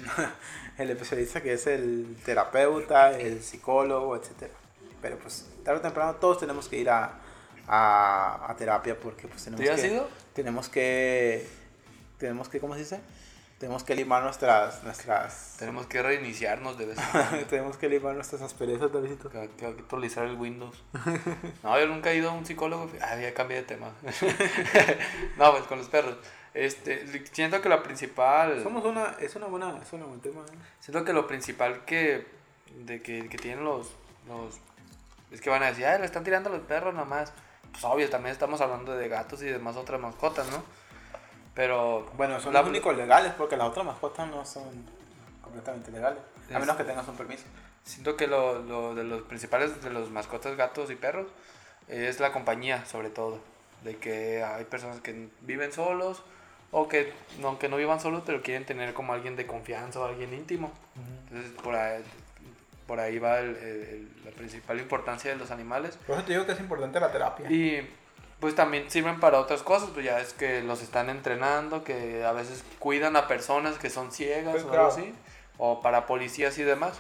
el 0.79 0.91
especialista 0.91 1.43
que 1.43 1.55
es 1.55 1.66
el 1.66 2.16
terapeuta, 2.25 3.11
el 3.19 3.43
psicólogo, 3.43 4.14
etc. 4.14 4.53
Pero 5.03 5.19
pues 5.19 5.49
tarde 5.64 5.81
o 5.81 5.83
temprano 5.83 6.14
todos 6.14 6.39
tenemos 6.39 6.69
que 6.69 6.77
ir 6.77 6.91
a, 6.91 7.11
a, 7.66 8.47
a 8.49 8.57
terapia 8.57 8.97
porque 8.97 9.27
pues 9.27 9.43
tenemos 9.43 9.62
¿Tú 9.62 9.66
ya 9.66 9.75
has 9.75 9.81
que, 9.81 9.89
ido? 9.89 10.09
tenemos 10.33 10.69
que, 10.69 11.49
tenemos 12.19 12.49
que, 12.49 12.61
¿cómo 12.61 12.75
se 12.75 12.81
dice? 12.81 13.01
Tenemos 13.59 13.83
que 13.83 13.97
limar 13.97 14.23
nuestras, 14.23 14.85
nuestras, 14.85 15.57
Tenemos 15.59 15.87
que 15.87 16.01
reiniciarnos 16.01 16.79
de 16.79 16.87
vez 16.87 16.99
en 16.99 17.05
cuando. 17.11 17.47
tenemos 17.47 17.77
que 17.77 17.89
limar 17.89 18.15
nuestras 18.15 18.41
asperezas, 18.41 18.93
Davidito. 18.93 19.29
Que, 19.31 19.51
que 19.59 19.67
actualizar 19.67 20.27
el 20.27 20.37
Windows. 20.37 20.85
No, 21.65 21.79
yo 21.79 21.87
nunca 21.89 22.13
he 22.13 22.17
ido 22.17 22.31
a 22.31 22.33
un 22.33 22.47
psicólogo. 22.47 22.89
Ah, 23.03 23.17
ya 23.17 23.35
cambié 23.35 23.57
de 23.57 23.63
tema. 23.65 23.91
no, 25.39 25.51
pues 25.53 25.65
con 25.65 25.79
los 25.79 25.89
perros. 25.89 26.17
Este, 26.55 27.25
siento 27.33 27.61
que 27.61 27.69
la 27.69 27.83
principal. 27.83 28.63
Somos 28.63 28.85
una, 28.85 29.17
es 29.21 29.35
una 29.35 29.47
buena, 29.47 29.77
es 29.83 29.93
una 29.93 30.07
buen 30.07 30.21
tema. 30.21 30.41
¿eh? 30.43 30.57
Siento 30.79 31.05
que 31.05 31.13
lo 31.13 31.27
principal 31.27 31.85
que, 31.85 32.27
de 32.85 33.03
que, 33.03 33.29
que 33.29 33.39
tienen 33.39 33.65
los, 33.65 33.89
los. 34.29 34.61
Es 35.33 35.41
que 35.41 35.51
van 35.51 35.65
a 35.65 35.67
decir, 35.67 35.85
ay, 35.85 35.99
le 35.99 36.07
están 36.07 36.23
tirando 36.23 36.49
los 36.49 36.61
perros 36.61 36.95
nomás. 36.95 37.33
Pues 37.73 37.85
obvio, 37.85 38.09
también 38.09 38.33
estamos 38.33 38.61
hablando 38.61 38.97
de 38.97 39.09
gatos 39.09 39.43
y 39.43 39.47
demás 39.47 39.77
otras 39.77 40.01
mascotas, 40.01 40.49
¿no? 40.49 40.63
Pero. 41.59 42.07
Bueno, 42.17 42.39
son 42.41 42.53
los 42.53 42.67
únicos 42.69 42.97
legales 42.97 43.33
porque 43.37 43.57
las 43.57 43.67
otras 43.67 43.85
mascotas 43.85 44.29
no 44.29 44.45
son 44.45 44.63
completamente 45.43 45.91
legales. 45.91 46.21
A 46.49 46.55
Es- 46.55 46.61
menos 46.61 46.77
que 46.77 46.85
tengas 46.85 47.09
un 47.09 47.17
permiso. 47.17 47.43
Siento 47.83 48.17
que 48.17 48.29
lo, 48.29 48.61
lo 48.61 48.95
de 48.95 49.03
los 49.03 49.23
principales 49.23 49.83
de 49.83 49.91
los 49.91 50.09
mascotas, 50.11 50.57
gatos 50.57 50.89
y 50.93 50.95
perros, 50.95 51.27
es 51.89 52.21
la 52.21 52.31
compañía, 52.33 52.85
sobre 52.87 53.11
todo. 53.11 53.41
De 53.83 53.97
que 53.97 54.41
hay 54.45 54.65
personas 54.67 55.01
que 55.01 55.29
viven 55.41 55.73
solos 55.73 56.23
o 56.71 56.87
que 56.87 57.13
no, 57.41 57.59
que 57.59 57.69
no 57.69 57.77
vivan 57.77 57.99
solos, 57.99 58.23
pero 58.25 58.41
quieren 58.41 58.65
tener 58.65 58.95
como 58.95 59.13
alguien 59.13 59.35
de 59.35 59.47
confianza 59.49 59.99
o 59.99 60.05
alguien 60.05 60.33
íntimo. 60.35 60.71
Entonces, 61.29 61.51
por 61.61 61.75
ahí, 61.75 62.05
por 62.87 63.01
ahí 63.01 63.19
va 63.19 63.41
el- 63.41 63.57
el- 63.57 64.09
la 64.25 64.31
principal 64.31 64.79
importancia 64.79 65.33
de 65.33 65.37
los 65.37 65.51
animales. 65.51 65.97
Por 66.07 66.15
eso 66.17 66.25
te 66.25 66.33
digo 66.35 66.47
que 66.47 66.53
es 66.53 66.61
importante 66.61 67.01
la 67.01 67.11
terapia. 67.11 67.51
Y 67.51 67.89
pues 68.41 68.55
también 68.55 68.91
sirven 68.91 69.18
para 69.20 69.41
otras 69.41 69.62
cosas, 69.62 69.91
pues 69.93 70.05
ya 70.05 70.20
es 70.20 70.32
que 70.32 70.62
los 70.62 70.80
están 70.82 71.11
entrenando, 71.11 71.82
que 71.84 72.24
a 72.24 72.32
veces 72.32 72.62
cuidan 72.78 73.16
a 73.16 73.26
personas 73.26 73.78
que 73.78 73.91
son 73.91 74.12
ciegas 74.12 74.53
Pues 74.53 74.64
o 74.64 74.68
claro. 74.70 74.84
algo 74.86 74.93
así, 74.95 75.14
o 75.59 75.80
para 75.82 76.07
policías 76.07 76.57
y 76.59 76.62
demás. 76.62 76.99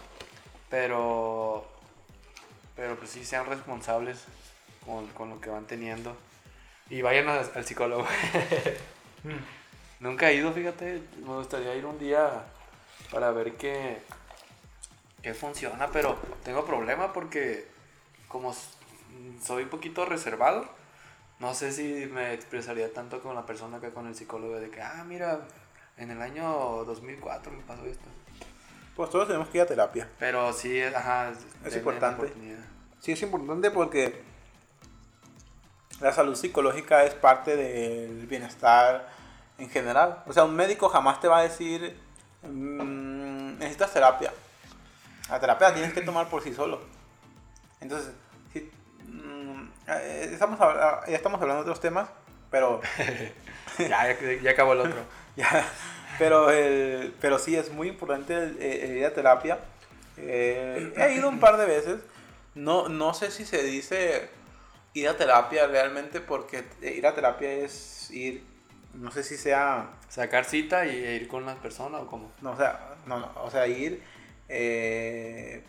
Pero, 0.70 1.64
pero 2.76 2.96
pues 2.96 3.10
sí 3.10 3.24
sean 3.24 3.46
responsables 3.46 4.24
con, 4.84 5.06
con 5.08 5.30
lo 5.30 5.40
que 5.40 5.50
van 5.50 5.66
teniendo. 5.66 6.16
Y 6.90 7.02
vayan 7.02 7.28
a- 7.28 7.38
al 7.40 7.64
psicólogo. 7.64 8.06
Nunca 10.00 10.30
he 10.30 10.34
ido, 10.34 10.52
fíjate, 10.52 11.02
me 11.18 11.34
gustaría 11.34 11.74
ir 11.74 11.84
un 11.86 11.98
día 11.98 12.44
para 13.10 13.30
ver 13.30 13.54
qué, 13.56 13.98
qué 15.22 15.34
funciona, 15.34 15.88
pero 15.88 16.16
tengo 16.44 16.64
problema 16.64 17.12
porque 17.12 17.66
como 18.28 18.54
soy 19.42 19.64
un 19.64 19.68
poquito 19.70 20.04
reservado, 20.04 20.68
no 21.40 21.54
sé 21.54 21.72
si 21.72 22.06
me 22.06 22.32
expresaría 22.32 22.92
tanto 22.92 23.22
con 23.22 23.34
la 23.34 23.46
persona 23.46 23.80
que 23.80 23.90
con 23.90 24.06
el 24.06 24.14
psicólogo 24.14 24.58
de 24.58 24.70
que, 24.70 24.82
ah, 24.82 25.04
mira, 25.06 25.40
en 25.96 26.10
el 26.10 26.20
año 26.20 26.84
2004 26.84 27.52
me 27.52 27.62
pasó 27.62 27.84
esto. 27.84 28.08
Pues 28.96 29.10
todos 29.10 29.28
tenemos 29.28 29.48
que 29.48 29.58
ir 29.58 29.62
a 29.62 29.66
terapia. 29.66 30.08
Pero 30.18 30.52
sí, 30.52 30.82
ajá, 30.82 31.32
la 31.64 31.76
importante. 31.76 32.32
Sí, 33.00 33.12
es 33.12 33.22
importante 33.22 33.70
porque 33.70 34.22
la 36.00 36.12
salud 36.12 36.34
psicológica 36.34 37.04
es 37.04 37.14
parte 37.14 37.56
del 37.56 38.26
bienestar 38.26 39.08
en 39.58 39.70
general. 39.70 40.24
O 40.26 40.32
sea, 40.32 40.44
un 40.44 40.56
médico 40.56 40.88
jamás 40.88 41.20
te 41.20 41.28
va 41.28 41.38
a 41.38 41.42
decir, 41.42 41.96
"Mm, 42.42 43.58
necesitas 43.58 43.92
terapia. 43.92 44.32
La 45.28 45.38
terapia 45.38 45.68
la 45.68 45.74
tienes 45.74 45.92
que 45.92 46.00
tomar 46.00 46.28
por 46.28 46.42
sí 46.42 46.52
solo. 46.54 46.80
Entonces, 47.80 48.12
estamos, 49.96 50.60
habla- 50.60 51.02
ya 51.06 51.16
estamos 51.16 51.40
hablando 51.40 51.64
de 51.64 51.70
otros 51.70 51.80
temas, 51.80 52.08
pero 52.50 52.80
ya, 53.78 54.16
ya, 54.42 54.50
acabó 54.50 54.72
el 54.74 54.80
otro. 54.80 55.00
Ya, 55.38 55.64
pero, 56.18 56.50
el- 56.50 57.14
pero 57.20 57.38
sí, 57.38 57.54
es 57.54 57.70
muy 57.70 57.86
importante 57.88 58.34
el, 58.34 58.60
el 58.60 58.96
ir 58.96 59.06
a 59.06 59.14
terapia. 59.14 59.60
Eh, 60.16 60.92
he 60.96 61.14
ido 61.14 61.28
un 61.28 61.38
par 61.38 61.56
de 61.58 61.64
veces. 61.66 62.00
No, 62.56 62.88
no 62.88 63.14
sé 63.14 63.30
si 63.30 63.44
se 63.46 63.62
dice 63.62 64.28
ir 64.94 65.08
a 65.08 65.16
terapia 65.16 65.68
realmente 65.68 66.20
porque 66.20 66.64
ir 66.82 67.06
a 67.06 67.14
terapia 67.14 67.52
es 67.52 68.10
ir, 68.10 68.42
no 68.94 69.12
sé 69.12 69.22
si 69.22 69.36
sea, 69.36 69.90
Sacar 70.08 70.44
cita 70.44 70.86
y 70.86 70.96
ir 70.96 71.28
con 71.28 71.46
las 71.46 71.56
personas 71.58 72.00
o 72.00 72.06
cómo. 72.08 72.32
no, 72.40 72.50
o 72.50 72.56
sea, 72.56 72.96
no, 73.06 73.20
no, 73.20 73.30
o 73.36 73.50
sea, 73.50 73.68
ir 73.68 74.02
eh, 74.48 75.62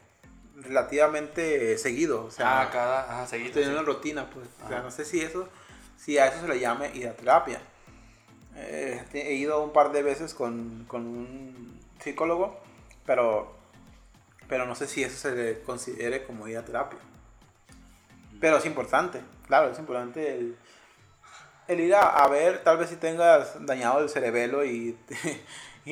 relativamente 0.64 1.78
seguido. 1.78 2.26
O 2.26 2.32
sea, 2.32 2.62
ah, 2.62 2.70
cada, 2.72 3.28
seguido. 3.28 3.54
tener 3.54 3.70
sí. 3.70 3.74
una 3.74 3.84
rutina, 3.84 4.30
pues. 4.30 4.48
O 4.66 4.68
sea, 4.68 4.82
no 4.82 4.92
sé 4.92 5.06
si 5.06 5.22
eso, 5.22 5.48
si 5.98 6.18
a 6.18 6.28
eso 6.28 6.42
se 6.42 6.48
le 6.48 6.60
llame 6.60 6.92
ir 6.96 7.08
a 7.08 7.14
terapia. 7.14 7.62
Eh, 8.56 9.02
he 9.14 9.34
ido 9.34 9.64
un 9.64 9.72
par 9.72 9.92
de 9.92 10.04
veces 10.04 10.34
con, 10.34 10.86
con 10.88 11.06
un 11.06 11.80
psicólogo, 12.00 12.60
pero, 13.06 13.56
pero 14.48 14.66
no 14.66 14.76
sé 14.76 14.88
si 14.88 15.04
eso 15.04 15.18
se 15.18 15.36
le 15.36 15.62
considere 15.62 16.24
como 16.24 16.48
ir 16.48 16.58
a 16.58 16.66
terapia. 16.66 17.00
Pero 18.40 18.58
es 18.58 18.66
importante, 18.66 19.22
claro, 19.48 19.70
es 19.70 19.80
importante 19.80 20.36
el, 20.36 20.58
el 21.68 21.80
ir 21.80 21.94
a, 21.94 22.02
a 22.02 22.28
ver, 22.28 22.64
tal 22.64 22.78
vez 22.78 22.90
si 22.90 22.96
tengas 22.96 23.66
dañado 23.66 24.00
el 24.00 24.10
cerebelo 24.10 24.66
y, 24.66 24.98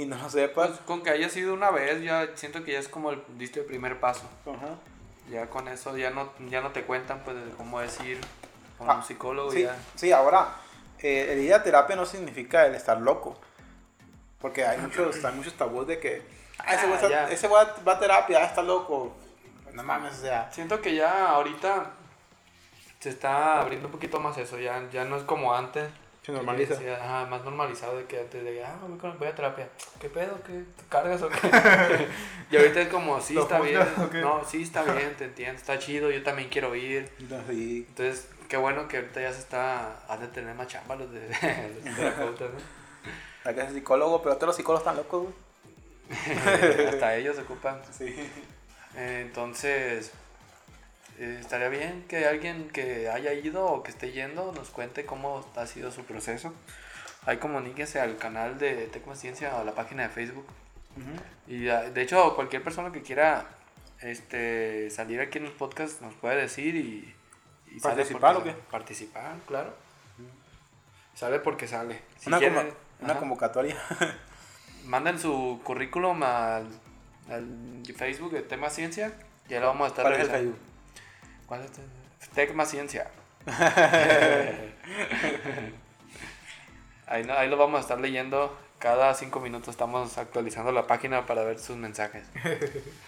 y 0.02 0.06
no 0.06 0.16
lo 0.18 0.30
sepas. 0.30 0.68
Pues 0.70 0.80
con 0.82 1.02
que 1.02 1.10
haya 1.10 1.28
sido 1.30 1.54
una 1.54 1.72
vez, 1.72 2.04
ya 2.04 2.28
siento 2.36 2.64
que 2.64 2.74
ya 2.74 2.80
es 2.80 2.88
como 2.88 3.12
el, 3.12 3.24
diste 3.38 3.62
el 3.62 3.66
primer 3.66 4.00
paso. 4.00 4.30
Ajá. 4.46 4.76
Ya 5.32 5.50
con 5.50 5.68
eso 5.68 5.98
ya 5.98 6.10
no, 6.12 6.32
ya 6.50 6.62
no 6.62 6.72
te 6.72 6.84
cuentan 6.84 7.22
pues 7.26 7.36
de 7.36 7.52
cómo 7.52 7.82
es 7.82 8.00
ir 8.02 8.20
con 8.78 8.90
Ah, 8.90 8.96
un 8.96 9.04
psicólogo 9.04 9.52
Sí, 9.52 9.64
ya. 9.64 9.76
sí, 9.96 10.12
ahora, 10.12 10.50
eh, 11.00 11.30
el 11.34 11.40
ir 11.40 11.54
a 11.54 11.64
terapia 11.64 11.96
no 11.96 12.06
significa 12.06 12.66
el 12.66 12.76
estar 12.76 13.02
loco. 13.02 13.38
Porque 14.40 14.66
hay 14.66 14.78
muchos, 14.78 15.26
hay 15.26 15.34
muchos 15.34 15.54
tabús 15.54 15.88
de 15.88 16.00
que 16.00 16.22
ah, 16.60 16.76
ese 16.76 16.86
Ah, 16.86 16.98
güey 17.24 17.34
ese 17.34 17.48
güey 17.48 17.66
va 17.88 17.94
a 17.94 18.00
terapia, 18.00 18.44
está 18.44 18.62
loco. 18.62 19.16
No 19.74 19.84
mames, 19.84 20.14
o 20.14 20.22
sea. 20.22 20.50
Siento 20.52 20.80
que 20.80 20.94
ya 20.96 21.30
ahorita 21.30 21.92
se 23.00 23.10
está 23.10 23.60
abriendo 23.62 23.88
un 23.88 23.92
poquito 23.92 24.20
más 24.20 24.38
eso, 24.38 24.60
ya, 24.60 24.88
ya 24.92 25.06
no 25.06 25.18
es 25.18 25.24
como 25.24 25.54
antes. 25.56 25.90
Se 26.28 26.34
normaliza. 26.34 26.74
ajá, 26.74 27.26
más 27.28 27.46
normalizado 27.46 27.98
de 27.98 28.04
que 28.04 28.20
antes 28.20 28.44
de, 28.44 28.62
ah, 28.62 28.76
voy, 29.18 29.28
a 29.30 29.34
terapia. 29.34 29.70
¿Qué 29.98 30.10
pedo? 30.10 30.38
¿Qué? 30.46 30.62
¿Te 30.76 30.84
cargas 30.90 31.22
o 31.22 31.30
qué? 31.30 31.40
y 32.52 32.58
ahorita 32.58 32.82
es 32.82 32.90
como, 32.90 33.22
sí, 33.22 33.34
¿Lo 33.34 33.44
está 33.44 33.62
bien. 33.62 33.80
No, 34.16 34.44
sí, 34.44 34.64
está 34.64 34.84
bien, 34.84 35.16
te 35.18 35.24
entiendo, 35.24 35.56
está 35.56 35.80
chido, 35.80 36.12
yo 36.12 36.22
también 36.24 36.50
quiero 36.50 36.76
ir. 36.76 37.10
Entonces, 37.48 38.28
qué 38.50 38.58
bueno 38.58 38.90
que 38.90 38.98
ahorita 38.98 39.22
ya 39.22 39.32
se 39.32 39.40
está, 39.40 40.02
han 40.10 40.20
de 40.20 40.28
tener 40.28 40.54
más 40.54 40.68
chamba 40.68 40.98
los 40.98 41.10
de 41.14 41.22
los 41.86 41.96
terapeutas, 41.96 42.50
¿no? 42.52 43.54
que 43.56 43.62
ser 43.62 43.72
psicólogo, 43.72 44.22
pero 44.22 44.36
todos 44.36 44.48
los 44.48 44.56
psicólogos 44.58 44.82
están 44.82 44.98
locos, 44.98 45.24
güey. 45.24 46.88
Hasta 46.90 47.16
ellos 47.16 47.38
se 47.38 47.44
ocupan. 47.44 47.80
Sí. 47.98 48.14
Eh, 48.98 49.24
Entonces, 49.26 50.12
eh, 51.20 51.38
estaría 51.40 51.70
bien 51.70 52.06
que 52.08 52.26
alguien 52.28 52.70
que 52.70 53.10
haya 53.10 53.34
ido 53.34 53.66
o 53.66 53.84
que 53.84 53.92
esté 53.92 54.12
yendo 54.12 54.52
nos 54.52 54.70
cuente 54.70 55.06
cómo 55.06 55.46
ha 55.56 55.68
sido 55.68 55.92
su 55.92 56.04
proceso. 56.04 56.54
Ahí 57.26 57.38
comuníquese 57.38 58.00
al 58.00 58.18
canal 58.18 58.58
de 58.58 58.88
Tecmociencia 58.88 59.56
o 59.56 59.62
a 59.62 59.64
la 59.64 59.74
página 59.74 60.04
de 60.04 60.10
Facebook. 60.10 60.46
Y 61.48 61.70
ah, 61.70 61.90
de 61.90 62.02
hecho, 62.02 62.36
cualquier 62.36 62.64
persona 62.64 62.92
que 62.92 63.02
quiera 63.02 63.46
este, 64.02 64.90
salir 64.90 65.20
aquí 65.22 65.38
en 65.38 65.46
el 65.46 65.52
podcast 65.52 66.02
nos 66.02 66.14
puede 66.16 66.38
decir 66.38 66.76
y, 66.76 67.14
y 67.72 67.80
¿Participar 67.80 68.38
o 68.38 68.44
qué? 68.44 68.52
Participar, 68.72 69.36
claro. 69.46 69.74
Sale 71.14 71.40
porque 71.40 71.68
sale. 71.68 72.02
Si 72.20 72.30
Una, 72.30 72.40
quieren, 72.40 72.74
una 73.02 73.18
convocatoria. 73.18 73.76
manden 74.86 75.20
su 75.20 75.60
currículum 75.64 76.22
al, 76.24 76.68
al 77.30 77.84
Facebook 77.96 78.32
de 78.32 78.42
Tema 78.44 78.70
Ciencia. 78.70 79.14
Ya 79.50 79.60
lo 79.60 79.68
vamos 79.68 79.86
a 79.86 79.88
estar 79.90 80.06
¿Cuál 80.06 80.16
es 80.16 80.22
el. 80.22 80.30
Facebook? 80.30 80.58
¿Cuál 81.48 81.62
es? 81.62 81.72
Tec 82.34 82.54
más 82.54 82.70
ciencia. 82.70 83.10
ahí, 87.08 87.26
ahí 87.30 87.50
lo 87.50 87.58
vamos 87.58 87.80
a 87.80 87.82
estar 87.82 88.00
leyendo. 88.00 88.56
Cada 88.80 89.14
cinco 89.16 89.40
minutos 89.40 89.70
estamos 89.70 90.18
actualizando 90.18 90.72
la 90.72 90.86
página 90.86 91.26
para 91.26 91.44
ver 91.44 91.58
sus 91.58 91.78
mensajes. 91.78 92.26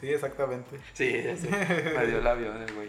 Sí, 0.00 0.10
exactamente. 0.10 0.80
Sí, 0.94 1.12
sí. 1.36 1.48
Me 1.48 2.06
dio 2.06 2.20
el 2.20 2.26
avión 2.26 2.56
el 2.56 2.72
güey. 2.74 2.88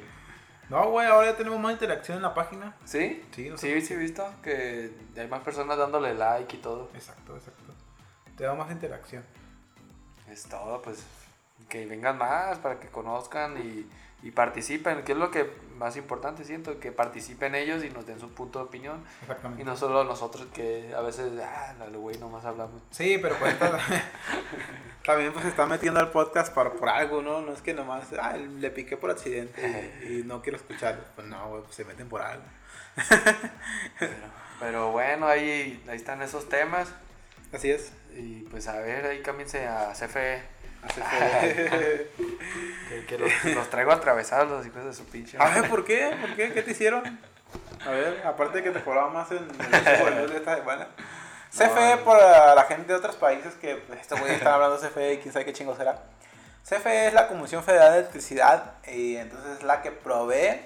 No, 0.69 0.89
güey, 0.89 1.07
ahora 1.07 1.31
ya 1.31 1.35
tenemos 1.35 1.59
más 1.59 1.73
interacción 1.73 2.15
en 2.15 2.23
la 2.23 2.33
página. 2.33 2.77
¿Sí? 2.85 3.21
Sí, 3.35 3.49
no 3.49 3.57
Sí, 3.57 3.81
sí, 3.81 3.93
he 3.93 3.97
visto 3.97 4.25
que 4.41 4.93
hay 5.17 5.27
más 5.27 5.41
personas 5.41 5.77
dándole 5.77 6.13
like 6.13 6.55
y 6.55 6.59
todo. 6.59 6.89
Exacto, 6.93 7.35
exacto. 7.35 7.73
Te 8.37 8.45
da 8.45 8.55
más 8.55 8.71
interacción. 8.71 9.25
Es 10.29 10.43
todo, 10.43 10.81
pues 10.81 11.03
que 11.67 11.85
vengan 11.85 12.17
más 12.17 12.59
para 12.59 12.79
que 12.79 12.87
conozcan 12.87 13.57
y, 13.57 13.89
y 14.23 14.31
participen, 14.31 15.03
que 15.03 15.13
es 15.13 15.17
lo 15.17 15.31
que 15.31 15.49
más 15.77 15.97
importante 15.97 16.43
siento, 16.45 16.79
que 16.79 16.91
participen 16.91 17.55
ellos 17.55 17.83
y 17.83 17.89
nos 17.89 18.05
den 18.05 18.19
su 18.19 18.29
punto 18.31 18.59
de 18.59 18.65
opinión. 18.65 19.03
Y 19.03 19.21
Exactamente. 19.23 19.63
no 19.63 19.75
solo 19.75 20.03
nosotros 20.03 20.45
que 20.53 20.93
a 20.95 21.01
veces, 21.01 21.31
ah, 21.43 21.73
la 21.79 21.87
güey, 21.97 22.17
nomás 22.19 22.45
hablamos. 22.45 22.81
Sí, 22.91 23.17
pero 23.19 23.35
pues 23.37 23.53
está- 23.53 23.79
también 25.05 25.33
pues 25.33 25.45
está 25.45 25.65
metiendo 25.65 25.99
al 25.99 26.11
podcast 26.11 26.53
por, 26.53 26.77
por 26.77 26.89
algo, 26.89 27.23
¿no? 27.23 27.41
No 27.41 27.51
es 27.53 27.61
que 27.63 27.73
nomás, 27.73 28.07
ah, 28.21 28.37
le 28.37 28.69
piqué 28.69 28.95
por 28.97 29.09
accidente 29.09 29.97
y, 30.07 30.19
y 30.19 30.23
no 30.23 30.41
quiero 30.43 30.57
escucharlo. 30.57 31.01
Pues 31.15 31.25
no, 31.27 31.49
güey, 31.49 31.63
pues 31.63 31.75
se 31.75 31.85
meten 31.85 32.07
por 32.07 32.21
algo. 32.21 32.43
Pero, 33.97 34.13
pero 34.59 34.91
bueno, 34.91 35.27
ahí, 35.27 35.83
ahí 35.89 35.95
están 35.95 36.21
esos 36.21 36.47
temas. 36.47 36.89
Así 37.53 37.71
es. 37.71 37.91
Y 38.15 38.41
pues 38.43 38.67
a 38.67 38.79
ver, 38.79 39.05
ahí 39.05 39.21
cámbiense 39.21 39.65
a 39.67 39.93
CFE. 39.93 40.41
Que, 42.89 43.05
que 43.05 43.17
los, 43.17 43.31
los 43.55 43.69
traigo 43.69 43.91
atravesados 43.91 44.49
los 44.49 44.65
hijos 44.65 44.83
de 44.83 44.93
su 44.93 45.05
pinche. 45.05 45.37
A 45.39 45.47
ver, 45.49 45.69
¿por 45.69 45.85
qué? 45.85 46.13
¿Por 46.19 46.35
qué? 46.35 46.51
¿Qué 46.51 46.61
te 46.61 46.71
hicieron? 46.71 47.19
A 47.85 47.89
ver, 47.91 48.21
aparte 48.25 48.57
de 48.57 48.63
que 48.65 48.71
te 48.71 48.81
cobraba 48.83 49.09
más 49.09 49.31
en 49.31 49.37
el 49.37 50.29
de 50.29 50.37
esta 50.37 50.57
semana. 50.57 50.87
CFE 51.51 51.97
para 52.05 52.55
la 52.55 52.63
gente 52.63 52.87
de 52.87 52.95
otros 52.95 53.15
países 53.15 53.53
que 53.55 53.81
estos 53.99 54.19
güeyes 54.19 54.37
están 54.37 54.53
hablando 54.53 54.77
de 54.77 54.87
CFE 54.89 55.13
y 55.13 55.17
quién 55.19 55.33
sabe 55.33 55.45
qué 55.45 55.53
chingo 55.53 55.75
será. 55.75 56.01
CFE 56.67 57.07
es 57.07 57.13
la 57.13 57.27
Comisión 57.27 57.63
Federal 57.63 57.91
de 57.93 57.99
Electricidad 57.99 58.73
y 58.87 59.15
entonces 59.17 59.57
es 59.57 59.63
la 59.63 59.81
que 59.81 59.91
provee 59.91 60.61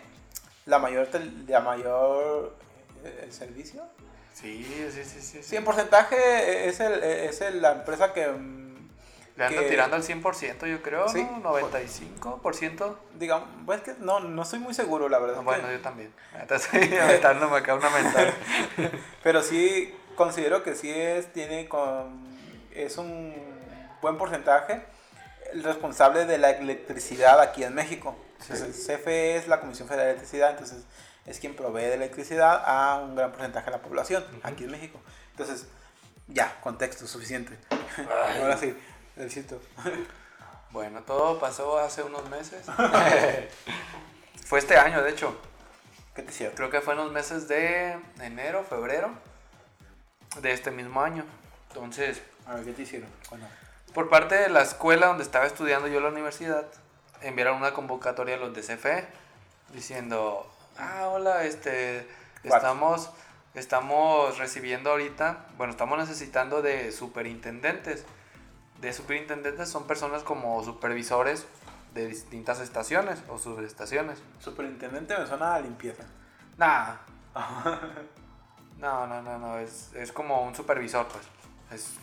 la 0.66 0.78
mayor, 0.80 1.08
la 1.48 1.60
mayor 1.62 2.56
eh, 3.04 3.22
el 3.24 3.34
servicio. 3.34 3.84
Sí, 4.34 4.64
sí, 4.94 5.04
sí, 5.04 5.22
sí. 5.22 5.42
Sí, 5.44 5.56
en 5.56 5.64
porcentaje 5.64 6.68
es, 6.68 6.80
el, 6.80 7.04
es 7.04 7.42
el- 7.42 7.62
la 7.62 7.72
empresa 7.72 8.14
que, 8.14 8.28
Le 9.38 9.46
andan 9.46 9.64
que- 9.66 9.70
tirando 9.70 9.96
al 9.98 10.04
100%, 10.04 10.66
yo 10.66 10.82
creo, 10.82 11.10
Sí. 11.10 11.24
¿no? 11.24 11.42
95%. 11.42 12.98
digamos, 13.16 13.48
pues 13.66 13.80
es 13.82 13.84
que 13.96 14.02
no, 14.04 14.20
no 14.22 14.42
estoy 14.44 14.60
muy 14.60 14.74
seguro, 14.74 15.10
la 15.10 15.20
verdad. 15.20 15.42
Bueno, 15.44 15.68
que- 15.68 15.74
yo 15.74 15.82
también. 15.82 16.14
Entonces, 16.40 16.70
aventándome 17.02 17.58
acá 17.58 17.76
una 17.76 17.90
mental. 17.90 18.34
Pero 19.24 19.42
sí 19.42 19.94
considero 20.16 20.64
que 20.64 20.76
sí 20.76 20.90
es, 20.90 21.32
tiene 21.34 21.68
con, 21.68 22.26
es 22.74 22.98
un 22.98 23.34
buen 24.02 24.18
porcentaje 24.18 24.84
el 25.52 25.64
responsable 25.64 26.26
de 26.26 26.38
la 26.38 26.52
electricidad 26.52 27.40
aquí 27.42 27.64
en 27.64 27.74
México. 27.76 28.16
Entonces, 28.42 28.86
CFE 28.88 29.36
es 29.38 29.48
la 29.48 29.60
Comisión 29.60 29.88
Federal 29.88 30.08
de 30.08 30.12
Electricidad, 30.14 30.52
entonces 30.52 30.84
es 31.26 31.40
quien 31.40 31.56
provee 31.56 31.84
de 31.84 31.94
electricidad 31.96 32.62
a 32.66 32.98
un 33.00 33.16
gran 33.16 33.32
porcentaje 33.32 33.66
de 33.66 33.72
la 33.72 33.82
población 33.82 34.24
aquí 34.44 34.64
en 34.66 34.72
México. 34.72 35.00
Entonces, 35.32 35.68
ya, 36.28 36.60
contexto 36.62 37.08
suficiente. 37.08 37.58
Ahora 38.42 38.58
sí, 38.58 38.76
sitio. 39.30 39.60
Bueno, 40.72 41.04
todo 41.04 41.40
pasó 41.40 41.80
hace 41.80 42.04
unos 42.04 42.28
meses. 42.30 42.66
Fue 44.46 44.60
este 44.60 44.76
año, 44.76 45.02
de 45.02 45.12
hecho. 45.12 45.34
¿Qué 46.14 46.22
te 46.22 46.32
hicieron? 46.32 46.54
Creo 46.54 46.70
que 46.70 46.82
fue 46.82 46.96
en 46.96 47.00
los 47.00 47.14
meses 47.14 47.48
de 47.48 47.98
enero, 48.20 48.62
febrero 48.64 49.10
de 50.42 50.52
este 50.52 50.72
mismo 50.72 51.02
año. 51.02 51.24
Entonces, 51.70 52.22
A 52.46 52.56
ver, 52.56 52.66
¿qué 52.66 52.74
te 52.74 52.82
hicieron? 52.82 53.10
Bueno, 53.30 53.48
por 53.94 54.10
parte 54.10 54.36
de 54.36 54.50
la 54.50 54.64
escuela 54.64 55.08
donde 55.08 55.24
estaba 55.24 55.46
estudiando 55.46 55.88
yo 55.88 55.98
en 55.98 56.04
la 56.04 56.10
universidad, 56.10 56.66
enviaron 57.22 57.56
una 57.56 57.74
convocatoria 57.74 58.36
a 58.36 58.38
los 58.38 58.54
de 58.54 58.62
CFE 58.62 59.08
diciendo, 59.74 60.52
ah, 60.78 61.08
hola, 61.08 61.46
este, 61.46 62.06
What? 62.44 62.58
estamos, 62.58 63.10
estamos 63.54 64.38
recibiendo 64.38 64.92
ahorita, 64.92 65.46
bueno, 65.58 65.72
estamos 65.72 65.98
necesitando 65.98 66.62
de 66.62 66.92
superintendentes. 66.92 68.06
De 68.86 68.94
superintendentes 68.94 69.68
son 69.68 69.88
personas 69.88 70.22
como 70.22 70.64
supervisores 70.64 71.48
de 71.96 72.06
distintas 72.06 72.60
estaciones 72.60 73.20
o 73.30 73.40
subestaciones. 73.40 74.22
superintendente 74.38 75.18
me 75.18 75.26
suena 75.26 75.56
a 75.56 75.60
limpieza. 75.60 76.04
Nah. 76.58 76.94
No, 78.78 79.08
no, 79.08 79.22
no, 79.22 79.40
no, 79.40 79.58
es, 79.58 79.92
es 79.96 80.12
como 80.12 80.44
un 80.46 80.54
supervisor, 80.54 81.08
pues. 81.08 81.24
Es 81.72 81.94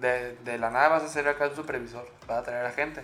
de, 0.00 0.36
de 0.44 0.58
la 0.58 0.70
nada 0.70 0.88
vas 0.88 1.04
a 1.04 1.08
ser 1.08 1.26
acá 1.28 1.46
un 1.46 1.54
supervisor, 1.54 2.06
vas 2.26 2.38
a 2.38 2.42
traer 2.42 2.66
a 2.66 2.72
gente. 2.72 3.02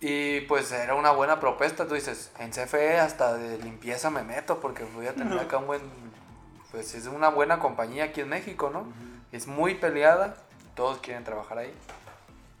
Y 0.00 0.42
pues 0.42 0.72
era 0.72 0.94
una 0.94 1.10
buena 1.10 1.40
propuesta, 1.40 1.86
tú 1.86 1.94
dices, 1.94 2.30
en 2.38 2.52
CFE 2.52 3.00
hasta 3.00 3.34
de 3.36 3.58
limpieza 3.58 4.08
me 4.10 4.22
meto 4.22 4.60
porque 4.60 4.84
voy 4.84 5.08
a 5.08 5.14
tener 5.14 5.38
acá 5.40 5.58
un 5.58 5.66
buen... 5.66 5.82
Pues 6.70 6.94
es 6.94 7.06
una 7.06 7.28
buena 7.28 7.58
compañía 7.58 8.04
aquí 8.04 8.22
en 8.22 8.30
México, 8.30 8.70
¿no? 8.72 8.86
Es 9.32 9.46
muy 9.46 9.74
peleada, 9.74 10.36
todos 10.74 10.98
quieren 11.00 11.24
trabajar 11.24 11.58
ahí. 11.58 11.74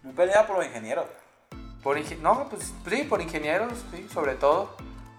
Me 0.04 0.12
peleaba 0.12 0.46
por 0.46 0.58
los 0.58 0.66
ingenieros. 0.66 1.06
Por 1.82 1.98
inge- 1.98 2.18
no, 2.18 2.48
pues 2.48 2.72
sí, 2.88 3.02
por 3.02 3.20
ingenieros, 3.20 3.72
sí, 3.92 4.06
sobre 4.12 4.34
todo. 4.34 4.76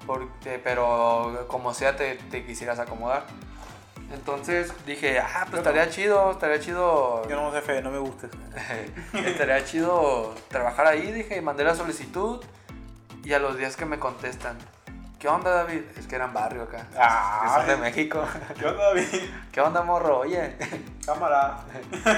Porque, 0.08 0.60
pero 0.64 1.46
como 1.48 1.74
sea 1.74 1.96
te, 1.96 2.16
te 2.16 2.46
quisieras 2.46 2.80
acomodar. 2.80 3.24
Entonces 4.14 4.72
dije, 4.86 5.20
ah, 5.20 5.48
pues 5.50 5.60
estaría 5.60 5.90
chido, 5.90 6.32
estaría 6.32 6.60
chido. 6.60 7.28
Yo 7.28 7.36
no 7.36 7.52
sé 7.52 7.62
fe, 7.62 7.82
no 7.82 7.90
me 7.92 7.98
gusta. 7.98 8.28
estaría 9.14 9.66
chido 9.66 10.34
trabajar 10.50 10.86
ahí, 10.88 11.12
dije, 11.12 11.42
mandé 11.42 11.64
la 11.64 11.76
solicitud. 11.76 12.44
Y 13.24 13.34
a 13.34 13.40
los 13.40 13.58
días 13.58 13.76
que 13.76 13.86
me 13.86 13.98
contestan, 13.98 14.58
¿qué 15.20 15.28
onda 15.28 15.52
David? 15.52 15.82
Es 15.98 16.08
que 16.08 16.16
eran 16.16 16.34
barrio 16.34 16.64
acá. 16.64 16.88
Ay. 16.98 17.48
que 17.48 17.56
son 17.56 17.68
de 17.68 17.78
México. 17.78 18.24
¿Qué 18.60 18.66
onda, 18.66 18.84
David? 18.84 19.08
¿Qué 19.52 19.62
onda, 19.62 19.82
morro? 19.84 20.20
Oye, 20.20 20.58
Cámara. 21.06 21.60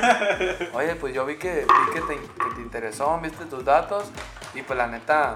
oye, 0.74 0.95
pues 0.95 1.14
yo 1.14 1.26
vi 1.26 1.36
que, 1.36 1.65
vi 1.65 1.94
que, 1.94 2.02
te, 2.02 2.15
que 2.15 2.56
te 2.56 2.61
interesó, 2.61 3.19
viste 3.19 3.45
tus 3.45 3.64
datos. 3.65 4.11
Y 4.53 4.61
pues 4.61 4.78
la 4.78 4.88
neta. 4.88 5.36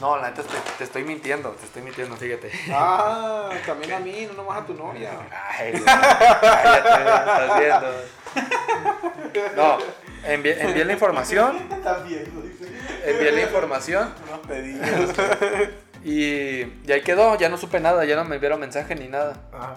No, 0.00 0.16
la 0.18 0.28
neta 0.28 0.42
te, 0.42 0.58
te 0.76 0.84
estoy 0.84 1.04
mintiendo, 1.04 1.50
te 1.52 1.64
estoy 1.64 1.82
mintiendo, 1.82 2.16
fíjate. 2.16 2.52
Ah, 2.70 3.48
también 3.66 3.92
a 3.94 3.98
mí, 3.98 4.26
no 4.28 4.34
nomás 4.34 4.62
a 4.62 4.66
tu 4.66 4.74
novia. 4.74 5.12
Ay, 5.58 5.72
güey, 5.72 5.84
cállate, 5.84 6.88
estás 7.00 7.58
viendo. 7.58 7.88
No, 9.56 9.78
envié, 10.26 10.62
envié 10.62 10.84
la 10.84 10.92
información, 10.92 11.56
envié 13.04 13.32
la 13.32 13.42
información 13.42 14.12
y, 16.04 16.60
y 16.86 16.92
ahí 16.92 17.02
quedó, 17.02 17.36
ya 17.38 17.48
no 17.48 17.56
supe 17.56 17.80
nada, 17.80 18.04
ya 18.04 18.16
no 18.16 18.24
me 18.24 18.36
enviaron 18.36 18.60
mensaje 18.60 18.94
ni 18.94 19.08
nada. 19.08 19.36
Ajá. 19.52 19.76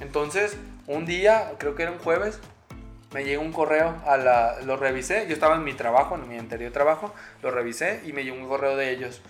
Entonces, 0.00 0.56
un 0.86 1.04
día, 1.04 1.52
creo 1.58 1.74
que 1.74 1.82
era 1.82 1.92
un 1.92 1.98
jueves, 1.98 2.40
me 3.12 3.24
llegó 3.24 3.42
un 3.42 3.52
correo, 3.52 3.96
a 4.06 4.16
la, 4.16 4.60
lo 4.64 4.76
revisé, 4.76 5.26
yo 5.26 5.34
estaba 5.34 5.56
en 5.56 5.64
mi 5.64 5.74
trabajo, 5.74 6.14
en 6.14 6.28
mi 6.28 6.38
anterior 6.38 6.72
trabajo, 6.72 7.12
lo 7.42 7.50
revisé 7.50 8.00
y 8.04 8.12
me 8.12 8.24
llegó 8.24 8.36
un 8.36 8.48
correo 8.48 8.76
de 8.76 8.90
ellos. 8.90 9.20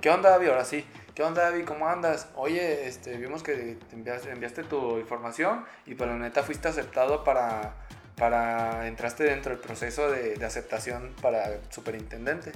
¿Qué 0.00 0.10
onda, 0.10 0.30
David? 0.30 0.48
Ahora 0.48 0.64
sí. 0.64 0.84
¿Qué 1.14 1.22
onda, 1.22 1.42
David? 1.42 1.64
¿Cómo 1.64 1.88
andas? 1.88 2.28
Oye, 2.34 2.86
este, 2.86 3.16
vimos 3.16 3.42
que 3.42 3.76
te 3.88 3.96
enviaste, 3.96 4.30
enviaste 4.30 4.64
tu 4.64 4.98
información 4.98 5.64
y 5.86 5.94
por 5.94 6.06
la 6.06 6.16
neta 6.16 6.42
fuiste 6.42 6.68
aceptado 6.68 7.24
para, 7.24 7.74
para, 8.20 8.86
entraste 8.86 9.24
dentro 9.24 9.50
del 9.50 9.60
proceso 9.60 10.10
de, 10.10 10.36
de 10.36 10.44
aceptación 10.44 11.14
para 11.22 11.58
superintendente. 11.70 12.52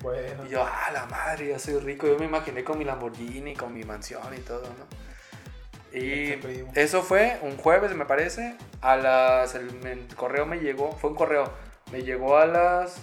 Bueno. 0.00 0.46
Y 0.46 0.48
yo, 0.48 0.64
ah, 0.64 0.90
la 0.90 1.04
madre, 1.04 1.48
ya 1.48 1.58
soy 1.58 1.78
rico. 1.78 2.06
Yo 2.06 2.18
me 2.18 2.24
imaginé 2.24 2.64
con 2.64 2.78
mi 2.78 2.84
Lamborghini, 2.86 3.54
con 3.54 3.74
mi 3.74 3.84
mansión 3.84 4.22
y 4.34 4.40
todo, 4.40 4.62
¿no? 4.62 5.96
Y 5.96 6.40
eso 6.74 7.02
fue 7.02 7.38
un 7.42 7.58
jueves, 7.58 7.94
me 7.94 8.06
parece. 8.06 8.56
A 8.80 8.96
las. 8.96 9.54
El, 9.54 10.08
correo 10.16 10.46
me 10.46 10.60
llegó, 10.60 10.92
fue 10.92 11.10
un 11.10 11.16
correo. 11.16 11.52
Me 11.92 12.02
llegó 12.02 12.38
a 12.38 12.46
las 12.46 12.96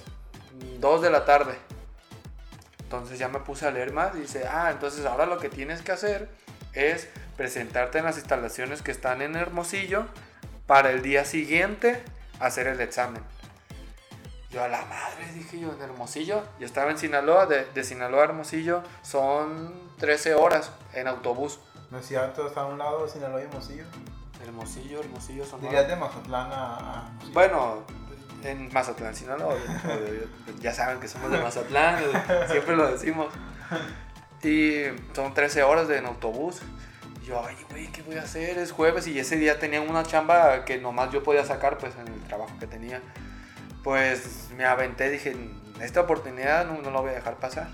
2 0.79 1.01
de 1.03 1.11
la 1.11 1.25
tarde. 1.25 1.53
Entonces 2.79 3.19
ya 3.19 3.27
me 3.27 3.39
puse 3.39 3.67
a 3.67 3.71
leer 3.71 3.93
más 3.93 4.15
y 4.15 4.21
dice, 4.21 4.47
ah, 4.51 4.71
entonces 4.71 5.05
ahora 5.05 5.27
lo 5.27 5.37
que 5.37 5.49
tienes 5.49 5.83
que 5.83 5.91
hacer 5.91 6.27
es 6.73 7.07
presentarte 7.37 7.99
en 7.99 8.05
las 8.05 8.17
instalaciones 8.17 8.81
que 8.81 8.89
están 8.89 9.21
en 9.21 9.35
Hermosillo 9.35 10.07
para 10.69 10.91
el 10.91 11.01
día 11.01 11.25
siguiente 11.25 12.03
hacer 12.39 12.67
el 12.67 12.79
examen. 12.79 13.23
Yo 14.51 14.63
a 14.63 14.67
la 14.67 14.85
madre, 14.85 15.31
dije 15.33 15.59
yo, 15.59 15.73
en 15.73 15.81
Hermosillo. 15.81 16.43
Yo 16.59 16.65
estaba 16.67 16.91
en 16.91 16.99
Sinaloa, 16.99 17.47
de, 17.47 17.65
de 17.65 17.83
Sinaloa 17.83 18.21
a 18.21 18.25
Hermosillo 18.25 18.83
son 19.01 19.73
13 19.97 20.35
horas 20.35 20.71
en 20.93 21.07
autobús. 21.07 21.59
No 21.89 21.97
es 21.97 22.05
cierto, 22.07 22.45
está 22.47 22.61
a 22.61 22.65
un 22.67 22.77
lado 22.77 23.03
de 23.07 23.11
Sinaloa 23.11 23.41
y 23.41 23.45
Hermosillo. 23.45 23.83
Hermosillo, 24.43 24.99
Hermosillo, 24.99 25.43
Sonora. 25.43 25.69
Dirías 25.69 25.87
de 25.87 25.95
Mazatlán 25.95 26.51
a. 26.51 26.75
a- 26.75 27.09
Bueno, 27.33 27.83
En 28.43 28.71
Mazatlán, 28.71 29.15
si 29.15 29.25
no, 29.25 29.37
no, 29.37 29.49
ya 30.61 30.71
saben 30.71 30.99
que 30.99 31.07
somos 31.07 31.31
de 31.31 31.39
Mazatlán, 31.41 31.97
siempre 32.51 32.75
lo 32.77 32.89
decimos. 32.91 33.27
Y 34.43 34.83
son 35.13 35.33
13 35.33 35.63
horas 35.63 35.87
de 35.87 35.97
en 35.97 36.05
autobús. 36.05 36.59
Yo, 37.29 37.45
ay, 37.45 37.55
güey, 37.69 37.87
¿qué 37.91 38.01
voy 38.01 38.15
a 38.17 38.23
hacer? 38.23 38.57
Es 38.57 38.71
jueves 38.71 39.05
y 39.05 39.19
ese 39.19 39.35
día 39.35 39.59
tenía 39.59 39.81
una 39.81 40.01
chamba 40.01 40.65
que 40.65 40.79
nomás 40.79 41.11
yo 41.11 41.21
podía 41.21 41.45
sacar, 41.45 41.77
pues, 41.77 41.93
en 41.95 42.11
el 42.11 42.19
trabajo 42.21 42.51
que 42.59 42.65
tenía. 42.65 43.03
Pues 43.83 44.49
me 44.57 44.65
aventé, 44.65 45.11
dije, 45.11 45.35
esta 45.79 46.01
oportunidad 46.01 46.65
no, 46.65 46.81
no 46.81 46.89
la 46.89 47.01
voy 47.01 47.11
a 47.11 47.13
dejar 47.13 47.35
pasar. 47.35 47.67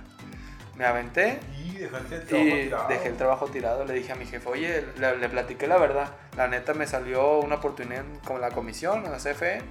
Me 0.76 0.84
aventé 0.86 1.40
Y 1.58 1.78
dejaste 1.78 2.16
el 2.16 2.22
y 2.24 2.26
trabajo 2.28 2.54
tirado. 2.58 2.88
dejé 2.90 3.08
el 3.08 3.16
trabajo 3.16 3.48
tirado. 3.48 3.86
Le 3.86 3.94
dije 3.94 4.12
a 4.12 4.16
mi 4.16 4.26
jefe, 4.26 4.50
oye, 4.50 4.86
le, 4.98 5.16
le 5.18 5.30
platiqué 5.30 5.68
la 5.68 5.78
verdad. 5.78 6.12
La 6.36 6.50
neta 6.50 6.74
me 6.74 6.86
salió 6.86 7.40
una 7.40 7.56
oportunidad 7.56 8.04
con 8.28 8.42
la 8.42 8.52
comisión, 8.52 9.06
en 9.06 9.12
la 9.14 9.20
CFE. 9.20 9.62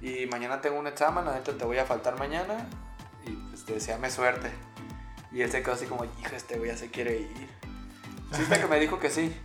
Y 0.00 0.24
mañana 0.28 0.62
tengo 0.62 0.78
un 0.78 0.86
examen, 0.86 1.26
la 1.26 1.34
neta 1.34 1.52
te 1.52 1.64
voy 1.66 1.76
a 1.76 1.84
faltar 1.84 2.18
mañana. 2.18 2.66
Y 3.26 3.32
pues 3.32 3.66
deseame 3.66 4.08
suerte. 4.10 4.48
Y 5.30 5.42
él 5.42 5.50
se 5.52 5.62
quedó 5.62 5.74
así 5.74 5.84
como, 5.84 6.06
hijo, 6.06 6.34
este 6.34 6.56
güey 6.56 6.70
ya 6.70 6.76
se 6.78 6.90
quiere 6.90 7.18
ir. 7.18 7.50
Chiste 8.32 8.60
que 8.60 8.66
me 8.66 8.78
dijo 8.78 8.98
que 8.98 9.10
sí. 9.10 9.36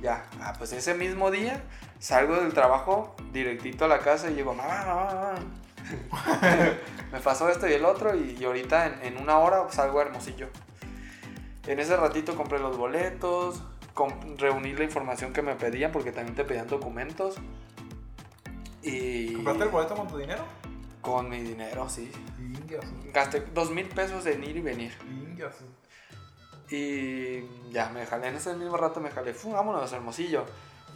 Ya, 0.00 0.24
ah, 0.40 0.54
pues 0.56 0.72
ese 0.72 0.94
mismo 0.94 1.30
día 1.30 1.62
salgo 1.98 2.36
del 2.36 2.54
trabajo 2.54 3.14
directito 3.32 3.84
a 3.84 3.88
la 3.88 3.98
casa 3.98 4.30
y 4.30 4.34
digo, 4.34 4.54
mamá, 4.54 4.84
mamá, 4.86 5.04
mamá. 5.04 5.34
me 7.12 7.20
pasó 7.20 7.48
esto 7.48 7.68
y 7.68 7.72
el 7.72 7.84
otro 7.84 8.14
y, 8.14 8.36
y 8.38 8.44
ahorita 8.44 8.86
en, 8.86 9.14
en 9.14 9.22
una 9.22 9.38
hora 9.38 9.68
salgo 9.70 9.98
a 9.98 10.02
Hermosillo. 10.02 10.48
En 11.66 11.80
ese 11.80 11.96
ratito 11.96 12.36
compré 12.36 12.58
los 12.58 12.76
boletos, 12.78 13.62
reuní 14.38 14.72
la 14.72 14.84
información 14.84 15.32
que 15.32 15.42
me 15.42 15.54
pedían 15.56 15.92
porque 15.92 16.12
también 16.12 16.34
te 16.34 16.44
pedían 16.44 16.68
documentos. 16.68 17.36
Y 18.82 19.34
¿Compraste 19.34 19.64
el 19.64 19.68
boleto 19.68 19.94
con 19.94 20.08
tu 20.08 20.16
dinero? 20.16 20.44
con 21.00 21.28
mi 21.28 21.40
dinero, 21.40 21.88
sí. 21.88 22.10
Gasté 23.12 23.40
dos 23.54 23.70
mil 23.70 23.86
pesos 23.86 24.26
en 24.26 24.44
ir 24.44 24.56
y 24.56 24.60
venir. 24.60 24.92
Y 26.70 27.42
ya 27.72 27.90
me 27.90 28.06
jalé, 28.06 28.28
en 28.28 28.36
ese 28.36 28.54
mismo 28.54 28.76
rato 28.76 29.00
me 29.00 29.10
jalé, 29.10 29.34
¡fum! 29.34 29.52
vámonos, 29.52 29.92
Hermosillo. 29.92 30.46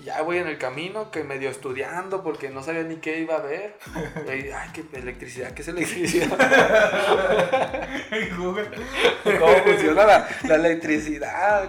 Y 0.01 0.05
ya 0.05 0.23
voy 0.23 0.39
en 0.39 0.47
el 0.47 0.59
camino, 0.59 1.11
que 1.11 1.25
medio 1.25 1.51
estudiando 1.51 2.23
porque 2.23 2.51
no 2.51 2.63
sabía 2.63 2.83
ni 2.83 2.97
qué 2.97 3.21
iba 3.21 3.37
a 3.37 3.41
ver. 3.41 3.77
Y 4.27 4.31
ahí, 4.31 4.51
ay, 4.55 4.71
qué 4.73 4.85
electricidad, 4.93 5.53
¿qué 5.53 5.63
es 5.63 5.69
electricidad? 5.69 6.29
Google. 8.39 8.69
¿Cómo 9.39 9.55
funciona 9.65 10.05
la, 10.05 10.29
la 10.45 10.55
electricidad? 10.55 11.69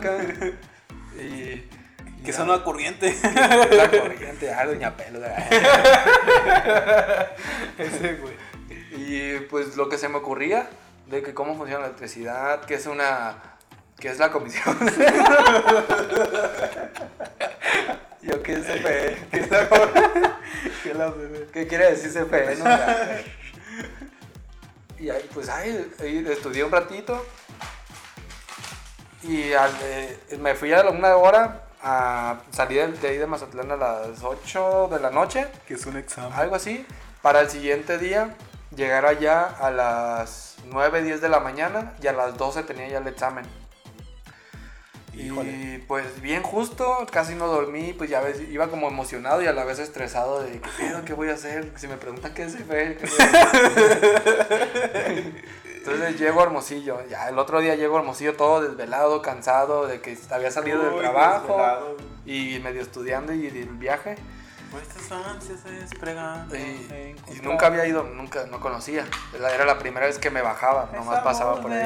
Y. 1.20 1.64
Que 2.26 2.34
son 2.34 2.50
una 2.50 2.64
corriente. 2.64 3.16
La 3.24 3.92
corriente, 3.92 4.52
ah, 4.52 4.66
doña 4.66 4.98
Pelo. 4.98 5.20
Ese, 7.78 8.16
güey. 8.16 8.34
Y 8.98 9.42
pues 9.42 9.78
lo 9.78 9.90
que 9.90 10.00
se 10.00 10.10
me 10.10 10.18
ocurría 10.18 10.68
de 11.06 11.22
que 11.22 11.36
cómo 11.36 11.56
funciona 11.56 11.82
la 11.82 11.88
electricidad, 11.88 12.66
que 12.66 12.74
es 12.74 12.88
una. 12.88 13.55
Que 14.00 14.10
es 14.10 14.20
la 14.20 14.32
comisión. 14.32 14.78
Yo 18.22 18.42
qué 18.42 18.54
es 18.54 18.62
CFE, 18.66 19.28
¿qué, 19.32 19.40
es 19.40 19.52
la 19.52 19.70
¿Qué 20.84 20.94
la 20.94 21.10
bebé? 21.10 21.48
qué 21.54 21.68
quiere 21.68 21.92
decir 21.92 22.12
CFE? 22.12 22.56
No? 22.58 22.66
Y 25.00 25.10
ahí 25.10 25.30
pues 25.34 25.50
ahí, 25.50 25.92
ahí 26.00 26.26
estudié 26.30 26.64
un 26.64 26.72
ratito 26.72 27.26
y 29.22 29.54
al, 29.54 29.72
eh, 29.84 30.18
me 30.40 30.56
fui 30.56 30.72
a 30.74 30.84
la 30.84 30.92
una 30.92 31.16
hora 31.18 31.64
a 31.84 32.40
salir 32.52 32.98
de 33.00 33.08
ahí 33.08 33.18
de 33.18 33.28
Mazatlán 33.28 33.72
a 33.72 33.76
las 33.76 34.24
8 34.24 34.90
de 34.92 35.00
la 35.00 35.12
noche 35.12 35.48
Que 35.68 35.76
es 35.76 35.86
un 35.86 35.98
examen. 35.98 36.34
algo 36.34 36.56
así, 36.56 36.86
para 37.22 37.42
el 37.42 37.50
siguiente 37.50 37.98
día 38.00 38.36
llegar 38.76 39.06
allá 39.06 39.44
a 39.44 39.70
las 39.70 40.56
9, 40.66 41.04
10 41.04 41.22
de 41.22 41.30
la 41.30 41.40
mañana 41.40 41.94
y 42.02 42.08
a 42.08 42.14
las 42.14 42.38
12 42.38 42.64
tenía 42.64 42.88
ya 42.88 42.98
el 42.98 43.08
examen. 43.08 43.46
Híjole. 45.18 45.50
Y 45.52 45.84
pues 45.88 46.22
bien 46.22 46.44
justo, 46.44 47.06
casi 47.12 47.36
no 47.36 47.48
dormí, 47.48 47.94
pues 47.94 48.10
ya 48.10 48.22
ves, 48.22 48.42
iba 48.50 48.68
como 48.68 48.88
emocionado 48.88 49.42
y 49.42 49.48
a 49.48 49.54
la 49.54 49.64
vez 49.64 49.80
estresado 49.80 50.44
de 50.44 50.60
qué 50.60 50.70
pedo, 50.78 51.06
qué 51.06 51.14
voy 51.14 51.30
a 51.30 51.34
hacer, 51.34 51.72
si 51.76 51.88
me 51.88 51.98
preguntan 51.98 52.34
qué 52.34 52.44
es 52.44 52.56
CFE, 52.56 52.98
qué 52.98 53.08
voy 53.08 53.18
a 53.20 53.42
hacer?". 53.42 55.46
Entonces 55.78 56.20
llego 56.20 56.40
a 56.40 56.44
Hermosillo, 56.44 57.06
ya 57.08 57.30
el 57.30 57.38
otro 57.38 57.60
día 57.60 57.76
llego 57.76 57.98
a 57.98 58.00
Hermosillo 58.00 58.36
todo 58.36 58.62
desvelado, 58.62 59.22
cansado 59.22 59.86
de 59.86 60.02
que 60.02 60.18
había 60.32 60.50
salido 60.50 60.82
del 60.84 60.98
trabajo 61.00 61.58
desvelado. 61.58 61.98
y 62.26 62.60
medio 62.64 62.82
estudiando 62.82 63.34
y 63.34 63.50
del 63.52 63.70
viaje. 63.70 64.16
Se 65.58 65.70
despregan. 65.72 66.50
Y, 66.52 67.34
y 67.34 67.40
nunca 67.44 67.68
había 67.68 67.86
ido, 67.86 68.04
nunca, 68.04 68.46
no 68.48 68.60
conocía. 68.60 69.06
Era 69.34 69.54
era 69.54 69.64
la 69.66 69.78
primera 69.78 70.08
vez 70.08 70.18
que 70.18 70.32
me 70.32 70.42
bajaba, 70.42 70.90
nomás 70.94 71.22
pasaba 71.22 71.62
por 71.62 71.72
ahí. 71.72 71.80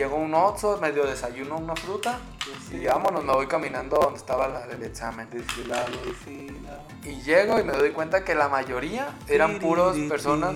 Y 0.00 0.02
Llegó 0.02 0.16
un 0.16 0.32
Oxxo, 0.32 0.78
medio 0.80 1.04
desayuno 1.04 1.58
una 1.58 1.76
fruta 1.76 2.18
y 2.72 2.86
vámonos, 2.86 3.22
me 3.22 3.34
voy 3.34 3.46
caminando 3.46 3.98
donde 3.98 4.18
estaba 4.18 4.48
la- 4.48 4.64
el 4.64 4.82
examen. 4.82 5.28
Y 7.04 7.20
llego 7.20 7.60
y 7.60 7.64
me 7.64 7.74
doy 7.74 7.90
cuenta 7.90 8.24
que 8.24 8.34
la 8.34 8.48
mayoría 8.48 9.14
eran 9.28 9.58
puras 9.58 9.94
personas, 10.08 10.54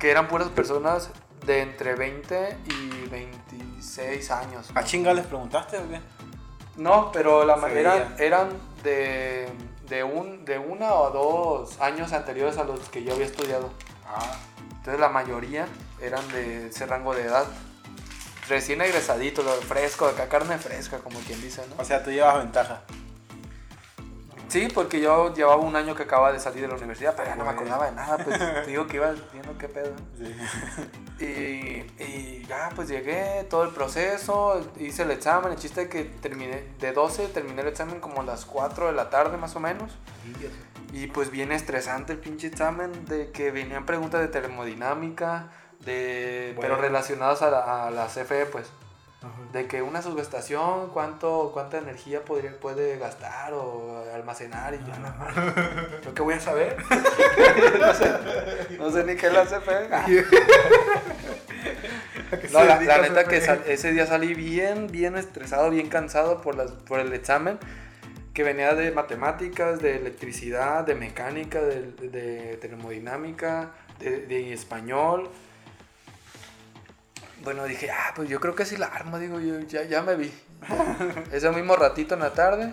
que 0.00 0.10
eran 0.10 0.26
puras 0.26 0.48
personas 0.48 1.10
de 1.46 1.60
entre 1.62 1.94
20 1.94 2.58
y 2.66 3.08
26 3.08 4.28
años. 4.32 4.68
¿A 4.74 4.82
chinga 4.82 5.14
les 5.14 5.26
preguntaste 5.26 5.78
o 5.78 5.88
qué? 5.88 6.00
No, 6.78 7.12
pero 7.12 7.44
la 7.44 7.54
manera 7.54 8.16
eran 8.18 8.48
de, 8.82 9.48
de, 9.88 10.02
un, 10.02 10.44
de 10.44 10.58
una 10.58 10.94
o 10.94 11.10
dos 11.12 11.80
años 11.80 12.12
anteriores 12.12 12.58
a 12.58 12.64
los 12.64 12.80
que 12.88 13.04
yo 13.04 13.12
había 13.12 13.26
estudiado. 13.26 13.70
Ah. 14.04 14.36
Entonces 14.78 14.98
la 14.98 15.10
mayoría 15.10 15.68
eran 16.02 16.26
de 16.32 16.68
ese 16.68 16.86
rango 16.86 17.14
de 17.14 17.22
edad. 17.22 17.46
Recién 18.48 18.80
egresadito, 18.80 19.42
lo 19.42 19.52
fresco, 19.52 20.06
acá 20.06 20.28
carne 20.28 20.58
fresca, 20.58 20.98
como 20.98 21.20
quien 21.20 21.40
dice, 21.40 21.62
¿no? 21.68 21.82
O 21.82 21.84
sea, 21.84 22.02
tú 22.02 22.10
llevas 22.10 22.38
ventaja. 22.38 22.82
Sí, 24.50 24.66
porque 24.74 25.00
yo 25.00 25.32
llevaba 25.32 25.62
un 25.62 25.76
año 25.76 25.94
que 25.94 26.02
acababa 26.02 26.32
de 26.32 26.40
salir 26.40 26.62
de 26.62 26.66
la 26.66 26.74
universidad, 26.74 27.14
pero 27.16 27.28
ya 27.28 27.36
no 27.36 27.44
me 27.44 27.50
acordaba 27.50 27.86
de 27.86 27.92
nada, 27.92 28.18
pues 28.18 28.36
te 28.36 28.66
digo 28.66 28.88
que 28.88 28.96
iba 28.96 29.12
viendo 29.32 29.56
qué 29.56 29.68
pedo. 29.68 29.94
Sí. 30.18 31.24
Y, 31.24 32.02
y 32.02 32.46
ya, 32.48 32.70
pues 32.74 32.88
llegué, 32.88 33.44
todo 33.48 33.62
el 33.62 33.70
proceso, 33.70 34.72
hice 34.80 35.04
el 35.04 35.12
examen, 35.12 35.52
el 35.52 35.58
chiste 35.58 35.82
es 35.82 35.88
que 35.88 36.02
terminé, 36.02 36.64
de 36.80 36.92
12 36.92 37.28
terminé 37.28 37.62
el 37.62 37.68
examen 37.68 38.00
como 38.00 38.22
a 38.22 38.24
las 38.24 38.44
4 38.44 38.88
de 38.88 38.92
la 38.92 39.08
tarde 39.08 39.36
más 39.36 39.54
o 39.54 39.60
menos. 39.60 39.92
Y 40.92 41.06
pues 41.06 41.30
bien 41.30 41.52
estresante 41.52 42.14
el 42.14 42.18
pinche 42.18 42.48
examen 42.48 43.04
de 43.04 43.30
que 43.30 43.52
venían 43.52 43.86
preguntas 43.86 44.20
de 44.20 44.26
termodinámica, 44.28 45.50
de, 45.80 46.52
pero 46.60 46.74
Bueno. 46.74 46.82
relacionadas 46.82 47.42
a 47.42 47.50
la, 47.50 47.86
a 47.86 47.90
la 47.90 48.06
CFE, 48.06 48.46
pues. 48.46 48.66
De 49.52 49.66
que 49.66 49.82
una 49.82 50.00
subestación, 50.00 50.88
cuánto, 50.94 51.50
cuánta 51.52 51.76
energía 51.76 52.24
podría, 52.24 52.58
puede 52.58 52.96
gastar 52.98 53.52
o 53.52 54.02
almacenar 54.14 54.72
y 54.72 54.78
yo, 54.78 54.98
no, 54.98 56.00
¿yo 56.02 56.14
qué 56.14 56.22
voy 56.22 56.32
a 56.34 56.40
saber? 56.40 56.74
no, 57.80 57.92
sé, 57.94 58.12
no 58.78 58.90
sé 58.90 59.04
ni 59.04 59.16
qué 59.16 59.26
es 59.26 59.32
la 59.34 59.44
CFE. 59.44 59.90
No, 62.52 62.64
la, 62.64 62.80
la 62.80 62.98
neta 62.98 63.24
que 63.24 63.40
sal- 63.40 63.62
ese 63.66 63.92
día 63.92 64.06
salí 64.06 64.34
bien, 64.34 64.86
bien 64.86 65.16
estresado, 65.16 65.70
bien 65.70 65.88
cansado 65.88 66.40
por, 66.40 66.54
las, 66.54 66.70
por 66.70 67.00
el 67.00 67.12
examen 67.12 67.58
que 68.34 68.44
venía 68.44 68.74
de 68.74 68.92
matemáticas, 68.92 69.80
de 69.80 69.96
electricidad, 69.96 70.84
de 70.84 70.94
mecánica, 70.94 71.60
de, 71.60 71.90
de 72.08 72.56
termodinámica, 72.58 73.70
de, 73.98 74.26
de 74.26 74.52
español. 74.52 75.28
Bueno, 77.42 77.64
dije, 77.64 77.90
ah, 77.90 78.12
pues 78.14 78.28
yo 78.28 78.38
creo 78.40 78.54
que 78.54 78.64
sí 78.66 78.76
la 78.76 78.86
armo, 78.86 79.18
digo, 79.18 79.40
yo 79.40 79.60
ya, 79.60 79.84
ya 79.84 80.02
me 80.02 80.14
vi. 80.16 80.32
Ese 81.32 81.50
mismo 81.50 81.76
ratito 81.76 82.14
en 82.14 82.20
la 82.20 82.32
tarde, 82.32 82.72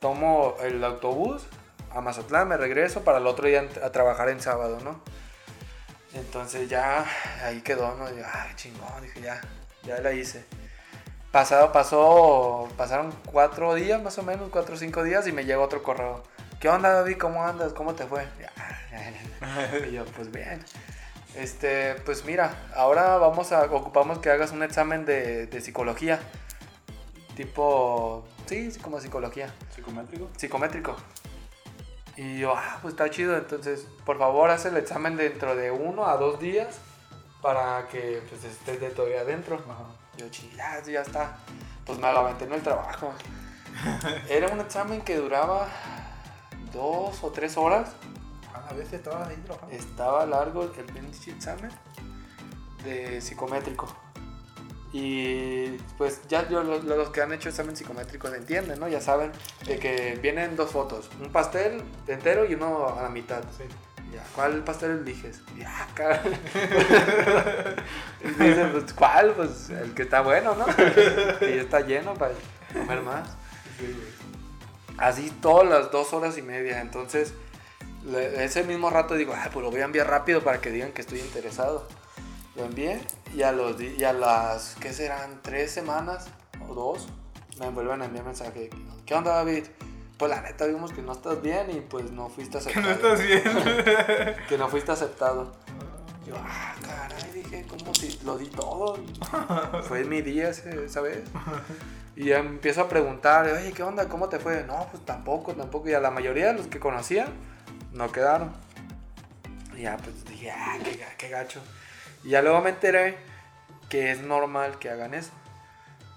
tomo 0.00 0.56
el 0.62 0.84
autobús 0.84 1.44
a 1.90 2.00
Mazatlán, 2.00 2.48
me 2.48 2.56
regreso 2.56 3.04
para 3.04 3.18
el 3.18 3.26
otro 3.26 3.48
día 3.48 3.66
a 3.82 3.90
trabajar 3.90 4.28
en 4.28 4.40
sábado, 4.40 4.78
¿no? 4.82 5.00
Entonces 6.14 6.68
ya 6.68 7.06
ahí 7.42 7.62
quedó, 7.62 7.94
¿no? 7.96 8.10
Digo, 8.10 8.26
ay, 8.30 8.50
chingón, 8.56 9.02
dije, 9.02 9.20
ya, 9.22 9.40
ya 9.82 9.98
la 9.98 10.12
hice. 10.12 10.44
Pasado, 11.30 11.72
pasó, 11.72 12.68
pasaron 12.76 13.14
cuatro 13.24 13.74
días 13.74 14.02
más 14.02 14.18
o 14.18 14.22
menos, 14.22 14.50
cuatro 14.50 14.74
o 14.74 14.78
cinco 14.78 15.02
días 15.02 15.26
y 15.26 15.32
me 15.32 15.46
llega 15.46 15.60
otro 15.60 15.82
correo. 15.82 16.22
¿Qué 16.60 16.68
onda, 16.68 16.92
David? 16.92 17.16
¿Cómo 17.18 17.44
andas? 17.44 17.72
¿Cómo 17.72 17.94
te 17.94 18.06
fue? 18.06 18.26
Y 19.88 19.92
yo, 19.92 20.04
pues 20.04 20.30
bien. 20.30 20.62
Este, 21.34 21.94
pues 22.04 22.24
mira, 22.24 22.68
ahora 22.74 23.16
vamos 23.16 23.52
a, 23.52 23.64
ocupamos 23.64 24.18
que 24.18 24.30
hagas 24.30 24.52
un 24.52 24.62
examen 24.62 25.04
de, 25.06 25.46
de 25.46 25.60
psicología. 25.60 26.20
Tipo, 27.36 28.24
sí, 28.46 28.70
como 28.82 29.00
psicología 29.00 29.52
¿Psicométrico? 29.74 30.28
psicométrico. 30.36 30.96
Y 32.16 32.40
yo, 32.40 32.54
ah, 32.54 32.78
pues 32.82 32.92
está 32.92 33.08
chido. 33.08 33.36
Entonces, 33.36 33.86
por 34.04 34.18
favor, 34.18 34.50
haz 34.50 34.66
el 34.66 34.76
examen 34.76 35.16
dentro 35.16 35.56
de 35.56 35.70
uno 35.70 36.06
a 36.06 36.16
dos 36.18 36.38
días 36.38 36.76
para 37.40 37.88
que 37.88 38.22
pues, 38.28 38.44
estés 38.44 38.80
de 38.80 38.90
todavía 38.90 39.22
adentro. 39.22 39.58
Yo, 40.18 40.28
"Chi, 40.28 40.52
ya, 40.54 40.82
ya 40.82 41.00
está. 41.00 41.38
Pues 41.86 41.98
me 41.98 42.12
lo 42.12 42.18
aventé 42.18 42.44
en 42.44 42.52
el 42.52 42.62
trabajo. 42.62 43.14
Era 44.28 44.48
un 44.48 44.60
examen 44.60 45.00
que 45.00 45.16
duraba 45.16 45.66
dos 46.70 47.24
o 47.24 47.30
tres 47.30 47.56
horas. 47.56 47.92
A 48.72 48.74
veces 48.74 48.94
estaba 48.94 49.26
ahí 49.26 49.36
trabajando. 49.44 49.74
Estaba 49.74 50.24
largo 50.24 50.62
el 50.64 50.70
pinche 50.70 51.30
examen 51.30 51.70
de 52.84 53.20
psicométrico. 53.20 53.86
Y 54.94 55.76
pues 55.98 56.22
ya 56.28 56.48
yo, 56.48 56.62
los, 56.62 56.84
los 56.84 57.10
que 57.10 57.20
han 57.20 57.32
hecho 57.32 57.50
examen 57.50 57.76
psicométrico 57.76 58.28
entienden, 58.28 58.80
¿no? 58.80 58.88
Ya 58.88 59.00
saben 59.00 59.30
de 59.66 59.78
que 59.78 60.18
vienen 60.22 60.56
dos 60.56 60.70
fotos, 60.70 61.10
un 61.20 61.30
pastel 61.30 61.82
entero 62.06 62.46
y 62.46 62.54
uno 62.54 62.88
a 62.98 63.02
la 63.02 63.08
mitad. 63.08 63.42
Sí. 63.56 63.64
Ya, 64.12 64.22
¿cuál 64.34 64.62
pastel 64.64 64.90
eliges? 65.02 65.40
Ya, 65.58 65.88
cara. 65.94 66.22
y 68.22 68.28
dicen, 68.28 68.72
pues, 68.72 68.92
¿cuál? 68.92 69.32
Pues 69.32 69.70
el 69.70 69.94
que 69.94 70.02
está 70.02 70.20
bueno, 70.20 70.54
¿no? 70.54 70.66
ya 70.66 71.46
está 71.46 71.80
lleno 71.80 72.14
para 72.14 72.34
comer 72.72 73.02
más. 73.02 73.28
Así 74.98 75.30
todas 75.40 75.68
las 75.68 75.90
dos 75.90 76.12
horas 76.12 76.36
y 76.36 76.42
media. 76.42 76.82
Entonces, 76.82 77.32
ese 78.36 78.64
mismo 78.64 78.90
rato 78.90 79.14
digo, 79.14 79.32
ah, 79.36 79.48
pues 79.52 79.64
lo 79.64 79.70
voy 79.70 79.80
a 79.80 79.84
enviar 79.84 80.08
rápido 80.08 80.42
para 80.42 80.60
que 80.60 80.70
digan 80.70 80.92
que 80.92 81.02
estoy 81.02 81.20
interesado. 81.20 81.86
Lo 82.56 82.64
envié 82.64 83.00
y 83.34 83.42
a, 83.42 83.52
los, 83.52 83.80
y 83.80 84.04
a 84.04 84.12
las, 84.12 84.76
¿qué 84.80 84.92
serán? 84.92 85.40
¿Tres 85.42 85.70
semanas 85.70 86.26
o 86.68 86.74
dos? 86.74 87.08
Me 87.58 87.68
vuelven 87.70 88.02
a 88.02 88.06
enviar 88.06 88.24
mensaje. 88.24 88.70
¿Qué 89.06 89.14
onda, 89.14 89.34
David? 89.34 89.64
Pues 90.18 90.30
la 90.30 90.40
neta 90.42 90.66
vimos 90.66 90.92
que 90.92 91.02
no 91.02 91.12
estás 91.12 91.40
bien 91.42 91.70
y 91.70 91.80
pues 91.80 92.10
no 92.10 92.28
fuiste 92.28 92.58
Que 92.58 92.78
aceptado. 92.78 92.86
no 92.86 92.92
estás 92.92 93.22
bien. 93.26 94.36
Que 94.48 94.58
no 94.58 94.68
fuiste 94.68 94.92
aceptado. 94.92 95.52
Yo, 96.26 96.34
ah, 96.38 96.74
caray, 96.84 97.30
dije, 97.32 97.66
¿cómo 97.68 97.94
si 97.94 98.20
lo 98.24 98.38
di 98.38 98.46
todo? 98.46 98.96
Fue 99.88 100.04
mi 100.04 100.22
día 100.22 100.50
esa 100.50 101.00
vez. 101.00 101.22
Y 102.14 102.26
ya 102.26 102.38
empiezo 102.38 102.82
a 102.82 102.88
preguntar, 102.88 103.46
oye, 103.46 103.72
¿qué 103.72 103.82
onda? 103.82 104.08
¿Cómo 104.08 104.28
te 104.28 104.38
fue? 104.38 104.64
No, 104.64 104.86
pues 104.90 105.04
tampoco, 105.04 105.54
tampoco. 105.54 105.88
Y 105.88 105.94
a 105.94 106.00
la 106.00 106.10
mayoría 106.10 106.48
de 106.48 106.52
los 106.54 106.66
que 106.68 106.78
conocía, 106.78 107.26
no 107.92 108.10
quedaron. 108.12 108.52
Y 109.76 109.82
ya, 109.82 109.96
pues 109.96 110.24
dije, 110.26 110.50
ah, 110.50 110.76
qué, 110.82 110.92
ga- 110.98 111.16
qué 111.16 111.28
gacho. 111.28 111.60
Y 112.24 112.30
ya 112.30 112.42
luego 112.42 112.60
me 112.60 112.70
enteré 112.70 113.16
que 113.88 114.10
es 114.12 114.22
normal 114.22 114.78
que 114.78 114.90
hagan 114.90 115.14
eso. 115.14 115.30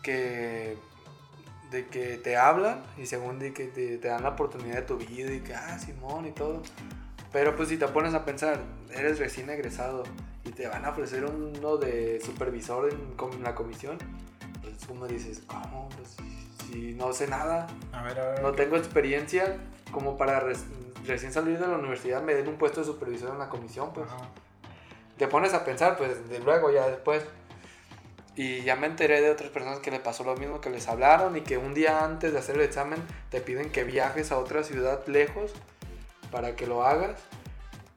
Que 0.04 0.78
de 1.72 1.88
que 1.88 2.18
te 2.18 2.38
hablan 2.38 2.84
y 2.98 3.08
según 3.08 3.40
de 3.40 3.52
que 3.54 3.66
te, 3.66 3.98
te 3.98 4.08
dan 4.08 4.24
la 4.24 4.30
oportunidad 4.30 4.76
de 4.76 4.82
tu 4.84 4.98
vida 4.98 5.34
y 5.34 5.40
que, 5.42 5.56
ah, 5.56 5.78
Simón 5.80 6.28
y 6.28 6.32
todo. 6.32 6.62
Pero 7.32 7.56
pues 7.56 7.70
si 7.70 7.78
te 7.78 7.88
pones 7.88 8.14
a 8.14 8.24
pensar, 8.24 8.60
eres 8.94 9.20
recién 9.20 9.50
egresado 9.50 10.04
y 10.46 10.52
te 10.52 10.68
van 10.68 10.86
a 10.86 10.92
ofrecer 10.92 11.26
uno 11.26 11.78
de 11.78 12.22
supervisor 12.24 12.90
en, 12.94 13.44
la 13.44 13.56
comisión, 13.56 13.98
pues 14.62 14.86
como 14.86 15.08
dices, 15.08 15.42
¿cómo? 15.48 15.90
Pues, 15.98 16.16
si, 16.70 16.72
si 16.72 16.94
no 16.94 17.12
sé 17.14 17.28
nada, 17.28 17.68
A 17.92 18.04
ver, 18.04 18.20
a 18.20 18.30
ver. 18.32 18.42
no 18.44 18.52
tengo 18.54 18.78
experiencia 18.78 19.58
como 19.92 20.18
para 20.18 20.40
recién 21.06 21.32
salir 21.34 21.58
de 21.58 21.68
la 21.68 21.78
universidad 21.78 22.22
me 22.22 22.34
den 22.34 22.48
un 22.48 22.58
puesto 22.58 22.82
de 22.82 22.86
supervisor 22.86 23.32
en 23.32 23.40
la 23.40 23.50
comisión, 23.50 23.92
pues 23.94 24.08
Ajá. 24.08 24.30
te 25.18 25.28
pones 25.28 25.54
a 25.54 25.64
pensar, 25.64 25.98
pues 25.98 26.30
de 26.30 26.40
luego 26.40 26.72
ya 26.72 26.88
después. 26.88 27.24
Y 28.38 28.64
ya 28.64 28.76
me 28.76 28.88
enteré 28.88 29.22
de 29.22 29.32
otras 29.32 29.50
personas 29.50 29.80
que 29.80 29.92
le 29.92 30.00
pasó 30.02 30.26
lo 30.26 30.36
mismo, 30.36 30.60
que 30.60 30.70
les 30.70 30.90
hablaron 30.90 31.38
y 31.38 31.42
que 31.42 31.58
un 31.58 31.74
día 31.74 32.04
antes 32.04 32.34
de 32.34 32.40
hacer 32.40 32.56
el 32.56 32.64
examen 32.64 33.02
te 33.30 33.40
piden 33.40 33.72
que 33.72 33.86
viajes 33.86 34.34
a 34.34 34.38
otra 34.38 34.64
ciudad 34.64 35.08
lejos 35.08 35.54
para 36.32 36.56
que 36.58 36.68
lo 36.68 36.86
hagas. 36.86 37.18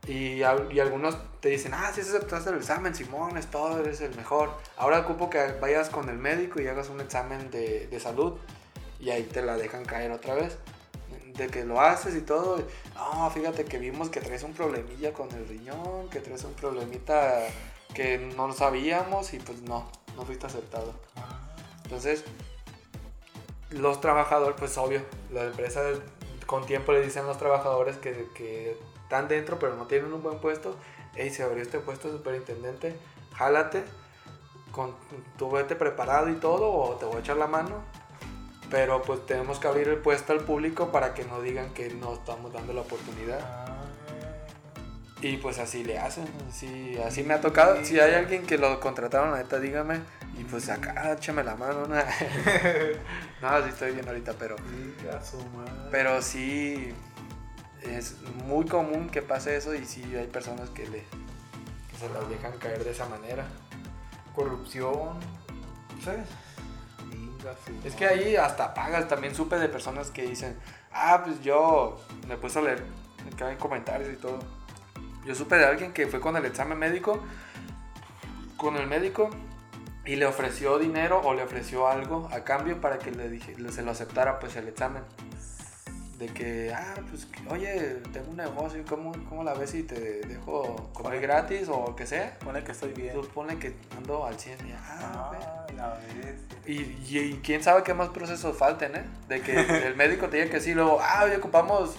Y, 0.07 0.37
y 0.37 0.43
algunos 0.43 1.19
te 1.41 1.49
dicen, 1.51 1.75
ah, 1.75 1.91
si 1.93 2.01
aceptaste 2.01 2.51
el 2.51 2.57
examen, 2.57 2.95
Simón, 2.95 3.37
es 3.37 3.49
todo, 3.49 3.81
eres 3.81 4.01
el 4.01 4.15
mejor. 4.15 4.51
Ahora 4.77 5.01
ocupo 5.01 5.29
que 5.29 5.45
vayas 5.61 5.91
con 5.91 6.09
el 6.09 6.17
médico 6.17 6.63
y 6.63 6.69
hagas 6.69 6.89
un 6.89 7.01
examen 7.01 7.51
de, 7.51 7.89
de 7.89 8.01
salud 8.01 8.39
y 9.01 9.11
ahí 9.11 9.25
te 9.25 9.43
la 9.43 9.57
dejan 9.57 9.85
caer 9.85 10.13
otra 10.13 10.35
vez. 10.35 10.57
De 11.39 11.47
que 11.47 11.65
lo 11.65 11.81
haces 11.81 12.15
y 12.15 12.21
todo. 12.21 12.63
No, 12.95 13.31
fíjate 13.31 13.65
que 13.65 13.79
vimos 13.79 14.11
que 14.11 14.21
traes 14.21 14.43
un 14.43 14.53
problemilla 14.53 15.13
con 15.15 15.31
el 15.33 15.49
riñón, 15.49 16.11
que 16.11 16.21
traes 16.21 16.45
un 16.45 16.53
problemita 16.53 17.47
que 17.95 18.19
no 18.19 18.53
sabíamos 18.53 19.33
y 19.33 19.39
pues 19.39 19.63
no, 19.63 19.91
no 20.17 20.25
fuiste 20.27 20.47
aceptado. 20.47 20.93
Entonces, 21.85 22.25
los 23.71 24.01
trabajadores, 24.01 24.57
pues 24.59 24.77
obvio, 24.77 25.01
las 25.33 25.45
empresas 25.45 25.99
con 26.47 26.67
tiempo 26.67 26.93
le 26.93 27.03
dicen 27.03 27.25
a 27.25 27.29
los 27.29 27.39
trabajadores 27.39 27.97
que, 27.97 28.27
que 28.35 28.77
están 29.03 29.29
dentro 29.29 29.59
pero 29.59 29.75
no 29.75 29.87
tienen 29.87 30.13
un 30.13 30.23
buen 30.23 30.39
puesto, 30.39 30.77
hey, 31.15 31.31
se 31.31 31.43
abrió 31.43 31.63
este 31.63 31.79
puesto 31.79 32.09
de 32.09 32.19
superintendente, 32.19 32.95
jálate, 33.35 33.85
con, 34.71 34.95
tú 35.37 35.51
vete 35.51 35.77
preparado 35.77 36.29
y 36.29 36.35
todo, 36.35 36.71
o 36.71 36.95
te 36.97 37.07
voy 37.07 37.17
a 37.17 37.21
echar 37.21 37.37
la 37.37 37.47
mano, 37.47 37.83
pero 38.71 39.03
pues 39.03 39.25
tenemos 39.27 39.59
que 39.59 39.69
abrir 39.69 39.89
el 39.89 39.99
puesto 39.99 40.33
al 40.33 40.41
público 40.41 40.93
para 40.93 41.15
que 41.15 41.25
no 41.25 41.41
digan 41.41 41.73
que 41.73 41.89
no 41.91 42.15
estamos 42.15 42.53
dando 42.53 42.73
la 42.73 42.83
oportunidad. 42.83 43.41
Ah. 43.43 43.85
Y 45.21 45.37
pues 45.39 45.59
así 45.59 45.83
le 45.83 45.99
hacen, 45.99 46.29
así, 46.49 46.97
así 47.05 47.25
me 47.25 47.35
ha 47.35 47.41
tocado. 47.41 47.85
Si 47.85 47.99
hay 47.99 48.15
alguien 48.15 48.47
que 48.47 48.57
lo 48.57 48.79
contrataron, 48.79 49.33
la 49.33 49.39
neta, 49.39 49.59
dígame. 49.59 50.01
Y 50.39 50.45
pues 50.45 50.69
acá, 50.69 51.13
échame 51.15 51.43
la 51.43 51.57
mano. 51.57 51.87
No, 51.87 51.97
no 53.43 53.63
sí 53.65 53.69
estoy 53.69 53.93
bien 53.93 54.07
ahorita, 54.07 54.35
pero, 54.39 54.55
madre. 55.57 55.73
pero 55.91 56.23
sí 56.23 56.93
es 57.83 58.17
muy 58.45 58.67
común 58.67 59.09
que 59.11 59.21
pase 59.23 59.57
eso 59.57 59.75
y 59.75 59.85
sí 59.85 60.05
hay 60.15 60.29
personas 60.29 60.71
que, 60.71 60.87
le, 60.87 61.03
que 61.91 61.97
se 61.99 62.09
las 62.11 62.29
dejan 62.29 62.57
caer 62.59 62.85
de 62.85 62.93
esa 62.93 63.09
manera. 63.09 63.45
Corrupción. 64.37 65.19
¿Sabes? 66.05 66.29
Es 67.85 67.95
que 67.95 68.07
ahí 68.07 68.37
hasta 68.37 68.75
pagas. 68.75 69.09
También 69.09 69.35
supe 69.35 69.57
de 69.57 69.69
personas 69.69 70.11
que 70.11 70.23
dicen, 70.23 70.57
ah, 70.93 71.23
pues 71.25 71.41
yo 71.43 72.01
me 72.27 72.37
puse 72.37 72.59
a 72.59 72.63
leer 72.63 72.83
acá 73.33 73.51
en 73.51 73.59
comentarios 73.59 74.11
y 74.13 74.17
todo. 74.17 74.39
Yo 75.25 75.35
supe 75.35 75.57
de 75.57 75.67
alguien 75.67 75.93
que 75.93 76.07
fue 76.07 76.21
con 76.21 76.37
el 76.37 76.45
examen 76.45 76.79
médico, 76.79 77.21
con 78.57 78.77
el 78.77 78.87
médico, 78.87 79.31
y 80.05 80.17
le 80.17 80.25
ofreció 80.25 80.79
dinero 80.79 81.21
o 81.23 81.35
le 81.35 81.43
ofreció 81.43 81.87
algo 81.87 82.29
a 82.33 82.41
cambio 82.41 82.81
para 82.81 82.99
que 82.99 83.11
le 83.11 83.29
dije, 83.29 83.55
se 83.71 83.83
lo 83.83 83.91
aceptara 83.91 84.39
pues 84.39 84.57
el 84.57 84.67
examen. 84.67 85.03
De 86.19 86.27
que, 86.27 86.73
ah, 86.75 86.95
pues, 87.11 87.29
oye, 87.49 88.03
tengo 88.13 88.31
un 88.31 88.37
negocio, 88.39 88.83
¿cómo, 88.89 89.13
¿cómo 89.29 89.45
la 89.45 89.55
ves 89.55 89.71
si 89.71 89.85
te 89.85 90.21
dejo 90.27 90.91
comer 90.93 91.21
gratis 91.21 91.69
o 91.71 91.95
que 91.95 92.07
sea? 92.09 92.37
Pone 92.41 92.65
que 92.65 92.73
estoy 92.73 92.93
bien. 92.93 93.15
Tú 93.15 93.29
ponle 93.29 93.57
que 93.59 93.77
ando 93.97 94.27
al 94.27 94.37
100 94.39 94.67
y, 94.67 94.73
ah. 94.73 95.31
Ah, 95.33 95.67
la 95.77 95.89
vez. 95.95 96.41
Y, 96.67 96.73
y- 96.83 97.19
y 97.19 97.41
quién 97.45 97.63
sabe 97.63 97.85
qué 97.85 97.95
más 97.95 98.09
procesos 98.09 98.57
falten, 98.59 98.97
¿eh? 98.97 99.05
De 99.29 99.41
que 99.43 99.53
el 99.87 99.95
médico 99.95 100.29
te 100.29 100.39
diga 100.39 100.51
que 100.51 100.61
sí, 100.61 100.75
luego, 100.75 100.99
ah, 101.01 101.23
hoy 101.25 101.37
ocupamos 101.37 101.95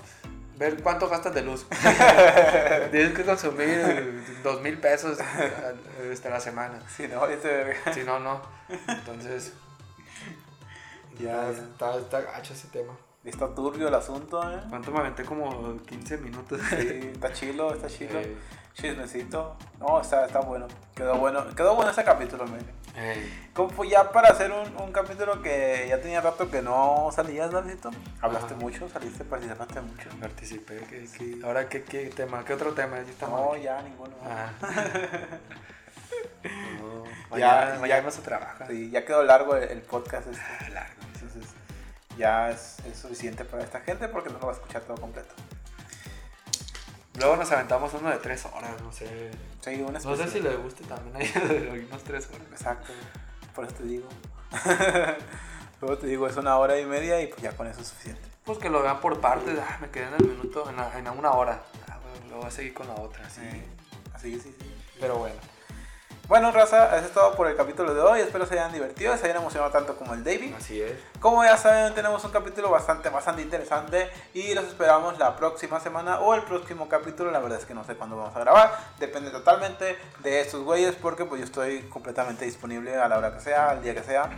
ver 0.57 0.83
cuánto 0.83 1.07
gastas 1.07 1.33
de 1.33 1.41
luz. 1.43 1.65
Tienes 2.91 3.13
que 3.13 3.23
consumir 3.23 4.21
dos 4.43 4.61
mil 4.61 4.77
pesos 4.79 5.17
al- 5.21 6.11
este, 6.11 6.29
la 6.29 6.41
semana. 6.41 6.81
Sí, 6.95 7.07
no, 7.07 7.25
este. 7.25 7.73
Si 7.93 8.03
no, 8.03 8.19
no. 8.19 8.41
Entonces, 8.89 9.53
Ya, 11.17 11.49
está, 11.49 11.97
está, 11.97 11.97
está 11.99 12.21
gacho 12.21 12.53
ese 12.53 12.67
tema. 12.67 12.93
Está 13.25 13.53
turbio 13.53 13.87
el 13.87 13.95
asunto, 13.95 14.41
eh. 14.51 14.61
¿Cuánto 14.69 14.91
me 14.91 14.99
aventé? 14.99 15.23
Como 15.23 15.77
15 15.83 16.17
minutos. 16.17 16.59
Sí, 16.69 17.11
está 17.13 17.31
chilo, 17.33 17.73
está 17.73 17.87
chilo. 17.87 18.19
Eh, 18.19 18.37
Chismecito. 18.73 19.57
No, 19.79 19.99
está, 19.99 20.25
está 20.25 20.39
bueno. 20.39 20.65
Quedó 20.95 21.17
bueno. 21.17 21.45
Quedó 21.53 21.75
bueno 21.75 21.91
ese 21.91 22.03
capítulo, 22.05 22.45
men. 22.47 22.65
eh, 22.95 23.49
¿Cómo 23.53 23.69
fue 23.69 23.89
ya 23.89 24.09
para 24.11 24.29
hacer 24.29 24.51
un, 24.53 24.73
un 24.81 24.91
capítulo 24.93 25.41
que 25.41 25.85
ya 25.89 25.99
tenía 25.99 26.21
rato 26.21 26.49
que 26.49 26.61
no 26.61 27.09
salías, 27.13 27.51
Davidito? 27.51 27.91
Hablaste 28.21 28.53
Ajá. 28.53 28.63
mucho, 28.63 28.87
saliste, 28.87 29.25
participaste 29.25 29.81
mucho. 29.81 30.09
participé. 30.21 30.77
¿qué- 30.89 31.09
qué- 31.17 31.39
ahora, 31.43 31.67
¿qué, 31.67 31.83
¿qué 31.83 32.05
tema? 32.05 32.45
¿Qué 32.45 32.53
otro 32.53 32.73
tema? 32.73 32.95
Ya 32.97 33.01
estamos 33.11 33.41
No, 33.41 33.51
aquí. 33.53 33.63
ya 33.63 33.81
ninguno. 33.81 34.13
Ah. 34.23 34.49
No, 36.79 37.03
Ya, 37.37 37.47
mañana, 37.51 37.73
ya. 37.73 37.79
mañana 37.81 38.01
no 38.03 38.11
se 38.11 38.21
trabaja. 38.21 38.65
Sí, 38.67 38.89
ya 38.91 39.03
quedó 39.05 39.23
largo 39.23 39.55
el, 39.57 39.63
el 39.69 39.81
podcast 39.81 40.27
este. 40.27 40.41
Ah, 40.41 40.69
largo. 40.69 40.98
Ya 42.19 42.49
es, 42.51 42.75
es 42.85 42.99
suficiente 42.99 43.45
para 43.45 43.63
esta 43.63 43.79
gente 43.79 44.09
porque 44.09 44.29
no 44.29 44.39
lo 44.39 44.47
va 44.47 44.51
a 44.51 44.55
escuchar 44.55 44.81
todo 44.81 44.97
completo. 44.97 45.33
Luego 47.17 47.37
nos 47.37 47.49
aventamos 47.51 47.93
uno 47.93 48.09
de 48.09 48.17
tres 48.17 48.45
horas, 48.45 48.81
no 48.81 48.91
sé. 48.91 49.31
Sí, 49.61 49.81
una 49.81 49.99
No 49.99 50.15
sé 50.17 50.29
si 50.29 50.41
le 50.41 50.55
guste 50.57 50.83
también 50.83 51.15
a 51.15 51.19
ella 51.21 51.39
de 51.47 51.69
oírnos 51.71 52.03
tres 52.03 52.27
horas. 52.27 52.41
Exacto, 52.51 52.91
por 53.55 53.65
eso 53.65 53.73
te 53.75 53.83
digo. 53.83 54.07
Luego 55.81 55.97
te 55.97 56.07
digo, 56.07 56.27
es 56.27 56.35
una 56.35 56.57
hora 56.57 56.77
y 56.77 56.85
media 56.85 57.21
y 57.21 57.27
pues 57.27 57.41
ya 57.41 57.55
con 57.55 57.67
eso 57.67 57.79
es 57.81 57.87
suficiente. 57.87 58.21
Pues 58.43 58.57
que 58.57 58.69
lo 58.69 58.81
vean 58.81 58.99
por 58.99 59.21
partes. 59.21 59.57
Ah, 59.59 59.77
me 59.79 59.89
quedé 59.89 60.07
en 60.07 60.13
el 60.15 60.25
minuto, 60.27 60.69
en, 60.69 60.75
la- 60.75 60.97
en 60.99 61.07
una 61.07 61.31
hora. 61.31 61.61
Ah, 61.89 61.99
bueno, 62.01 62.17
luego 62.25 62.39
voy 62.41 62.47
a 62.47 62.51
seguir 62.51 62.73
con 62.73 62.87
la 62.87 62.95
otra. 62.95 63.25
Así. 63.25 63.41
Sí, 63.49 63.63
así 64.13 64.31
que 64.33 64.39
sí, 64.41 64.55
sí. 64.59 64.75
Pero 64.99 65.17
bueno. 65.19 65.35
Bueno, 66.29 66.51
raza, 66.51 66.95
eso 66.95 67.07
es 67.07 67.11
todo 67.11 67.35
por 67.35 67.47
el 67.47 67.55
capítulo 67.55 67.91
de 67.91 68.01
hoy. 68.01 68.19
Espero 68.19 68.45
se 68.45 68.53
hayan 68.53 68.71
divertido, 68.71 69.17
se 69.17 69.25
hayan 69.25 69.37
emocionado 69.37 69.71
tanto 69.71 69.95
como 69.95 70.13
el 70.13 70.23
David. 70.23 70.53
Así 70.55 70.79
es. 70.79 70.93
Como 71.19 71.43
ya 71.43 71.57
saben, 71.57 71.95
tenemos 71.95 72.23
un 72.23 72.29
capítulo 72.29 72.69
bastante, 72.69 73.09
bastante 73.09 73.41
interesante 73.41 74.11
y 74.35 74.53
los 74.53 74.65
esperamos 74.65 75.17
la 75.17 75.35
próxima 75.35 75.79
semana 75.79 76.19
o 76.19 76.35
el 76.35 76.43
próximo 76.43 76.87
capítulo. 76.87 77.31
La 77.31 77.39
verdad 77.39 77.57
es 77.57 77.65
que 77.65 77.73
no 77.73 77.83
sé 77.83 77.95
cuándo 77.95 78.15
vamos 78.15 78.35
a 78.35 78.41
grabar. 78.41 78.77
Depende 78.99 79.31
totalmente 79.31 79.97
de 80.19 80.41
estos 80.41 80.63
güeyes 80.63 80.93
porque 80.93 81.25
pues 81.25 81.39
yo 81.39 81.45
estoy 81.45 81.81
completamente 81.89 82.45
disponible 82.45 82.95
a 82.95 83.07
la 83.07 83.17
hora 83.17 83.33
que 83.33 83.39
sea, 83.39 83.71
al 83.71 83.81
día 83.81 83.95
que 83.95 84.03
sea 84.03 84.29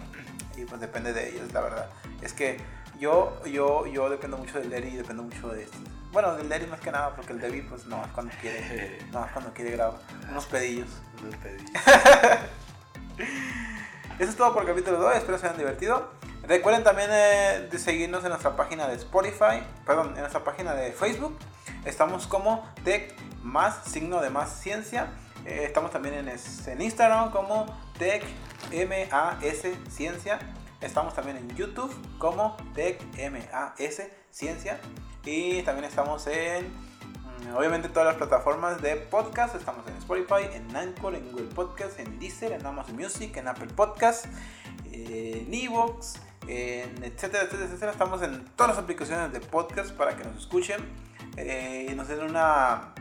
y 0.55 0.63
pues 0.63 0.79
depende 0.79 1.11
de 1.11 1.27
ellos, 1.27 1.51
la 1.51 1.59
verdad. 1.59 1.89
Es 2.21 2.31
que 2.31 2.57
yo, 3.01 3.33
yo, 3.45 3.85
yo 3.85 4.09
dependo 4.09 4.37
mucho 4.37 4.59
del 4.59 4.69
Leri 4.69 4.87
y 4.87 4.95
dependo 4.95 5.23
mucho 5.23 5.49
de, 5.49 5.67
Bueno, 6.11 6.35
del 6.35 6.49
Derry 6.49 6.67
más 6.67 6.81
que 6.81 6.91
nada, 6.91 7.15
porque 7.15 7.31
el 7.31 7.39
Debbie, 7.39 7.63
pues 7.63 7.85
no, 7.85 8.03
es 8.03 8.11
cuando 8.11 8.33
quiere. 8.41 8.99
No, 9.11 9.25
es 9.25 9.31
cuando 9.31 9.53
quiere 9.53 9.71
grabar. 9.71 9.99
Unos 10.29 10.45
pedillos. 10.45 10.89
Los 11.23 11.35
pedí. 11.37 11.63
Eso 14.19 14.29
es 14.29 14.35
todo 14.35 14.53
por 14.53 14.63
el 14.63 14.69
capítulo 14.69 14.99
2, 14.99 15.15
espero 15.15 15.37
se 15.39 15.45
hayan 15.47 15.57
divertido. 15.57 16.11
Recuerden 16.43 16.83
también 16.83 17.09
eh, 17.11 17.67
de 17.71 17.79
seguirnos 17.79 18.23
en 18.23 18.29
nuestra 18.29 18.55
página 18.55 18.87
de 18.87 18.95
Spotify, 18.95 19.63
perdón, 19.85 20.13
en 20.15 20.19
nuestra 20.19 20.43
página 20.43 20.73
de 20.73 20.91
Facebook. 20.91 21.37
Estamos 21.85 22.27
como 22.27 22.67
Tech 22.83 23.15
más 23.41 23.85
signo 23.85 24.21
de 24.21 24.29
más 24.29 24.59
ciencia. 24.59 25.07
Eh, 25.45 25.63
estamos 25.65 25.91
también 25.91 26.15
en, 26.15 26.29
en 26.29 26.81
Instagram 26.81 27.31
como 27.31 27.65
Tech 27.97 28.23
MAS 28.71 29.37
Ciencia. 29.89 30.39
Estamos 30.81 31.13
también 31.13 31.37
en 31.37 31.55
YouTube 31.55 31.93
como 32.17 32.57
Tech 32.73 33.01
MAS 33.31 34.01
Ciencia. 34.31 34.79
Y 35.23 35.61
también 35.61 35.85
estamos 35.85 36.25
en 36.27 36.71
Mm, 37.41 37.55
Obviamente 37.55 37.89
todas 37.89 38.05
las 38.05 38.15
plataformas 38.15 38.81
de 38.81 38.95
podcast, 38.95 39.55
estamos 39.55 39.87
en 39.87 39.95
Spotify, 39.97 40.47
en 40.53 40.75
Anchor, 40.75 41.15
en 41.15 41.31
Google 41.31 41.47
Podcast, 41.47 41.99
en 41.99 42.19
Deezer, 42.19 42.51
en 42.51 42.65
Amazon 42.65 42.95
Music, 42.95 43.35
en 43.37 43.47
Apple 43.47 43.67
Podcast, 43.75 44.25
en 44.91 45.53
Evox, 45.53 46.19
en 46.47 47.03
etcétera, 47.03 47.43
etcétera. 47.43 47.91
Estamos 47.91 48.21
en 48.21 48.45
todas 48.55 48.75
las 48.75 48.83
aplicaciones 48.83 49.31
de 49.33 49.39
podcast 49.39 49.91
para 49.91 50.15
que 50.15 50.23
nos 50.23 50.37
escuchen 50.37 50.81
eh, 51.37 51.87
y 51.89 51.95
nos 51.95 52.07
den 52.07 52.21
una, 52.21 52.93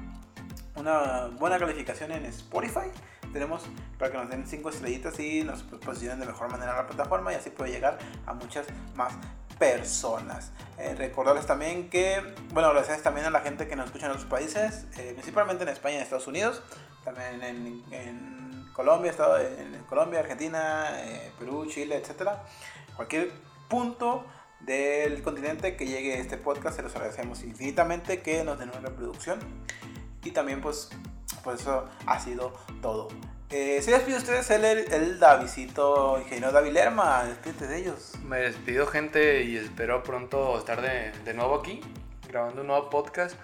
una 0.76 1.26
buena 1.38 1.58
calificación 1.58 2.12
en 2.12 2.24
Spotify. 2.26 2.90
Tenemos 3.32 3.62
para 3.98 4.10
que 4.10 4.18
nos 4.18 4.28
den 4.30 4.46
5 4.46 4.70
estrellitas 4.70 5.18
y 5.20 5.44
nos 5.44 5.62
posicionen 5.62 6.20
de 6.20 6.26
mejor 6.26 6.50
manera 6.50 6.74
la 6.76 6.86
plataforma 6.86 7.32
y 7.32 7.36
así 7.36 7.50
puede 7.50 7.70
llegar 7.72 7.98
a 8.26 8.32
muchas 8.34 8.66
más 8.94 9.12
personas. 9.58 10.52
Eh, 10.78 10.94
recordarles 10.96 11.46
también 11.46 11.90
que, 11.90 12.20
bueno, 12.52 12.70
gracias 12.72 13.02
también 13.02 13.26
a 13.26 13.30
la 13.30 13.40
gente 13.40 13.68
que 13.68 13.76
nos 13.76 13.86
escucha 13.86 14.06
en 14.06 14.12
otros 14.12 14.26
países, 14.26 14.86
eh, 14.98 15.10
principalmente 15.12 15.62
en 15.64 15.68
España 15.68 15.94
y 15.94 15.96
en 15.98 16.02
Estados 16.02 16.26
Unidos, 16.26 16.62
también 17.04 17.42
en, 17.42 17.82
en 17.92 18.66
Colombia, 18.72 19.10
Estado- 19.10 19.38
en 19.38 19.74
Colombia, 19.88 20.20
Argentina, 20.20 20.88
eh, 21.04 21.30
Perú, 21.38 21.66
Chile, 21.66 21.96
etcétera. 21.96 22.42
Cualquier 22.96 23.30
punto 23.68 24.24
del 24.60 25.22
continente 25.22 25.76
que 25.76 25.86
llegue 25.86 26.18
este 26.18 26.36
podcast, 26.36 26.76
se 26.76 26.82
los 26.82 26.94
agradecemos 26.94 27.42
infinitamente 27.44 28.20
que 28.22 28.42
nos 28.44 28.58
den 28.58 28.70
una 28.70 28.80
reproducción. 28.80 29.38
Y 30.24 30.32
también, 30.32 30.60
pues, 30.60 30.90
pues 31.42 31.60
eso 31.60 31.88
ha 32.06 32.20
sido 32.20 32.52
todo. 32.82 33.08
Eh, 33.50 33.80
se 33.82 33.90
despide 33.90 34.16
ustedes 34.16 34.48
el, 34.50 34.64
el 34.64 35.18
Davidito, 35.18 36.20
ingeniero 36.20 36.52
David 36.52 36.72
Lerma, 36.72 37.24
despídete 37.24 37.66
de 37.66 37.78
ellos. 37.78 38.12
Me 38.22 38.38
despido 38.38 38.86
gente 38.86 39.42
y 39.42 39.56
espero 39.56 40.04
pronto 40.04 40.56
estar 40.56 40.80
de, 40.80 41.10
de 41.24 41.34
nuevo 41.34 41.56
aquí, 41.56 41.80
grabando 42.28 42.60
un 42.60 42.68
nuevo 42.68 42.88
podcast. 42.90 43.34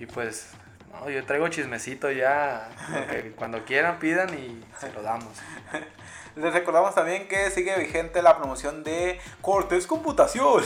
Y 0.00 0.06
pues, 0.06 0.48
no, 0.90 1.08
yo 1.08 1.24
traigo 1.24 1.46
chismecito 1.46 2.10
ya, 2.10 2.70
cuando 3.36 3.64
quieran 3.64 4.00
pidan 4.00 4.34
y 4.34 4.64
se 4.80 4.92
lo 4.92 5.02
damos. 5.02 5.32
Les 6.36 6.52
recordamos 6.52 6.94
también 6.94 7.28
que 7.28 7.50
sigue 7.50 7.76
vigente 7.78 8.22
la 8.22 8.38
promoción 8.38 8.82
de 8.84 9.20
Cortés 9.40 9.86
Computación. 9.88 10.62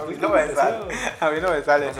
a 0.00 0.04
mí 0.04 0.16
no 0.20 0.28
me 0.30 0.48
sale. 0.54 0.78
A 1.20 1.30
mí 1.30 1.40
no 1.40 1.50
me 1.50 1.62
sale. 1.62 1.90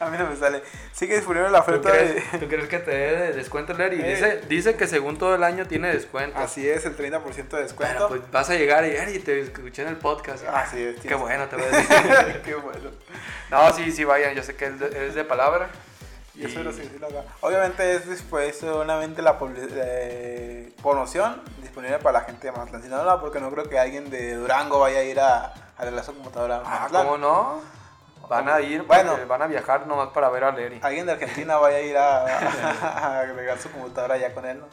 A 0.00 0.10
mí 0.10 0.16
no 0.16 0.28
me 0.30 0.36
sale. 0.36 0.62
Sigue 0.92 1.16
disponible 1.16 1.50
la 1.50 1.58
¿Tú 1.64 1.70
oferta 1.72 1.90
crees, 1.90 2.32
de... 2.32 2.38
tú 2.38 2.46
crees 2.48 2.68
que 2.68 2.78
te 2.78 2.90
dé 2.92 3.32
descuento, 3.32 3.72
Larry? 3.74 4.00
Eh. 4.00 4.10
Dice, 4.14 4.40
dice 4.48 4.76
que 4.76 4.86
según 4.86 5.18
todo 5.18 5.34
el 5.34 5.42
año 5.42 5.66
tiene 5.66 5.88
descuento. 5.92 6.38
Así 6.38 6.68
es, 6.68 6.84
el 6.86 6.96
30% 6.96 7.48
de 7.48 7.62
descuento. 7.62 8.06
pues 8.08 8.20
vas 8.30 8.48
a 8.48 8.54
llegar 8.54 8.84
y, 8.84 8.90
"Eri, 8.90 9.18
te 9.18 9.40
escuché 9.40 9.82
en 9.82 9.88
el 9.88 9.96
podcast. 9.96 10.44
Así 10.46 10.80
es. 10.80 11.00
Qué 11.00 11.14
bueno, 11.16 11.46
te 11.48 11.56
voy 11.56 11.64
a 11.64 11.68
decir. 11.68 12.42
Qué 12.44 12.54
bueno. 12.54 12.90
No, 13.50 13.72
sí, 13.72 13.90
sí, 13.90 14.04
vayan. 14.04 14.34
Yo 14.36 14.42
sé 14.44 14.54
que 14.54 14.66
es 14.66 14.78
de, 14.78 15.06
es 15.08 15.14
de 15.16 15.24
palabra. 15.24 15.68
Y- 16.46 16.52
soy 16.52 16.62
lo 16.62 17.06
acá. 17.08 17.24
Obviamente 17.40 17.94
es 17.96 18.08
después 18.08 18.58
solamente 18.58 19.22
la 19.22 19.38
eh, 19.56 20.72
promoción 20.82 21.42
disponible 21.62 21.98
para 21.98 22.20
la 22.20 22.24
gente 22.26 22.46
de 22.46 22.52
Mazatlán, 22.52 22.82
Sinaloa, 22.82 23.20
porque 23.20 23.40
no 23.40 23.50
creo 23.50 23.68
que 23.68 23.78
alguien 23.78 24.10
de 24.10 24.34
Durango 24.34 24.78
vaya 24.78 25.00
a 25.00 25.02
ir 25.02 25.18
a, 25.20 25.46
a 25.46 25.54
arreglar 25.78 26.04
su 26.04 26.14
computadora 26.14 26.62
Ah, 26.64 26.70
Mazatlán. 26.70 27.04
¿cómo 27.04 27.18
no? 27.18 27.60
Van 28.28 28.48
a 28.48 28.60
ir, 28.60 28.82
Bueno. 28.82 29.16
van 29.26 29.40
a 29.42 29.46
viajar 29.46 29.86
nomás 29.86 30.08
para 30.10 30.28
ver 30.28 30.44
a 30.44 30.52
Larry. 30.52 30.80
Alguien 30.82 31.06
de 31.06 31.12
Argentina 31.12 31.56
vaya 31.56 31.78
a 31.78 31.80
ir 31.80 31.96
a, 31.96 32.24
a 32.26 33.20
agregar 33.20 33.58
su 33.58 33.70
computadora 33.70 34.18
ya 34.18 34.34
con 34.34 34.44
él, 34.44 34.60
¿no? 34.60 34.66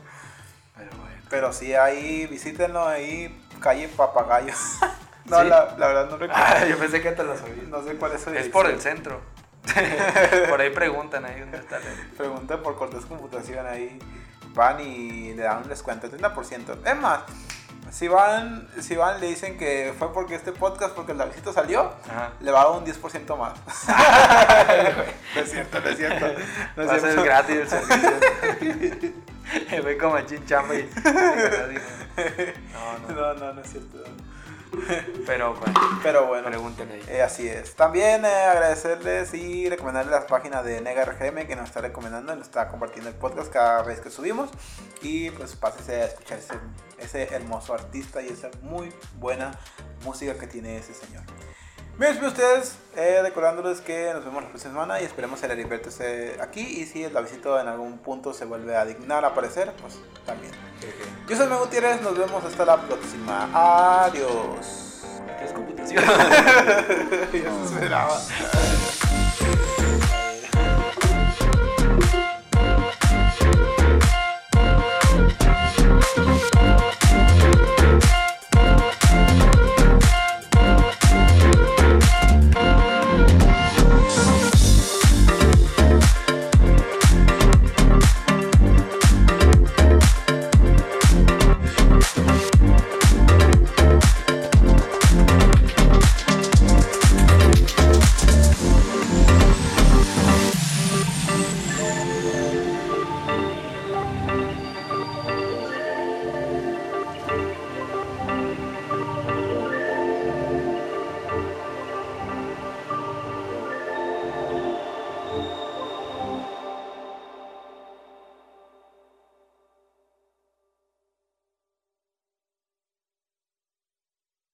Pero 0.76 0.90
bueno. 0.98 1.16
Pero 1.30 1.54
sí, 1.54 1.74
ahí 1.74 2.28
visítenlo, 2.28 2.86
ahí 2.86 3.42
calle 3.62 3.88
Papagayo. 3.88 4.54
no, 5.26 5.42
¿Sí? 5.42 5.48
la, 5.48 5.74
la 5.78 5.88
verdad 5.88 6.06
no 6.10 6.18
recuerdo. 6.18 6.34
Ah, 6.46 6.66
yo 6.66 6.78
pensé 6.78 7.02
que 7.02 7.12
te 7.14 7.24
lo 7.24 7.38
sabía. 7.38 7.64
No 7.70 7.82
sé 7.82 7.96
cuál 7.96 8.12
es 8.12 8.22
su 8.22 8.30
Es 8.32 8.50
por 8.50 8.66
el 8.70 8.82
centro. 8.82 9.22
por 10.50 10.62
ahí 10.62 10.70
preguntan 10.70 11.26
ahí 11.26 11.40
dónde 11.40 11.58
está. 11.58 11.80
Pregunté 12.18 12.58
por 12.58 12.78
Cortés 12.78 13.06
Computación 13.06 13.66
ahí. 13.68 14.00
Van 14.54 14.80
y 14.80 15.34
le 15.34 15.44
dan 15.44 15.64
un 15.64 15.70
descuento, 15.70 16.10
30%. 16.10 16.78
Es 16.86 16.96
más, 16.98 17.22
si 17.92 18.08
van, 18.08 18.68
si 18.80 18.96
van 18.96 19.20
le 19.20 19.28
dicen 19.28 19.58
que 19.58 19.94
fue 19.98 20.14
porque 20.14 20.36
este 20.36 20.52
podcast, 20.54 20.96
porque 20.96 21.12
el 21.12 21.18
Davidito 21.18 21.52
salió, 21.52 21.92
Ajá. 22.10 22.32
le 22.40 22.52
va 22.52 22.62
a 22.62 22.66
dar 22.66 22.74
un 22.78 22.86
10% 22.86 23.38
más. 23.38 23.54
no 25.36 25.42
es 25.42 25.52
cierto, 25.52 25.80
no 25.82 25.90
es 25.90 25.98
cierto. 25.98 26.26
No 26.76 26.84
es 26.84 26.90
Va 26.90 26.94
a 26.94 27.00
ser 27.00 27.12
cierto. 27.12 27.24
gratis 27.24 27.56
el 27.58 27.68
servicio. 27.68 28.12
Ve 29.84 29.98
como 29.98 30.16
a 30.16 30.26
chinchamba 30.26 30.76
y. 30.76 30.90
No, 32.74 32.98
no. 33.08 33.14
No, 33.14 33.34
no, 33.34 33.54
no 33.54 33.62
es 33.62 33.70
cierto. 33.70 33.98
Pero 35.26 35.56
bueno, 35.56 35.74
Pero 36.04 36.28
bueno. 36.28 36.46
Eh, 37.08 37.22
así 37.22 37.48
es. 37.48 37.76
También 37.76 38.26
eh, 38.26 38.28
agradecerles 38.28 39.34
y 39.34 39.70
recomendarles 39.70 40.12
las 40.12 40.26
páginas 40.26 40.64
de 40.64 40.82
Nega 40.82 41.06
RGM 41.06 41.48
que 41.48 41.56
nos 41.56 41.66
está 41.66 41.82
recomendando, 41.82 42.36
nos 42.36 42.48
está 42.48 42.68
compartiendo 42.68 43.10
el 43.10 43.16
podcast 43.16 43.52
cada 43.52 43.84
vez 43.84 44.00
que 44.00 44.10
subimos. 44.10 44.50
Y 45.02 45.30
pues 45.32 45.56
pásese 45.56 46.02
a 46.02 46.06
escuchar 46.06 46.40
ese, 46.40 46.54
ese 46.98 47.36
hermoso 47.36 47.74
artista 47.74 48.22
y 48.22 48.28
esa 48.28 48.50
muy 48.62 48.94
buena 49.20 49.52
música 50.04 50.36
que 50.36 50.48
tiene 50.48 50.78
ese 50.78 50.94
señor. 50.94 51.24
De 51.98 52.28
ustedes 52.28 52.78
eh, 52.98 53.20
recordándoles 53.22 53.82
que 53.82 54.14
nos 54.14 54.24
vemos 54.24 54.44
la 54.44 54.50
próxima 54.50 54.72
semana 54.72 55.02
y 55.02 55.04
esperemos 55.04 55.44
el 55.44 55.52
Heriberto 55.52 55.90
esté 55.90 56.42
aquí. 56.42 56.62
Y 56.62 56.86
si 56.86 57.04
el 57.04 57.14
visita 57.22 57.62
en 57.62 57.68
algún 57.68 57.98
punto 57.98 58.34
se 58.34 58.46
vuelve 58.46 58.76
a 58.78 58.86
dignar 58.86 59.26
a 59.26 59.30
aparecer, 59.30 59.74
pues 59.82 60.00
también. 60.26 60.54
Yo 61.28 61.36
soy 61.36 61.48
Memo 61.48 61.62
Gutiérrez, 61.62 62.02
nos 62.02 62.18
vemos 62.18 62.44
hasta 62.44 62.64
la 62.64 62.78
próxima. 62.78 64.06
Adiós. 64.06 65.04
¿Qué 65.38 65.46
es 65.46 65.52
computación? 65.52 66.04
esperaba. 67.34 68.22